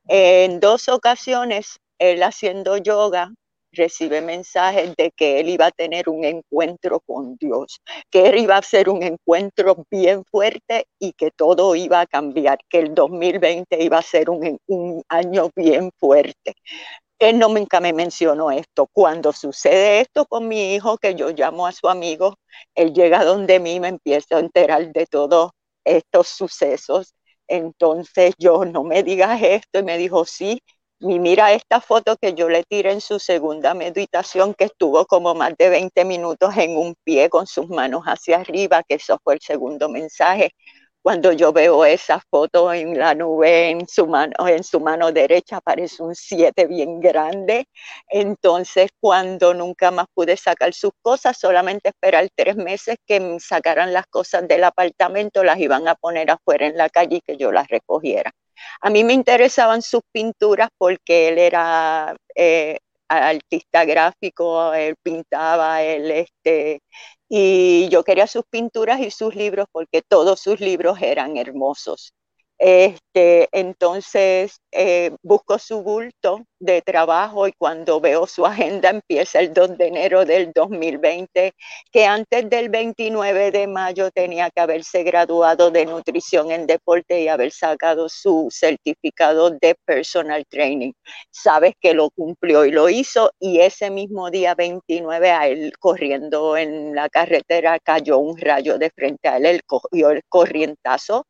En 0.07 0.59
dos 0.59 0.89
ocasiones, 0.89 1.79
él 1.99 2.23
haciendo 2.23 2.77
yoga, 2.77 3.31
recibe 3.73 4.21
mensajes 4.21 4.95
de 4.97 5.11
que 5.11 5.39
él 5.39 5.49
iba 5.49 5.67
a 5.67 5.71
tener 5.71 6.09
un 6.09 6.23
encuentro 6.25 6.99
con 7.01 7.37
Dios, 7.37 7.81
que 8.11 8.27
él 8.27 8.39
iba 8.39 8.55
a 8.55 8.59
hacer 8.59 8.89
un 8.89 9.03
encuentro 9.03 9.85
bien 9.91 10.23
fuerte 10.25 10.85
y 10.99 11.13
que 11.13 11.31
todo 11.31 11.75
iba 11.75 12.01
a 12.01 12.07
cambiar, 12.07 12.59
que 12.69 12.79
el 12.79 12.95
2020 12.95 13.83
iba 13.83 13.97
a 13.99 14.01
ser 14.03 14.29
un 14.29 15.03
año 15.09 15.51
bien 15.55 15.91
fuerte 15.99 16.55
él 17.19 17.39
no 17.39 17.49
nunca 17.49 17.79
me 17.79 17.93
mencionó 17.93 18.51
esto. 18.51 18.87
Cuando 18.91 19.33
sucede 19.33 20.01
esto 20.01 20.25
con 20.25 20.47
mi 20.47 20.75
hijo, 20.75 20.97
que 20.97 21.15
yo 21.15 21.29
llamo 21.31 21.67
a 21.67 21.71
su 21.71 21.89
amigo, 21.89 22.35
él 22.75 22.93
llega 22.93 23.23
donde 23.25 23.59
mí, 23.59 23.79
me 23.79 23.89
empieza 23.89 24.37
a 24.37 24.39
enterar 24.39 24.91
de 24.91 25.05
todos 25.07 25.51
estos 25.83 26.27
sucesos. 26.27 27.13
Entonces 27.47 28.35
yo, 28.37 28.65
no 28.65 28.83
me 28.83 29.03
digas 29.03 29.41
esto, 29.41 29.79
y 29.79 29.83
me 29.83 29.97
dijo, 29.97 30.25
sí, 30.25 30.61
y 30.99 31.19
mira 31.19 31.53
esta 31.53 31.79
foto 31.79 32.17
que 32.17 32.33
yo 32.33 32.49
le 32.49 32.63
tiré 32.63 32.91
en 32.91 33.01
su 33.01 33.19
segunda 33.19 33.73
meditación, 33.73 34.53
que 34.53 34.65
estuvo 34.65 35.05
como 35.05 35.35
más 35.35 35.53
de 35.57 35.69
20 35.69 36.05
minutos 36.05 36.57
en 36.57 36.77
un 36.77 36.95
pie 37.03 37.29
con 37.29 37.47
sus 37.47 37.67
manos 37.69 38.03
hacia 38.05 38.37
arriba, 38.37 38.83
que 38.83 38.95
eso 38.95 39.19
fue 39.23 39.35
el 39.35 39.41
segundo 39.41 39.89
mensaje 39.89 40.51
Cuando 41.07 41.31
yo 41.31 41.53
veo 41.53 41.85
esa 41.85 42.19
foto 42.29 42.73
en 42.73 42.99
la 42.99 43.15
nube, 43.15 43.69
en 43.69 43.87
su 43.87 44.07
mano, 44.07 44.33
en 44.45 44.61
su 44.61 44.81
mano 44.81 45.13
derecha 45.13 45.55
aparece 45.55 46.03
un 46.03 46.13
7 46.13 46.67
bien 46.67 46.99
grande. 46.99 47.69
Entonces, 48.09 48.89
cuando 48.99 49.53
nunca 49.53 49.89
más 49.89 50.07
pude 50.13 50.35
sacar 50.35 50.73
sus 50.73 50.91
cosas, 51.01 51.37
solamente 51.39 51.87
esperar 51.87 52.27
tres 52.35 52.57
meses 52.57 52.97
que 53.05 53.37
sacaran 53.39 53.93
las 53.93 54.05
cosas 54.07 54.49
del 54.49 54.65
apartamento, 54.65 55.45
las 55.45 55.59
iban 55.59 55.87
a 55.87 55.95
poner 55.95 56.29
afuera 56.29 56.67
en 56.67 56.75
la 56.75 56.89
calle 56.89 57.15
y 57.15 57.21
que 57.21 57.37
yo 57.37 57.53
las 57.53 57.69
recogiera. 57.69 58.33
A 58.81 58.89
mí 58.89 59.05
me 59.05 59.13
interesaban 59.13 59.81
sus 59.81 60.01
pinturas 60.11 60.67
porque 60.77 61.29
él 61.29 61.37
era 61.37 62.17
eh, 62.35 62.79
artista 63.09 63.85
gráfico, 63.85 64.73
él 64.73 64.95
pintaba, 65.01 65.81
él 65.83 66.11
este, 66.11 66.81
y 67.29 67.89
yo 67.89 68.03
quería 68.03 68.27
sus 68.27 68.43
pinturas 68.49 68.99
y 69.01 69.11
sus 69.11 69.35
libros 69.35 69.67
porque 69.71 70.01
todos 70.01 70.39
sus 70.41 70.59
libros 70.59 71.01
eran 71.01 71.37
hermosos. 71.37 72.13
Este, 72.59 73.47
entonces 73.51 74.59
eh, 74.71 75.11
busco 75.21 75.59
su 75.59 75.83
bulto 75.83 76.43
de 76.59 76.81
trabajo 76.81 77.47
y 77.47 77.53
cuando 77.53 78.01
veo 78.01 78.25
su 78.25 78.45
agenda 78.47 78.89
empieza 78.89 79.39
el 79.39 79.53
2 79.53 79.77
de 79.77 79.87
enero 79.87 80.25
del 80.25 80.51
2020, 80.53 81.53
que 81.91 82.05
antes 82.05 82.49
del 82.49 82.69
29 82.69 83.51
de 83.51 83.67
mayo 83.67 84.09
tenía 84.11 84.49
que 84.49 84.61
haberse 84.61 85.03
graduado 85.03 85.69
de 85.69 85.85
nutrición 85.85 86.51
en 86.51 86.65
deporte 86.65 87.21
y 87.21 87.27
haber 87.27 87.51
sacado 87.51 88.09
su 88.09 88.47
certificado 88.51 89.51
de 89.51 89.75
personal 89.85 90.43
training. 90.49 90.93
Sabes 91.29 91.73
que 91.79 91.93
lo 91.93 92.09
cumplió 92.09 92.65
y 92.65 92.71
lo 92.71 92.89
hizo 92.89 93.31
y 93.39 93.59
ese 93.59 93.91
mismo 93.91 94.31
día 94.31 94.55
29 94.55 95.29
a 95.31 95.47
él 95.47 95.73
corriendo 95.79 96.57
en 96.57 96.95
la 96.95 97.07
carretera 97.09 97.79
cayó 97.79 98.17
un 98.17 98.37
rayo 98.37 98.79
de 98.79 98.89
frente 98.89 99.27
a 99.27 99.37
él, 99.37 99.45
él 99.45 99.61
cogió 99.65 100.09
el 100.09 100.23
corrientazo, 100.27 101.27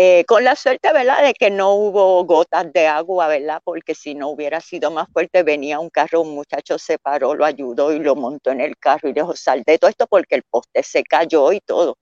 eh, 0.00 0.24
con 0.26 0.44
la 0.44 0.54
suerte, 0.54 0.92
¿verdad?, 0.92 1.24
de 1.24 1.34
que 1.34 1.50
no 1.50 1.74
hubo 1.74 2.24
gotas 2.24 2.72
de 2.72 2.86
agua, 2.86 3.26
¿verdad? 3.26 3.60
Porque 3.64 3.96
si 3.96 4.14
no 4.14 4.28
hubiera 4.28 4.60
sido 4.60 4.92
más 4.92 5.08
fuerte, 5.12 5.42
venía 5.42 5.80
un 5.80 5.90
carro, 5.90 6.20
un 6.20 6.36
muchacho 6.36 6.78
se 6.78 6.98
paró, 7.00 7.34
lo 7.34 7.44
ayudó 7.44 7.92
y 7.92 7.98
lo 7.98 8.14
montó 8.14 8.52
en 8.52 8.60
el 8.60 8.76
carro 8.78 9.08
y 9.08 9.12
dijo, 9.12 9.34
sal 9.34 9.64
de 9.66 9.76
todo 9.76 9.90
esto 9.90 10.06
porque 10.06 10.36
el 10.36 10.44
poste 10.44 10.84
se 10.84 11.02
cayó 11.02 11.50
y 11.52 11.60
todo. 11.60 11.98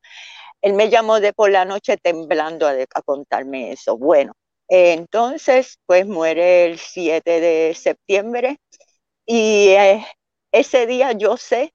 Él 0.62 0.74
me 0.74 0.90
llamó 0.90 1.20
de 1.20 1.32
por 1.32 1.50
la 1.50 1.64
noche 1.64 1.96
temblando 1.96 2.68
a, 2.68 2.74
contarme 3.02 3.72
eso. 3.72 3.96
Bueno, 3.98 4.34
entonces, 4.68 5.78
pues 5.86 6.06
muere 6.06 6.66
el 6.66 6.78
7 6.78 7.40
de 7.40 7.74
septiembre 7.74 8.58
y 9.26 9.70
eh, 9.70 10.06
ese 10.52 10.86
día 10.86 11.12
yo 11.12 11.36
sé 11.38 11.72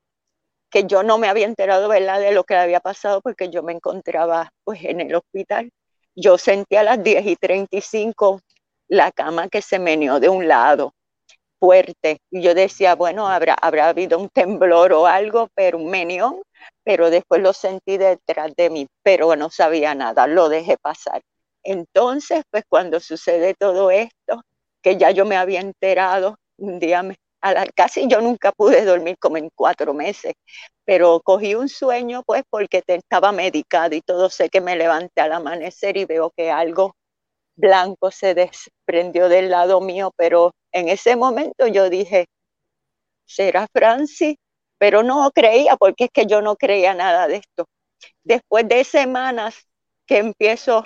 que 0.71 0.85
yo 0.85 1.03
no 1.03 1.17
me 1.17 1.29
había 1.29 1.47
enterado, 1.47 1.89
¿verdad?, 1.89 2.19
de 2.21 2.31
lo 2.33 2.43
que 2.45 2.55
había 2.55 2.79
pasado 2.81 3.21
porque 3.21 3.49
yo 3.49 3.63
me 3.63 3.73
encontraba 3.73 4.51
pues 4.65 4.83
en 4.85 5.01
el 5.01 5.15
hospital 5.15 5.71
yo 6.15 6.37
sentí 6.37 6.75
a 6.75 6.83
las 6.83 7.03
10 7.03 7.25
y 7.25 7.35
35 7.35 8.41
la 8.87 9.11
cama 9.11 9.47
que 9.49 9.61
se 9.61 9.79
meneó 9.79 10.19
de 10.19 10.29
un 10.29 10.47
lado 10.47 10.93
fuerte. 11.59 12.19
Y 12.31 12.41
yo 12.41 12.55
decía, 12.55 12.95
bueno, 12.95 13.27
habrá, 13.27 13.53
habrá 13.53 13.89
habido 13.89 14.19
un 14.19 14.29
temblor 14.29 14.93
o 14.93 15.05
algo, 15.05 15.47
pero 15.55 15.77
un 15.77 15.89
menión, 15.91 16.41
pero 16.83 17.09
después 17.09 17.41
lo 17.41 17.53
sentí 17.53 17.97
detrás 17.97 18.51
de 18.57 18.69
mí, 18.69 18.87
pero 19.03 19.35
no 19.35 19.49
sabía 19.49 19.93
nada, 19.95 20.27
lo 20.27 20.49
dejé 20.49 20.77
pasar. 20.77 21.21
Entonces, 21.63 22.43
pues 22.49 22.63
cuando 22.67 22.99
sucede 22.99 23.53
todo 23.53 23.91
esto, 23.91 24.41
que 24.81 24.97
ya 24.97 25.11
yo 25.11 25.25
me 25.25 25.37
había 25.37 25.61
enterado, 25.61 26.37
un 26.57 26.79
día 26.79 27.03
me, 27.03 27.15
casi 27.75 28.07
yo 28.07 28.21
nunca 28.21 28.51
pude 28.51 28.85
dormir 28.85 29.17
como 29.19 29.37
en 29.37 29.49
cuatro 29.55 29.93
meses, 29.93 30.33
pero 30.85 31.21
cogí 31.21 31.55
un 31.55 31.69
sueño 31.69 32.23
pues 32.25 32.43
porque 32.49 32.83
estaba 32.85 33.31
medicada 33.31 33.95
y 33.95 34.01
todo, 34.01 34.29
sé 34.29 34.49
que 34.49 34.61
me 34.61 34.75
levanté 34.75 35.21
al 35.21 35.33
amanecer 35.33 35.97
y 35.97 36.05
veo 36.05 36.31
que 36.35 36.51
algo 36.51 36.95
blanco 37.55 38.11
se 38.11 38.33
desprendió 38.35 39.29
del 39.29 39.49
lado 39.51 39.81
mío, 39.81 40.11
pero 40.17 40.53
en 40.71 40.89
ese 40.89 41.15
momento 41.15 41.67
yo 41.67 41.89
dije, 41.89 42.27
¿será 43.25 43.67
Francis? 43.73 44.35
Pero 44.77 45.03
no 45.03 45.29
creía 45.31 45.77
porque 45.77 46.05
es 46.05 46.11
que 46.11 46.25
yo 46.25 46.41
no 46.41 46.55
creía 46.55 46.93
nada 46.93 47.27
de 47.27 47.37
esto. 47.37 47.65
Después 48.23 48.67
de 48.67 48.83
semanas 48.83 49.67
que 50.07 50.19
empiezo 50.19 50.85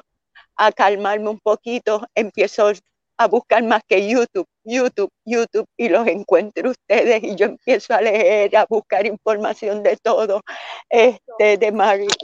a 0.58 0.72
calmarme 0.72 1.30
un 1.30 1.40
poquito, 1.40 2.06
empiezo 2.16 2.72
a 3.18 3.28
buscar 3.28 3.64
más 3.64 3.82
que 3.88 4.08
YouTube, 4.08 4.48
YouTube, 4.64 5.10
YouTube 5.26 5.68
y 5.78 5.90
los 5.90 6.08
encuentro 6.08 6.72
ustedes 6.72 7.24
y 7.24 7.36
yo 7.36 7.46
empiezo 7.48 7.94
a 7.94 8.02
leer, 8.02 8.56
a 8.58 8.66
buscar 8.68 9.06
información 9.06 9.84
de 9.84 9.98
todo, 9.98 10.42
este, 10.90 11.58
de, 11.58 11.72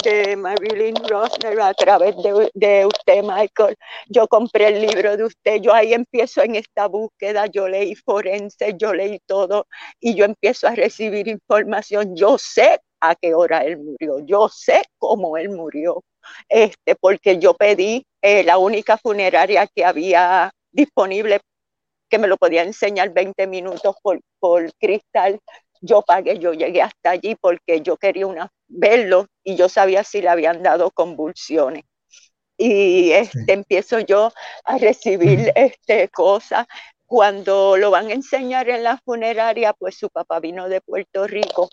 de 0.04 0.36
Marilyn 0.36 0.96
Rosner 1.08 1.62
a 1.62 1.74
través 1.74 2.16
de, 2.18 2.50
de, 2.54 2.86
usted, 2.86 3.24
Michael. 3.24 3.76
Yo 4.08 4.28
compré 4.28 4.68
el 4.68 4.82
libro 4.82 5.18
de 5.18 5.26
usted, 5.26 5.62
yo 5.62 5.74
ahí 5.74 5.94
empiezo 5.94 6.42
en 6.42 6.56
esta 6.56 6.88
búsqueda, 6.88 7.46
yo 7.48 7.68
leí 7.68 7.96
forense, 7.96 8.76
yo 8.78 8.94
leí 8.94 9.20
todo 9.26 9.68
y 10.00 10.16
yo 10.16 10.26
empiezo 10.26 10.68
a 10.68 10.76
recibir 10.76 11.28
información. 11.28 12.16
Yo 12.16 12.38
sé 12.38 12.80
a 13.00 13.16
qué 13.16 13.34
hora 13.34 13.64
él 13.66 13.78
murió, 13.78 14.20
yo 14.26 14.50
sé 14.50 14.84
cómo 14.98 15.38
él 15.38 15.50
murió, 15.50 16.04
este, 16.50 16.96
porque 16.96 17.40
yo 17.40 17.56
pedí 17.56 18.06
eh, 18.22 18.44
la 18.44 18.58
única 18.58 18.98
funeraria 18.98 19.68
que 19.68 19.84
había 19.86 20.52
disponible 20.72 21.42
que 22.12 22.20
me 22.20 22.28
lo 22.28 22.38
podía 22.38 22.64
enseñar 22.64 23.12
20 23.12 23.48
minutos 23.48 23.96
por, 24.04 24.20
por 24.40 24.72
cristal. 24.76 25.40
Yo 25.82 26.04
pagué, 26.04 26.38
yo 26.38 26.54
llegué 26.54 26.82
hasta 26.84 27.12
allí 27.12 27.36
porque 27.36 27.82
yo 27.82 27.98
quería 27.98 28.28
una, 28.28 28.52
verlo 28.68 29.28
y 29.44 29.56
yo 29.56 29.70
sabía 29.70 30.04
si 30.04 30.22
le 30.22 30.30
habían 30.30 30.62
dado 30.62 30.92
convulsiones. 30.92 31.84
Y 32.58 33.12
este, 33.14 33.54
empiezo 33.54 34.00
yo 34.00 34.32
a 34.66 34.78
recibir 34.78 35.52
este, 35.56 36.10
cosas. 36.10 36.68
Cuando 37.06 37.78
lo 37.78 37.92
van 37.92 38.08
a 38.08 38.14
enseñar 38.14 38.70
en 38.70 38.84
la 38.84 38.98
funeraria, 38.98 39.74
pues 39.74 39.98
su 39.98 40.10
papá 40.10 40.40
vino 40.40 40.70
de 40.70 40.82
Puerto 40.82 41.28
Rico 41.28 41.70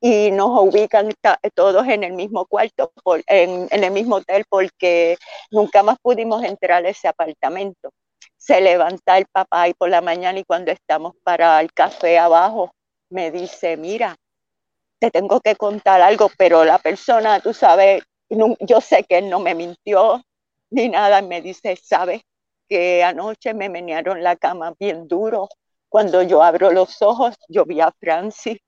y 0.00 0.30
nos 0.30 0.48
ubican 0.60 1.10
todos 1.54 1.86
en 1.88 2.04
el 2.04 2.12
mismo 2.12 2.44
cuarto, 2.46 2.92
en, 3.26 3.68
en, 3.70 3.84
el 3.84 3.90
mismo 3.90 4.16
hotel, 4.16 4.44
porque 4.50 5.16
nunca 5.50 5.82
más 5.82 5.98
pudimos 6.02 6.44
entrar 6.44 6.84
a 6.84 6.90
ese 6.90 7.08
apartamento 7.08 7.90
se 8.44 8.60
levanta 8.60 9.16
el 9.16 9.24
papá 9.32 9.68
y 9.68 9.74
por 9.74 9.88
la 9.88 10.02
mañana 10.02 10.38
y 10.38 10.44
cuando 10.44 10.70
estamos 10.70 11.14
para 11.22 11.58
el 11.62 11.72
café 11.72 12.18
abajo, 12.18 12.72
me 13.08 13.30
dice, 13.30 13.78
mira, 13.78 14.16
te 14.98 15.10
tengo 15.10 15.40
que 15.40 15.56
contar 15.56 16.02
algo, 16.02 16.30
pero 16.36 16.62
la 16.64 16.78
persona, 16.78 17.40
tú 17.40 17.54
sabes, 17.54 18.02
yo 18.28 18.80
sé 18.82 19.04
que 19.04 19.18
él 19.18 19.30
no 19.30 19.40
me 19.40 19.54
mintió 19.54 20.22
ni 20.70 20.90
nada, 20.90 21.22
me 21.22 21.40
dice, 21.40 21.76
sabes 21.82 22.20
que 22.68 23.02
anoche 23.02 23.54
me 23.54 23.70
menearon 23.70 24.22
la 24.22 24.36
cama 24.36 24.74
bien 24.78 25.08
duro. 25.08 25.48
Cuando 25.88 26.22
yo 26.22 26.42
abro 26.42 26.70
los 26.70 27.00
ojos, 27.00 27.36
yo 27.48 27.64
vi 27.64 27.80
a 27.80 27.92
Francis, 27.98 28.58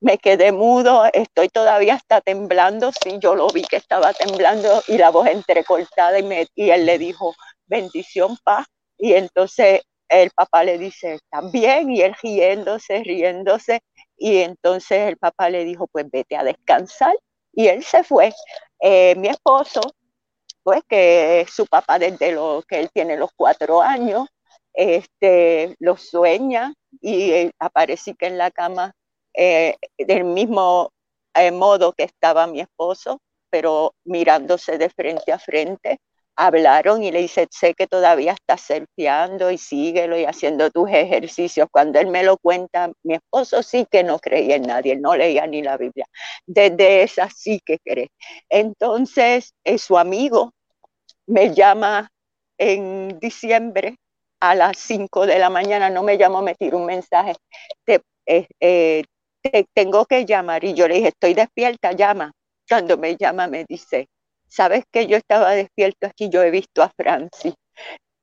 me 0.00 0.18
quedé 0.18 0.52
mudo, 0.52 1.04
estoy 1.10 1.48
todavía 1.48 1.94
hasta 1.94 2.20
temblando, 2.20 2.90
sí, 2.92 3.18
yo 3.18 3.34
lo 3.34 3.48
vi 3.48 3.62
que 3.62 3.76
estaba 3.76 4.12
temblando 4.12 4.82
y 4.88 4.98
la 4.98 5.10
voz 5.10 5.28
entrecortada 5.28 6.18
y, 6.18 6.22
me, 6.22 6.48
y 6.54 6.68
él 6.70 6.84
le 6.84 6.98
dijo, 6.98 7.34
bendición, 7.66 8.36
paz, 8.44 8.66
y 9.02 9.14
entonces 9.14 9.82
el 10.08 10.30
papá 10.30 10.62
le 10.62 10.78
dice, 10.78 11.14
¿están 11.14 11.50
bien? 11.50 11.90
Y 11.90 12.02
él 12.02 12.14
riéndose, 12.22 13.02
riéndose. 13.02 13.80
Y 14.16 14.38
entonces 14.38 15.08
el 15.08 15.16
papá 15.16 15.50
le 15.50 15.64
dijo, 15.64 15.88
pues 15.88 16.08
vete 16.08 16.36
a 16.36 16.44
descansar. 16.44 17.12
Y 17.52 17.66
él 17.66 17.82
se 17.82 18.04
fue. 18.04 18.32
Eh, 18.80 19.16
mi 19.16 19.26
esposo, 19.26 19.80
pues 20.62 20.82
que 20.88 21.44
su 21.50 21.66
papá 21.66 21.98
desde 21.98 22.30
lo 22.30 22.62
que 22.68 22.78
él 22.78 22.90
tiene 22.94 23.16
los 23.16 23.30
cuatro 23.34 23.82
años, 23.82 24.28
este, 24.72 25.74
lo 25.80 25.96
sueña 25.96 26.72
y 27.00 27.50
aparecí 27.58 28.14
que 28.14 28.26
en 28.28 28.38
la 28.38 28.52
cama 28.52 28.92
eh, 29.34 29.74
del 29.98 30.22
mismo 30.22 30.92
eh, 31.34 31.50
modo 31.50 31.92
que 31.92 32.04
estaba 32.04 32.46
mi 32.46 32.60
esposo, 32.60 33.20
pero 33.50 33.94
mirándose 34.04 34.78
de 34.78 34.90
frente 34.90 35.32
a 35.32 35.40
frente 35.40 35.98
hablaron 36.36 37.02
y 37.02 37.10
le 37.12 37.20
dice, 37.20 37.46
sé 37.50 37.74
que 37.74 37.86
todavía 37.86 38.32
estás 38.32 38.62
surfeando 38.62 39.50
y 39.50 39.58
síguelo 39.58 40.18
y 40.18 40.24
haciendo 40.24 40.70
tus 40.70 40.88
ejercicios. 40.90 41.68
Cuando 41.70 42.00
él 42.00 42.08
me 42.08 42.22
lo 42.24 42.36
cuenta, 42.38 42.90
mi 43.02 43.14
esposo 43.14 43.62
sí 43.62 43.86
que 43.90 44.02
no 44.04 44.18
creía 44.18 44.56
en 44.56 44.62
nadie, 44.62 44.96
no 44.96 45.14
leía 45.16 45.46
ni 45.46 45.62
la 45.62 45.76
Biblia. 45.76 46.06
Desde 46.46 47.02
esa 47.02 47.28
sí 47.30 47.60
que 47.64 47.78
cree. 47.78 48.10
Entonces, 48.48 49.54
eh, 49.64 49.78
su 49.78 49.98
amigo 49.98 50.52
me 51.26 51.54
llama 51.54 52.10
en 52.58 53.18
diciembre 53.20 53.96
a 54.40 54.54
las 54.54 54.78
5 54.78 55.26
de 55.26 55.38
la 55.38 55.50
mañana, 55.50 55.90
no 55.90 56.02
me 56.02 56.18
llamó, 56.18 56.42
me 56.42 56.54
tiró 56.54 56.78
un 56.78 56.86
mensaje, 56.86 57.34
eh, 58.26 58.46
eh, 58.60 59.04
te 59.42 59.66
tengo 59.74 60.04
que 60.06 60.24
llamar. 60.26 60.64
Y 60.64 60.74
yo 60.74 60.88
le 60.88 60.94
dije, 60.96 61.08
estoy 61.08 61.34
despierta, 61.34 61.92
llama. 61.92 62.32
Cuando 62.68 62.96
me 62.98 63.16
llama 63.16 63.46
me 63.48 63.64
dice, 63.68 64.08
sabes 64.52 64.84
que 64.92 65.06
yo 65.06 65.16
estaba 65.16 65.52
despierto 65.52 66.06
aquí, 66.06 66.28
yo 66.28 66.42
he 66.42 66.50
visto 66.50 66.82
a 66.82 66.92
Francis 66.96 67.54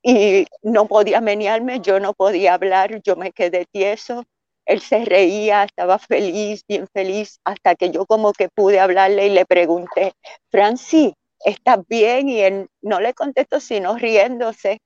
y 0.03 0.45
no 0.61 0.87
podía 0.87 1.21
menearme, 1.21 1.81
yo 1.81 1.99
no 1.99 2.13
podía 2.13 2.53
hablar, 2.53 3.01
yo 3.03 3.15
me 3.15 3.31
quedé 3.31 3.65
tieso. 3.71 4.23
Él 4.65 4.81
se 4.81 5.03
reía, 5.03 5.63
estaba 5.63 5.97
feliz, 5.97 6.63
bien 6.67 6.87
feliz, 6.93 7.39
hasta 7.43 7.75
que 7.75 7.89
yo 7.89 8.05
como 8.05 8.33
que 8.33 8.49
pude 8.49 8.79
hablarle 8.79 9.27
y 9.27 9.29
le 9.31 9.45
pregunté, 9.45 10.13
Francis, 10.51 11.13
¿estás 11.43 11.79
bien? 11.87 12.29
Y 12.29 12.41
él 12.41 12.67
no 12.81 12.99
le 12.99 13.13
contestó, 13.15 13.59
sino 13.59 13.97
riéndose. 13.97 14.79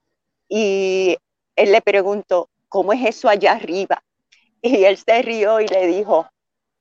Y 0.47 1.17
él 1.57 1.71
le 1.73 1.81
preguntó, 1.81 2.49
¿cómo 2.69 2.93
es 2.93 3.05
eso 3.05 3.27
allá 3.29 3.53
arriba? 3.53 4.01
Y 4.61 4.85
él 4.85 4.97
se 4.97 5.21
rió 5.21 5.59
y 5.59 5.67
le 5.67 5.87
dijo, 5.87 6.27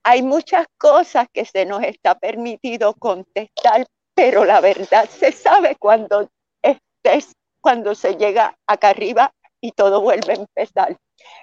hay 0.04 0.22
muchas 0.22 0.66
cosas 0.78 1.26
que 1.32 1.44
se 1.44 1.66
nos 1.66 1.82
está 1.82 2.16
permitido 2.16 2.94
contestar, 2.94 3.86
pero 4.22 4.44
la 4.44 4.60
verdad 4.60 5.08
se 5.10 5.32
sabe 5.32 5.74
cuando 5.74 6.30
estés, 6.62 7.32
cuando 7.60 7.92
se 7.96 8.14
llega 8.14 8.56
acá 8.68 8.90
arriba 8.90 9.32
y 9.60 9.72
todo 9.72 10.00
vuelve 10.00 10.34
a 10.34 10.36
empezar. 10.36 10.96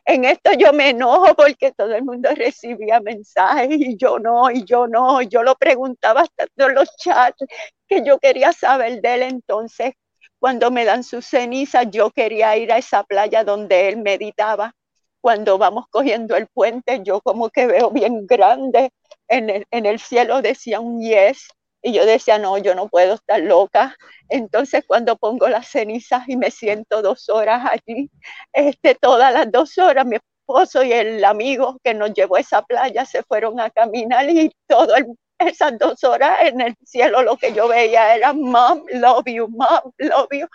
En 0.05 0.23
esto 0.23 0.53
yo 0.53 0.71
me 0.71 0.91
enojo 0.91 1.35
porque 1.35 1.73
todo 1.73 1.93
el 1.93 2.05
mundo 2.05 2.29
recibía 2.33 3.01
mensajes 3.01 3.67
y 3.71 3.97
yo 3.97 4.17
no, 4.17 4.49
y 4.49 4.63
yo 4.63 4.87
no, 4.87 5.21
yo 5.21 5.43
lo 5.43 5.55
preguntaba 5.55 6.21
hasta 6.21 6.45
en 6.55 6.73
los 6.73 6.95
chats 6.95 7.43
que 7.85 8.01
yo 8.01 8.17
quería 8.17 8.53
saber 8.53 9.01
de 9.01 9.13
él 9.13 9.23
entonces. 9.23 9.91
Cuando 10.39 10.71
me 10.71 10.85
dan 10.85 11.03
sus 11.03 11.25
cenizas, 11.25 11.87
yo 11.91 12.11
quería 12.11 12.55
ir 12.55 12.71
a 12.71 12.77
esa 12.77 13.03
playa 13.03 13.43
donde 13.43 13.89
él 13.89 13.97
meditaba. 13.97 14.71
Cuando 15.19 15.57
vamos 15.57 15.83
cogiendo 15.89 16.37
el 16.37 16.47
puente, 16.47 17.01
yo 17.03 17.19
como 17.19 17.49
que 17.49 17.67
veo 17.67 17.91
bien 17.91 18.25
grande 18.25 18.91
en 19.27 19.49
el, 19.49 19.65
en 19.69 19.85
el 19.85 19.99
cielo, 19.99 20.41
decía 20.41 20.79
un 20.79 21.01
yes. 21.01 21.49
Y 21.81 21.93
yo 21.93 22.05
decía, 22.05 22.37
no, 22.37 22.57
yo 22.57 22.75
no 22.75 22.87
puedo 22.89 23.15
estar 23.15 23.39
loca. 23.41 23.95
Entonces 24.29 24.83
cuando 24.87 25.17
pongo 25.17 25.47
las 25.47 25.67
cenizas 25.69 26.27
y 26.27 26.37
me 26.37 26.51
siento 26.51 27.01
dos 27.01 27.29
horas 27.29 27.63
allí, 27.71 28.09
este, 28.53 28.95
todas 28.95 29.33
las 29.33 29.51
dos 29.51 29.77
horas 29.77 30.05
mi 30.05 30.17
esposo 30.17 30.83
y 30.83 30.91
el 30.93 31.23
amigo 31.23 31.77
que 31.83 31.93
nos 31.93 32.13
llevó 32.13 32.35
a 32.37 32.41
esa 32.41 32.61
playa 32.63 33.05
se 33.05 33.23
fueron 33.23 33.59
a 33.59 33.69
caminar 33.69 34.29
y 34.29 34.51
todo 34.67 34.95
el 34.95 35.05
esas 35.39 35.77
dos 35.77 36.03
horas 36.03 36.37
en 36.41 36.61
el 36.61 36.75
cielo 36.85 37.23
lo 37.23 37.37
que 37.37 37.53
yo 37.53 37.67
veía 37.67 38.15
era 38.15 38.33
mom, 38.33 38.83
love 38.93 39.25
you, 39.25 39.47
mom, 39.47 39.91
love 39.97 40.27
you. 40.31 40.47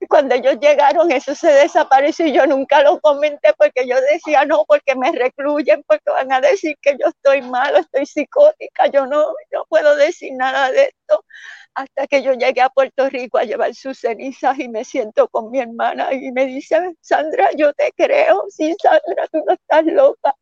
Y 0.00 0.06
cuando 0.06 0.34
ellos 0.34 0.58
llegaron, 0.60 1.10
eso 1.12 1.34
se 1.34 1.48
desapareció 1.48 2.26
y 2.26 2.32
yo 2.32 2.46
nunca 2.46 2.82
lo 2.82 3.00
comenté 3.00 3.52
porque 3.56 3.86
yo 3.86 3.96
decía 4.12 4.44
no, 4.44 4.64
porque 4.66 4.94
me 4.96 5.12
recluyen, 5.12 5.82
porque 5.86 6.10
van 6.10 6.32
a 6.32 6.40
decir 6.40 6.76
que 6.80 6.96
yo 6.98 7.08
estoy 7.08 7.42
malo, 7.42 7.78
estoy 7.78 8.06
psicótica, 8.06 8.86
yo 8.88 9.06
no, 9.06 9.26
no 9.52 9.64
puedo 9.68 9.96
decir 9.96 10.32
nada 10.34 10.70
de 10.70 10.84
esto. 10.84 11.24
Hasta 11.74 12.06
que 12.06 12.22
yo 12.22 12.34
llegué 12.34 12.60
a 12.60 12.68
Puerto 12.68 13.08
Rico 13.08 13.38
a 13.38 13.44
llevar 13.44 13.74
sus 13.74 13.98
cenizas 13.98 14.58
y 14.58 14.68
me 14.68 14.84
siento 14.84 15.28
con 15.28 15.50
mi 15.50 15.58
hermana 15.58 16.12
y 16.12 16.30
me 16.32 16.46
dice, 16.46 16.94
Sandra, 17.00 17.48
yo 17.56 17.72
te 17.72 17.92
creo, 17.96 18.44
sí, 18.50 18.74
Sandra, 18.82 19.26
tú 19.32 19.42
no 19.46 19.54
estás 19.54 19.84
loca. 19.86 20.34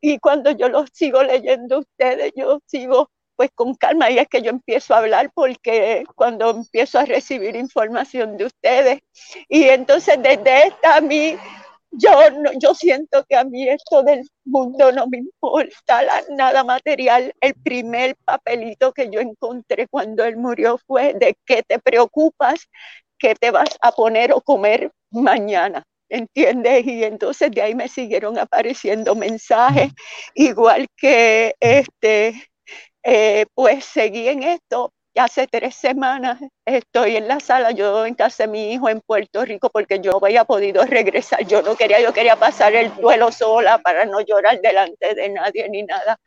Y 0.00 0.18
cuando 0.18 0.52
yo 0.52 0.68
los 0.68 0.88
sigo 0.92 1.22
leyendo 1.22 1.80
ustedes, 1.80 2.32
yo 2.36 2.60
sigo 2.66 3.10
pues 3.36 3.50
con 3.54 3.74
calma 3.74 4.10
y 4.10 4.18
es 4.18 4.28
que 4.28 4.42
yo 4.42 4.50
empiezo 4.50 4.94
a 4.94 4.98
hablar 4.98 5.30
porque 5.34 6.04
cuando 6.14 6.50
empiezo 6.50 6.98
a 6.98 7.04
recibir 7.04 7.56
información 7.56 8.36
de 8.36 8.46
ustedes 8.46 9.00
y 9.48 9.64
entonces 9.64 10.16
desde 10.22 10.68
esta 10.68 10.96
a 10.96 11.00
mí 11.00 11.36
yo 11.90 12.10
yo 12.60 12.74
siento 12.74 13.24
que 13.28 13.36
a 13.36 13.44
mí 13.44 13.68
esto 13.68 14.02
del 14.02 14.28
mundo 14.44 14.92
no 14.92 15.06
me 15.06 15.18
importa 15.18 16.02
nada 16.30 16.64
material. 16.64 17.32
El 17.40 17.54
primer 17.54 18.16
papelito 18.24 18.92
que 18.92 19.08
yo 19.10 19.20
encontré 19.20 19.86
cuando 19.88 20.24
él 20.24 20.36
murió 20.36 20.78
fue 20.86 21.14
de 21.14 21.36
qué 21.46 21.62
te 21.62 21.78
preocupas 21.78 22.68
qué 23.18 23.34
te 23.34 23.50
vas 23.50 23.70
a 23.80 23.92
poner 23.92 24.32
o 24.32 24.40
comer 24.42 24.90
mañana 25.10 25.82
¿entiendes? 26.08 26.86
Y 26.86 27.04
entonces 27.04 27.50
de 27.50 27.62
ahí 27.62 27.74
me 27.74 27.88
siguieron 27.88 28.38
apareciendo 28.38 29.14
mensajes, 29.14 29.92
igual 30.34 30.86
que 30.96 31.54
este, 31.60 32.34
eh, 33.06 33.46
pues 33.54 33.84
seguí 33.84 34.28
en 34.28 34.42
esto. 34.42 34.92
Hace 35.16 35.46
tres 35.46 35.76
semanas 35.76 36.40
estoy 36.66 37.16
en 37.16 37.26
la 37.28 37.40
sala, 37.40 37.70
yo 37.70 38.04
en 38.04 38.14
casa 38.14 38.44
de 38.44 38.48
mi 38.50 38.72
hijo 38.72 38.88
en 38.90 39.00
Puerto 39.00 39.44
Rico 39.46 39.70
porque 39.70 40.00
yo 40.00 40.12
no 40.12 40.18
había 40.26 40.44
podido 40.44 40.84
regresar. 40.84 41.46
Yo 41.46 41.62
no 41.62 41.76
quería, 41.76 42.00
yo 42.00 42.12
quería 42.12 42.36
pasar 42.36 42.74
el 42.74 42.94
duelo 42.96 43.32
sola 43.32 43.78
para 43.78 44.04
no 44.06 44.20
llorar 44.20 44.60
delante 44.60 45.14
de 45.14 45.30
nadie 45.30 45.68
ni 45.70 45.84
nada. 45.84 46.18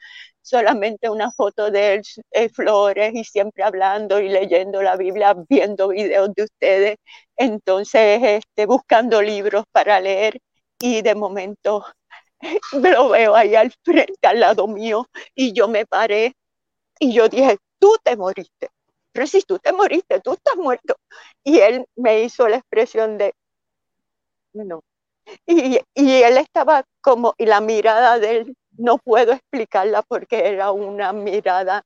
Solamente 0.41 1.09
una 1.09 1.31
foto 1.31 1.69
de 1.71 1.95
él, 1.95 2.01
eh, 2.31 2.49
flores 2.49 3.13
y 3.13 3.23
siempre 3.25 3.63
hablando 3.63 4.19
y 4.19 4.29
leyendo 4.29 4.81
la 4.81 4.95
Biblia, 4.95 5.35
viendo 5.49 5.89
videos 5.89 6.33
de 6.33 6.43
ustedes. 6.43 6.95
Entonces, 7.37 8.21
este, 8.23 8.65
buscando 8.65 9.21
libros 9.21 9.65
para 9.71 9.99
leer 9.99 10.39
y 10.79 11.01
de 11.03 11.13
momento 11.15 11.85
me 12.73 12.91
lo 12.91 13.09
veo 13.09 13.35
ahí 13.35 13.55
al 13.55 13.71
frente, 13.83 14.27
al 14.27 14.39
lado 14.39 14.67
mío, 14.67 15.05
y 15.35 15.53
yo 15.53 15.67
me 15.67 15.85
paré 15.85 16.33
y 16.99 17.13
yo 17.13 17.29
dije, 17.29 17.57
tú 17.79 17.95
te 18.03 18.15
moriste. 18.17 18.69
Pero 19.11 19.27
si 19.27 19.41
tú 19.43 19.59
te 19.59 19.73
moriste, 19.73 20.19
tú 20.21 20.33
estás 20.33 20.55
muerto. 20.57 20.95
Y 21.43 21.59
él 21.59 21.85
me 21.95 22.23
hizo 22.23 22.47
la 22.47 22.57
expresión 22.57 23.17
de, 23.17 23.33
no. 24.53 24.81
Y, 25.47 25.79
y 25.95 26.11
él 26.23 26.37
estaba 26.37 26.83
como, 27.01 27.35
y 27.37 27.45
la 27.45 27.61
mirada 27.61 28.19
de 28.19 28.37
él, 28.39 28.55
no 28.77 28.97
puedo 28.99 29.33
explicarla 29.33 30.03
porque 30.03 30.47
era 30.49 30.71
una 30.71 31.13
mirada 31.13 31.83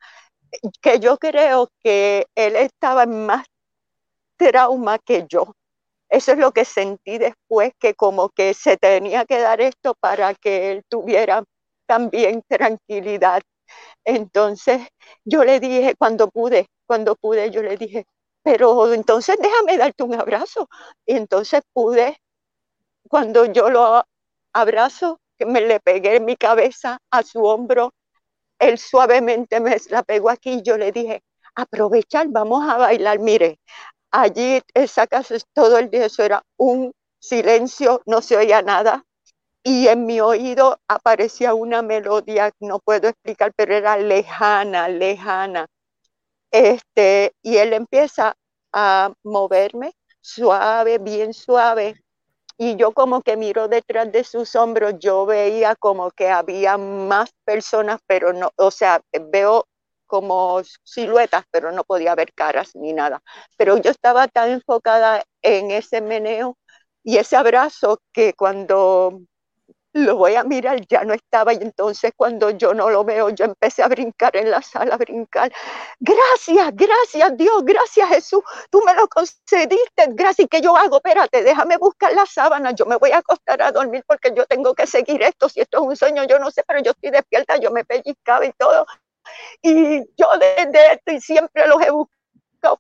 que 0.82 1.00
yo 1.00 1.18
creo 1.18 1.70
que 1.84 2.28
él 2.36 2.56
estaba 2.58 3.04
en 3.04 3.26
más 3.28 3.46
trauma 4.38 5.00
que 5.00 5.26
yo. 5.30 5.54
Eso 6.10 6.34
es 6.34 6.40
lo 6.40 6.52
que 6.54 6.66
sentí 6.66 7.18
después, 7.20 7.74
que 7.80 7.96
como 7.96 8.30
que 8.30 8.54
se 8.54 8.78
tenía 8.78 9.26
que 9.26 9.40
dar 9.40 9.62
esto 9.62 9.96
para 10.00 10.36
que 10.36 10.72
él 10.72 10.84
tuviera 10.90 11.44
también 11.88 12.44
tranquilidad 12.50 13.42
entonces 14.06 14.82
yo 15.26 15.44
le 15.44 15.60
dije, 15.60 15.96
cuando 15.98 16.30
pude, 16.30 16.68
cuando 16.86 17.16
pude, 17.16 17.52
yo 17.52 17.62
le 17.64 17.78
dije, 17.78 18.06
pero 18.44 18.94
entonces 18.94 19.38
déjame 19.42 19.78
darte 19.78 20.04
un 20.04 20.16
abrazo. 20.16 20.70
Y 21.06 21.16
entonces 21.16 21.62
pude, 21.74 22.18
cuando 23.10 23.46
yo 23.46 23.70
lo 23.70 24.04
abrazo, 24.54 25.20
que 25.38 25.46
me 25.46 25.62
le 25.62 25.80
pegué 25.80 26.20
mi 26.20 26.36
cabeza 26.36 27.00
a 27.12 27.24
su 27.24 27.44
hombro, 27.44 27.94
él 28.60 28.78
suavemente 28.78 29.60
me 29.60 29.78
la 29.90 30.04
pegó 30.04 30.30
aquí 30.30 30.54
y 30.56 30.62
yo 30.64 30.78
le 30.78 30.92
dije, 30.92 31.24
aprovechar, 31.56 32.28
vamos 32.30 32.68
a 32.70 32.78
bailar. 32.78 33.20
Mire, 33.20 33.60
allí 34.12 34.62
esa 34.74 35.08
casa 35.08 35.36
todo 35.54 35.78
el 35.80 35.90
día, 35.90 36.06
eso 36.06 36.24
era 36.24 36.44
un 36.58 36.94
silencio, 37.20 38.02
no 38.06 38.22
se 38.22 38.38
oía 38.38 38.62
nada, 38.62 39.04
y 39.64 39.88
en 39.88 40.06
mi 40.06 40.20
oído 40.22 40.80
aparecía 40.88 41.54
una 41.54 41.82
melodía, 41.82 42.52
no 42.60 42.80
puedo 42.80 43.08
explicar, 43.10 43.54
pero 43.56 43.76
era 43.76 43.98
lejana, 43.98 44.88
lejana. 44.90 45.68
Este, 46.52 47.34
y 47.42 47.58
él 47.58 47.74
empieza 47.74 48.36
a 48.74 49.14
moverme 49.24 49.94
suave, 50.22 51.00
bien 51.00 51.34
suave. 51.34 51.96
Y 52.58 52.76
yo 52.78 52.94
como 52.94 53.22
que 53.22 53.38
miro 53.38 53.68
detrás 53.68 54.12
de 54.12 54.24
sus 54.24 54.56
hombros, 54.56 54.96
yo 55.00 55.26
veía 55.26 55.76
como 55.76 56.12
que 56.12 56.30
había 56.30 56.78
más 56.78 57.32
personas, 57.46 58.00
pero 58.08 58.34
no, 58.34 58.52
o 58.58 58.72
sea, 58.72 59.02
veo 59.32 59.66
como 60.08 60.62
siluetas, 60.84 61.46
pero 61.52 61.72
no 61.72 61.84
podía 61.84 62.16
ver 62.16 62.34
caras 62.34 62.76
ni 62.76 62.94
nada. 62.94 63.22
Pero 63.58 63.78
yo 63.78 63.90
estaba 63.92 64.28
tan 64.28 64.52
enfocada 64.52 65.24
en 65.42 65.72
ese 65.72 66.02
meneo 66.02 66.58
y 67.04 67.18
ese 67.18 67.36
abrazo 67.36 68.00
que 68.14 68.34
cuando 68.34 69.22
lo 69.94 70.18
voy 70.18 70.36
a 70.36 70.44
mirar, 70.44 70.86
ya 70.88 71.04
no 71.04 71.14
estaba 71.14 71.54
y 71.54 71.58
entonces 71.58 72.12
cuando 72.16 72.50
yo 72.50 72.74
no 72.74 72.90
lo 72.90 73.04
veo, 73.04 73.30
yo 73.30 73.46
empecé 73.46 73.84
a 73.84 73.88
brincar 73.88 74.36
en 74.36 74.50
la 74.50 74.62
sala, 74.62 74.96
a 74.96 74.98
brincar. 74.98 75.52
Gracias, 76.00 76.72
gracias 76.76 77.38
Dios, 77.38 77.64
gracias 77.64 78.10
Jesús, 78.10 78.42
tú 78.70 78.82
me 78.86 78.94
lo 78.96 79.08
concediste, 79.08 80.06
gracias. 80.10 80.48
¿Qué 80.50 80.62
yo 80.62 80.76
hago? 80.76 80.98
Espérate, 80.98 81.44
déjame 81.44 81.78
buscar 81.78 82.14
la 82.14 82.26
sábana, 82.26 82.72
yo 82.72 82.86
me 82.86 82.98
voy 82.98 83.12
a 83.12 83.20
acostar 83.20 83.62
a 83.62 83.72
dormir 83.72 84.04
porque 84.08 84.34
yo 84.36 84.46
tengo 84.46 84.74
que 84.74 84.88
seguir 84.88 85.22
esto, 85.22 85.48
si 85.48 85.62
esto 85.62 85.78
es 85.78 85.84
un 85.84 85.96
sueño, 85.96 86.24
yo 86.26 86.40
no 86.40 86.52
sé, 86.52 86.64
pero 86.68 86.82
yo 86.82 86.92
estoy 86.92 87.12
despierta, 87.12 87.58
yo 87.58 87.72
me 87.72 87.86
pellizcaba 87.86 88.46
y 88.46 88.52
todo. 88.54 88.86
Y 89.62 90.00
yo 90.18 90.28
desde 90.40 90.94
esto 90.94 91.12
y 91.14 91.22
siempre 91.22 91.68
los 91.68 91.82
he 91.82 91.92
buscado 91.92 92.23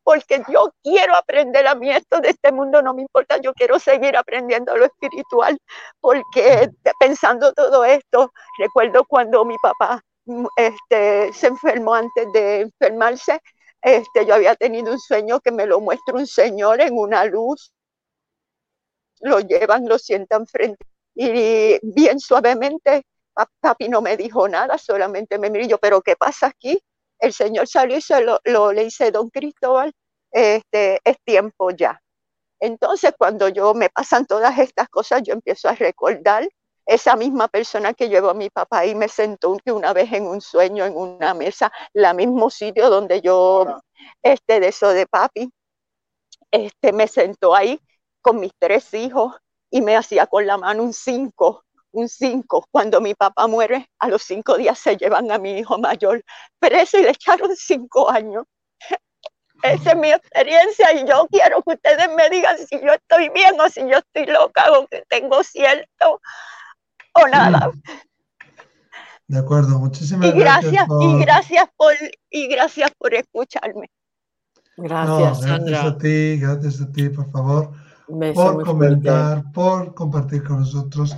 porque 0.03 0.41
yo 0.49 0.73
quiero 0.84 1.15
aprender 1.15 1.68
a 1.68 1.76
mí 1.76 1.89
esto 1.89 2.19
de 2.22 2.30
este 2.30 2.51
mundo, 2.51 2.81
no 2.81 2.93
me 2.93 3.01
importa, 3.01 3.38
yo 3.38 3.53
quiero 3.53 3.80
seguir 3.80 4.15
aprendiendo 4.18 4.76
lo 4.77 4.85
espiritual, 4.85 5.57
porque 5.99 6.69
pensando 6.99 7.53
todo 7.53 7.85
esto, 7.85 8.31
recuerdo 8.57 9.05
cuando 9.05 9.45
mi 9.45 9.55
papá 9.61 10.01
mm, 10.26 10.45
este, 10.57 11.34
se 11.34 11.47
enfermó 11.47 11.95
antes 11.95 12.31
de 12.34 12.61
enfermarse, 12.61 13.39
este, 13.81 14.26
yo 14.26 14.35
había 14.35 14.55
tenido 14.55 14.91
un 14.93 14.99
sueño 14.99 15.39
que 15.41 15.51
me 15.51 15.65
lo 15.65 15.80
muestra 15.81 16.15
un 16.15 16.27
señor 16.27 16.81
en 16.81 16.97
una 16.97 17.26
luz, 17.26 17.72
lo 19.22 19.39
llevan, 19.39 19.88
lo 19.88 19.97
sientan 19.97 20.47
frente 20.47 20.85
y 21.15 21.80
bien 21.84 22.19
suavemente, 22.19 23.03
papi 23.60 23.89
no 23.89 24.01
me 24.01 24.18
dijo 24.18 24.47
nada, 24.47 24.77
solamente 24.77 25.38
me 25.38 25.49
miró, 25.49 25.77
pero 25.77 26.01
¿qué 26.01 26.15
pasa 26.15 26.47
aquí? 26.47 26.81
El 27.19 27.34
Señor 27.34 27.68
salió 27.68 27.98
y 27.98 28.02
se 28.02 28.22
lo, 28.22 28.72
le 28.72 28.84
dice, 28.84 29.11
don 29.11 29.30
Cristóbal, 29.30 29.94
este, 30.31 30.99
es 31.03 31.18
tiempo 31.23 31.72
ya. 31.72 32.02
Entonces, 32.60 33.14
cuando 33.18 33.49
yo 33.49 33.73
me 33.73 33.90
pasan 33.90 34.26
todas 34.26 34.57
estas 34.60 34.90
cosas, 34.90 35.22
yo 35.23 35.34
empiezo 35.34 35.69
a 35.69 35.76
recordar 35.76 36.48
esa 36.85 37.15
misma 37.15 37.48
persona 37.48 37.94
que 37.94 38.10
llevó 38.10 38.30
a 38.30 38.34
mi 38.34 38.49
papá 38.49 38.85
y 38.85 38.95
me 38.95 39.07
sentó 39.07 39.57
una 39.68 39.94
vez 39.94 40.11
en 40.11 40.26
un 40.27 40.41
sueño, 40.41 40.85
en 40.85 40.95
una 40.95 41.34
mesa, 41.34 41.72
la 41.94 42.14
mismo 42.14 42.49
sitio 42.49 42.90
donde 42.90 43.22
yo, 43.22 43.65
este, 44.22 44.60
de 44.60 44.68
eso 44.68 44.90
de 44.90 45.07
papi, 45.07 45.52
este, 46.52 46.94
me 46.94 47.07
sentó 47.07 47.56
ahí 47.56 47.80
con 48.22 48.40
mis 48.40 48.52
tres 48.60 48.94
hijos 48.94 49.35
y 49.69 49.81
me 49.81 49.95
hacía 49.95 50.27
con 50.27 50.45
la 50.45 50.57
mano 50.57 50.84
un 50.84 50.94
cinco, 50.94 51.64
un 51.94 52.10
cinco. 52.10 52.68
Cuando 52.72 52.99
mi 52.99 53.14
papá 53.14 53.48
muere, 53.48 53.90
a 53.99 54.10
los 54.10 54.24
cinco 54.24 54.57
días 54.57 54.78
se 54.78 54.98
llevan 54.98 55.32
a 55.32 55.38
mi 55.38 55.57
hijo 55.60 55.78
mayor 55.78 56.24
preso 56.60 56.98
y 56.98 57.03
le 57.03 57.11
echaron 57.11 57.56
cinco 57.56 58.10
años. 58.10 58.45
Esa 59.61 59.91
es 59.91 59.98
mi 59.98 60.11
experiencia 60.11 60.91
y 60.94 61.07
yo 61.07 61.26
quiero 61.32 61.61
que 61.61 61.76
ustedes 61.76 62.10
me 62.18 62.30
digan 62.30 62.57
si 62.57 62.82
yo 62.82 62.94
estoy 62.94 63.30
bien 63.30 63.60
o 63.61 63.70
si 63.70 63.80
yo 63.82 63.99
estoy 63.99 64.26
loca 64.26 64.65
o 64.78 64.86
que 64.88 65.03
tengo 65.07 65.41
cierto 65.44 66.20
o 67.14 67.28
nada. 67.28 67.72
De 69.28 69.40
acuerdo, 69.40 69.80
muchísimas 69.80 70.28
y 70.28 70.32
gracias. 70.34 70.86
Y 71.02 71.20
gracias 71.20 71.65
por, 71.78 71.94
y 72.30 72.48
gracias 72.48 72.91
por 72.98 73.14
escucharme. 73.14 73.90
Gracias, 74.76 75.41
gracias 75.45 75.86
a 75.86 75.98
ti, 75.98 76.40
gracias 76.40 76.82
a 76.82 76.91
ti, 76.91 77.07
por 77.10 77.32
favor, 77.32 77.72
por 78.34 78.65
comentar, 78.65 79.44
por 79.53 79.94
compartir 79.94 80.44
con 80.44 80.60
nosotros. 80.60 81.15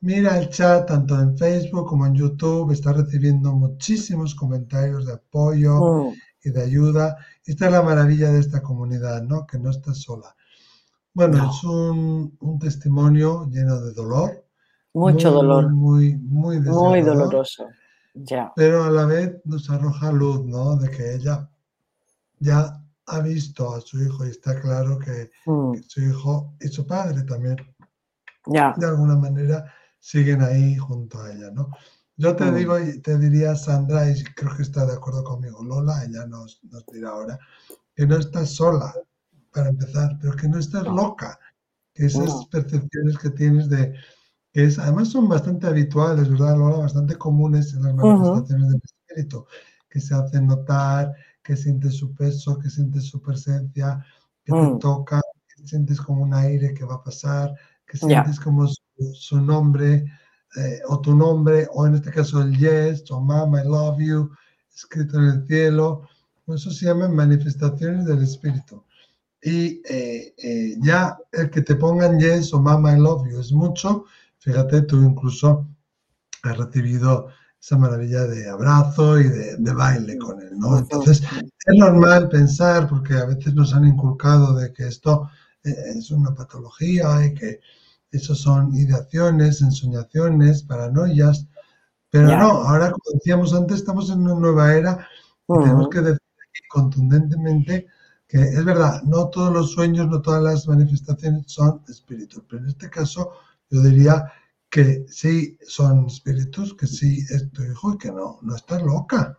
Mira 0.00 0.38
el 0.38 0.48
chat 0.48 0.86
tanto 0.86 1.18
en 1.20 1.36
Facebook 1.36 1.86
como 1.86 2.06
en 2.06 2.14
YouTube, 2.14 2.72
está 2.72 2.92
recibiendo 2.92 3.52
muchísimos 3.52 4.34
comentarios 4.34 5.06
de 5.06 5.14
apoyo 5.14 6.12
y 6.42 6.50
de 6.50 6.62
ayuda. 6.62 7.16
Esta 7.44 7.66
es 7.66 7.72
la 7.72 7.82
maravilla 7.82 8.30
de 8.30 8.40
esta 8.40 8.62
comunidad, 8.62 9.22
¿no? 9.22 9.46
Que 9.46 9.58
no 9.58 9.70
está 9.70 9.92
sola. 9.94 10.34
Bueno, 11.14 11.50
es 11.50 11.64
un, 11.64 12.36
un, 12.40 12.58
testimonio 12.60 13.48
lleno 13.50 13.80
de 13.80 13.92
dolor. 13.92 14.44
Mucho 14.94 15.32
dolor. 15.32 15.68
Muy, 15.70 16.16
muy, 16.16 16.60
muy 16.60 17.02
doloroso. 17.02 17.66
Ya. 18.14 18.52
Pero 18.54 18.84
a 18.84 18.90
la 18.90 19.04
vez 19.04 19.40
nos 19.44 19.68
arroja 19.68 20.12
luz, 20.12 20.44
¿no? 20.44 20.76
De 20.76 20.90
que 20.90 21.14
ella 21.14 21.48
ya 22.38 22.80
ha 23.06 23.20
visto 23.20 23.74
a 23.74 23.80
su 23.80 24.02
hijo 24.02 24.26
y 24.26 24.30
está 24.30 24.60
claro 24.60 24.98
que, 24.98 25.30
mm. 25.46 25.74
su 25.86 26.02
hijo 26.02 26.54
y 26.60 26.68
su 26.68 26.86
padre 26.86 27.22
también, 27.22 27.56
ya. 28.46 28.74
de 28.76 28.86
alguna 28.86 29.16
manera, 29.16 29.72
siguen 30.08 30.40
ahí 30.40 30.74
junto 30.76 31.20
a 31.20 31.30
ella, 31.30 31.50
¿no? 31.50 31.68
Yo 32.16 32.34
te 32.34 32.50
digo 32.50 32.76
te 33.02 33.18
diría, 33.18 33.54
Sandra, 33.54 34.10
y 34.10 34.24
creo 34.24 34.56
que 34.56 34.62
está 34.62 34.86
de 34.86 34.94
acuerdo 34.94 35.22
conmigo, 35.22 35.62
Lola, 35.62 36.02
ella 36.02 36.24
nos, 36.26 36.64
nos 36.64 36.84
dirá 36.86 37.10
ahora, 37.10 37.38
que 37.94 38.06
no 38.06 38.16
estás 38.16 38.50
sola, 38.54 38.94
para 39.52 39.68
empezar, 39.68 40.18
pero 40.18 40.34
que 40.34 40.48
no 40.48 40.58
estás 40.58 40.84
loca, 40.84 41.38
que 41.92 42.06
esas 42.06 42.46
percepciones 42.46 43.18
que 43.18 43.30
tienes 43.30 43.68
de, 43.68 43.92
que 44.50 44.64
es, 44.64 44.78
además 44.78 45.08
son 45.08 45.28
bastante 45.28 45.66
habituales, 45.66 46.30
¿verdad, 46.30 46.56
Lola? 46.56 46.78
Bastante 46.78 47.16
comunes 47.16 47.74
en 47.74 47.82
las 47.82 47.94
manifestaciones 47.94 48.68
del 48.70 48.80
espíritu, 48.82 49.46
que 49.90 50.00
se 50.00 50.14
hacen 50.14 50.46
notar, 50.46 51.12
que 51.44 51.54
sientes 51.54 51.98
su 51.98 52.14
peso, 52.14 52.58
que 52.58 52.70
sientes 52.70 53.04
su 53.04 53.20
presencia, 53.20 54.02
que 54.42 54.52
te 54.52 54.58
mm. 54.58 54.78
toca, 54.78 55.20
que 55.54 55.66
sientes 55.66 56.00
como 56.00 56.22
un 56.22 56.32
aire 56.32 56.72
que 56.72 56.86
va 56.86 56.94
a 56.94 57.04
pasar, 57.04 57.54
que 57.88 57.96
sientes 57.96 58.38
como 58.38 58.68
su, 58.68 59.40
nombre 59.40 60.04
eh, 60.56 60.80
o 60.88 61.00
tu 61.00 61.14
nombre, 61.14 61.66
o 61.72 61.86
en 61.86 61.94
este 61.94 62.10
caso 62.10 62.42
el 62.42 62.56
yes, 62.56 63.10
o 63.10 63.20
mama, 63.20 63.62
I 63.62 63.66
love 63.66 63.98
you, 63.98 64.30
escrito 64.74 65.18
en 65.18 65.24
el 65.24 65.46
cielo. 65.46 66.08
Eso 66.46 66.70
se 66.70 66.86
llama 66.86 67.08
manifestaciones 67.08 68.06
del 68.06 68.22
espíritu. 68.22 68.84
Y 69.42 69.82
eh, 69.88 70.34
eh, 70.36 70.76
ya 70.80 71.16
el 71.32 71.50
que 71.50 71.62
te 71.62 71.76
pongan 71.76 72.18
yes 72.18 72.52
o 72.52 72.60
mama, 72.60 72.96
I 72.96 73.00
love 73.00 73.28
you 73.30 73.40
es 73.40 73.52
mucho. 73.52 74.04
Fíjate, 74.38 74.82
tú 74.82 75.02
incluso 75.02 75.66
has 76.42 76.56
recibido 76.56 77.28
esa 77.60 77.76
maravilla 77.76 78.24
de 78.24 78.48
abrazo 78.48 79.18
y 79.18 79.28
de, 79.28 79.72
baile 79.72 80.16
con 80.18 80.40
él, 80.40 80.58
¿no? 80.58 80.78
Entonces, 80.78 81.22
es 81.22 81.76
normal 81.76 82.28
pensar, 82.28 82.88
porque 82.88 83.14
a 83.14 83.26
veces 83.26 83.54
nos 83.54 83.74
han 83.74 83.84
inculcado 83.84 84.54
de 84.54 84.72
que 84.72 84.86
esto 84.86 85.28
eh, 85.64 85.74
es 85.96 86.10
una 86.10 86.34
patología 86.34 87.26
y 87.26 87.34
que 87.34 87.60
eso 88.10 88.34
son 88.34 88.74
ideaciones, 88.74 89.60
ensoñaciones, 89.60 90.62
paranoias, 90.62 91.46
pero 92.10 92.28
no, 92.28 92.62
ahora 92.62 92.90
como 92.90 93.04
decíamos 93.14 93.54
antes, 93.54 93.78
estamos 93.78 94.10
en 94.10 94.20
una 94.20 94.34
nueva 94.34 94.74
era 94.74 95.06
y 95.46 95.52
tenemos 95.52 95.88
que 95.88 96.00
decir 96.00 96.20
contundentemente 96.70 97.86
que 98.26 98.38
es 98.38 98.64
verdad, 98.64 99.02
no 99.04 99.28
todos 99.28 99.52
los 99.52 99.72
sueños, 99.72 100.08
no 100.08 100.20
todas 100.20 100.42
las 100.42 100.68
manifestaciones 100.68 101.44
son 101.46 101.82
espíritus, 101.88 102.42
pero 102.48 102.62
en 102.62 102.68
este 102.68 102.90
caso 102.90 103.32
yo 103.70 103.82
diría 103.82 104.30
que 104.70 105.06
sí 105.08 105.58
son 105.66 106.06
espíritus, 106.06 106.74
que 106.74 106.86
sí 106.86 107.24
es 107.30 107.50
tu 107.52 107.62
hijo 107.62 107.94
y 107.94 107.98
que 107.98 108.12
no, 108.12 108.38
no 108.42 108.54
estás 108.54 108.82
loca. 108.82 109.38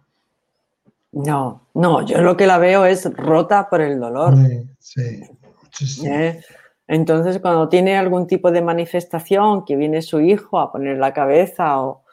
No, 1.12 1.68
no, 1.74 2.06
yo 2.06 2.22
lo 2.22 2.36
que 2.36 2.48
la 2.48 2.58
veo 2.58 2.86
es 2.86 3.06
rota 3.16 3.70
por 3.70 3.82
el 3.82 4.00
dolor. 4.00 4.36
Sí, 4.80 5.22
sí 5.72 6.08
¿Eh? 6.08 6.44
Entonces, 6.90 7.40
cuando 7.40 7.70
tiene 7.70 7.96
algún 7.96 8.28
tipo 8.28 8.52
de 8.52 8.62
manifestación 8.62 9.64
que 9.64 9.78
viene 9.78 10.02
su 10.02 10.20
hijo 10.20 10.60
a 10.60 10.72
poner 10.72 10.98
la 10.98 11.14
cabeza 11.14 11.82
o, 11.82 12.04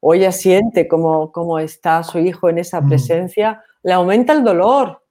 o 0.00 0.14
ella 0.14 0.32
siente 0.32 0.88
cómo, 0.88 1.30
cómo, 1.30 1.60
está 1.60 2.02
su 2.02 2.18
hijo 2.18 2.48
en 2.48 2.58
esa 2.58 2.80
mm. 2.80 2.88
presencia, 2.88 3.62
le 3.84 3.92
aumenta 3.92 4.32
el 4.32 4.42
dolor. 4.42 5.04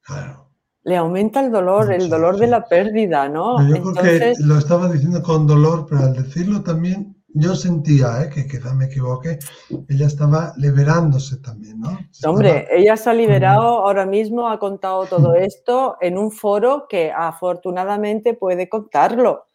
Claro 0.00 0.48
le 0.84 0.96
aumenta 0.96 1.40
el 1.40 1.52
dolor, 1.52 1.92
el 1.92 2.08
dolor 2.08 2.38
de 2.38 2.46
la 2.46 2.64
pérdida, 2.64 3.28
¿no? 3.28 3.60
Yo 3.68 3.76
Entonces... 3.76 4.40
lo 4.40 4.56
estaba 4.56 4.88
diciendo 4.88 5.22
con 5.22 5.46
dolor, 5.46 5.86
pero 5.86 6.00
al 6.00 6.14
decirlo 6.14 6.62
también 6.62 7.17
yo 7.38 7.54
sentía, 7.54 8.22
¿eh? 8.22 8.30
que 8.30 8.46
quizá 8.46 8.74
me 8.74 8.86
equivoque, 8.86 9.38
ella 9.88 10.06
estaba 10.06 10.52
liberándose 10.56 11.36
también, 11.38 11.80
¿no? 11.80 11.96
Hombre, 12.24 12.66
ella 12.70 12.96
se 12.96 13.10
ha 13.10 13.14
liberado 13.14 13.62
ahora 13.62 14.06
mismo, 14.06 14.48
ha 14.48 14.58
contado 14.58 15.06
todo 15.06 15.34
esto 15.34 15.96
en 16.00 16.18
un 16.18 16.32
foro 16.32 16.86
que 16.88 17.12
afortunadamente 17.12 18.34
puede 18.34 18.68
contarlo. 18.68 19.46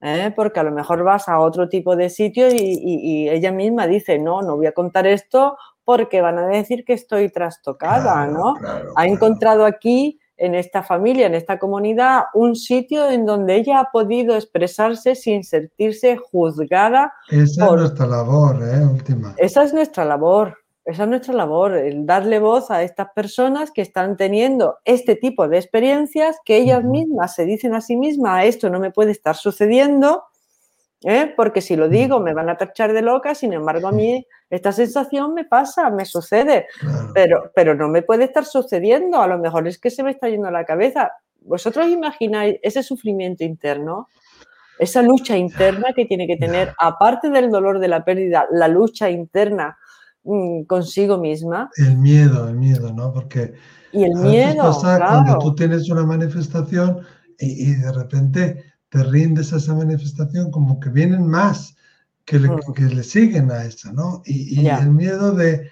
¿eh? 0.00 0.32
Porque 0.34 0.60
a 0.60 0.64
lo 0.64 0.72
mejor 0.72 1.04
vas 1.04 1.28
a 1.28 1.38
otro 1.38 1.68
tipo 1.68 1.94
de 1.94 2.10
sitio 2.10 2.48
y, 2.50 3.28
ella 3.28 3.52
misma 3.52 3.86
dice, 3.86 4.18
no, 4.18 4.42
no 4.42 4.56
voy 4.56 4.66
a 4.66 4.72
contar 4.72 5.06
esto 5.06 5.56
porque 5.84 6.20
van 6.20 6.38
a 6.38 6.46
decir 6.46 6.84
que 6.84 6.94
estoy 6.94 7.30
trastocada, 7.30 8.26
¿no? 8.26 8.54
ha 8.96 9.06
encontrado 9.06 9.64
aquí 9.64 10.20
en 10.40 10.54
esta 10.54 10.82
familia, 10.82 11.26
en 11.26 11.34
esta 11.34 11.58
comunidad, 11.58 12.24
un 12.34 12.56
sitio 12.56 13.10
en 13.10 13.26
donde 13.26 13.56
ella 13.56 13.80
ha 13.80 13.90
podido 13.92 14.34
expresarse 14.34 15.14
sin 15.14 15.44
sentirse 15.44 16.16
juzgada. 16.16 17.12
Esa 17.28 17.66
es 17.66 17.72
nuestra 17.72 18.06
labor, 18.06 18.56
¿eh? 18.62 18.86
Última. 18.86 19.34
Esa 19.36 19.62
es 19.64 19.74
nuestra 19.74 20.04
labor, 20.06 20.56
esa 20.86 21.02
es 21.02 21.08
nuestra 21.10 21.34
labor, 21.34 21.76
el 21.76 22.06
darle 22.06 22.40
voz 22.40 22.70
a 22.70 22.82
estas 22.82 23.08
personas 23.14 23.70
que 23.70 23.82
están 23.82 24.16
teniendo 24.16 24.78
este 24.86 25.14
tipo 25.14 25.46
de 25.46 25.58
experiencias, 25.58 26.38
que 26.44 26.56
ellas 26.56 26.84
mismas 26.84 27.34
se 27.34 27.44
dicen 27.44 27.74
a 27.74 27.82
sí 27.82 27.96
mismas, 27.96 28.46
esto 28.46 28.70
no 28.70 28.80
me 28.80 28.90
puede 28.90 29.12
estar 29.12 29.36
sucediendo, 29.36 30.24
¿eh? 31.04 31.32
porque 31.36 31.60
si 31.60 31.76
lo 31.76 31.88
digo 31.88 32.20
me 32.20 32.34
van 32.34 32.48
a 32.48 32.56
tachar 32.56 32.92
de 32.92 33.02
loca, 33.02 33.34
sin 33.34 33.52
embargo 33.52 33.88
a 33.88 33.92
mí 33.92 34.26
esta 34.48 34.72
sensación 34.72 35.34
me 35.34 35.44
pasa, 35.44 35.90
me 35.90 36.04
sucede, 36.04 36.66
pero, 37.14 37.52
pero 37.54 37.74
no 37.74 37.88
me 37.88 38.02
puede 38.02 38.24
estar 38.24 38.44
sucediendo, 38.44 39.22
a 39.22 39.28
lo 39.28 39.38
mejor 39.38 39.68
es 39.68 39.78
que 39.78 39.90
se 39.90 40.02
me 40.02 40.10
está 40.10 40.28
yendo 40.28 40.50
la 40.50 40.64
cabeza. 40.64 41.12
¿Vosotros 41.42 41.86
imagináis 41.88 42.56
ese 42.62 42.82
sufrimiento 42.82 43.44
interno? 43.44 44.08
Esa 44.78 45.02
lucha 45.02 45.36
interna 45.36 45.92
que 45.94 46.04
tiene 46.06 46.26
que 46.26 46.36
tener, 46.36 46.74
aparte 46.78 47.30
del 47.30 47.50
dolor 47.50 47.78
de 47.78 47.88
la 47.88 48.04
pérdida, 48.04 48.46
la 48.50 48.66
lucha 48.66 49.08
interna 49.08 49.78
mm, 50.24 50.62
consigo 50.64 51.18
misma. 51.18 51.70
El 51.76 51.96
miedo, 51.98 52.48
el 52.48 52.56
miedo, 52.56 52.92
¿no? 52.92 53.12
Porque 53.12 53.54
y 53.92 54.04
el 54.04 54.14
miedo, 54.14 54.78
cuando 54.80 55.38
tú 55.38 55.54
tienes 55.54 55.88
una 55.90 56.04
manifestación 56.04 57.00
y, 57.38 57.70
y 57.70 57.74
de 57.74 57.92
repente 57.92 58.69
te 58.90 59.02
rindes 59.04 59.52
a 59.52 59.56
esa 59.56 59.74
manifestación, 59.74 60.50
como 60.50 60.78
que 60.80 60.90
vienen 60.90 61.26
más 61.26 61.76
que 62.24 62.38
le, 62.38 62.50
que 62.74 62.82
le 62.82 63.02
siguen 63.02 63.50
a 63.50 63.64
esa, 63.64 63.92
¿no? 63.92 64.22
Y, 64.24 64.66
el 64.66 64.90
miedo 64.90 65.32
de, 65.32 65.68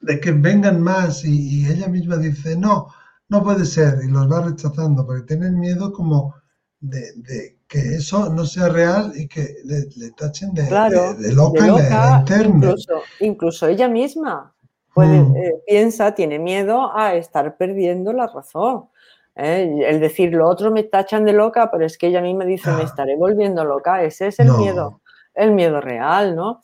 de, 0.00 0.20
que 0.20 0.32
vengan 0.32 0.80
más 0.80 1.24
y, 1.24 1.66
ella 1.66 1.88
misma 1.88 2.16
dice, 2.16 2.56
no, 2.56 2.88
no 3.28 3.42
puede 3.42 3.64
ser, 3.64 4.00
y 4.04 4.08
los 4.08 4.30
va 4.30 4.42
rechazando, 4.42 5.06
porque 5.06 5.22
tienen 5.22 5.58
miedo 5.58 5.92
como 5.92 6.34
de, 6.80 7.12
de 7.16 7.58
que 7.68 7.96
eso 7.96 8.28
no 8.28 8.44
sea 8.44 8.68
real 8.68 9.12
y 9.14 9.28
que 9.28 9.56
le, 9.64 10.10
tachen 10.10 10.52
de, 10.52 10.64
de, 10.64 11.32
loca, 11.32 11.66
interna. 11.66 12.56
Incluso, 12.56 13.02
incluso, 13.20 13.66
ella 13.68 13.88
misma 13.88 14.54
puede, 14.92 15.20
mm. 15.20 15.36
eh, 15.36 15.54
piensa, 15.66 16.14
tiene 16.14 16.38
miedo 16.38 16.94
a 16.94 17.14
estar 17.14 17.56
perdiendo 17.56 18.12
la 18.12 18.26
razón. 18.26 18.88
¿Eh? 19.36 19.84
El 19.86 20.00
decir 20.00 20.32
lo 20.32 20.48
otro 20.48 20.70
me 20.70 20.82
tachan 20.82 21.24
de 21.24 21.32
loca, 21.32 21.70
pero 21.70 21.84
es 21.84 21.98
que 21.98 22.08
ella 22.08 22.20
a 22.20 22.22
mí 22.22 22.34
me 22.34 22.46
dice 22.46 22.70
me 22.72 22.82
ah. 22.82 22.84
estaré 22.84 23.16
volviendo 23.16 23.64
loca. 23.64 24.02
Ese 24.02 24.28
es 24.28 24.40
el 24.40 24.50
miedo, 24.52 25.00
el 25.34 25.52
miedo 25.52 25.80
real, 25.80 26.36
¿no? 26.36 26.60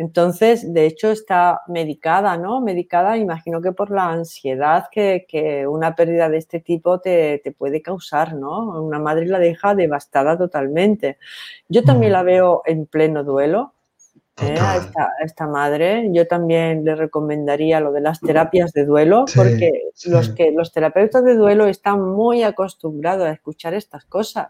Entonces, 0.00 0.72
de 0.72 0.86
hecho, 0.86 1.10
está 1.10 1.60
medicada, 1.68 2.38
¿no? 2.38 2.62
Medicada, 2.62 3.18
imagino 3.18 3.60
que 3.60 3.72
por 3.72 3.90
la 3.90 4.08
ansiedad 4.08 4.86
que, 4.90 5.66
una 5.68 5.94
pérdida 5.94 6.30
de 6.30 6.38
este 6.38 6.60
tipo 6.60 7.00
te, 7.00 7.42
puede 7.58 7.82
causar, 7.82 8.34
¿no? 8.34 8.80
Una 8.82 8.98
madre 8.98 9.26
la 9.26 9.38
deja 9.38 9.74
devastada 9.74 10.38
totalmente. 10.38 11.18
Yo 11.68 11.84
también 11.84 12.12
la 12.12 12.22
veo 12.22 12.62
en 12.64 12.86
pleno 12.86 13.24
duelo. 13.24 13.74
¿Eh? 14.42 14.58
A, 14.58 14.80
esta, 15.24 15.46
madre, 15.46 16.08
yo 16.12 16.26
también 16.26 16.84
le 16.84 16.94
recomendaría 16.94 17.80
lo 17.80 17.92
de 17.92 18.00
las 18.00 18.20
terapias 18.20 18.72
de 18.72 18.84
duelo, 18.84 19.24
porque 19.34 19.90
Los, 20.06 20.30
que, 20.30 20.52
los 20.52 20.72
terapeutas 20.72 21.24
de 21.24 21.34
duelo 21.34 21.66
están 21.66 22.02
muy 22.02 22.42
acostumbrados 22.42 23.26
a 23.26 23.32
escuchar 23.32 23.74
estas 23.74 24.04
cosas, 24.04 24.48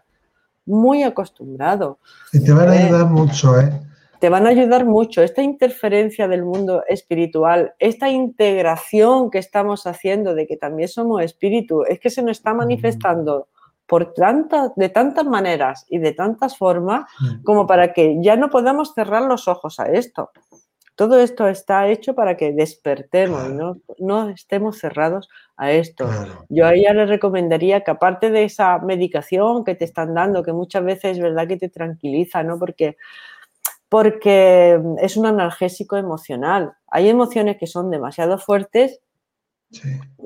muy 0.65 1.03
acostumbrados. 1.03 1.97
Y 2.33 2.43
te 2.43 2.51
van 2.53 2.69
a 2.69 2.75
¿eh? 2.75 2.83
ayudar 2.83 3.05
mucho, 3.07 3.59
¿eh? 3.59 3.69
te 4.21 4.29
van 4.29 4.45
a 4.45 4.49
ayudar 4.49 4.85
mucho. 4.85 5.23
Esta 5.23 5.41
interferencia 5.41 6.27
del 6.27 6.45
mundo 6.45 6.83
espiritual, 6.87 7.73
esta 7.79 8.07
integración 8.07 9.31
que 9.31 9.39
estamos 9.39 9.87
haciendo 9.87 10.35
de 10.35 10.45
que 10.45 10.57
también 10.57 10.89
somos 10.89 11.23
espíritu, 11.23 11.83
es 11.89 11.99
que 11.99 12.11
se 12.11 12.21
nos 12.21 12.37
está 12.37 12.53
manifestando 12.53 13.47
por 13.91 14.13
tantas, 14.13 14.71
de 14.77 14.87
tantas 14.87 15.25
maneras 15.25 15.85
y 15.89 15.97
de 15.97 16.13
tantas 16.13 16.57
formas 16.57 17.11
como 17.43 17.67
para 17.67 17.91
que 17.91 18.15
ya 18.21 18.37
no 18.37 18.49
podamos 18.49 18.93
cerrar 18.93 19.23
los 19.23 19.49
ojos 19.49 19.81
a 19.81 19.91
esto. 19.91 20.31
Todo 20.95 21.19
esto 21.19 21.45
está 21.49 21.89
hecho 21.89 22.15
para 22.15 22.37
que 22.37 22.53
despertemos 22.53 23.49
y 23.49 23.51
no, 23.51 23.81
no, 23.99 24.29
estemos 24.29 24.77
cerrados 24.77 25.27
a 25.57 25.73
esto. 25.73 26.09
Yo 26.47 26.67
a 26.67 26.73
ella 26.73 26.93
le 26.93 27.05
recomendaría 27.05 27.81
que 27.81 27.91
aparte 27.91 28.31
de 28.31 28.45
esa 28.45 28.77
medicación 28.77 29.65
que 29.65 29.75
te 29.75 29.83
están 29.83 30.13
dando, 30.13 30.41
que 30.41 30.53
muchas 30.53 30.85
veces 30.85 31.17
es 31.17 31.19
verdad 31.19 31.49
que 31.49 31.57
te 31.57 31.67
tranquiliza, 31.67 32.43
¿no? 32.43 32.57
Porque 32.57 32.95
porque 33.89 34.81
es 35.01 35.17
un 35.17 35.25
analgésico 35.25 35.97
emocional. 35.97 36.75
Hay 36.87 37.09
emociones 37.09 37.57
que 37.57 37.67
son 37.67 37.91
demasiado 37.91 38.37
fuertes 38.37 39.01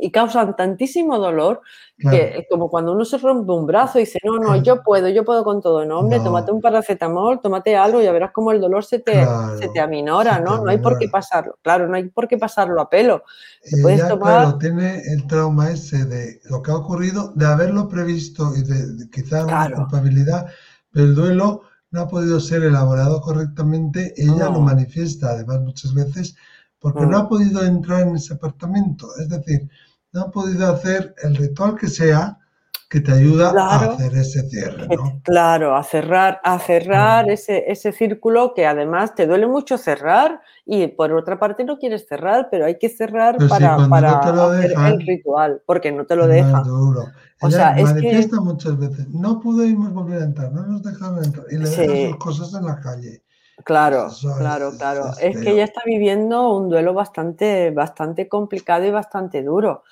y 0.01 0.11
causan 0.11 0.55
tantísimo 0.55 1.17
dolor 1.17 1.61
que 1.97 2.39
es 2.39 2.45
como 2.49 2.69
cuando 2.69 2.91
uno 2.91 3.05
se 3.05 3.17
rompe 3.17 3.51
un 3.53 3.65
brazo 3.65 3.97
y 3.97 4.01
dice, 4.01 4.19
no, 4.23 4.37
no, 4.37 4.55
yo 4.57 4.83
puedo, 4.83 5.07
yo 5.07 5.23
puedo 5.23 5.45
con 5.45 5.61
todo. 5.61 5.85
No, 5.85 5.99
hombre, 5.99 6.19
tómate 6.19 6.51
un 6.51 6.59
paracetamol, 6.61 7.39
tómate 7.41 7.75
algo 7.75 8.01
y 8.01 8.03
ya 8.03 8.11
verás 8.11 8.31
cómo 8.33 8.51
el 8.51 8.59
dolor 8.59 8.83
se 8.83 8.99
te, 8.99 9.25
se 9.59 9.69
te 9.69 9.79
aminora, 9.79 10.39
¿no? 10.39 10.63
No 10.63 10.69
hay 10.69 10.79
por 10.79 10.97
qué 10.97 11.07
pasarlo. 11.07 11.57
Claro, 11.61 11.87
no 11.87 11.95
hay 11.95 12.09
por 12.09 12.27
qué 12.27 12.37
pasarlo 12.37 12.81
a 12.81 12.89
pelo. 12.89 13.23
Claro, 14.19 14.57
tiene 14.57 15.01
el 15.13 15.25
trauma 15.27 15.71
ese 15.71 16.05
de 16.05 16.41
lo 16.49 16.61
que 16.61 16.71
ha 16.71 16.75
ocurrido, 16.75 17.31
de 17.35 17.45
haberlo 17.45 17.87
previsto 17.87 18.53
y 18.55 18.63
de, 18.63 19.09
quizás 19.09 19.45
una 19.45 19.71
culpabilidad, 19.71 20.47
pero 20.91 21.05
el 21.05 21.15
duelo 21.15 21.61
no 21.91 22.01
ha 22.01 22.07
podido 22.09 22.41
ser 22.41 22.63
elaborado 22.63 23.21
correctamente, 23.21 24.13
ella 24.17 24.49
lo 24.49 24.59
manifiesta 24.59 25.29
además 25.29 25.61
muchas 25.61 25.93
veces 25.93 26.35
porque 26.85 27.07
no 27.07 27.17
ha 27.17 27.27
podido 27.27 27.65
entrar 27.65 28.01
en 28.01 28.15
ese 28.15 28.35
apartamento, 28.35 29.07
es 29.19 29.27
decir, 29.27 29.67
no 30.13 30.21
ha 30.21 30.31
podido 30.31 30.71
hacer 30.71 31.15
el 31.23 31.35
ritual 31.35 31.75
que 31.75 31.87
sea 31.87 32.37
que 32.91 33.01
te 33.01 33.11
ayuda 33.11 33.51
a 33.57 33.77
hacer 33.77 34.13
ese 34.15 34.47
cierre. 34.47 34.87
¿no? 34.95 35.19
Claro, 35.23 35.75
a 35.75 35.81
cerrar, 35.81 36.39
a 36.43 36.59
cerrar 36.59 37.27
ese, 37.31 37.63
ese 37.71 37.91
círculo 37.91 38.53
que 38.53 38.67
además 38.67 39.15
te 39.15 39.25
duele 39.25 39.47
mucho 39.47 39.79
cerrar 39.79 40.41
y 40.63 40.85
por 40.85 41.11
otra 41.13 41.39
parte 41.39 41.63
no 41.63 41.79
quieres 41.79 42.07
cerrar, 42.07 42.49
pero 42.51 42.65
hay 42.65 42.77
que 42.77 42.89
cerrar 42.89 43.37
para, 43.49 43.89
para 43.89 44.19
hacer 44.19 44.73
el 44.85 45.01
ritual, 45.07 45.63
porque 45.65 45.91
no 45.91 46.05
te 46.05 46.15
lo 46.15 46.27
dejan. 46.27 46.65
O 47.41 47.49
sea, 47.49 47.75
manifiesta 47.81 48.39
muchas 48.41 48.77
veces, 48.77 49.09
no 49.09 49.39
pudimos 49.39 49.91
volver 49.91 50.21
a 50.21 50.25
entrar, 50.25 50.51
no 50.51 50.67
nos 50.67 50.83
dejaron 50.83 51.23
entrar 51.23 51.47
y 51.49 51.57
le 51.57 51.67
dejan 51.67 52.11
sus 52.11 52.17
cosas 52.17 52.53
en 52.53 52.67
la 52.67 52.79
calle. 52.79 53.24
Claro, 53.63 54.09
claro, 54.37 54.71
claro. 54.77 55.11
Es, 55.19 55.39
que 55.39 55.51
ella 55.51 55.63
está 55.63 55.81
viviendo 55.85 56.53
un 56.53 56.69
duelo 56.69 56.93
bastante, 56.93 57.71
bastante 57.71 58.27
complicado 58.27 58.85
y 58.85 58.91
bastante 58.91 59.43
duro. 59.43 59.83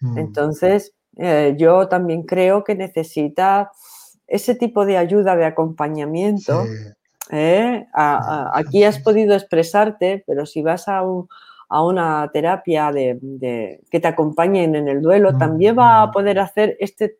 Mm. 0.00 0.18
Entonces, 0.18 0.94
eh, 1.16 1.54
yo 1.58 1.88
también 1.88 2.22
creo 2.22 2.62
que 2.62 2.76
necesita 2.76 3.72
ese 4.26 4.54
tipo 4.54 4.86
de 4.86 4.98
ayuda, 4.98 5.34
de 5.36 5.46
acompañamiento. 5.46 6.64
¿eh? 7.30 7.86
aquí 7.92 8.84
has 8.84 9.00
podido 9.00 9.34
expresarte, 9.34 10.22
pero 10.26 10.46
si 10.46 10.62
vas 10.62 10.86
a, 10.88 11.02
una 11.02 12.30
terapia 12.32 12.92
de, 12.92 13.80
que 13.90 14.00
te 14.00 14.08
acompañen 14.08 14.76
en 14.76 14.86
el 14.88 15.02
duelo, 15.02 15.36
también 15.36 15.76
va 15.78 16.02
a 16.02 16.10
poder 16.12 16.38
hacer 16.38 16.76
este, 16.78 17.18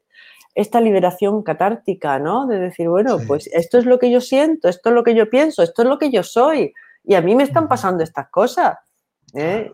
esta 0.59 0.81
liberación 0.81 1.45
catártica, 1.45 2.19
¿no? 2.19 2.47
De 2.49 2.59
decir, 2.59 2.89
bueno, 2.89 3.19
pues 3.29 3.49
esto 3.53 3.79
es 3.79 3.87
lo 3.87 4.01
que 4.01 4.11
yo 4.11 4.21
siento, 4.21 4.69
esto 4.69 4.89
es 4.89 4.95
lo 4.95 5.05
que 5.05 5.15
yo 5.15 5.31
pienso, 5.31 5.63
esto 5.63 5.83
es 5.83 5.89
lo 5.89 5.99
que 5.99 6.11
yo 6.11 6.25
soy, 6.25 6.73
y 7.05 7.15
a 7.15 7.23
mí 7.23 7.37
me 7.37 7.45
están 7.45 7.69
pasando 7.69 8.03
estas 8.03 8.29
cosas. 8.29 8.77
¿eh? 9.35 9.71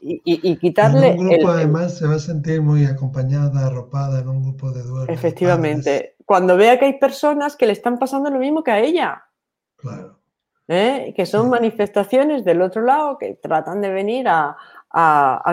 y, 0.00 0.56
quitarle. 0.58 1.10
En 1.10 1.20
un 1.20 1.28
grupo, 1.28 1.48
además, 1.48 1.98
se 1.98 2.06
va 2.06 2.14
a 2.14 2.18
sentir 2.20 2.62
muy 2.62 2.84
acompañada, 2.84 3.66
arropada 3.66 4.20
en 4.20 4.28
un 4.28 4.42
grupo 4.42 4.70
de 4.70 4.82
duelo. 4.82 5.12
Efectivamente. 5.12 6.16
Cuando 6.24 6.56
vea 6.56 6.78
que 6.78 6.84
hay 6.84 6.98
personas 6.98 7.56
que 7.56 7.66
le 7.66 7.72
están 7.72 7.98
pasando 7.98 8.30
lo 8.30 8.38
mismo 8.38 8.62
que 8.62 8.70
a 8.70 8.80
ella. 8.80 9.24
Claro. 9.76 10.20
¿Eh? 10.68 11.14
Que 11.16 11.26
son 11.26 11.48
manifestaciones 11.48 12.44
del 12.44 12.60
otro 12.60 12.82
lado 12.82 13.16
que 13.18 13.34
tratan 13.34 13.80
de 13.80 13.90
venir 13.90 14.26
a, 14.28 14.56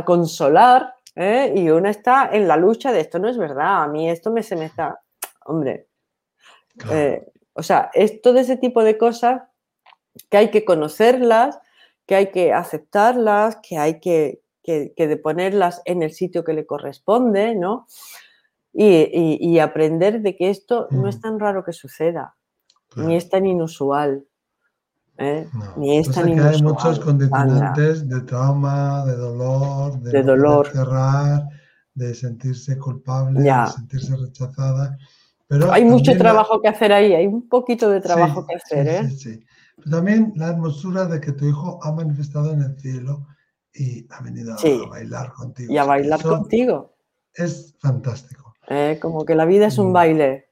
consolar. 0.05 0.94
¿Eh? 1.15 1.53
Y 1.55 1.69
una 1.69 1.89
está 1.89 2.29
en 2.31 2.47
la 2.47 2.57
lucha 2.57 2.91
de 2.91 3.01
esto 3.01 3.19
no 3.19 3.29
es 3.29 3.37
verdad, 3.37 3.83
a 3.83 3.87
mí 3.87 4.09
esto 4.09 4.31
me, 4.31 4.43
se 4.43 4.55
me 4.55 4.65
está. 4.65 5.01
Hombre. 5.45 5.87
Eh, 6.91 7.25
o 7.53 7.63
sea, 7.63 7.89
es 7.93 8.21
todo 8.21 8.39
ese 8.39 8.57
tipo 8.57 8.83
de 8.83 8.97
cosas 8.97 9.43
que 10.29 10.37
hay 10.37 10.51
que 10.51 10.65
conocerlas 10.65 11.59
que 12.05 12.15
hay 12.15 12.31
que 12.31 12.53
aceptarlas, 12.53 13.57
que 13.57 13.77
hay 13.77 13.99
que, 13.99 14.41
que, 14.63 15.19
ponerlas 15.21 15.81
en 15.85 16.03
el 16.03 16.11
sitio 16.11 16.43
que 16.43 16.53
le 16.53 16.65
corresponde, 16.65 17.55
¿no? 17.55 17.87
Y, 18.73 19.59
aprender 19.59 20.21
de 20.21 20.35
que 20.35 20.49
esto 20.49 20.87
no 20.91 21.07
es 21.07 21.17
mm. 21.17 21.21
tan 21.21 21.39
raro 21.39 21.63
que 21.63 21.73
suceda, 21.73 22.35
ni 22.95 23.15
es 23.15 23.29
tan 23.29 23.45
inusual. 23.45 24.25
¿Eh? 25.17 25.47
Ni 25.77 25.97
es 25.97 26.11
tan 26.11 26.29
inusual. 26.29 26.55
Hay 26.55 26.61
muchos 26.61 26.99
condicionantes 26.99 28.07
de 28.07 28.21
trauma, 28.21 29.05
de 29.05 29.15
dolor, 29.15 29.99
de, 29.99 30.23
dolor. 30.23 30.67
cerrar, 30.71 31.47
de 31.93 32.13
sentirse 32.13 32.77
culpable, 32.77 33.41
de 33.41 33.67
sentirse 33.67 34.15
rechazada. 34.15 34.97
Pero 35.47 35.71
hay 35.71 35.85
mucho 35.85 36.17
trabajo 36.17 36.61
que 36.61 36.67
hacer 36.67 36.91
ahí, 36.91 37.13
hay 37.13 37.27
un 37.27 37.47
poquito 37.47 37.89
de 37.89 38.01
trabajo 38.01 38.45
que 38.47 38.55
hacer. 38.55 38.87
¿eh? 38.87 39.09
sí, 39.09 39.17
sí. 39.17 39.45
Pero 39.77 39.97
también 39.97 40.33
la 40.35 40.49
hermosura 40.49 41.05
de 41.05 41.19
que 41.19 41.33
tu 41.33 41.45
hijo 41.45 41.79
ha 41.83 41.91
manifestado 41.91 42.51
en 42.51 42.61
el 42.61 42.79
cielo 42.79 43.27
y 43.73 44.07
ha 44.09 44.21
venido 44.21 44.53
a 44.53 44.89
bailar 44.89 45.33
contigo. 45.33 45.71
Y 45.71 45.77
a 45.77 45.83
bailar 45.83 46.21
contigo. 46.21 46.95
Es 47.33 47.75
fantástico. 47.79 48.53
Eh, 48.67 48.97
como 49.01 49.25
que 49.25 49.35
la 49.35 49.45
vida 49.45 49.67
es 49.67 49.77
un 49.77 49.89
mm. 49.89 49.93
baile. 49.93 50.47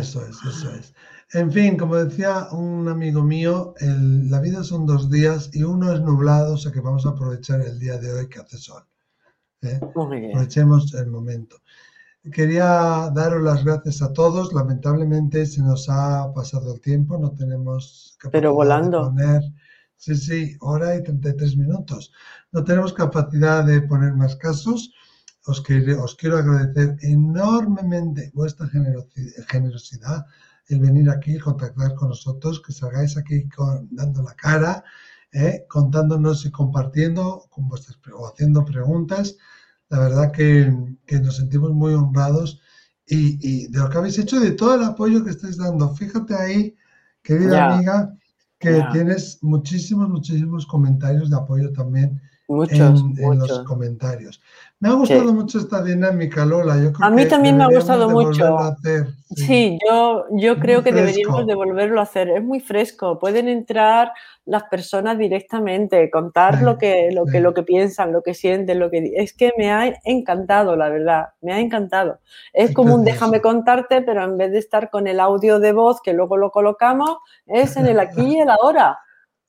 Eso 0.00 0.26
es, 0.26 0.36
eso 0.44 0.72
es. 0.74 0.94
En 1.32 1.52
fin, 1.52 1.76
como 1.76 1.96
decía 1.96 2.48
un 2.52 2.88
amigo 2.88 3.22
mío, 3.22 3.74
la 3.80 4.40
vida 4.40 4.64
son 4.64 4.86
dos 4.86 5.10
días 5.10 5.50
y 5.52 5.62
uno 5.62 5.92
es 5.92 6.00
nublado, 6.00 6.54
o 6.54 6.56
sea 6.56 6.72
que 6.72 6.80
vamos 6.80 7.04
a 7.04 7.10
aprovechar 7.10 7.60
el 7.60 7.78
día 7.78 7.98
de 7.98 8.12
hoy 8.12 8.28
que 8.28 8.38
hace 8.38 8.56
sol. 8.56 8.82
¿eh? 9.62 9.78
Aprovechemos 9.82 10.94
el 10.94 11.08
momento. 11.08 11.56
Quería 12.32 13.10
daros 13.14 13.42
las 13.42 13.64
gracias 13.64 14.02
a 14.02 14.12
todos. 14.12 14.52
Lamentablemente 14.52 15.46
se 15.46 15.62
nos 15.62 15.88
ha 15.88 16.32
pasado 16.34 16.74
el 16.74 16.80
tiempo, 16.80 17.18
no 17.18 17.30
tenemos 17.32 18.16
capacidad 18.18 18.32
Pero 18.40 18.54
volando. 18.54 18.98
de 18.98 19.10
poner. 19.10 19.42
Sí, 19.96 20.14
sí, 20.14 20.56
hora 20.60 20.94
y 20.96 21.02
33 21.02 21.56
minutos. 21.56 22.12
No 22.52 22.64
tenemos 22.64 22.92
capacidad 22.92 23.64
de 23.64 23.82
poner 23.82 24.14
más 24.14 24.36
casos. 24.36 24.92
Os, 25.46 25.60
quiero, 25.60 26.04
os 26.04 26.14
quiero 26.14 26.38
agradecer 26.38 26.96
enormemente 27.02 28.30
vuestra 28.34 28.68
generosidad, 29.48 30.26
el 30.68 30.80
venir 30.80 31.10
aquí, 31.10 31.38
contactar 31.38 31.94
con 31.94 32.10
nosotros, 32.10 32.60
que 32.60 32.72
salgáis 32.72 33.16
aquí 33.16 33.48
con, 33.48 33.88
dando 33.90 34.22
la 34.22 34.34
cara, 34.34 34.84
¿eh? 35.32 35.64
contándonos 35.68 36.44
y 36.44 36.50
compartiendo 36.50 37.46
con 37.50 37.68
vuestras, 37.68 37.98
o 38.14 38.28
haciendo 38.28 38.64
preguntas. 38.64 39.36
La 39.88 40.00
verdad 40.00 40.32
que, 40.32 40.70
nos 41.20 41.36
sentimos 41.36 41.72
muy 41.72 41.94
honrados 41.94 42.60
y, 43.06 43.68
de 43.68 43.78
lo 43.78 43.88
que 43.88 43.98
habéis 43.98 44.18
hecho 44.18 44.36
y 44.36 44.40
de 44.40 44.52
todo 44.52 44.74
el 44.74 44.84
apoyo 44.84 45.24
que 45.24 45.30
estáis 45.30 45.56
dando. 45.56 45.94
Fíjate 45.94 46.34
ahí, 46.34 46.76
querida 47.22 47.74
amiga, 47.74 48.14
que 48.58 48.82
tienes 48.92 49.38
muchísimos, 49.42 50.08
muchísimos 50.10 50.66
comentarios 50.66 51.30
de 51.30 51.36
apoyo 51.36 51.72
también 51.72 52.20
muchos, 52.48 53.04
en, 53.18 53.38
los 53.38 53.60
comentarios. 53.60 54.40
Me 54.80 54.88
ha 54.88 54.92
gustado 54.92 55.34
mucho 55.34 55.58
esta 55.58 55.82
dinámica, 55.82 56.46
Lola. 56.46 56.92
a 57.00 57.10
mí 57.10 57.26
también 57.26 57.56
me 57.56 57.64
ha 57.64 57.68
gustado 57.68 58.08
mucho. 58.08 58.56
Sí. 59.34 59.76
yo, 59.86 60.24
yo 60.30 60.58
creo 60.58 60.82
que 60.82 60.92
deberíamos 60.92 61.46
de 61.46 61.54
volverlo 61.54 61.98
a 62.00 62.04
hacer. 62.04 62.28
Es 62.30 62.42
muy 62.42 62.60
fresco. 62.60 63.18
Pueden 63.18 63.48
entrar 63.48 64.12
las 64.46 64.62
personas 64.64 65.18
directamente, 65.18 66.08
contar 66.10 66.62
lo, 66.62 66.78
que, 66.78 67.10
lo, 67.12 67.26
que, 67.26 67.40
lo 67.40 67.52
que 67.54 67.64
piensan, 67.64 68.12
lo 68.12 68.22
que 68.22 68.34
sienten, 68.34 68.78
lo 68.78 68.88
que... 68.88 69.12
Es 69.16 69.34
que 69.34 69.52
me 69.58 69.70
ha 69.70 70.00
encantado, 70.04 70.76
la 70.76 70.88
verdad, 70.88 71.30
me 71.42 71.52
ha 71.52 71.60
encantado. 71.60 72.20
Es 72.52 72.72
como 72.72 72.94
un 72.94 73.04
déjame 73.04 73.40
contarte, 73.40 74.00
pero 74.00 74.22
en 74.24 74.38
vez 74.38 74.52
de 74.52 74.58
estar 74.58 74.90
con 74.90 75.06
el 75.06 75.20
audio 75.20 75.58
de 75.58 75.72
voz 75.72 76.00
que 76.00 76.14
luego 76.14 76.36
lo 76.36 76.50
colocamos, 76.50 77.18
es 77.46 77.76
en 77.76 77.86
el 77.86 78.00
aquí 78.00 78.36
y 78.36 78.40
el 78.40 78.48
ahora. 78.48 78.98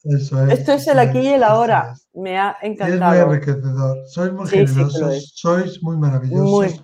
Eso 0.03 0.43
es. 0.45 0.59
Esto 0.59 0.73
es 0.73 0.87
el 0.87 0.99
eso 0.99 1.09
aquí 1.09 1.19
y 1.19 1.27
el 1.27 1.43
ahora. 1.43 1.93
Me 2.13 2.37
ha 2.37 2.57
Y 2.61 2.67
es 2.89 3.01
muy 3.01 3.19
encantado. 3.19 3.33
enriquecedor. 3.33 3.97
Sois 4.07 4.31
muy 4.33 4.47
Sí, 4.47 4.57
generosos, 4.57 5.31
sois 5.35 5.83
muy 5.83 5.97
maravillosos. 5.97 6.49
Muy. 6.49 6.81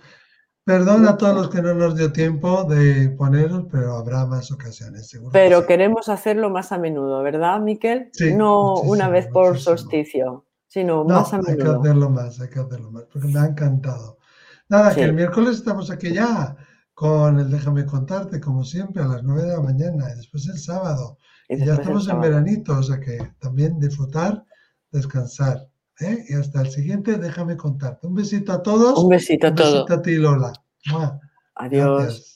Perdón 0.66 1.08
a 1.08 1.18
todos 1.18 1.36
los 1.36 1.50
que 1.50 1.62
no 1.62 1.74
nos 1.76 1.96
dio 1.96 2.12
tiempo 2.12 2.64
de 2.66 3.10
poneros, 3.12 3.66
pero 3.72 3.96
habrá 3.98 4.26
más 4.26 4.52
ocasiones, 4.52 5.10
seguro. 5.10 5.40
que 5.40 5.40
Pero 5.40 5.62
sí. 5.62 5.68
queremos 5.68 6.10
hacerlo 6.10 6.50
más 6.50 6.72
a 6.72 6.78
menudo, 6.78 7.22
¿verdad, 7.24 7.60
Miquel? 7.62 8.10
Sí, 8.14 8.34
no 8.34 8.74
una 8.82 9.10
vez 9.10 9.28
por 9.28 9.50
muchísimo. 9.50 9.78
solsticio, 9.78 10.46
sino 10.68 11.04
No, 11.04 11.22
más 11.22 11.34
a 11.34 11.42
hay 11.46 11.58
que 11.58 11.66
menudo. 11.66 11.80
hacerlo 11.82 12.10
más, 12.10 12.40
hay 12.42 12.50
que 12.50 12.60
hacerlo 12.60 12.92
más, 12.92 13.04
porque 13.12 13.28
me 13.28 13.40
ha 13.40 13.46
encantado. 13.46 14.18
Nada, 14.70 14.96
que 14.96 15.04
el 15.04 15.14
miércoles 15.14 15.58
estamos 15.58 15.92
aquí 15.92 16.14
ya 16.14 16.56
con 16.94 17.40
el 17.40 17.50
Déjame 17.52 17.86
contarte, 17.86 18.40
como 18.40 18.64
siempre, 18.64 19.04
a 19.04 19.08
las 19.08 19.24
9 19.24 19.44
de 19.44 19.54
la 19.54 19.62
mañana, 19.62 20.12
y 20.12 20.16
después 20.18 20.48
el 20.48 20.58
sábado. 20.58 21.18
Y 21.50 21.64
ya 21.64 21.76
estamos 21.76 22.08
en 22.08 22.20
veranito, 22.22 22.78
o 22.78 22.84
sea 22.84 23.00
que 23.00 23.18
también 23.40 23.80
disfrutar, 23.80 24.44
descansar. 24.92 25.68
¿eh? 26.00 26.26
Y 26.28 26.34
hasta 26.34 26.62
el 26.62 26.70
siguiente, 26.70 27.18
déjame 27.18 27.56
contarte. 27.56 28.08
Un 28.08 28.16
besito 28.16 28.52
a 28.52 28.64
todos. 28.64 28.98
Un 28.98 29.10
besito 29.10 29.48
a 29.48 29.50
Un 29.52 29.56
besito 29.56 29.86
todos. 29.86 29.92
a 30.00 30.02
ti, 30.02 30.16
Lola. 30.16 30.54
Adiós. 31.56 32.04
Gracias. 32.04 32.35